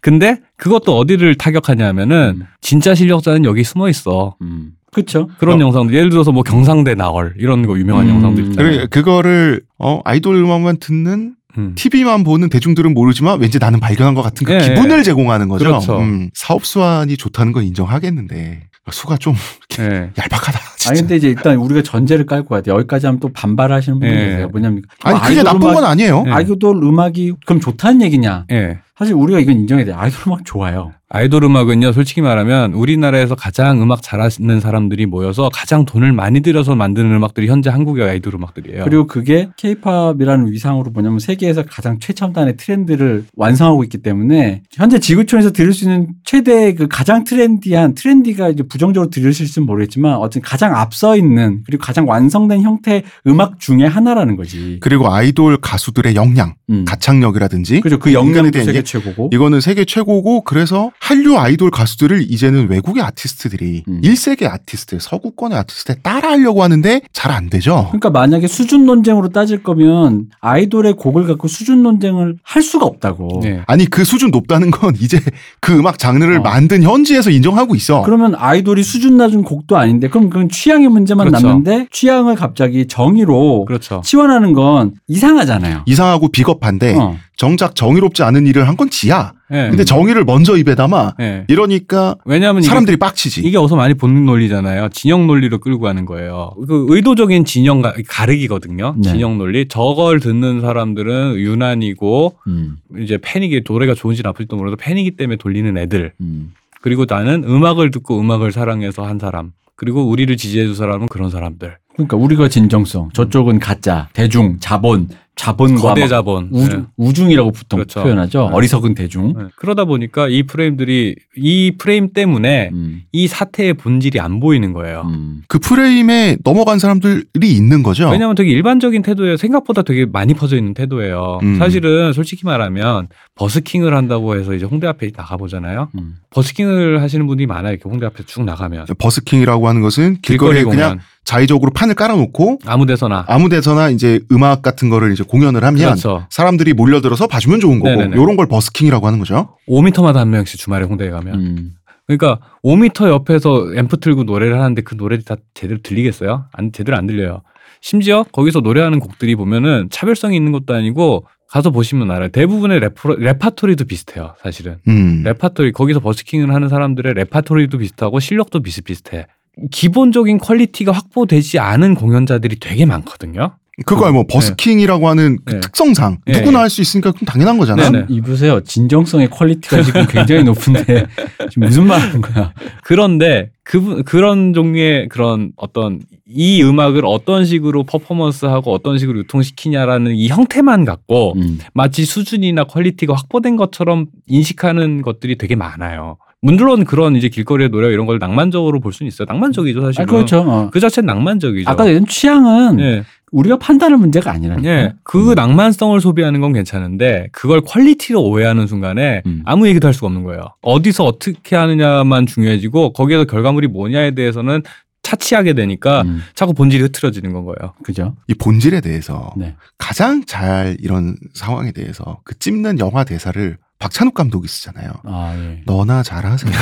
근데 0.00 0.38
그것도 0.56 0.96
어디를 0.96 1.34
타격하냐면은 1.34 2.42
음. 2.42 2.46
진짜 2.60 2.94
실력자는 2.94 3.44
여기 3.44 3.64
숨어 3.64 3.88
있어. 3.88 4.36
음. 4.42 4.74
그쵸. 4.92 5.28
그런 5.38 5.60
어. 5.60 5.64
영상들 5.64 5.92
예를 5.92 6.10
들어서 6.10 6.30
뭐 6.30 6.44
경상대 6.44 6.94
나얼 6.94 7.34
이런 7.36 7.66
거 7.66 7.76
유명한 7.76 8.06
음. 8.06 8.14
영상들 8.14 8.44
있잖아요. 8.44 8.72
그래, 8.72 8.86
그거를 8.88 9.62
어, 9.78 10.00
아이돌 10.04 10.36
음악만 10.36 10.76
듣는 10.78 11.34
음. 11.58 11.72
TV만 11.74 12.22
보는 12.22 12.48
대중들은 12.48 12.94
모르지만 12.94 13.40
왠지 13.40 13.58
나는 13.58 13.80
발견한 13.80 14.14
것 14.14 14.22
같은 14.22 14.46
그 14.46 14.54
예, 14.54 14.58
기분을 14.58 15.02
제공하는 15.02 15.48
거죠. 15.48 15.64
그렇죠. 15.64 15.98
음, 15.98 16.30
사업 16.32 16.64
수완이 16.64 17.16
좋다는 17.16 17.52
건 17.52 17.64
인정하겠는데 17.64 18.68
수가 18.90 19.16
좀 19.16 19.34
예. 19.78 20.10
얄팍하다. 20.18 20.58
진짜. 20.76 20.90
아니 20.90 21.00
근데 21.00 21.16
이제 21.16 21.28
일단 21.28 21.56
우리가 21.56 21.82
전제를 21.82 22.26
깔고 22.26 22.48
가야 22.48 22.62
돼. 22.62 22.70
여기까지 22.72 23.06
하면 23.06 23.20
또 23.20 23.28
반발하시는 23.32 24.00
분이 24.00 24.10
예. 24.10 24.16
계세요. 24.16 24.48
뭐냐면 24.48 24.82
아니 25.04 25.20
그게 25.20 25.42
나쁜 25.42 25.62
음악- 25.62 25.74
건 25.74 25.84
아니에요. 25.84 26.24
예. 26.26 26.30
아이돌 26.32 26.76
음악이 26.82 27.34
그럼 27.46 27.60
좋다는 27.60 28.02
얘기냐? 28.02 28.46
예. 28.50 28.80
사실 28.98 29.14
우리가 29.14 29.40
이건 29.40 29.56
인정해야 29.56 29.86
돼. 29.86 29.92
아이돌 29.92 30.20
음악 30.26 30.44
좋아요. 30.44 30.92
아이돌 31.14 31.44
음악은요, 31.44 31.92
솔직히 31.92 32.22
말하면 32.22 32.72
우리나라에서 32.72 33.34
가장 33.34 33.82
음악 33.82 34.00
잘하는 34.02 34.60
사람들이 34.60 35.04
모여서 35.04 35.50
가장 35.52 35.84
돈을 35.84 36.12
많이 36.12 36.40
들여서 36.40 36.74
만드는 36.74 37.14
음악들이 37.14 37.48
현재 37.48 37.68
한국의 37.68 38.08
아이돌 38.08 38.34
음악들이에요. 38.34 38.84
그리고 38.84 39.06
그게 39.06 39.50
케이팝이라는 39.58 40.50
위상으로 40.50 40.90
뭐냐면 40.90 41.18
세계에서 41.18 41.64
가장 41.68 41.98
최첨단의 42.00 42.56
트렌드를 42.56 43.24
완성하고 43.36 43.84
있기 43.84 43.98
때문에 43.98 44.62
현재 44.72 44.98
지구촌에서 44.98 45.52
들을 45.52 45.74
수 45.74 45.84
있는 45.84 46.08
최대 46.24 46.72
그 46.72 46.88
가장 46.88 47.24
trendy한 47.24 47.94
trendy가 47.94 48.48
이제 48.48 48.62
부정적으로 48.62 49.10
들으실지는 49.10 49.66
모르겠지만 49.66 50.16
어쨌든 50.16 50.40
가장 50.40 50.74
앞서 50.74 51.14
있는 51.14 51.62
그리고 51.66 51.82
가장 51.82 52.08
완성된 52.08 52.62
형태의 52.62 53.02
음악 53.26 53.60
중에 53.60 53.84
하나라는 53.84 54.36
거지. 54.36 54.78
그리고 54.80 55.12
아이돌 55.12 55.58
가수들의 55.58 56.14
역량, 56.14 56.54
음. 56.70 56.86
가창력이라든지 56.86 57.80
그죠. 57.80 57.98
그 57.98 58.14
영향도 58.14 58.50
대한 58.50 58.81
세계 58.82 58.98
최고고. 58.98 59.30
이거는 59.32 59.60
세계 59.60 59.84
최고고 59.84 60.42
그래서 60.42 60.90
한류 61.00 61.38
아이돌 61.38 61.70
가수들을 61.70 62.30
이제는 62.30 62.68
외국의 62.68 63.02
아티스트들이 63.02 63.84
음. 63.88 64.00
일 64.02 64.12
1세계 64.12 64.44
아티스트, 64.50 64.98
서구권의 65.00 65.56
아티스트에 65.58 65.96
따라하려고 66.02 66.62
하는데 66.62 67.00
잘 67.12 67.32
안 67.32 67.48
되죠. 67.48 67.86
그러니까 67.88 68.10
만약에 68.10 68.46
수준 68.46 68.84
논쟁으로 68.84 69.30
따질 69.30 69.62
거면 69.62 70.26
아이돌의 70.42 70.94
곡을 70.94 71.26
갖고 71.26 71.48
수준 71.48 71.82
논쟁을 71.82 72.36
할 72.42 72.62
수가 72.62 72.84
없다고. 72.84 73.40
네. 73.42 73.62
아니 73.66 73.86
그 73.86 74.04
수준 74.04 74.30
높다는 74.30 74.70
건 74.70 74.94
이제 75.00 75.18
그 75.60 75.78
음악 75.78 75.98
장르를 75.98 76.38
어. 76.38 76.42
만든 76.42 76.82
현지에서 76.82 77.30
인정하고 77.30 77.74
있어. 77.74 78.02
그러면 78.02 78.34
아이돌이 78.36 78.82
수준 78.82 79.16
낮은 79.16 79.44
곡도 79.44 79.78
아닌데 79.78 80.08
그럼 80.08 80.28
그건 80.28 80.50
취향의 80.50 80.88
문제만 80.88 81.28
그렇죠. 81.28 81.46
남는데 81.46 81.86
취향을 81.90 82.34
갑자기 82.34 82.86
정의로 82.86 83.64
그렇죠. 83.64 84.02
치환하는 84.04 84.52
건 84.52 84.92
이상하잖아요. 85.08 85.84
이상하고 85.86 86.28
비겁한데 86.28 86.94
어. 86.96 87.16
정작 87.36 87.74
정의롭지 87.74 88.22
않은 88.22 88.46
일을 88.46 88.68
한 88.68 88.76
건 88.76 88.88
지야. 88.90 89.32
예. 89.52 89.68
근데 89.68 89.84
정의를 89.84 90.24
먼저 90.24 90.56
입에 90.56 90.74
담아 90.74 91.14
예. 91.20 91.44
이러니까 91.48 92.16
왜냐하면 92.24 92.62
이게 92.62 92.68
사람들이 92.68 92.96
빡치지. 92.96 93.42
이게 93.42 93.58
어서 93.58 93.76
많이 93.76 93.94
보는 93.94 94.24
논리잖아요. 94.24 94.88
진영 94.90 95.26
논리로 95.26 95.58
끌고 95.58 95.80
가는 95.80 96.04
거예요. 96.04 96.52
그 96.68 96.86
의도적인 96.88 97.44
진영 97.44 97.82
가- 97.82 97.94
가르기거든요. 98.08 98.94
네. 98.98 99.10
진영 99.12 99.38
논리. 99.38 99.66
저걸 99.68 100.20
듣는 100.20 100.60
사람들은 100.60 101.36
유난이고 101.36 102.36
음, 102.46 102.76
이제 102.98 103.18
패닉이 103.20 103.62
노래가 103.68 103.94
좋은지 103.94 104.22
나쁠지도 104.22 104.56
몰라도 104.56 104.76
패닉이 104.76 105.12
때문에 105.16 105.36
돌리는 105.36 105.76
애들. 105.76 106.12
음. 106.20 106.52
그리고 106.80 107.04
나는 107.08 107.44
음악을 107.44 107.90
듣고 107.90 108.18
음악을 108.20 108.52
사랑해서 108.52 109.04
한 109.04 109.18
사람. 109.18 109.52
그리고 109.76 110.04
우리를 110.08 110.36
지지해줄 110.36 110.74
사람은 110.74 111.08
그런 111.08 111.30
사람들. 111.30 111.76
그러니까 111.94 112.16
우리가 112.16 112.48
진정성, 112.48 113.10
저쪽은 113.12 113.58
가짜, 113.58 114.08
대중, 114.14 114.56
자본, 114.60 115.08
자본과 115.34 115.80
거대 115.80 116.02
막 116.02 116.08
자본. 116.08 116.48
우, 116.52 116.68
네. 116.68 116.82
우중이라고 116.96 117.52
보통 117.52 117.78
그렇죠. 117.78 118.02
표현하죠. 118.02 118.48
네. 118.50 118.54
어리석은 118.54 118.94
대중. 118.94 119.32
네. 119.36 119.44
그러다 119.56 119.86
보니까 119.86 120.28
이 120.28 120.42
프레임들이 120.42 121.16
이 121.36 121.72
프레임 121.78 122.12
때문에 122.12 122.70
음, 122.72 123.02
이 123.12 123.26
사태의 123.26 123.74
본질이 123.74 124.20
안 124.20 124.40
보이는 124.40 124.72
거예요. 124.72 125.02
음. 125.06 125.42
그 125.48 125.58
프레임에 125.58 126.36
넘어간 126.44 126.78
사람들이 126.78 127.24
있는 127.42 127.82
거죠. 127.82 128.10
왜냐하면 128.10 128.34
되게 128.36 128.50
일반적인 128.50 129.02
태도예요. 129.02 129.36
생각보다 129.38 129.82
되게 129.82 130.04
많이 130.04 130.34
퍼져 130.34 130.56
있는 130.56 130.74
태도예요. 130.74 131.38
음. 131.42 131.58
사실은 131.58 132.12
솔직히 132.12 132.44
말하면 132.44 133.08
버스킹을 133.34 133.94
한다고 133.96 134.36
해서 134.36 134.52
이제 134.54 134.66
홍대 134.66 134.86
앞에 134.86 135.10
나가 135.12 135.38
보잖아요. 135.38 135.88
음. 135.98 136.16
버스킹을 136.30 137.00
하시는 137.00 137.26
분들이 137.26 137.46
많아요. 137.46 137.72
이렇게 137.72 137.88
홍대 137.88 138.04
앞에 138.04 138.24
쭉 138.26 138.44
나가면 138.44 138.86
버스킹이라고 138.98 139.66
하는 139.66 139.80
것은 139.80 140.18
길거리 140.20 140.56
길거리에 140.56 140.64
공연 140.64 140.90
그냥 140.90 140.98
자의적으로 141.24 141.70
판을 141.72 141.94
깔아놓고 141.94 142.58
아무데서나 142.66 143.24
아무 143.28 143.48
데서나 143.48 143.90
이제 143.90 144.20
음악 144.32 144.62
같은 144.62 144.88
거를 144.90 145.12
이제 145.12 145.22
공연을 145.22 145.64
하면 145.64 145.80
그렇죠. 145.80 146.26
사람들이 146.30 146.72
몰려들어서 146.72 147.26
봐주면 147.26 147.60
좋은 147.60 147.78
거고 147.78 147.90
네네네. 147.90 148.16
요런 148.16 148.36
걸 148.36 148.46
버스킹이라고 148.46 149.06
하는 149.06 149.18
거죠. 149.18 149.56
5m마다 149.68 150.14
한 150.16 150.30
명씩 150.30 150.58
주말에 150.58 150.84
홍대에 150.84 151.10
가면 151.10 151.34
음. 151.34 151.70
그러니까 152.06 152.40
5m 152.64 153.08
옆에서 153.08 153.74
앰프 153.76 153.98
틀고 154.00 154.24
노래를 154.24 154.58
하는데 154.58 154.82
그 154.82 154.96
노래들이 154.96 155.24
다 155.24 155.36
제대로 155.54 155.80
들리겠어요? 155.82 156.46
안 156.52 156.72
제대로 156.72 156.96
안 156.98 157.06
들려요. 157.06 157.42
심지어 157.80 158.24
거기서 158.32 158.60
노래하는 158.60 158.98
곡들이 159.00 159.34
보면은 159.36 159.88
차별성이 159.90 160.36
있는 160.36 160.52
것도 160.52 160.74
아니고 160.74 161.26
가서 161.48 161.70
보시면 161.70 162.10
알아요. 162.10 162.30
대부분의 162.30 162.80
레퍼, 162.80 163.14
레파토리도 163.16 163.84
비슷해요. 163.84 164.34
사실은 164.42 164.78
음. 164.88 165.22
레파토리 165.24 165.72
거기서 165.72 166.00
busking을 166.00 166.52
하는 166.52 166.68
사람들의 166.68 167.14
레파토리도 167.14 167.78
비슷하고 167.78 168.20
실력도 168.20 168.60
비슷비슷해. 168.60 169.26
기본적인 169.70 170.38
퀄리티가 170.38 170.92
확보되지 170.92 171.58
않은 171.58 171.94
공연자들이 171.94 172.58
되게 172.58 172.86
많거든요. 172.86 173.52
그거야 173.86 174.12
뭐 174.12 174.24
busking이라고 174.28 175.08
하는 175.08 175.38
그 175.44 175.54
네. 175.54 175.60
특성상 175.60 176.18
네. 176.26 176.38
누구나 176.38 176.60
할 176.60 176.68
수 176.70 176.82
있으니까 176.82 177.10
그럼 177.10 177.24
당연한 177.24 177.56
거잖아. 177.56 177.90
네네. 177.90 178.06
이보세요. 178.10 178.60
진정성의 178.62 179.30
퀄리티가 179.30 179.82
지금 179.82 180.06
굉장히 180.06 180.44
높은데 180.44 181.06
지금 181.50 181.66
무슨 181.68 181.86
말 181.86 181.98
하는 182.00 182.20
거야? 182.20 182.52
그런데 182.84 183.50
그 183.64 184.02
그런 184.04 184.52
종류의 184.52 185.08
그런 185.08 185.52
어떤 185.56 186.00
이 186.28 186.62
음악을 186.62 187.04
어떤 187.06 187.44
식으로 187.46 187.84
퍼포먼스하고 187.84 188.72
어떤 188.72 188.98
식으로 188.98 189.18
유통시키냐라는 189.20 190.16
이 190.16 190.28
형태만 190.28 190.84
갖고 190.84 191.32
음. 191.36 191.58
마치 191.72 192.04
수준이나 192.04 192.64
퀄리티가 192.64 193.14
확보된 193.14 193.56
것처럼 193.56 194.06
인식하는 194.26 195.00
것들이 195.02 195.36
되게 195.38 195.56
많아요. 195.56 196.18
물론 196.42 196.84
그런 196.84 197.14
이제 197.14 197.28
길거리의 197.28 197.70
노래 197.70 197.88
이런 197.88 198.04
걸 198.04 198.18
낭만적으로 198.18 198.80
볼 198.80 198.92
수는 198.92 199.08
있어요. 199.08 199.26
낭만적이죠 199.28 199.80
사실은. 199.80 200.02
아, 200.02 200.06
그렇죠. 200.06 200.40
어. 200.40 200.70
그 200.72 200.80
자체는 200.80 201.06
낭만적이죠. 201.06 201.70
아까 201.70 201.86
얘기한 201.86 202.06
취향은 202.06 202.80
예. 202.80 203.04
우리가 203.30 203.58
판단할 203.58 203.96
문제가 203.96 204.32
아니라니까. 204.32 204.68
예. 204.68 204.92
그 205.04 205.34
낭만성을 205.34 205.98
소비하는 206.00 206.40
건 206.40 206.52
괜찮은데 206.52 207.28
그걸 207.30 207.60
퀄리티로 207.60 208.20
오해하는 208.20 208.66
순간에 208.66 209.22
음. 209.24 209.42
아무 209.44 209.68
얘기도 209.68 209.86
할 209.86 209.94
수가 209.94 210.08
없는 210.08 210.24
거예요. 210.24 210.42
어디서 210.62 211.04
어떻게 211.04 211.54
하느냐만 211.54 212.26
중요해지고 212.26 212.92
거기에서 212.92 213.24
결과물이 213.24 213.68
뭐냐에 213.68 214.10
대해서는 214.16 214.64
차치하게 215.02 215.54
되니까 215.54 216.02
음, 216.02 216.22
자꾸 216.34 216.54
본질이 216.54 216.82
흐트러지는 216.84 217.32
건 217.32 217.44
거예요. 217.44 217.72
그죠? 217.82 218.16
이 218.28 218.34
본질에 218.34 218.80
대해서 218.80 219.32
네. 219.36 219.54
가장 219.76 220.24
잘 220.26 220.76
이런 220.80 221.16
상황에 221.34 221.72
대해서 221.72 222.20
그 222.24 222.38
찝는 222.38 222.78
영화 222.78 223.04
대사를 223.04 223.58
박찬욱 223.82 224.14
감독이 224.14 224.46
쓰잖아요. 224.46 224.92
아, 225.02 225.34
예. 225.36 225.62
너나 225.66 226.04
잘하세요. 226.04 226.52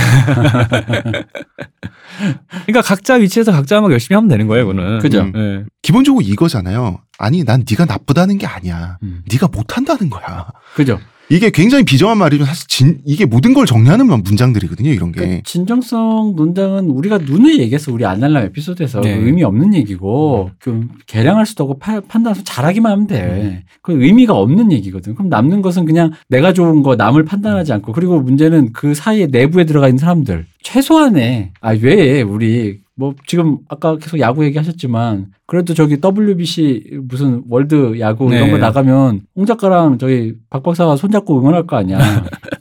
그러니까 2.67 2.81
각자 2.83 3.15
위치에서 3.15 3.53
각자 3.53 3.79
막 3.83 3.93
열심히 3.93 4.15
하면 4.15 4.29
되는 4.29 4.47
거예요, 4.47 4.67
그거는. 4.67 5.01
그죠? 5.01 5.21
음. 5.21 5.33
예. 5.37 5.65
기본적으로 5.83 6.23
이거잖아요. 6.25 7.03
아니 7.19 7.45
난 7.45 7.63
네가 7.71 7.85
나쁘다는 7.85 8.39
게 8.39 8.47
아니야. 8.47 8.97
음. 9.03 9.23
네가 9.31 9.49
못한다는 9.49 10.09
거야. 10.09 10.49
그죠? 10.75 10.99
이게 11.31 11.51
굉장히 11.51 11.85
비정한 11.85 12.19
말이지만 12.19 12.47
사실 12.49 12.67
진, 12.69 12.99
이게 13.05 13.25
모든 13.25 13.55
걸 13.55 13.65
정리하는 13.65 14.07
문장들이거든요. 14.07 14.91
이런 14.91 15.13
게. 15.13 15.21
그러니까 15.21 15.43
진정성 15.45 16.35
논쟁은 16.37 16.87
우리가 16.91 17.19
눈에 17.19 17.59
얘기해서 17.59 17.93
우리 17.93 18.05
안날람 18.05 18.45
에피소드에서 18.47 19.01
네. 19.01 19.17
그 19.19 19.27
의미 19.27 19.45
없는 19.45 19.75
얘기고 19.75 20.51
그 20.59 20.89
계량할 21.07 21.47
수도 21.47 21.65
없고 21.65 21.79
파- 21.79 22.01
판단해서 22.01 22.43
잘하기만 22.45 22.91
하면 22.93 23.07
돼. 23.07 23.63
그 23.83 23.93
의미가 24.03 24.35
없는 24.35 24.73
얘기거든. 24.73 25.15
그럼 25.15 25.29
남는 25.29 25.63
것은 25.63 25.85
그냥 25.85 26.11
내가 26.29 26.53
좋은 26.53 26.83
거 26.83 26.97
남을 26.97 27.25
판단하지 27.25 27.73
않고 27.75 27.93
그리고 27.93 28.21
문제는 28.21 28.73
그 28.73 28.95
사이에 28.95 29.27
내부에 29.27 29.65
들어가 29.65 29.87
있는 29.89 29.99
사람들 29.99 30.47
최소한의 30.63 31.53
아 31.61 31.71
왜 31.81 32.21
우리 32.23 32.79
뭐 33.01 33.15
지금 33.27 33.57
아까 33.71 33.97
계속 33.97 34.21
야구 34.21 34.45
얘기하셨지만 34.45 35.29
그래도 35.47 35.73
저기 35.73 35.97
WBC 36.05 36.99
무슨 37.09 37.43
월드 37.49 37.99
야구 37.99 38.31
이런 38.31 38.45
네. 38.49 38.51
거 38.53 38.59
나가면 38.59 39.23
홍 39.35 39.47
작가랑 39.47 39.97
저희 39.97 40.35
박 40.51 40.63
박사가 40.63 40.97
손잡고 40.97 41.41
응원할 41.41 41.67
거 41.67 41.77
아니야. 41.77 41.99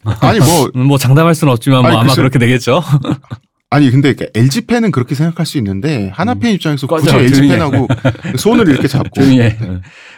아 0.06 0.16
아니 0.30 0.40
뭐 0.40 0.72
음, 0.78 0.86
뭐 0.86 0.98
장담할 0.98 1.36
수는 1.36 1.52
없지만 1.52 1.82
뭐 1.82 1.90
아니, 1.90 1.98
아마 1.98 2.06
글쎄- 2.08 2.22
그렇게 2.22 2.40
되겠죠. 2.40 2.82
아니 3.72 3.91
근데 3.91 4.15
LG 4.34 4.61
팬은 4.61 4.89
그렇게 4.89 5.13
생각할 5.13 5.45
수 5.45 5.59
있는데 5.59 6.09
하나 6.15 6.34
팬 6.34 6.53
입장에서 6.53 6.88
굳이 6.88 7.05
꺼져, 7.05 7.20
LG. 7.20 7.41
팬하고 7.47 7.88
손을 8.38 8.67
이렇게 8.67 8.88
잡고 8.88 9.22
해. 9.22 9.57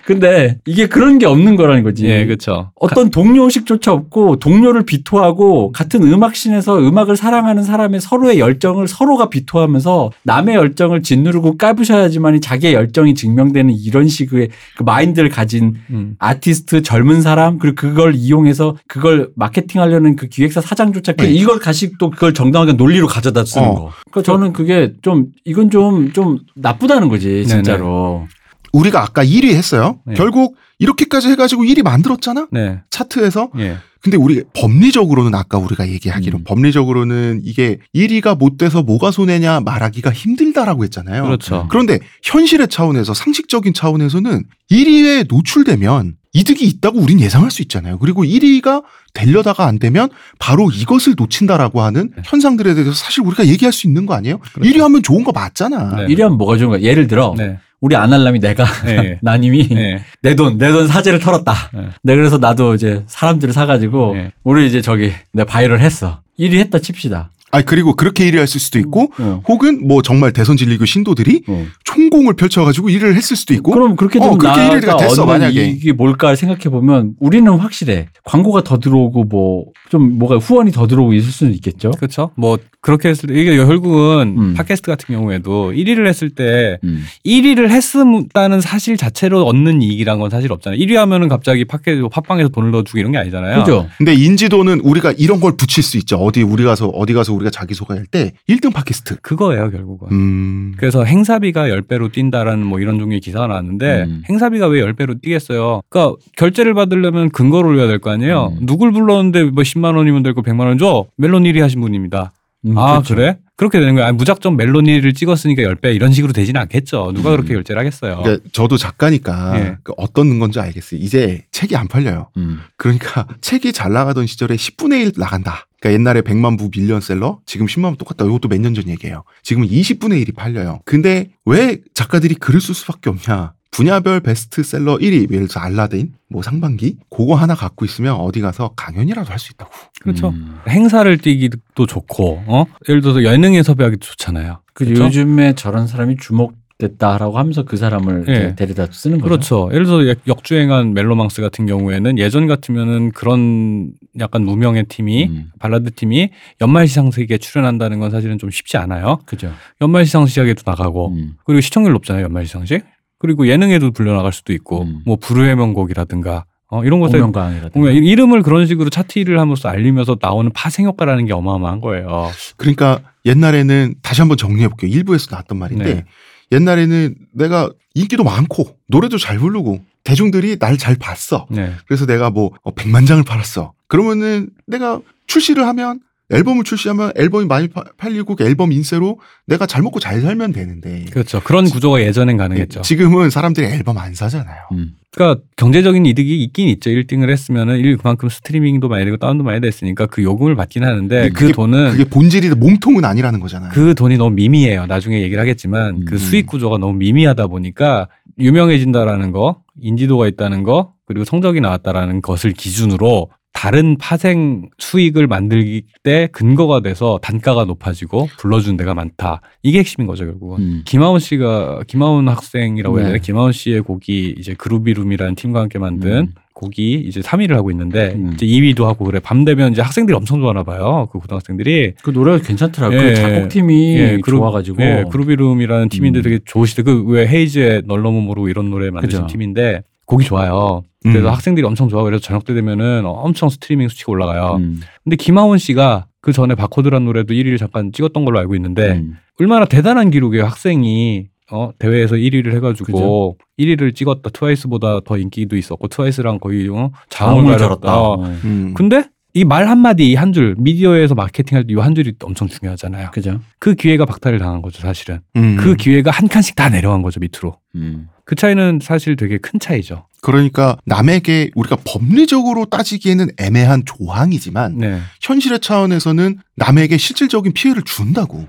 근데 0.05 0.57
이게 0.65 0.87
그런 0.87 1.19
게 1.19 1.25
없는 1.25 1.57
거라는 1.57 1.83
거지. 1.83 2.05
예, 2.05 2.25
그렇죠. 2.25 2.71
어떤 2.75 3.11
동료 3.11 3.43
의식조차 3.43 3.91
없고 3.91 4.37
동료를 4.37 4.85
비토하고 4.85 5.73
같은 5.73 6.01
음악신에서 6.01 6.79
음악을 6.79 7.17
사랑하는 7.17 7.63
사람의 7.63 7.99
서로의 7.99 8.39
열정을 8.39 8.87
서로가 8.87 9.29
비토하면서 9.29 10.11
남의 10.23 10.55
열정을 10.55 11.03
짓누르고 11.03 11.57
까부셔야지만 11.57 12.39
자기의 12.39 12.73
열정이 12.73 13.15
증명되는 13.15 13.73
이런 13.73 14.07
식의 14.07 14.49
그 14.77 14.83
마인드를 14.83 15.29
가진 15.29 15.75
음. 15.89 16.15
아티스트 16.19 16.83
젊은 16.83 17.21
사람 17.21 17.59
그리고 17.59 17.75
그걸 17.75 18.15
이용해서 18.15 18.77
그걸 18.87 19.29
마케팅하려는 19.35 20.15
그 20.15 20.27
기획사 20.27 20.61
사장조차 20.61 21.13
그 21.13 21.23
네. 21.23 21.31
이걸 21.31 21.59
가지고 21.59 21.95
또 21.99 22.09
그걸 22.09 22.33
정당하게 22.33 22.73
논리로 22.73 23.07
가져다 23.07 23.40
쓰는 23.45 23.67
어. 23.67 23.73
거. 23.73 23.91
그러니까 24.11 24.31
저는 24.31 24.53
그게 24.53 24.93
좀 25.01 25.27
이건 25.45 25.69
좀좀 25.69 26.39
나쁘다는 26.55 27.09
거지 27.09 27.45
진짜로. 27.45 28.27
우리가 28.73 29.03
아까 29.03 29.23
1위 29.23 29.53
했어요. 29.53 29.99
네. 30.05 30.15
결국 30.15 30.55
이렇게까지 30.79 31.27
해가지고 31.29 31.63
1위 31.63 31.83
만들었잖아. 31.83 32.47
네. 32.51 32.79
차트에서. 32.89 33.49
예. 33.59 33.77
근데 34.01 34.17
우리 34.17 34.43
법리적으로는 34.53 35.35
아까 35.35 35.59
우리가 35.59 35.87
얘기하기로 35.87 36.39
음. 36.39 36.43
법리적으로는 36.43 37.41
이게 37.43 37.77
1위가 37.93 38.35
못 38.35 38.57
돼서 38.57 38.81
뭐가 38.81 39.11
손해냐 39.11 39.59
말하기가 39.59 40.11
힘들다라고 40.11 40.83
했잖아요. 40.85 41.23
그렇죠. 41.23 41.67
그런데 41.69 41.99
현실의 42.23 42.67
차원에서 42.67 43.13
상식적인 43.13 43.73
차원에서는 43.73 44.43
1위에 44.71 45.27
노출되면 45.29 46.15
이득이 46.33 46.65
있다고 46.65 46.99
우린 46.99 47.19
예상할 47.19 47.51
수 47.51 47.61
있잖아요. 47.61 47.99
그리고 47.99 48.23
1위가 48.23 48.83
되려다가 49.13 49.65
안 49.65 49.79
되면 49.79 50.09
바로 50.39 50.69
이것을 50.71 51.15
놓친다라고 51.17 51.81
하는 51.81 52.11
현상들에 52.23 52.73
대해서 52.73 52.93
사실 52.93 53.23
우리가 53.23 53.45
얘기할 53.47 53.71
수 53.73 53.87
있는 53.87 54.05
거 54.05 54.13
아니에요? 54.13 54.39
그렇죠. 54.39 54.59
1위 54.69 54.79
하면 54.81 55.03
좋은 55.03 55.23
거 55.23 55.31
맞잖아. 55.31 55.95
네. 55.97 56.05
이러면 56.09 56.37
뭐가 56.37 56.57
좋은 56.57 56.69
거야? 56.71 56.81
예를 56.81 57.07
들어 57.07 57.33
네. 57.37 57.57
우리 57.81 57.95
아날람이 57.95 58.39
내가 58.39 58.65
예. 58.87 59.17
나님이 59.21 59.69
예. 59.71 60.03
내 60.21 60.35
돈, 60.35 60.57
내 60.57 60.71
돈 60.71 60.87
사재를 60.87 61.19
털었다. 61.19 61.53
네. 61.73 61.89
내 62.03 62.15
그래서 62.15 62.37
나도 62.37 62.75
이제 62.75 63.03
사람들을 63.07 63.53
사가지고 63.53 64.13
네. 64.15 64.31
우리 64.43 64.67
이제 64.67 64.81
저기 64.81 65.11
내 65.33 65.43
바이럴 65.43 65.79
했어. 65.79 66.21
1위 66.39 66.57
했다 66.59 66.79
칩시다. 66.79 67.31
아니 67.51 67.65
그리고 67.65 67.95
그렇게 67.95 68.29
1위 68.29 68.37
했을 68.37 68.59
수도 68.59 68.79
있고 68.79 69.11
어. 69.19 69.41
혹은 69.47 69.87
뭐 69.87 70.01
정말 70.01 70.31
대선 70.33 70.57
진리교 70.57 70.85
신도들이 70.85 71.43
어. 71.47 71.65
총공을 71.83 72.35
펼쳐가지고 72.35 72.89
1위를 72.89 73.13
했을 73.15 73.35
수도 73.35 73.53
있고 73.53 73.71
그럼 73.71 73.95
그렇게 73.95 74.19
어, 74.19 74.23
되면 74.23 74.37
그렇게 74.37 74.59
나가 74.61 74.75
1위가 74.79 74.99
됐어, 74.99 75.25
만약에. 75.25 75.65
이익이 75.65 75.93
뭘까 75.93 76.35
생각해 76.35 76.63
보면 76.63 77.13
우리는 77.19 77.51
확실해. 77.51 78.07
광고가 78.23 78.63
더 78.63 78.79
들어오고 78.79 79.25
뭐 79.25 79.65
좀 79.91 80.17
뭐가 80.17 80.37
후원이 80.37 80.71
더 80.71 80.87
들어오고 80.87 81.13
있을 81.13 81.31
수는 81.33 81.53
있겠죠. 81.55 81.91
그렇죠. 81.91 82.31
뭐 82.37 82.57
그렇게 82.81 83.09
했을 83.09 83.29
때 83.29 83.39
이게 83.39 83.55
결국은 83.57 84.35
음. 84.37 84.53
팟캐스트 84.55 84.89
같은 84.89 85.13
경우에도 85.15 85.71
1위를 85.71 86.07
했을 86.07 86.31
때 86.31 86.79
음. 86.83 87.03
1위를 87.23 87.69
했다는 87.69 88.59
사실 88.59 88.97
자체로 88.97 89.43
얻는 89.45 89.83
이익이란 89.83 90.19
건 90.19 90.31
사실 90.31 90.51
없잖아요. 90.51 90.79
1위 90.79 90.95
하면은 90.95 91.27
갑자기 91.27 91.63
팟캐 91.65 92.01
팟빵에서 92.11 92.49
돈을 92.49 92.71
넣어주고 92.71 92.97
이런 92.97 93.11
게 93.11 93.19
아니잖아요. 93.19 93.59
그죠? 93.59 93.87
근데 93.99 94.13
인지도는 94.15 94.79
우리가 94.81 95.13
이런 95.17 95.39
걸 95.39 95.55
붙일 95.55 95.83
수 95.83 95.97
있죠. 95.99 96.17
어디 96.17 96.41
우리 96.41 96.63
가서 96.63 96.87
어디 96.87 97.13
가서 97.13 97.33
우리가 97.33 97.51
자기 97.51 97.75
소개할 97.75 98.05
때 98.07 98.31
1등 98.49 98.73
팟캐스트. 98.73 99.17
그거예요 99.21 99.69
결국은. 99.69 100.07
음. 100.11 100.73
그래서 100.77 101.03
행사비가 101.03 101.67
10배로 101.67 102.11
뛴다라는 102.11 102.65
뭐 102.65 102.79
이런 102.79 102.97
종류의 102.97 103.19
기사가 103.21 103.45
나왔는데 103.45 104.03
음. 104.07 104.23
행사비가 104.27 104.65
왜 104.67 104.81
10배로 104.83 105.21
뛰겠어요? 105.21 105.81
그러니까 105.89 106.15
결제를 106.35 106.73
받으려면 106.73 107.29
근거를 107.29 107.69
올려야 107.71 107.87
될 107.87 107.99
거 108.01 108.09
아니에요. 108.09 108.55
음. 108.59 108.65
누굴 108.65 108.91
불렀는데 108.91 109.43
뭐 109.43 109.61
10만 109.63 109.95
원이면 109.95 110.23
되고 110.23 110.41
100만 110.41 110.61
원 110.61 110.79
줘. 110.79 111.05
멜론 111.17 111.43
1위 111.43 111.59
하신 111.59 111.79
분입니다. 111.81 112.31
음, 112.65 112.77
아 112.77 112.93
그렇죠. 113.01 113.15
그래? 113.15 113.37
그렇게 113.57 113.79
되는 113.79 113.93
거야. 113.95 114.07
아니, 114.07 114.17
무작정 114.17 114.57
1위를 114.57 115.15
찍었으니까 115.15 115.61
10배 115.61 115.93
이런 115.95 116.11
식으로 116.11 116.33
되지는 116.33 116.59
않겠죠. 116.61 117.11
누가 117.13 117.29
음. 117.31 117.35
그렇게 117.37 117.53
결제를 117.53 117.79
하겠어요. 117.79 118.21
그러니까 118.23 118.49
저도 118.53 118.77
작가니까 118.77 119.59
예. 119.59 119.77
그 119.83 119.93
어떤 119.97 120.39
건지 120.39 120.59
알겠어요. 120.59 120.99
이제 120.99 121.45
책이 121.51 121.75
안 121.75 121.87
팔려요. 121.87 122.29
음. 122.37 122.59
그러니까 122.77 123.27
책이 123.41 123.71
잘 123.73 123.91
나가던 123.93 124.25
시절에 124.25 124.55
10분의 124.55 125.01
1 125.01 125.11
나간다. 125.17 125.67
그러니까 125.79 125.99
옛날에 125.99 126.21
100만 126.21 126.57
부 126.57 126.69
밀리언셀러, 126.75 127.39
지금 127.45 127.65
10만 127.67 127.91
부 127.91 127.97
똑같다. 127.97 128.25
이것도 128.25 128.47
몇 128.49 128.59
년 128.59 128.73
전 128.73 128.87
얘기예요. 128.87 129.23
지금은 129.43 129.67
20분의 129.67 130.23
1이 130.25 130.35
팔려요. 130.35 130.79
근데 130.85 131.29
왜 131.45 131.79
작가들이 131.93 132.35
글을 132.35 132.61
쓸 132.61 132.73
수밖에 132.75 133.09
없냐? 133.11 133.53
분야별 133.71 134.19
베스트셀러 134.19 134.97
1위, 134.97 135.31
예를 135.31 135.47
들어서 135.47 135.61
알라딘, 135.61 136.11
뭐 136.29 136.41
상반기, 136.43 136.97
그거 137.09 137.35
하나 137.35 137.55
갖고 137.55 137.85
있으면 137.85 138.15
어디 138.15 138.41
가서 138.41 138.73
강연이라도 138.75 139.31
할 139.31 139.39
수 139.39 139.53
있다고. 139.53 139.71
그렇죠. 140.01 140.29
음. 140.29 140.57
행사를 140.67 141.17
뛰기도 141.17 141.85
좋고, 141.87 142.43
어? 142.47 142.65
예를 142.89 143.01
들어서 143.01 143.23
예능에 143.23 143.63
섭외하기 143.63 143.97
도 143.97 144.05
좋잖아요. 144.07 144.59
그 144.73 144.83
그렇죠? 144.85 145.05
요즘에 145.05 145.53
저런 145.55 145.87
사람이 145.87 146.17
주목됐다라고 146.17 147.37
하면서 147.37 147.63
그 147.63 147.77
사람을 147.77 148.25
예. 148.27 148.31
이렇게 148.33 148.55
데려다 148.55 148.87
쓰는 148.91 149.19
거죠. 149.19 149.29
그렇죠. 149.29 149.69
예를 149.71 149.85
들어서 149.85 150.07
역- 150.09 150.27
역주행한 150.27 150.93
멜로망스 150.93 151.41
같은 151.41 151.65
경우에는 151.65 152.17
예전 152.19 152.47
같으면은 152.47 153.11
그런 153.13 153.93
약간 154.19 154.43
무명의 154.43 154.85
팀이 154.89 155.25
음. 155.27 155.51
발라드 155.59 155.91
팀이 155.95 156.29
연말 156.59 156.87
시상식에 156.87 157.37
출연한다는 157.37 157.99
건 157.99 158.11
사실은 158.11 158.37
좀 158.37 158.49
쉽지 158.51 158.75
않아요. 158.77 159.19
그죠. 159.25 159.51
연말 159.79 160.05
시상식에도 160.05 160.63
나가고 160.65 161.09
음. 161.13 161.33
그리고 161.45 161.61
시청률 161.61 161.93
높잖아요. 161.93 162.25
연말 162.25 162.45
시상식. 162.45 162.83
그리고 163.21 163.47
예능에도 163.47 163.91
불려 163.91 164.13
나갈 164.13 164.33
수도 164.33 164.51
있고 164.51 164.81
음. 164.81 165.01
뭐 165.05 165.15
불후의 165.15 165.55
명곡이라든가 165.55 166.45
어, 166.69 166.83
이런 166.83 166.99
것에 166.99 167.19
공명강이라든가. 167.19 167.69
보면 167.73 167.93
이- 167.93 167.97
이름을 168.09 168.41
그런 168.41 168.65
식으로 168.65 168.89
차트를 168.89 169.39
함으로써 169.39 169.69
알리면서 169.69 170.17
나오는 170.19 170.51
파생 170.53 170.85
효과라는 170.87 171.25
게 171.27 171.33
어마어마한 171.33 171.81
거예요. 171.81 172.31
그러니까 172.57 173.01
옛날에는 173.25 173.95
다시 174.01 174.21
한번 174.21 174.37
정리해 174.37 174.67
볼게요. 174.69 174.89
일부에서 174.89 175.27
나왔던 175.31 175.59
말인데 175.59 175.93
네. 175.93 176.05
옛날에는 176.51 177.15
내가 177.33 177.69
인기도 177.93 178.23
많고 178.23 178.77
노래도 178.87 179.17
잘 179.17 179.37
부르고 179.37 179.81
대중들이 180.03 180.57
날 180.57 180.77
잘 180.77 180.95
봤어. 180.95 181.45
네. 181.51 181.73
그래서 181.87 182.05
내가 182.07 182.29
뭐 182.31 182.51
어, 182.63 182.73
100만 182.73 183.05
장을 183.05 183.21
팔았어. 183.23 183.73
그러면은 183.87 184.49
내가 184.65 184.99
출시를 185.27 185.67
하면 185.67 185.99
앨범을 186.31 186.63
출시하면 186.63 187.11
앨범이 187.15 187.45
많이 187.45 187.67
파- 187.67 187.83
팔리고 187.97 188.35
그 188.35 188.43
앨범 188.43 188.71
인세로 188.71 189.19
내가 189.47 189.65
잘 189.65 189.81
먹고 189.81 189.99
잘 189.99 190.21
살면 190.21 190.53
되는데 190.53 191.05
그렇죠. 191.11 191.41
그런 191.43 191.65
구조가 191.69 192.01
예전엔 192.01 192.37
가능했죠. 192.37 192.81
지금은 192.81 193.29
사람들이 193.29 193.67
앨범 193.67 193.97
안 193.97 194.13
사잖아요. 194.13 194.57
음. 194.73 194.91
그러니까 195.13 195.41
경제적인 195.57 196.05
이득이 196.05 196.41
있긴 196.43 196.69
있죠. 196.69 196.89
1등을 196.89 197.29
했으면은 197.29 197.79
일 197.79 197.97
그만큼 197.97 198.29
스트리밍도 198.29 198.87
많이 198.87 199.03
되고 199.03 199.17
다운도 199.17 199.43
많이 199.43 199.59
됐으니까 199.59 200.05
그 200.05 200.23
요금을 200.23 200.55
받긴 200.55 200.83
하는데 200.85 201.29
그 201.29 201.33
그게- 201.33 201.51
돈은 201.53 201.91
그게 201.91 202.03
본질이 202.05 202.49
몸통은 202.51 203.03
아니라는 203.03 203.39
거잖아요. 203.41 203.71
그 203.73 203.93
돈이 203.93 204.17
너무 204.17 204.33
미미해요. 204.35 204.85
나중에 204.85 205.21
얘기를 205.21 205.39
하겠지만 205.41 205.95
음. 206.01 206.05
그 206.05 206.17
수익 206.17 206.45
구조가 206.47 206.77
너무 206.77 206.93
미미하다 206.93 207.47
보니까 207.47 208.07
유명해진다라는 208.39 209.31
거, 209.31 209.61
인지도가 209.79 210.27
있다는 210.27 210.63
거, 210.63 210.93
그리고 211.05 211.25
성적이 211.25 211.61
나왔다라는 211.61 212.21
것을 212.21 212.53
기준으로 212.53 213.29
다른 213.53 213.97
파생 213.97 214.69
수익을 214.79 215.27
만들기 215.27 215.83
때 216.03 216.27
근거가 216.31 216.79
돼서 216.79 217.19
단가가 217.21 217.65
높아지고 217.65 218.27
불러준 218.39 218.77
데가 218.77 218.93
많다. 218.93 219.41
이게 219.61 219.79
핵심인 219.79 220.07
거죠, 220.07 220.25
결국은. 220.25 220.59
음. 220.59 220.81
김하온 220.85 221.19
씨가 221.19 221.81
김하온 221.87 222.27
학생이라고 222.29 222.97
해야 222.99 223.07
네. 223.07 223.13
되나? 223.13 223.21
김하온 223.21 223.51
씨의 223.51 223.81
곡이 223.81 224.35
이제 224.39 224.53
그루비룸이라는 224.53 225.35
팀과 225.35 225.59
함께 225.61 225.79
만든 225.79 226.11
음. 226.11 226.27
곡이 226.53 226.93
이제 227.07 227.21
3위를 227.21 227.51
하고 227.53 227.71
있는데 227.71 228.13
음. 228.15 228.31
이제 228.33 228.45
2위도 228.45 228.83
하고 228.85 229.05
그래. 229.05 229.19
밤 229.19 229.45
되면 229.45 229.71
이제 229.73 229.81
학생들이 229.81 230.15
엄청 230.15 230.39
좋아하나 230.39 230.63
봐요. 230.63 231.07
그 231.11 231.19
고등학생들이. 231.19 231.93
그 232.03 232.09
노래가 232.11 232.39
괜찮더라고요. 232.43 232.99
예. 232.99 233.03
그 233.09 233.15
작곡팀이 233.15 233.93
예, 233.97 234.17
그룹- 234.23 234.39
좋아가지고. 234.39 234.81
예, 234.81 235.05
그루비룸이라는 235.11 235.89
팀인데 235.89 236.19
음. 236.19 236.23
되게 236.23 236.39
좋으시대. 236.45 236.83
그 236.83 237.03
왜 237.05 237.27
헤이즈의 237.27 237.83
널 237.85 238.01
너무 238.01 238.21
모르고 238.21 238.47
이런 238.47 238.69
노래 238.69 238.89
만드신 238.91 239.21
그죠. 239.23 239.27
팀인데 239.31 239.81
곡이 240.11 240.25
좋아요. 240.25 240.83
그래서 241.01 241.29
음. 241.29 241.33
학생들이 241.33 241.65
엄청 241.65 241.87
좋아하고 241.87 242.05
그래서 242.05 242.21
저녁 242.21 242.43
때 242.43 242.53
되면은 242.53 243.03
엄청 243.05 243.49
스트리밍 243.49 243.87
수치가 243.87 244.11
올라가요. 244.11 244.57
음. 244.57 244.81
근데 245.03 245.15
김하온 245.15 245.57
씨가 245.57 246.07
그 246.21 246.33
전에 246.33 246.53
바코드란 246.53 247.05
노래도 247.05 247.33
1위를 247.33 247.57
잠깐 247.57 247.91
찍었던 247.91 248.25
걸로 248.25 248.37
알고 248.39 248.53
있는데 248.55 248.91
음. 248.91 249.17
얼마나 249.39 249.65
대단한 249.65 250.11
기록이에요. 250.11 250.45
학생이 250.45 251.27
어, 251.51 251.71
대회에서 251.79 252.15
1위를 252.15 252.53
해가지고 252.55 253.37
1위를 253.57 253.95
찍었다. 253.95 254.29
트와이스보다 254.29 255.01
더 255.05 255.17
인기도 255.17 255.55
있었고 255.57 255.87
트와이스랑 255.87 256.39
거의 256.39 256.67
어, 256.69 256.91
자웅을 257.09 257.57
가렸다. 257.57 257.99
어. 257.99 258.23
음. 258.43 258.73
근데 258.75 259.05
이 259.33 259.43
말 259.45 259.67
한마디 259.69 260.09
이한줄 260.11 260.55
미디어에서 260.57 261.15
마케팅할 261.15 261.65
때 261.67 261.73
이 261.73 261.77
한 261.77 261.95
줄이 261.95 262.13
엄청 262.23 262.47
중요하잖아요. 262.47 263.11
그죠. 263.11 263.39
그 263.59 263.75
기회가 263.75 264.05
박탈을 264.05 264.39
당한 264.39 264.61
거죠, 264.61 264.81
사실은. 264.81 265.19
음. 265.37 265.55
그 265.57 265.75
기회가 265.75 266.11
한 266.11 266.27
칸씩 266.27 266.55
다 266.55 266.69
내려간 266.69 267.01
거죠, 267.01 267.19
밑으로. 267.19 267.57
음. 267.75 268.07
그 268.25 268.35
차이는 268.35 268.79
사실 268.81 269.15
되게 269.15 269.37
큰 269.37 269.59
차이죠. 269.59 270.05
그러니까 270.21 270.77
남에게 270.85 271.51
우리가 271.55 271.77
법리적으로 271.85 272.65
따지기에는 272.65 273.29
애매한 273.37 273.83
조항이지만 273.85 274.77
네. 274.77 274.99
현실의 275.21 275.59
차원에서는 275.61 276.37
남에게 276.55 276.97
실질적인 276.97 277.53
피해를 277.53 277.81
준다고. 277.83 278.47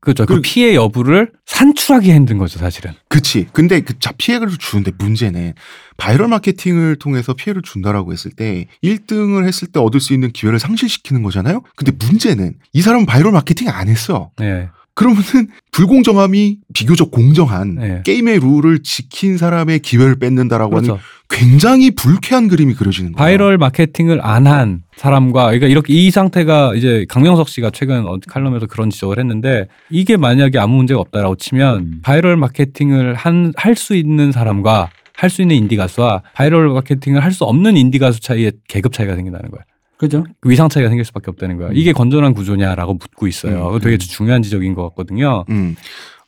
그렇죠. 0.00 0.26
그 0.26 0.40
피해 0.40 0.74
여부를 0.74 1.32
산출하기 1.46 2.12
힘든 2.12 2.38
거죠, 2.38 2.58
사실은. 2.58 2.92
그치. 3.08 3.46
근데 3.52 3.80
그 3.80 3.98
자, 3.98 4.12
피해를 4.16 4.48
주는데 4.58 4.92
문제는 4.98 5.54
viral 5.96 6.28
marketing을 6.28 6.96
통해서 6.96 7.32
피해를 7.34 7.62
준다라고 7.62 8.12
했을 8.12 8.30
때 8.30 8.66
1등을 8.84 9.46
했을 9.46 9.68
때 9.68 9.80
얻을 9.80 10.00
수 10.00 10.12
있는 10.14 10.30
기회를 10.30 10.58
상실시키는 10.58 11.22
거잖아요. 11.22 11.62
근데 11.74 11.92
문제는 11.92 12.54
이 12.72 12.82
사람은 12.82 13.06
viral 13.06 13.32
marketing 13.32 13.68
안 13.68 13.88
했어. 13.88 14.30
네. 14.38 14.68
그러면은 14.94 15.48
불공정함이 15.72 16.58
비교적 16.72 17.10
공정한 17.10 17.74
네. 17.74 18.02
게임의 18.04 18.38
룰을 18.40 18.82
지킨 18.82 19.36
사람의 19.36 19.80
기회를 19.80 20.18
뺏는다라고 20.18 20.76
하는 20.76 20.88
그렇죠. 20.88 21.02
굉장히 21.28 21.90
불쾌한 21.90 22.48
그림이 22.48 22.74
그려지는 22.74 23.12
거예요. 23.12 23.16
viral 23.24 23.58
marketing을 23.58 24.20
안 24.24 24.46
한 24.46 24.82
사람과 24.96 25.46
그러니까 25.46 25.66
이렇게 25.66 25.92
이 25.92 26.10
상태가 26.10 26.74
이제 26.74 27.04
강명석 27.08 27.48
씨가 27.48 27.70
최근 27.70 28.06
어디 28.06 28.26
칼럼에서 28.28 28.66
그런 28.66 28.90
지적을 28.90 29.18
했는데 29.18 29.66
이게 29.90 30.16
만약에 30.16 30.58
아무 30.58 30.76
문제가 30.76 31.00
없다라고 31.00 31.36
치면 31.36 31.78
음. 31.78 32.00
viral 32.02 32.36
marketing을 32.36 33.14
한 33.14 33.52
할 33.56 33.74
수 33.76 33.94
있는 33.96 34.30
사람과 34.32 34.90
할 35.14 35.30
수 35.30 35.42
있는 35.42 35.56
인디 35.56 35.76
가수와 35.76 36.22
viral 36.34 36.68
marketing을 36.68 37.22
할 37.24 37.32
수 37.32 37.44
없는 37.44 37.76
인디 37.76 37.98
가수 37.98 38.20
차이에 38.20 38.52
계급 38.68 38.92
차이가 38.92 39.14
생긴다는 39.14 39.50
거예요. 39.50 39.64
그죠? 39.98 40.24
그 40.40 40.50
위상 40.50 40.68
차이가 40.68 40.88
생길 40.90 41.04
수밖에 41.06 41.30
없다는 41.30 41.56
거예요. 41.56 41.72
이게 41.72 41.92
건전한 41.92 42.34
구조냐라고 42.34 42.94
묻고 42.94 43.26
있어요. 43.26 43.70
음, 43.74 43.80
되게 43.80 43.96
중요한 43.96 44.42
지적인 44.42 44.74
것 44.74 44.82
같거든요. 44.90 45.44
음. 45.48 45.74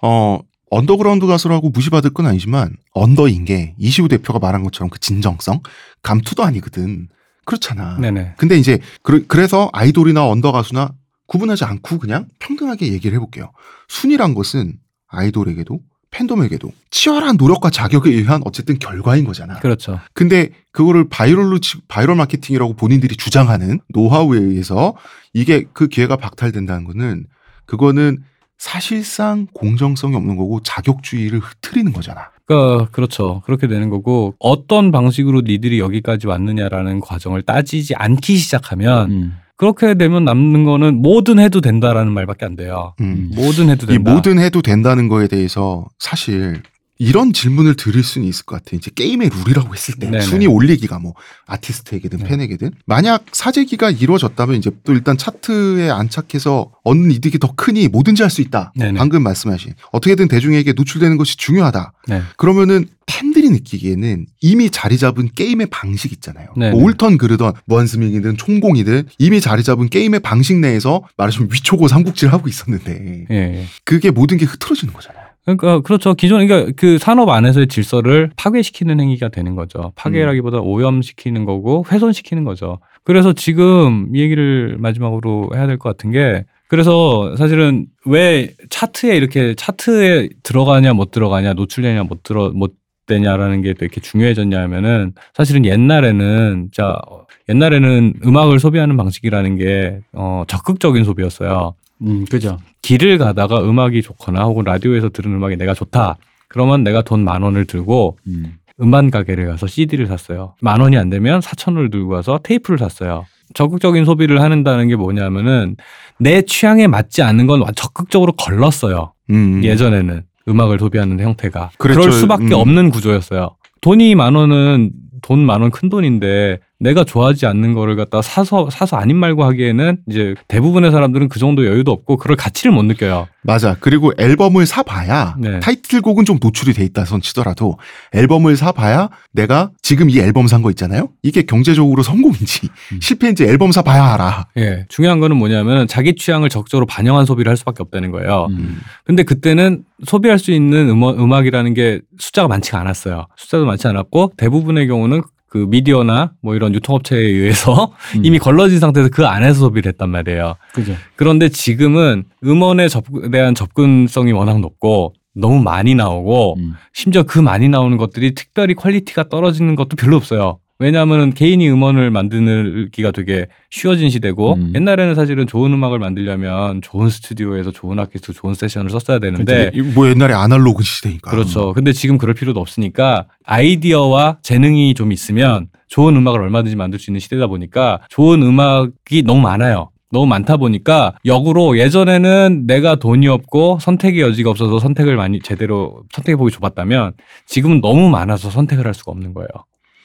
어, 0.03 0.39
언더그라운드 0.71 1.27
가수라고 1.27 1.71
무시받을 1.71 2.11
건 2.11 2.27
아니지만 2.27 2.77
언더인 2.93 3.45
게 3.45 3.75
이시우 3.79 4.09
대표가 4.09 4.39
말한 4.39 4.63
것처럼 4.65 4.91
그 4.91 4.99
진정성 5.01 5.61
감투도 6.03 6.43
아니거든. 6.45 7.09
그렇잖아. 7.45 7.97
네네. 7.99 8.35
근데 8.37 8.59
이제 8.59 8.79
그, 9.03 9.27
래서 9.35 9.71
아이돌이나 9.73 10.27
언더 10.29 10.53
가수나 10.53 10.93
구분하지 11.27 11.65
않고 11.65 11.99
그냥 11.99 12.27
평등하게 12.39 12.93
얘기를 12.93 13.15
해볼게요. 13.17 13.51
순위란 13.89 14.35
것은 14.35 14.75
아이돌에게도 15.09 15.81
팬덤에게도 16.11 16.71
치열한 16.91 17.37
노력과 17.37 17.69
자격에 17.71 18.11
의한 18.11 18.41
어쨌든 18.47 18.79
결과인 18.79 19.25
거잖아. 19.25 19.59
그렇죠. 19.61 20.01
근데 20.15 20.51
그거를 20.73 21.09
viral로 21.09 21.59
치- 21.59 21.79
viral 21.89 22.17
marketing이라고 22.17 22.75
본인들이 22.77 23.17
주장하는 23.17 23.81
노하우에 23.89 24.39
의해서 24.39 24.95
이게 25.35 25.65
그 25.75 25.87
기회가 25.89 26.17
박탈된다는 26.17 26.85
거는 26.85 27.27
그거는 27.67 28.19
사실상 28.59 29.47
공정성이 29.53 30.17
없는 30.17 30.37
거고 30.37 30.61
자격주의를 30.63 31.39
흐트리는 31.39 31.93
거잖아. 31.93 32.31
그러니까 32.45 32.91
그렇죠. 32.91 33.43
그렇게 33.45 33.69
되는 33.69 33.89
거고 33.89 34.35
어떤 34.39 34.91
방식으로 34.91 35.43
니들이 35.43 35.79
여기까지 35.79 36.27
왔느냐라는 36.27 37.01
과정을 37.01 37.43
따지지 37.43 37.95
않기 37.95 38.37
시작하면 38.37 39.11
음. 39.11 39.37
그렇게 39.57 39.95
되면 39.95 40.25
남는 40.25 40.65
거는 40.65 41.03
뭐든 41.03 41.39
해도 41.39 41.61
된다라는 41.61 42.13
말밖에 42.13 42.47
안 42.47 42.57
돼요. 42.57 42.95
음. 43.01 43.31
뭐든 43.35 43.69
해도 43.69 43.87
이 43.87 43.97
된다. 43.97 44.13
뭐든 44.13 44.39
해도 44.39 44.63
된다는 44.63 45.09
거에 45.09 45.29
대해서 45.29 45.87
사실 45.99 46.63
이런 46.99 47.33
질문을 47.33 47.75
드릴 47.75 48.03
수는 48.03 48.27
있을 48.27 48.45
것 48.45 48.57
같아. 48.57 48.77
이제 48.77 48.91
게임의 48.95 49.31
룰이라고 49.31 49.73
했을 49.73 49.95
때 49.95 50.11
네네. 50.11 50.25
순위 50.25 50.47
올리기가 50.47 50.99
뭐 50.99 51.15
아티스트에게든 51.47 52.19
네. 52.19 52.25
팬에게든 52.25 52.73
만약 52.87 53.25
사재기가 53.33 53.91
이루어졌다면 53.91 54.57
이제 54.57 54.71
또 54.85 54.93
일단 54.93 55.17
차트에 55.17 55.91
안착해서 55.91 56.73
얻는 56.85 57.13
이득이 57.13 57.39
더 57.39 57.55
크니 57.55 57.89
뭐든지 57.89 58.23
할 58.23 58.29
수 58.29 58.43
있다. 58.43 58.73
네네. 58.77 58.99
방금 58.99 59.23
말씀하신 59.23 59.73
어떻게든 59.91 60.29
대중에게 60.29 60.75
노출되는 60.75 61.17
것이 61.17 61.39
중요하다. 61.39 61.93
네. 62.09 62.23
그러면은 62.37 62.87
팬들이 63.07 63.49
느끼기에는 63.49 64.27
이미 64.43 64.69
자리 64.69 64.99
잡은 64.99 65.31
게임의 65.35 65.69
방식 65.71 66.13
있잖아요. 66.13 66.49
네네. 66.57 66.73
뭐 66.73 66.83
옳던 66.83 67.17
그르던 67.17 67.55
무한스밍이든 67.65 68.37
총공이든 68.37 69.09
이미 69.19 69.41
자리 69.41 69.63
잡은 69.63 69.89
게임의 69.89 70.21
방식 70.21 70.59
내에서 70.59 71.03
말하자면 71.17 71.49
위초고 71.53 71.89
삼국지를 71.89 72.33
하고 72.35 72.49
있었는데 72.49 73.27
예, 73.31 73.35
예. 73.35 73.67
그게 73.85 74.11
모든 74.11 74.37
게 74.37 74.45
흐트러지는 74.45 74.93
거잖아요. 74.93 75.28
그러니까 75.45 75.81
그렇죠. 75.81 76.15
기존 76.15 76.47
그러니까 76.47 76.73
그 76.77 76.99
산업 76.99 77.29
안에서의 77.31 77.69
질서를 77.69 78.31
파괴시키는 78.37 79.01
행위가 79.01 79.29
되는 79.29 79.55
거죠. 79.57 79.93
파괴라기보다 79.97 80.59
오염시키는 80.61 81.45
거고 81.47 81.85
훼손시키는 81.91 82.45
거죠. 82.45 82.79
그래서 83.05 83.33
지금 83.33 84.09
이 84.15 84.21
얘기를 84.21 84.77
마지막으로 84.79 85.51
해야 85.55 85.67
될 85.67 85.79
것 85.79 85.89
같은 85.97 86.11
게 86.11 86.45
그래서 86.69 87.35
사실은 87.37 87.87
왜 88.05 88.53
차트에 88.69 89.17
이렇게 89.17 89.55
차트에 89.55 90.29
들어가냐 90.43 90.93
못 90.93 91.11
들어가냐 91.13 91.55
노출되냐 91.55 92.03
못 92.05 92.23
들어 92.23 92.51
못 92.51 92.75
되냐라는 93.07 93.63
게 93.63 93.73
또 93.73 93.87
이렇게 93.87 94.03
중요해졌냐 94.03 94.61
하면은 94.65 95.15
사실은 95.33 95.65
옛날에는 95.65 96.69
자 96.73 97.01
옛날에는 97.49 98.15
음악을 98.27 98.59
소비하는 98.61 98.99
방식이라는 98.99 99.57
게 99.57 100.01
어, 100.13 100.45
적극적인 100.47 101.05
소비였어요. 101.05 101.75
음, 102.03 102.25
그죠. 102.31 102.59
길을 102.83 103.19
가다가 103.19 103.61
음악이 103.63 104.03
좋거나 104.03 104.45
혹은 104.45 104.65
라디오에서 104.65 105.09
들은 105.11 105.35
음악이 105.35 105.57
내가 105.57 105.75
좋다. 105.75 106.17
그러면 106.49 106.83
내가 106.85 107.03
돈 107.03 107.25
만 107.25 107.43
원을 107.43 107.65
들고 107.67 108.19
음. 108.27 108.55
음반 108.81 109.11
가게를 109.11 109.47
가서 109.49 109.67
CD를 109.67 110.07
샀어요. 110.07 110.55
만 110.61 110.81
원이 110.81 110.97
안 110.97 111.11
되면 111.11 111.41
4천 111.41 111.75
원을 111.77 111.91
들고 111.91 112.11
가서 112.11 112.39
테이프를 112.43 112.79
샀어요. 112.79 113.27
적극적인 113.55 114.05
소비를 114.05 114.41
한다는 114.41 114.89
게 114.89 114.95
뭐냐면은 114.97 115.77
내 116.21 116.43
취향에 116.43 116.87
맞지 116.87 117.23
않는 117.23 117.47
건 117.47 117.63
적극적으로 117.75 118.33
걸렀어요. 118.33 119.13
음. 119.31 119.63
예전에는 119.65 120.23
음악을 120.49 120.79
소비하는 120.79 121.19
형태가 121.21 121.71
그랬죠. 121.79 122.01
그럴 122.01 122.13
수밖에 122.13 122.45
음. 122.47 122.53
없는 122.53 122.91
구조였어요. 122.91 123.57
돈이 123.81 124.15
만 124.15 124.35
원은 124.35 124.93
돈 125.23 125.41
만 125.41 125.63
원 125.63 125.71
큰 125.71 125.89
돈인데 125.89 126.61
내가 126.81 127.03
좋아하지 127.03 127.47
않는 127.47 127.75
거를 127.75 127.97
갖다 127.97 128.23
사서 128.23 128.71
사서 128.71 128.97
아닌 128.97 129.17
말고 129.17 129.43
하기에는 129.45 129.99
이제 130.09 130.35
대부분의 130.47 130.93
사람들은 130.93 131.29
그 131.29 131.41
정도 131.41 131.67
여유도 131.67 131.91
없고 131.91 132.19
그럴 132.19 132.37
가치를 132.37 132.71
못 132.71 132.85
느껴요. 132.85 133.27
맞아. 133.43 133.77
그리고 133.81 134.13
앨범을 134.17 134.65
사봐야 134.65 135.35
네. 135.41 135.59
타이틀곡은 135.59 136.25
좀 136.25 136.39
노출이 136.41 136.75
돼 136.75 136.85
있다 136.85 137.05
손 137.05 137.21
치더라도 137.21 137.79
앨범을 138.13 138.57
사봐야 138.57 139.09
내가 139.33 139.71
지금 139.83 140.09
이 140.09 140.19
앨범 140.21 140.47
산 140.47 140.59
거 140.63 140.71
있잖아요. 140.71 141.09
이게 141.23 141.43
경제적으로 141.43 142.03
성공인지 142.03 142.69
음. 142.93 142.99
실패인지 143.01 143.45
앨범 143.45 143.71
사봐야 143.73 144.15
알아. 144.15 144.47
예. 144.59 144.87
중요한 144.89 145.19
거는 145.21 145.37
뭐냐면 145.37 145.87
자기 145.89 146.15
취향을 146.17 146.49
적극적으로 146.49 146.85
반영한 146.87 147.27
소비를 147.27 147.51
할 147.51 147.57
수밖에 147.57 147.83
없다는 147.83 148.11
거예요. 148.13 148.47
음. 148.51 148.81
근데 149.05 149.23
그때는 149.25 149.85
소비할 150.05 150.39
수 150.39 150.51
있는 150.53 150.89
음악, 150.89 151.19
음악이라는 151.21 151.75
게 151.75 152.01
숫자가 152.19 152.49
많지가 152.49 152.79
않았어요. 152.81 153.27
숫자도 153.37 153.67
많지 153.67 153.87
않았고 153.89 154.33
대부분의 154.37 154.87
경우는 154.89 155.23
그 155.49 155.59
미디어나 155.59 156.33
뭐 156.43 156.55
이런 156.55 156.75
유통업체에 156.75 157.19
의해서 157.19 157.93
음. 158.17 158.25
이미 158.25 158.39
걸러진 158.39 158.79
상태에서 158.79 159.11
그 159.11 159.27
안에서 159.27 159.61
소비를 159.61 159.91
했단 159.93 160.11
말이에요. 160.11 160.55
그죠. 160.75 160.95
그런데 161.17 161.49
지금은 161.49 162.25
음원에 162.45 162.89
접, 162.89 163.05
대한 163.33 163.55
접근성이 163.55 164.33
워낙 164.33 164.61
높고 164.61 165.15
너무 165.35 165.63
많이 165.63 165.95
나오고 165.95 166.57
음. 166.59 166.75
심지어 166.93 167.23
그 167.23 167.39
많이 167.39 167.69
나오는 167.69 167.97
것들이 167.97 168.35
특별히 168.35 168.75
퀄리티가 168.75 169.29
떨어지는 169.29 169.77
것도 169.77 169.97
별로 169.97 170.17
없어요. 170.17 170.59
왜냐하면 170.81 171.35
개인이 171.35 171.69
음원을 171.71 172.13
만들기가 172.13 173.11
되게 173.11 173.47
쉬워진 173.69 174.11
시대고 174.11 174.55
음. 174.55 174.73
옛날에는 174.77 175.17
사실은 175.17 175.49
좋은 175.49 175.73
음악을 175.73 175.99
만들려면 175.99 176.83
좋은 176.83 177.09
스튜디오에서 177.11 177.73
좋은 177.73 177.99
아티스트 177.99 178.33
좋은 178.33 178.55
세션을 178.55 178.91
썼어야 178.91 179.19
되는데 179.19 179.73
이뭐 179.75 180.09
옛날에 180.09 180.35
아날로그 180.35 180.85
시대니까. 180.85 181.33
그렇죠. 181.33 181.73
근데 181.73 181.93
지금 181.93 182.17
그럴 182.17 182.35
필요도 182.35 182.61
없으니까 182.61 183.27
아이디어와 183.45 184.39
재능이 184.43 184.95
좀 184.95 185.11
있으면 185.11 185.67
좋은 185.89 186.15
음악을 186.15 186.41
얼마든지 186.43 186.77
만들 186.77 187.01
수 187.01 187.11
있는 187.11 187.19
시대다 187.19 187.49
보니까 187.49 188.01
좋은 188.09 188.41
음악이 188.43 189.23
너무 189.25 189.41
많아요. 189.41 189.91
너무 190.13 190.27
많다 190.27 190.59
보니까 190.59 191.15
역으로 191.25 191.77
예전에는 191.77 192.67
내가 192.67 192.95
돈이 192.95 193.27
없고 193.27 193.79
선택의 193.81 194.23
여지가 194.23 194.49
없어서 194.51 194.79
선택을 194.79 195.17
많이 195.17 195.41
제대로 195.41 196.03
선택해 196.13 196.37
보기 196.37 196.53
좁았다면 196.53 197.15
지금은 197.47 197.81
너무 197.81 198.09
많아서 198.09 198.49
선택을 198.49 198.87
할 198.87 198.95
수가 198.95 199.11
없는 199.11 199.35
거예요. 199.35 199.49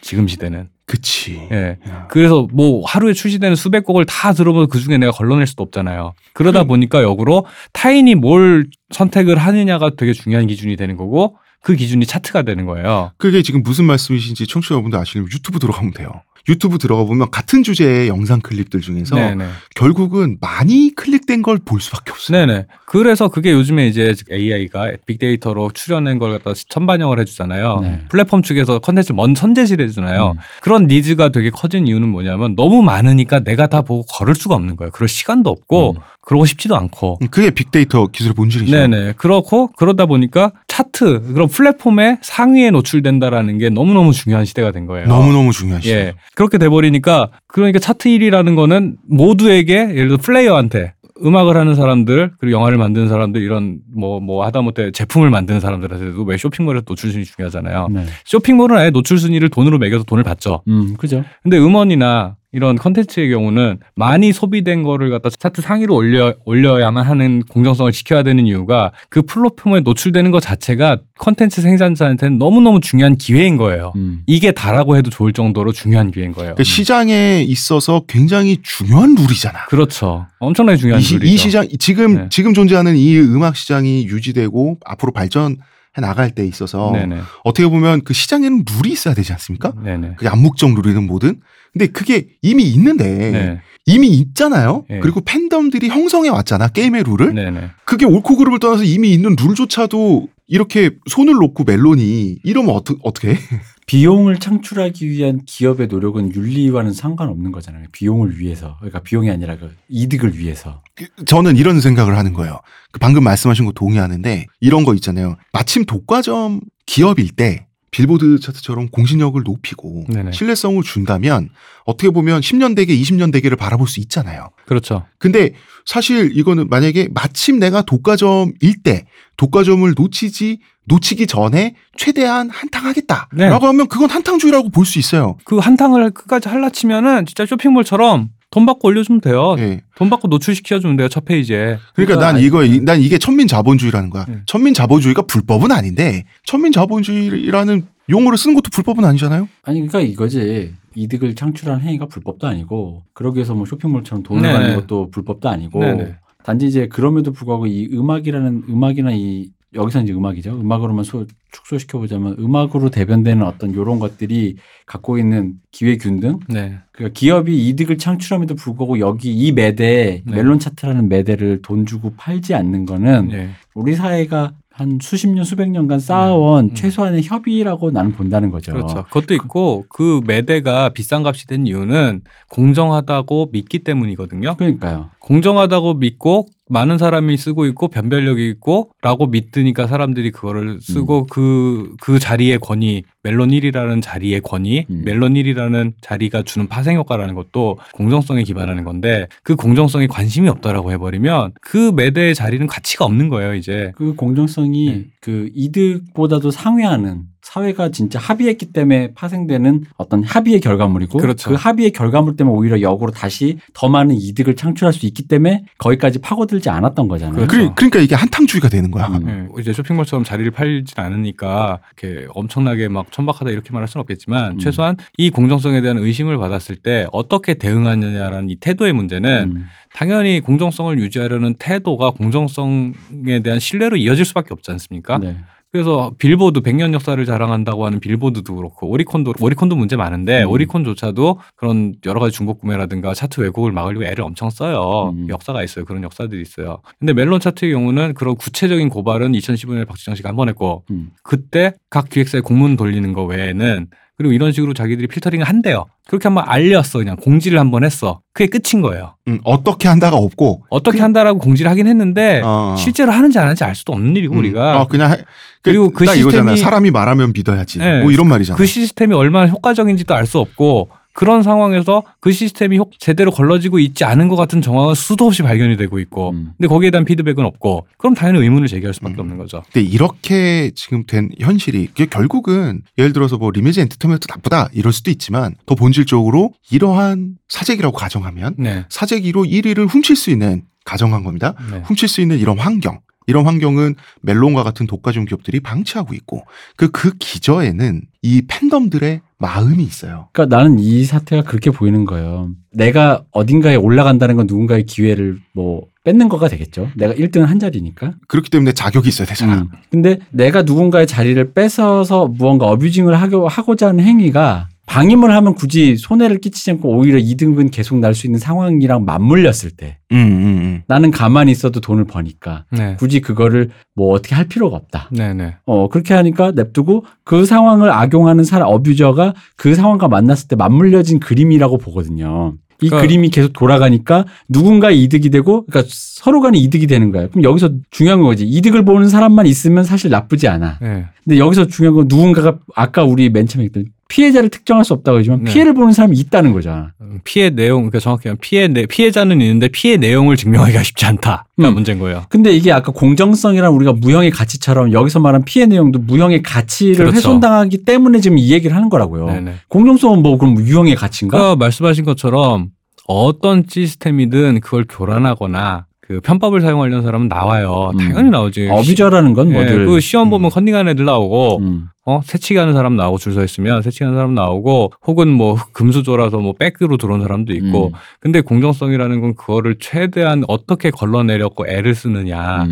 지금 0.03 0.27
시대는. 0.27 0.69
그치. 0.85 1.47
예. 1.51 1.77
그래서 2.09 2.47
뭐 2.51 2.85
하루에 2.85 3.13
출시되는 3.13 3.55
수백 3.55 3.85
곡을 3.85 4.05
다 4.05 4.34
들어보면 4.34 4.67
그 4.67 4.80
중에 4.80 4.97
내가 4.97 5.11
걸러낼 5.13 5.47
수도 5.47 5.63
없잖아요. 5.63 6.13
그러다 6.34 6.65
보니까 6.65 7.01
역으로 7.01 7.45
타인이 7.71 8.13
뭘 8.15 8.67
선택을 8.91 9.38
하느냐가 9.38 9.91
되게 9.95 10.11
중요한 10.11 10.45
기준이 10.45 10.75
되는 10.75 10.97
거고 10.97 11.38
그 11.61 11.75
기준이 11.75 12.05
차트가 12.05 12.41
되는 12.41 12.65
거예요. 12.65 13.11
그게 13.17 13.41
지금 13.41 13.63
무슨 13.63 13.85
말씀이신지 13.85 14.45
청취자 14.45 14.75
여러분들 14.75 14.99
아시려면 14.99 15.31
유튜브 15.34 15.59
들어가면 15.59 15.93
돼요. 15.93 16.09
유튜브 16.49 16.77
들어가 16.77 17.05
보면 17.05 17.31
같은 17.31 17.63
주제의 17.63 18.09
영상 18.09 18.41
클립들 18.41 18.81
중에서 18.81 19.15
네네. 19.15 19.45
결국은 19.75 20.37
많이 20.41 20.93
클릭된 20.93 21.41
걸 21.41 21.53
볼 21.63 21.79
수밖에 21.79 22.11
없어요. 22.11 22.45
네네. 22.45 22.65
그래서 22.85 23.29
그게 23.29 23.51
요즘에 23.53 23.87
이제 23.87 24.13
AI가 24.29 24.91
빅데이터로 25.05 25.71
추려낸 25.73 26.19
걸 26.19 26.37
갖다 26.39 26.53
선반영을 26.67 27.19
해주잖아요. 27.19 27.79
네. 27.81 28.01
플랫폼 28.09 28.41
측에서 28.43 28.79
컨텐츠를 28.79 29.15
먼저 29.15 29.39
선제시를 29.39 29.85
해주잖아요. 29.85 30.31
음. 30.31 30.39
그런 30.61 30.87
니즈가 30.87 31.29
되게 31.29 31.49
커진 31.49 31.87
이유는 31.87 32.09
뭐냐면 32.09 32.55
너무 32.55 32.81
많으니까 32.81 33.39
내가 33.39 33.67
다 33.67 33.81
보고 33.81 34.03
걸을 34.09 34.35
수가 34.35 34.55
없는 34.55 34.75
거예요. 34.75 34.91
그럴 34.91 35.07
시간도 35.07 35.49
없고 35.49 35.91
음. 35.91 36.01
그러고 36.25 36.45
싶지도 36.45 36.75
않고. 36.75 37.19
그게 37.31 37.51
빅데이터 37.51 38.07
기술의 38.07 38.33
본질이죠. 38.33 38.71
네네. 38.71 39.13
그렇고 39.17 39.67
그러다 39.75 40.05
보니까 40.05 40.51
차트 40.67 41.33
그런 41.33 41.47
플랫폼의 41.47 42.19
상위에 42.21 42.71
노출된다라는 42.71 43.57
게 43.57 43.69
너무너무 43.69 44.13
중요한 44.13 44.45
시대가 44.45 44.71
된 44.71 44.85
거예요. 44.85 45.07
너무너무 45.07 45.51
중요한 45.51 45.81
시대. 45.81 45.95
예. 45.95 46.13
그렇게 46.35 46.57
돼 46.57 46.69
버리니까 46.69 47.29
그러니까 47.47 47.79
차트 47.79 48.09
1위라는 48.09 48.55
거는 48.55 48.97
모두에게 49.07 49.75
예를 49.75 50.07
들어 50.07 50.17
플레이어한테 50.17 50.93
음악을 51.25 51.55
하는 51.57 51.75
사람들 51.75 52.31
그리고 52.39 52.57
영화를 52.57 52.77
만드는 52.77 53.07
사람들 53.07 53.41
이런 53.41 53.79
뭐뭐 53.95 54.45
하다못해 54.45 54.91
제품을 54.91 55.29
만드는 55.29 55.59
사람들한테도 55.59 56.23
왜 56.23 56.37
쇼핑몰에 56.37 56.81
노출 56.85 57.11
순위 57.11 57.25
중요하잖아요. 57.25 57.87
네. 57.91 58.05
쇼핑몰은 58.25 58.77
아예 58.77 58.89
노출 58.89 59.19
순위를 59.19 59.49
돈으로 59.49 59.77
매겨서 59.77 60.05
돈을 60.05 60.23
받죠. 60.23 60.63
음, 60.67 60.95
그죠. 60.97 61.23
근데 61.43 61.57
음원이나 61.57 62.35
이런 62.53 62.75
컨텐츠의 62.75 63.30
경우는 63.31 63.80
많이 63.95 64.31
소비된 64.31 64.84
거를 64.84 65.09
갖다 65.09 65.30
차트 65.30 65.61
상위로 65.61 65.93
올려 65.93 66.35
올려야만 66.45 67.03
하는 67.03 67.41
공정성을 67.49 67.91
지켜야 67.91 68.21
되는 68.21 68.45
이유가 68.45 68.91
그 69.09 69.23
플랫폼에 69.23 69.81
노출되는 69.81 70.30
것 70.30 70.39
자체가 70.39 70.99
컨텐츠 71.17 71.61
생산자한테는 71.61 72.38
너무너무 72.38 72.80
중요한 72.80 73.17
기회인 73.17 73.57
거예요. 73.57 73.91
음. 73.95 74.21
이게 74.27 74.51
다라고 74.51 74.95
해도 74.95 75.09
좋을 75.09 75.34
정도로 75.34 75.71
중요한 75.71 76.11
기회인 76.11 76.31
거예요. 76.31 76.53
그러니까 76.53 76.63
시장에 76.63 77.43
있어서 77.47 78.03
굉장히 78.07 78.59
중요한 78.61 79.15
룰이잖아. 79.15 79.65
그렇죠. 79.65 80.27
엄청나게 80.39 80.77
중요한 80.77 81.01
이, 81.01 81.03
시, 81.03 81.15
룰이죠. 81.15 81.34
이 81.34 81.38
시장 81.38 81.67
지금 81.80 82.15
네. 82.15 82.27
지금 82.30 82.53
존재하는 82.53 82.95
이 82.95 83.17
음악 83.17 83.55
시장이 83.55 84.05
유지되고 84.05 84.77
앞으로 84.85 85.11
발전해 85.11 85.55
나갈 86.01 86.31
때 86.31 86.45
있어서 86.45 86.91
네네. 86.91 87.21
어떻게 87.43 87.67
보면 87.67 88.01
그 88.03 88.13
시장에는 88.13 88.65
룰이 88.65 88.93
있어야 88.93 89.13
되지 89.13 89.31
않습니까? 89.33 89.73
네네. 89.83 90.15
그 90.17 90.27
암묵적 90.27 90.73
룰이든 90.73 91.05
뭐든. 91.07 91.39
근데 91.71 91.87
그게 91.87 92.27
이미 92.41 92.63
있는데 92.71 93.31
네. 93.31 93.61
이미 93.85 94.07
있잖아요. 94.09 94.85
네. 94.89 94.99
그리고 94.99 95.21
팬덤들이 95.21 95.89
형성해 95.89 96.29
왔잖아 96.29 96.67
게임의 96.69 97.03
룰을. 97.03 97.33
네네. 97.33 97.69
그게 97.85 98.05
옳고 98.05 98.37
그름을 98.37 98.59
떠나서 98.59 98.83
이미 98.83 99.11
있는 99.11 99.35
룰조차도 99.39 100.27
이렇게 100.47 100.91
손을 101.09 101.33
놓고 101.33 101.63
멜론이 101.63 102.39
이러면 102.43 102.75
어떻게 102.75 102.99
어떻게 103.03 103.29
해? 103.33 103.37
비용을 103.85 104.39
창출하기 104.39 105.10
위한 105.10 105.41
기업의 105.45 105.88
노력은 105.88 106.34
윤리와는 106.34 106.93
상관없는 106.93 107.51
거잖아요. 107.51 107.85
비용을 107.91 108.39
위해서. 108.39 108.77
그러니까 108.77 108.99
비용이 108.99 109.30
아니라 109.30 109.57
그 109.57 109.76
이득을 109.89 110.38
위해서. 110.38 110.81
그 110.95 111.07
저는 111.26 111.57
이런 111.57 111.81
생각을 111.81 112.18
하는 112.18 112.34
거예요. 112.34 112.60
그 112.91 112.99
방금 112.99 113.23
말씀하신 113.23 113.65
거 113.65 113.72
동의하는데 113.72 114.45
이런 114.60 114.84
거 114.84 114.93
있잖아요. 114.95 115.35
마침 115.51 115.85
독과점 115.85 116.61
기업일 116.85 117.31
때 117.35 117.68
빌보드 117.93 118.39
차트처럼 118.39 118.89
공신력을 118.89 119.39
높이고 119.45 120.03
네네. 120.09 120.31
신뢰성을 120.31 120.81
준다면 120.83 121.49
어떻게 121.85 122.09
보면 122.09 122.41
10년 122.41 122.75
대계, 122.75 122.95
20년 122.97 123.31
대계를 123.31 123.55
바라볼 123.55 123.87
수 123.87 123.99
있잖아요. 124.01 124.49
그렇죠. 124.65 125.05
근데 125.19 125.53
사실 125.85 126.35
이거는 126.35 126.69
만약에 126.69 127.09
마침 127.13 127.59
내가 127.59 127.83
독과점일 127.83 128.81
때 128.83 129.05
독과점을 129.37 129.93
놓치지 129.95 130.59
놓치기 130.85 131.27
전에 131.27 131.75
최대한 131.95 132.49
한탕하겠다라고 132.49 133.35
네. 133.37 133.47
하면 133.49 133.87
그건 133.87 134.09
한탕주의라고 134.09 134.69
볼 134.69 134.85
수 134.85 134.99
있어요. 134.99 135.37
그 135.45 135.57
한탕을 135.59 136.11
끝까지 136.11 136.49
할라치면은 136.49 137.25
진짜 137.25 137.45
쇼핑몰처럼 137.45 138.29
돈 138.53 138.67
받고 138.67 138.88
올려주면 138.88 139.19
돼요. 139.19 139.55
예. 139.57 139.81
돈 139.95 140.11
받고 140.11 140.27
노출시켜주면 140.27 140.95
돼요. 140.95 141.07
첫 141.09 141.25
페이지에. 141.25 141.80
그러니까 141.95 142.19
난 142.19 142.35
아니- 142.35 142.45
이거 142.45 142.63
난 142.84 143.01
이게 143.01 143.17
천민 143.17 143.47
자본주의라는 143.47 144.11
거야. 144.11 144.25
네. 144.30 144.41
천민 144.45 144.75
자본주의가 144.75 145.23
불법은 145.23 145.71
아닌데 145.71 146.25
천민 146.45 146.71
자본주의라는 146.71 147.88
용어를 148.11 148.38
쓰는 148.38 148.53
것도 148.53 148.69
불법은 148.71 149.05
아니잖아요. 149.05 149.49
아니 149.63 149.80
그러니까 149.80 150.01
이거지. 150.01 150.71
이득을 150.93 151.34
창출한 151.34 151.81
행위가 151.81 152.05
불법도 152.05 152.45
아니고 152.45 153.01
그러기 153.13 153.38
위해서 153.38 153.55
뭐 153.55 153.65
쇼핑몰처럼 153.65 154.21
돈을 154.21 154.43
네네. 154.43 154.53
받는 154.53 154.75
것도 154.75 155.09
불법도 155.09 155.49
아니고 155.49 155.80
네네. 155.80 156.15
단지 156.43 156.67
이제 156.67 156.88
그럼에도 156.88 157.31
불구하고 157.31 157.65
이 157.65 157.89
음악이라는 157.91 158.65
음악이나 158.69 159.09
이 159.13 159.49
여기서 159.75 160.01
이제 160.01 160.13
음악이죠. 160.13 160.59
음악으로만 160.59 161.03
소, 161.03 161.25
축소시켜 161.51 161.99
보자면 161.99 162.35
음악으로 162.39 162.89
대변되는 162.89 163.45
어떤 163.45 163.73
요런 163.73 163.99
것들이 163.99 164.57
갖고 164.85 165.17
있는 165.17 165.55
기회 165.71 165.97
균등 165.97 166.39
네. 166.49 166.79
그러니까 166.91 167.13
기업이 167.13 167.69
이득을 167.69 167.97
창출함에도 167.97 168.55
불구하고 168.55 168.99
여기 168.99 169.33
이 169.33 169.51
매대 169.51 170.21
네. 170.25 170.35
멜론 170.35 170.59
차트라는 170.59 171.09
매대를 171.09 171.61
돈 171.61 171.85
주고 171.85 172.13
팔지 172.17 172.53
않는 172.55 172.85
거는 172.85 173.27
네. 173.29 173.49
우리 173.73 173.95
사회가 173.95 174.53
한 174.73 174.97
수십 174.99 175.29
년 175.29 175.43
수백 175.43 175.69
년간 175.69 175.99
쌓아온 175.99 176.65
음. 176.65 176.73
최소한의 176.73 177.21
협의라고 177.23 177.91
나는 177.91 178.11
본다는 178.11 178.49
거죠. 178.49 178.71
그렇죠. 178.71 179.03
그것도 179.03 179.35
있고 179.35 179.85
그 179.87 180.21
매대가 180.25 180.89
비싼 180.89 181.23
값이 181.23 181.45
된 181.45 181.67
이유는 181.67 182.21
공정하다고 182.49 183.49
믿기 183.51 183.79
때문이거든요. 183.83 184.55
그러니까요. 184.55 185.11
공정하다고 185.19 185.93
믿고 185.95 186.47
많은 186.69 186.98
사람이 186.98 187.35
쓰고 187.35 187.65
있고 187.68 187.90
변별력이 187.90 188.48
있고라고 188.49 189.27
믿으니까 189.27 189.88
사람들이 189.88 190.31
그거를 190.31 190.80
쓰고 190.81 191.27
그그 191.27 192.19
자리의 192.19 192.60
권위 192.60 193.03
멜론 193.22 193.49
1이라는 193.49 194.02
자리의 194.02 194.41
권위 194.41 194.85
음. 194.90 195.02
멜론 195.03 195.34
1이라는 195.34 195.94
자리가 196.02 196.44
주는 196.44 196.68
파생 196.68 196.98
효과라는 196.98 197.35
것도 197.35 197.80
공정성에 197.94 198.44
기반하는 198.44 198.84
건데 198.84 199.27
그 199.44 199.56
공정성에 199.56 200.07
관심이 200.07 200.48
없다라고 200.49 200.91
해버리면 200.94 201.53
그 201.61 201.91
매대의 201.95 202.34
자리는 202.34 202.65
가치가 202.68 203.06
없는 203.06 203.30
거예요 203.30 203.56
이제 203.56 203.91
그 203.95 204.14
공정성이 204.15 204.85
네. 204.90 205.06
그 205.23 205.49
이득보다도 205.55 206.51
상회하는 206.51 207.23
사회가 207.41 207.89
진짜 207.91 208.19
합의했기 208.19 208.67
때문에 208.67 209.13
파생되는 209.15 209.83
어떤 209.97 210.23
합의의 210.23 210.59
결과물이고 210.61 211.17
그렇죠. 211.19 211.49
그 211.49 211.55
합의의 211.55 211.91
결과물 211.91 212.35
때문에 212.37 212.55
오히려 212.57 212.81
역으로 212.81 213.11
다시 213.11 213.57
더 213.73 213.89
많은 213.89 214.15
이득을 214.15 214.55
창출할 214.55 214.93
수 214.93 215.05
있기 215.05 215.27
때문에 215.27 215.65
거기까지 215.77 216.19
파고들지 216.19 216.69
않았던 216.69 217.07
거잖아요. 217.09 217.35
그렇죠. 217.35 217.47
그러- 217.51 217.73
그러니까 217.75 217.99
이게 217.99 218.15
한탕주의가 218.15 218.69
되는 218.69 218.91
거야. 218.91 219.07
음. 219.07 219.49
예, 219.57 219.61
이제 219.61 219.73
쇼핑몰처럼 219.73 220.23
자리를 220.23 220.49
팔진 220.51 220.85
않으니까 220.95 221.79
이렇게 222.01 222.27
엄청나게 222.33 222.87
막 222.87 223.11
천박하다 223.11 223.51
이렇게 223.51 223.71
말할 223.73 223.87
수는 223.89 224.01
없겠지만 224.01 224.53
음. 224.53 224.59
최소한 224.59 224.95
이 225.17 225.29
공정성에 225.29 225.81
대한 225.81 225.97
의심을 225.97 226.37
받았을 226.37 226.77
때 226.77 227.07
어떻게 227.11 227.53
대응하느냐라는 227.55 228.49
이 228.49 228.55
태도의 228.55 228.93
문제는 228.93 229.53
음. 229.57 229.65
당연히 229.93 230.39
공정성을 230.39 230.97
유지하려는 230.99 231.55
태도가 231.59 232.11
공정성에 232.11 233.39
대한 233.43 233.59
신뢰로 233.59 233.97
이어질 233.97 234.25
수밖에 234.25 234.49
없지 234.51 234.71
않습니까? 234.71 235.17
네. 235.19 235.37
그래서 235.71 236.11
빌보드 236.19 236.61
100년 236.61 236.93
역사를 236.93 237.25
자랑한다고 237.25 237.83
하는 237.83 237.99
빌보드도 237.99 238.55
그렇고 238.55 238.87
오리콘도 238.89 239.33
오리콘도 239.39 239.75
문제 239.75 239.95
많은데 239.95 240.43
음. 240.43 240.49
오리콘조차도 240.51 241.39
그런 241.55 241.95
여러 242.05 242.19
가지 242.19 242.35
중복 242.35 242.59
구매라든가 242.61 243.15
차트 243.15 243.41
왜곡을 243.41 243.71
막으려고 243.71 244.05
애를 244.05 244.23
엄청 244.23 244.51
써요. 244.51 245.11
음. 245.15 245.27
역사가 245.29 245.63
있어요. 245.63 245.85
그런 245.85 246.03
역사들이 246.03 246.39
있어요. 246.43 246.77
근데 246.99 247.13
멜론 247.13 247.39
차트의 247.39 247.71
경우는 247.71 248.13
그런 248.13 248.35
구체적인 248.35 248.89
고발은 248.89 249.31
2015년에 249.31 249.87
박지정 249.87 250.13
씨가 250.13 250.29
한 250.29 250.35
번 250.35 250.47
했고 250.47 250.83
음. 250.91 251.09
그때 251.23 251.73
각 251.89 252.07
기획사에 252.09 252.41
공문 252.41 252.75
돌리는 252.77 253.11
거 253.13 253.23
외에는 253.23 253.87
그리고 254.18 254.31
이런 254.31 254.52
식으로 254.52 254.73
자기들이 254.73 255.07
필터링을 255.07 255.45
한대요. 255.45 255.85
그렇게 256.07 256.27
한번 256.27 256.44
알렸어. 256.48 256.99
그냥 256.99 257.15
공지를 257.15 257.57
한번 257.60 257.84
했어. 257.84 258.22
그게 258.34 258.48
끝인 258.60 258.81
거예요. 258.84 259.15
음, 259.27 259.40
어떻게 259.44 259.88
한다가 259.88 260.18
없고 260.18 260.65
어떻게 260.69 260.99
한다라고 260.99 261.40
공지를 261.40 261.72
하긴 261.72 261.88
했는데 261.88 262.41
어. 262.44 262.76
실제로 262.77 263.11
하는지 263.11 263.40
안 263.40 263.45
하는지 263.45 263.64
알 263.64 263.73
수도 263.73 263.94
없는 263.94 264.15
일이고 264.15 264.35
음. 264.35 264.40
우리가 264.40 264.81
어, 264.81 264.88
그냥 264.88 265.11
하- 265.11 265.18
그리고 265.64 265.90
그딱 265.90 266.15
이거잖아. 266.18 266.52
시스템이 266.52 266.57
사람이 266.57 266.91
말하면 266.91 267.34
믿어야지. 267.34 267.80
네. 267.80 268.02
뭐 268.02 268.11
이런 268.11 268.27
말이잖아. 268.27 268.56
그 268.57 268.65
시스템이 268.65 269.15
얼마나 269.15 269.48
효과적인지도 269.48 270.14
알 270.14 270.26
수 270.27 270.38
없고 270.40 270.90
그런 271.14 271.44
상황에서 271.44 272.03
그 272.19 272.31
시스템이 272.31 272.77
효- 272.80 272.90
제대로 272.99 273.31
걸러지고 273.31 273.80
있지 273.80 274.03
않은 274.03 274.27
것 274.27 274.35
같은 274.35 274.61
정황은 274.61 274.95
수도 274.95 275.26
없이 275.27 275.44
발견이 275.44 275.77
되고 275.77 275.99
있고 275.99 276.31
음. 276.31 276.52
근데 276.57 276.68
거기에 276.68 276.90
대한 276.91 277.06
피드백은 277.06 277.45
없고 277.45 277.88
그럼 277.98 278.14
당연히 278.15 278.40
의문을 278.40 278.68
제기할 278.68 278.94
수밖에 278.94 279.15
음. 279.15 279.19
없는 279.22 279.38
거죠. 279.38 279.64
근데 279.72 279.81
이렇게 279.88 280.72
지금 280.76 281.06
된 281.06 281.30
현실이 281.40 281.90
결국은 282.10 282.81
예를 282.98 283.14
들어서 283.14 283.38
뭐 283.38 283.52
리메지 283.52 283.81
엔터테인먼트 283.81 284.27
나쁘다 284.30 284.69
이럴 284.73 284.91
수도 284.91 285.11
있지만 285.11 285.56
더 285.65 285.76
본질적으로 285.76 286.53
이러한 286.72 287.35
사재기라고 287.48 287.95
가정하면 287.95 288.56
네. 288.57 288.85
사재기로 288.90 289.44
1위를 289.44 289.88
훔칠 289.88 290.15
수 290.15 290.31
있는 290.31 290.64
가정한 290.85 291.23
겁니다. 291.23 291.53
네. 291.72 291.81
훔칠 291.85 292.07
수 292.10 292.22
있는 292.22 292.38
이런 292.40 292.60
환경. 292.60 292.99
이런 293.27 293.45
환경은 293.45 293.95
멜론과 294.21 294.63
같은 294.63 294.87
독과점 294.87 295.25
기업들이 295.25 295.59
방치하고 295.59 296.13
있고 296.15 296.45
그 296.77 296.93
그 297.03 297.11
기저에는 297.19 298.01
이 298.21 298.43
팬덤들의 298.47 299.19
마음이 299.37 299.83
있어요. 299.83 300.29
그러니까 300.31 300.55
나는 300.55 300.79
이 300.79 301.03
사태가 301.03 301.41
그렇게 301.43 301.69
보이는 301.69 302.05
거예요. 302.05 302.51
내가 302.71 303.23
어딘가에 303.31 303.75
올라간다는 303.75 304.37
건 304.37 304.47
누군가의 304.47 304.85
기회를 304.85 305.39
뭐 305.53 305.81
뺏는 306.05 306.29
거가 306.29 306.47
되겠죠. 306.47 306.89
내가 306.95 307.13
1등을 307.13 307.45
한 307.45 307.59
자리니까. 307.59 308.13
그렇기 308.27 308.49
때문에 308.49 308.71
자격이 308.71 309.09
있어야 309.09 309.27
되잖아. 309.27 309.63
음. 309.63 309.67
근데 309.89 310.19
내가 310.31 310.61
누군가의 310.61 311.07
자리를 311.07 311.53
뺏어서 311.53 312.27
무언가 312.27 312.67
어뷰징을 312.67 313.19
하고, 313.19 313.47
하고자 313.49 313.87
하는 313.89 314.03
행위가 314.05 314.69
방임을 314.93 315.33
하면 315.33 315.55
굳이 315.55 315.95
손해를 315.97 316.37
끼치지 316.39 316.69
않고 316.71 316.87
오히려 316.95 317.17
이득은 317.17 317.71
계속 317.71 317.97
날 317.97 318.13
수 318.13 318.27
있는 318.27 318.39
상황이랑 318.39 319.05
맞물렸을 319.05 319.71
때 319.75 319.97
음, 320.11 320.17
음, 320.17 320.45
음. 320.45 320.81
나는 320.87 321.09
가만히 321.09 321.51
있어도 321.51 321.79
돈을 321.79 322.05
버니까 322.05 322.65
네. 322.71 322.95
굳이 322.99 323.19
그거를 323.19 323.69
뭐 323.95 324.13
어떻게 324.13 324.35
할 324.35 324.47
필요가 324.47 324.75
없다. 324.77 325.09
네, 325.11 325.33
네. 325.33 325.55
어, 325.65 325.89
그렇게 325.89 326.13
하니까 326.13 326.51
냅두고 326.51 327.05
그 327.23 327.45
상황을 327.45 327.91
악용하는 327.91 328.43
사람, 328.43 328.67
어뷰저가 328.69 329.33
그 329.55 329.73
상황과 329.73 330.07
만났을 330.09 330.47
때 330.47 330.55
맞물려진 330.55 331.19
그림이라고 331.19 331.79
보거든요. 331.79 332.53
이 332.81 332.89
그러니까- 332.89 333.07
그림이 333.07 333.29
계속 333.29 333.53
돌아가니까 333.53 334.25
누군가의 334.49 335.01
이득이 335.03 335.29
되고, 335.29 335.65
그러니까 335.65 335.89
서로 335.93 336.41
간에 336.41 336.57
이득이 336.57 336.85
되는 336.85 337.11
거예요. 337.11 337.29
그럼 337.29 337.43
여기서 337.45 337.69
중요한 337.91 338.21
거지. 338.21 338.45
이득을 338.45 338.83
보는 338.85 339.07
사람만 339.09 339.45
있으면 339.47 339.83
사실 339.85 340.09
나쁘지 340.11 340.47
않아. 340.49 340.79
네. 340.81 341.05
근데 341.23 341.37
여기서 341.39 341.67
중요한 341.67 341.95
건 341.95 342.05
누군가가 342.09 342.57
아까 342.75 343.03
우리 343.05 343.29
맨 343.29 343.47
처음에 343.47 343.65
했던 343.65 343.85
피해자를 344.14 344.49
특정할 344.49 344.85
수 344.85 344.94
없다고 344.94 345.18
하지만 345.18 345.44
네. 345.44 345.52
피해를 345.52 345.73
보는 345.73 345.91
사람이 345.91 346.15
있다는 346.15 346.53
거잖아. 346.53 346.91
음, 347.02 347.19
피해 347.23 347.49
내용, 347.49 347.77
그러니까 347.77 347.99
정확히 347.99 348.27
하면 348.27 348.38
피해 348.40 348.68
내, 348.68 348.85
피해자는 348.85 349.41
있는데 349.41 349.69
피해 349.69 349.98
내용을 349.98 350.38
증명하기가 350.38 350.84
쉽지 350.84 351.07
않다가 351.07 351.45
음. 351.60 351.73
문제인 351.73 351.98
거예요. 351.98 352.23
근데 352.30 352.52
이게 352.52 352.72
아까 352.72 352.91
공정성이랑 352.91 353.76
우리가 353.76 353.94
무형의 353.94 354.30
가치처럼 354.30 354.91
여기서 354.91 355.19
말한 355.19 355.45
피해 355.45 355.65
내용도 355.65 355.98
무형의 355.98 356.44
가치를 356.44 356.98
그렇죠. 356.98 357.15
훼손당하기 357.15 357.85
때문에 357.85 358.19
지금 358.19 358.38
이 358.38 358.52
얘기를 358.52 358.76
하는 358.76 358.90
거라고요. 358.90 359.26
네네. 359.26 359.53
공정성은 359.69 360.22
뭐 360.22 360.38
그럼 360.38 360.60
유형의 360.60 360.94
가치인가? 360.94 361.35
그러니까 361.35 361.56
말씀하신 361.56 362.06
것처럼 362.06 362.68
어떤 363.07 363.65
시스템이든 363.68 364.60
그걸 364.60 364.85
교란하거나 364.88 365.88
그 366.05 366.19
편법을 366.19 366.59
사용하려는 366.59 367.01
사람은 367.03 367.30
나와요. 367.30 367.91
음. 367.93 367.97
당연히 367.97 368.30
나오지. 368.30 368.67
어뷰저라는 368.69 369.34
건 369.34 369.49
예, 369.49 369.53
뭐들 369.53 369.85
그 369.85 369.99
시험 370.01 370.30
보면 370.30 370.49
컨닝하는 370.49 370.91
애들 370.91 371.05
나오고 371.05 371.59
음. 371.59 371.88
어 372.05 372.19
새치기 372.25 372.57
하는 372.57 372.73
사람 372.73 372.97
나오고 372.97 373.17
줄 373.17 373.34
서 373.34 373.41
있으면 373.43 373.81
새치기 373.81 374.03
하는 374.03 374.17
사람 374.17 374.35
나오고 374.35 374.91
혹은 375.07 375.30
뭐 375.30 375.55
금수저라서 375.71 376.39
뭐 376.39 376.53
백으로 376.53 376.97
들어온 376.97 377.21
사람도 377.21 377.53
있고 377.53 377.88
음. 377.88 377.91
근데 378.19 378.41
공정성이라는 378.41 379.21
건 379.21 379.35
그거를 379.35 379.77
최대한 379.80 380.43
어떻게 380.49 380.91
걸러내려고 380.91 381.65
애를 381.67 381.95
쓰느냐 381.95 382.65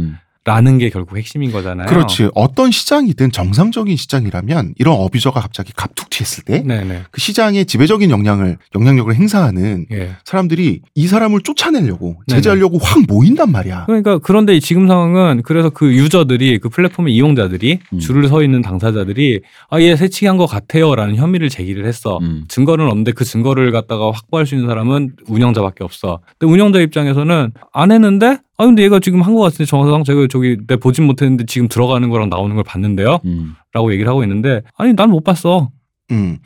라는 0.44 0.74
음. 0.74 0.78
게 0.80 0.90
결국 0.90 1.18
핵심인 1.18 1.52
거잖아요. 1.52 1.86
그렇지. 1.88 2.30
어떤 2.34 2.72
시장이든 2.72 3.32
정상적인 3.32 3.96
시장이라면 3.96 4.74
이런 4.80 4.96
어뷰저가 4.96 5.40
갑자기 5.40 5.72
갑툭 5.76 6.10
튀었을 6.10 6.44
때그 6.46 6.68
네네. 6.68 7.04
시장에 7.16 7.64
지배적인 7.64 8.10
영향을 8.10 8.58
영향력을 8.74 9.14
행사하는 9.14 9.86
예. 9.92 10.16
사람들이 10.26 10.82
이 10.96 11.08
사람을 11.08 11.42
쫓아내려고 11.42 12.18
제재하려고 12.28 12.80
확 12.80 13.04
모인단 13.08 13.52
말이야. 13.52 13.86
그러니까 13.86 14.18
그런데 14.18 14.60
지금 14.60 14.88
상황은 14.88 15.44
그래서 15.46 15.70
그 15.70 15.94
유저들이 15.94 16.58
그 16.58 16.70
플랫폼의 16.70 17.14
이용자들이 17.14 17.80
음. 17.94 18.00
줄을 18.00 18.28
서 18.28 18.42
있는 18.44 18.62
당사자들이 18.64 19.42
아얘 19.70 19.96
새치기 19.96 20.26
한 20.26 20.38
것 20.42 20.48
같아요라는 20.48 21.18
혐의를 21.18 21.50
제기를 21.50 21.86
했어. 21.86 22.18
음. 22.22 22.46
증거는 22.48 22.88
없는데 22.88 23.12
그 23.12 23.24
증거를 23.26 23.72
갖다가 23.72 24.10
확보할 24.12 24.48
수 24.48 24.56
있는 24.56 24.68
사람은 24.68 25.12
운영자밖에 25.28 25.84
없어. 25.84 26.20
근데 26.40 26.52
운영자 26.52 26.80
입장에서는 26.80 27.52
안 27.74 27.92
했는데 27.92 28.40
아 28.58 28.66
근데 28.66 28.84
얘가 28.84 29.00
지금 29.00 29.22
한 29.22 29.34
것 29.34 29.42
같은데 29.42 29.66
정상 29.66 30.04
제가 30.04 30.28
저기 30.30 30.58
내 30.68 30.76
보진 30.76 31.06
못했는데 31.06 31.46
지금 31.48 31.68
들어가는 31.68 32.10
거랑 32.10 32.30
나오는 32.30 32.54
걸 32.56 32.64
봤는데요. 32.64 33.20
음. 33.26 33.56
라고 33.74 33.92
얘기를 33.92 34.10
하고 34.10 34.24
있는데 34.24 34.62
아니 34.78 34.94
난 34.94 35.10
못 35.10 35.24
봤어. 35.24 35.70
음. 36.12 36.38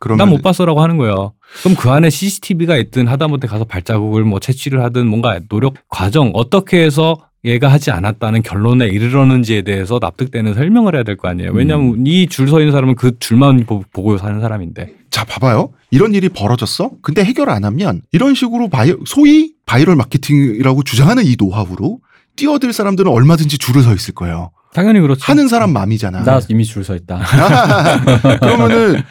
그러면 0.00 0.18
난 0.18 0.30
못 0.30 0.42
봤어라고 0.42 0.80
하는 0.80 0.96
거예요. 0.96 1.32
그럼 1.62 1.76
그 1.76 1.90
안에 1.90 2.08
CCTV가 2.08 2.76
있든 2.76 3.08
하다못해 3.08 3.48
가서 3.48 3.64
발자국을 3.64 4.24
뭐 4.24 4.38
채취를 4.38 4.82
하든 4.84 5.06
뭔가 5.08 5.40
노력 5.48 5.74
과정 5.88 6.30
어떻게 6.34 6.82
해서 6.84 7.16
얘가 7.44 7.68
하지 7.68 7.90
않았다는 7.90 8.42
결론에 8.42 8.86
이르렀는지에 8.86 9.62
대해서 9.62 9.98
납득되는 10.02 10.54
설명을 10.54 10.94
해야 10.94 11.02
될 11.04 11.16
거 11.16 11.28
아니에요. 11.28 11.52
왜냐하면 11.52 12.04
이 12.06 12.16
줄 12.16 12.48
서 12.48 12.58
있는 12.60 12.72
사람은 12.72 12.94
그 12.96 13.18
줄만 13.18 13.64
보- 13.64 13.84
보고 13.92 14.18
사는 14.18 14.40
사람인데. 14.40 14.94
자 15.10 15.24
봐봐요. 15.24 15.70
이런 15.90 16.14
일이 16.14 16.28
벌어졌어. 16.28 16.90
근데 17.00 17.24
해결 17.24 17.48
안 17.50 17.64
하면 17.64 18.02
이런 18.12 18.34
식으로 18.34 18.68
바이, 18.68 18.92
소위 19.06 19.52
바이럴 19.66 19.94
마케팅이라고 19.96 20.82
주장하는 20.82 21.24
이 21.24 21.36
노하우로 21.38 22.00
뛰어들 22.36 22.72
사람들은 22.72 23.10
얼마든지 23.10 23.58
줄을 23.58 23.82
서 23.82 23.94
있을 23.94 24.14
거예요. 24.14 24.50
당연히 24.74 25.00
그렇죠. 25.00 25.20
하는 25.24 25.48
사람 25.48 25.72
마음이잖아. 25.72 26.24
나 26.24 26.40
이미 26.48 26.64
줄 26.64 26.84
서 26.84 26.94
있다. 26.94 27.20
그러면은 28.40 29.02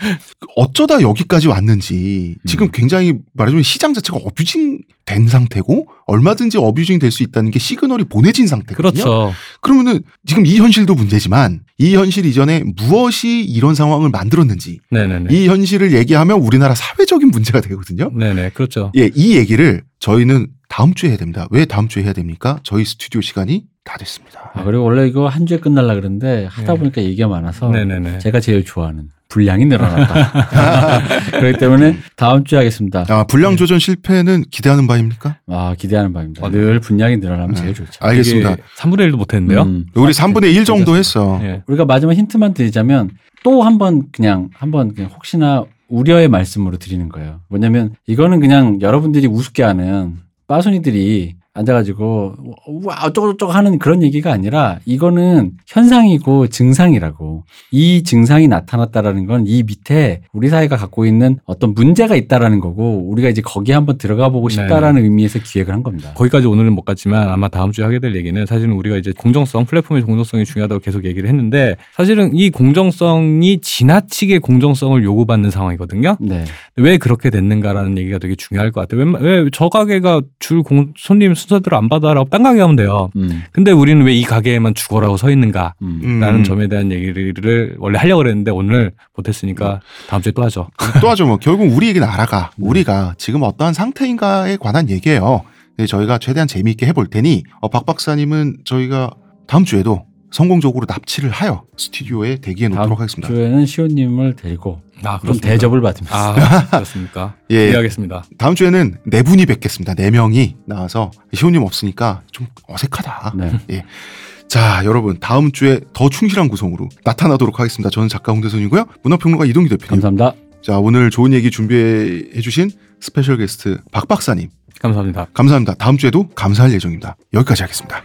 어쩌다 0.55 1.01
여기까지 1.01 1.47
왔는지 1.47 2.35
지금 2.45 2.67
음. 2.67 2.71
굉장히 2.73 3.15
말하자면 3.33 3.63
시장 3.63 3.93
자체가 3.93 4.17
어뷰징 4.23 4.79
된 5.05 5.27
상태고 5.27 5.87
얼마든지 6.05 6.57
어뷰징 6.57 6.99
될 6.99 7.11
수 7.11 7.23
있다는 7.23 7.51
게 7.51 7.59
시그널이 7.59 8.03
보내진 8.05 8.45
상태거든요. 8.47 9.03
그렇죠. 9.03 9.33
그러면은 9.61 10.01
지금 10.25 10.45
이 10.45 10.57
현실도 10.57 10.95
문제지만 10.95 11.61
이 11.77 11.95
현실 11.95 12.25
이전에 12.25 12.63
무엇이 12.75 13.41
이런 13.41 13.73
상황을 13.75 14.09
만들었는지 14.09 14.79
네네네. 14.91 15.33
이 15.33 15.47
현실을 15.47 15.93
얘기하면 15.93 16.39
우리나라 16.39 16.75
사회적인 16.75 17.29
문제가 17.29 17.61
되거든요. 17.61 18.11
네네. 18.13 18.51
그렇죠. 18.53 18.91
예, 18.97 19.09
이 19.15 19.35
얘기를 19.37 19.83
저희는 19.99 20.47
다음 20.69 20.93
주에 20.93 21.09
해야 21.09 21.17
됩니다. 21.17 21.47
왜 21.51 21.65
다음 21.65 21.87
주에 21.87 22.03
해야 22.03 22.13
됩니까? 22.13 22.59
저희 22.63 22.83
스튜디오 22.85 23.21
시간이 23.21 23.63
다 23.83 23.97
됐습니다. 23.97 24.51
아, 24.53 24.63
그리고 24.63 24.83
원래 24.83 25.07
이거 25.07 25.27
한 25.27 25.45
주에 25.45 25.57
끝날라 25.59 25.95
그랬는데 25.95 26.47
하다 26.49 26.73
네. 26.73 26.79
보니까 26.79 27.01
얘기가 27.03 27.27
많아서 27.29 27.69
네네네. 27.69 28.19
제가 28.19 28.39
제일 28.41 28.65
좋아하는 28.65 29.09
분량이 29.29 29.65
늘어났다. 29.65 31.01
그렇기 31.39 31.57
때문에 31.57 31.97
다음 32.15 32.43
주에 32.43 32.57
하겠습니다. 32.57 33.05
아, 33.09 33.23
분량 33.25 33.55
조전 33.55 33.79
실패는 33.79 34.43
기대하는 34.51 34.87
바입니까? 34.87 35.37
아 35.47 35.75
기대하는 35.77 36.11
바입니다. 36.13 36.45
아, 36.45 36.49
늘 36.49 36.79
분량이 36.79 37.17
늘어나면 37.17 37.55
네. 37.55 37.61
제일 37.61 37.73
좋죠. 37.73 37.91
알겠습니다. 38.01 38.55
3분의 38.77 39.09
1도 39.11 39.15
못했는데요. 39.17 39.61
음. 39.63 39.85
우리 39.95 40.11
3분의 40.11 40.53
1 40.55 40.65
정도 40.65 40.95
했어. 40.95 41.39
예. 41.43 41.63
우리가 41.67 41.85
마지막 41.85 42.13
힌트만 42.13 42.53
드리자면 42.53 43.09
또 43.43 43.61
한 43.63 43.77
번 43.77 44.03
그냥 44.11 44.49
한번 44.53 44.93
그냥 44.93 45.11
혹시나 45.13 45.63
우려의 45.89 46.27
말씀으로 46.27 46.77
드리는 46.77 47.07
거예요. 47.07 47.39
뭐냐면 47.49 47.93
이거는 48.07 48.39
그냥 48.41 48.81
여러분들이 48.81 49.27
우습게 49.27 49.63
하는 49.63 50.17
빠순이들이 50.47 51.36
앉아가지고 51.57 52.35
와 52.83 52.95
어쩌고저쩌고 53.05 53.51
하는 53.51 53.79
그런 53.79 54.03
얘기가 54.03 54.31
아니라 54.31 54.79
이거는 54.85 55.51
현상이고 55.67 56.47
증상이라고 56.47 57.43
이 57.71 58.03
증상이 58.03 58.47
나타났다라는 58.47 59.25
건 59.25 59.37
이 59.47 59.63
밑에 59.63 60.21
우리 60.33 60.49
사회가 60.49 60.75
갖고 60.75 61.05
있는 61.05 61.37
어떤 61.45 61.73
문제가 61.73 62.15
있다라는 62.15 62.59
거고 62.59 63.09
우리가 63.09 63.29
이제 63.29 63.41
거기에 63.41 63.75
한번 63.75 63.97
들어가 63.97 64.29
보고 64.29 64.49
싶다라는 64.49 65.03
의미에서 65.03 65.39
기획을 65.39 65.73
한 65.73 65.83
겁니다. 65.83 66.11
거기까지 66.15 66.47
오늘은 66.47 66.73
못 66.73 66.81
갔지만 66.83 67.29
아마 67.29 67.47
다음 67.47 67.71
주에 67.71 67.85
하게 67.85 67.99
될 67.99 68.15
얘기는 68.15 68.45
사실은 68.45 68.73
우리가 68.73 68.97
이제 68.97 69.13
공정성 69.17 69.65
플랫폼의 69.65 70.03
공정성이 70.03 70.43
중요하다고 70.43 70.81
계속 70.81 71.05
얘기를 71.05 71.29
했는데 71.29 71.77
사실은 71.95 72.35
이 72.35 72.49
공정성이 72.49 73.59
지나치게 73.61 74.39
공정성을 74.39 75.01
요구받는 75.03 75.49
상황이거든요. 75.51 76.17
네. 76.19 76.43
왜 76.75 76.97
그렇게 76.97 77.29
됐는가라는 77.29 77.97
얘기가 77.97 78.17
되게 78.17 78.35
중요할 78.35 78.71
것 78.71 78.81
같아요. 78.81 79.13
왜저 79.19 79.69
가게가 79.69 80.21
줄 80.39 80.63
공, 80.63 80.93
손님 80.97 81.35
순서대로 81.47 81.77
안 81.77 81.87
받아라고 81.89 82.29
딴 82.29 82.43
가게 82.43 82.59
하면 82.61 82.75
돼요. 82.75 83.09
음. 83.15 83.43
근데 83.51 83.71
우리는 83.71 84.03
왜 84.05 84.17
이 84.17 84.23
가게에만 84.23 84.73
죽어라고 84.73 85.15
서 85.15 85.29
있는가? 85.29 85.75
음. 85.83 86.01
음. 86.03 86.19
라는 86.19 86.43
점에 86.43 86.67
대한 86.67 86.91
얘기를 86.91 87.75
원래 87.77 87.99
하려고 87.99 88.17
그랬는데 88.23 88.49
오늘 88.51 88.91
못했으니까 89.15 89.79
다음 90.09 90.21
주에 90.23 90.31
또 90.31 90.43
하죠. 90.43 90.67
또 91.01 91.09
하죠 91.09 91.25
뭐 91.27 91.37
결국 91.41 91.65
우리 91.71 91.87
얘기는 91.87 92.05
알아가 92.07 92.49
우리가 92.59 93.13
지금 93.17 93.43
어떠한 93.43 93.73
상태인가에 93.73 94.57
관한 94.57 94.89
얘기예요. 94.89 95.43
네, 95.77 95.85
저희가 95.85 96.17
최대한 96.17 96.47
재미있게 96.47 96.87
해볼 96.87 97.07
테니 97.07 97.43
어, 97.61 97.69
박 97.69 97.85
박사님은 97.85 98.57
저희가 98.65 99.11
다음 99.45 99.63
주에도 99.63 100.06
성공적으로 100.31 100.85
납치를 100.87 101.29
하여 101.29 101.63
스튜디오에 101.77 102.37
대기해 102.37 102.69
놓도록 102.69 102.99
하겠습니다. 102.99 103.27
주에는 103.27 103.65
시호님을 103.65 104.35
데리고 104.35 104.81
아, 105.03 105.19
좀 105.25 105.39
대접을 105.39 105.81
받으면서 105.81 106.15
아, 106.15 106.67
그렇습니까? 106.69 107.35
예. 107.49 107.67
기대하겠습니다. 107.67 108.23
다음 108.37 108.55
주에는 108.55 108.97
네 109.05 109.23
분이 109.23 109.45
뵙겠습니다. 109.45 109.93
네 109.93 110.11
명이 110.11 110.55
나와서 110.65 111.11
시호님 111.33 111.61
없으니까 111.63 112.23
좀 112.31 112.47
어색하다. 112.67 113.33
네. 113.67 113.83
자, 114.47 114.81
여러분 114.85 115.17
다음 115.19 115.51
주에 115.51 115.81
더 115.93 116.09
충실한 116.09 116.47
구성으로 116.47 116.87
나타나도록 117.03 117.59
하겠습니다. 117.59 117.89
저는 117.89 118.07
작가 118.07 118.31
홍대선이고요. 118.31 118.85
문화평론가 119.03 119.45
이동기 119.45 119.69
대표님. 119.69 119.89
감사합니다. 120.01 120.33
자, 120.63 120.79
오늘 120.79 121.09
좋은 121.09 121.33
얘기 121.33 121.51
준비해 121.51 122.41
주신 122.41 122.71
special 122.99 123.37
guest 123.37 123.79
박 123.91 124.07
박사님. 124.07 124.49
감사합니다. 124.79 125.27
감사합니다. 125.33 125.73
다음 125.75 125.97
주에도 125.97 126.27
감사할 126.29 126.71
예정입니다. 126.73 127.17
여기까지 127.33 127.63
하겠습니다. 127.63 128.03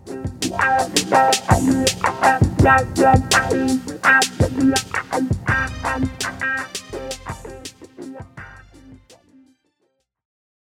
Thank 2.62 2.98
you. 2.98 3.12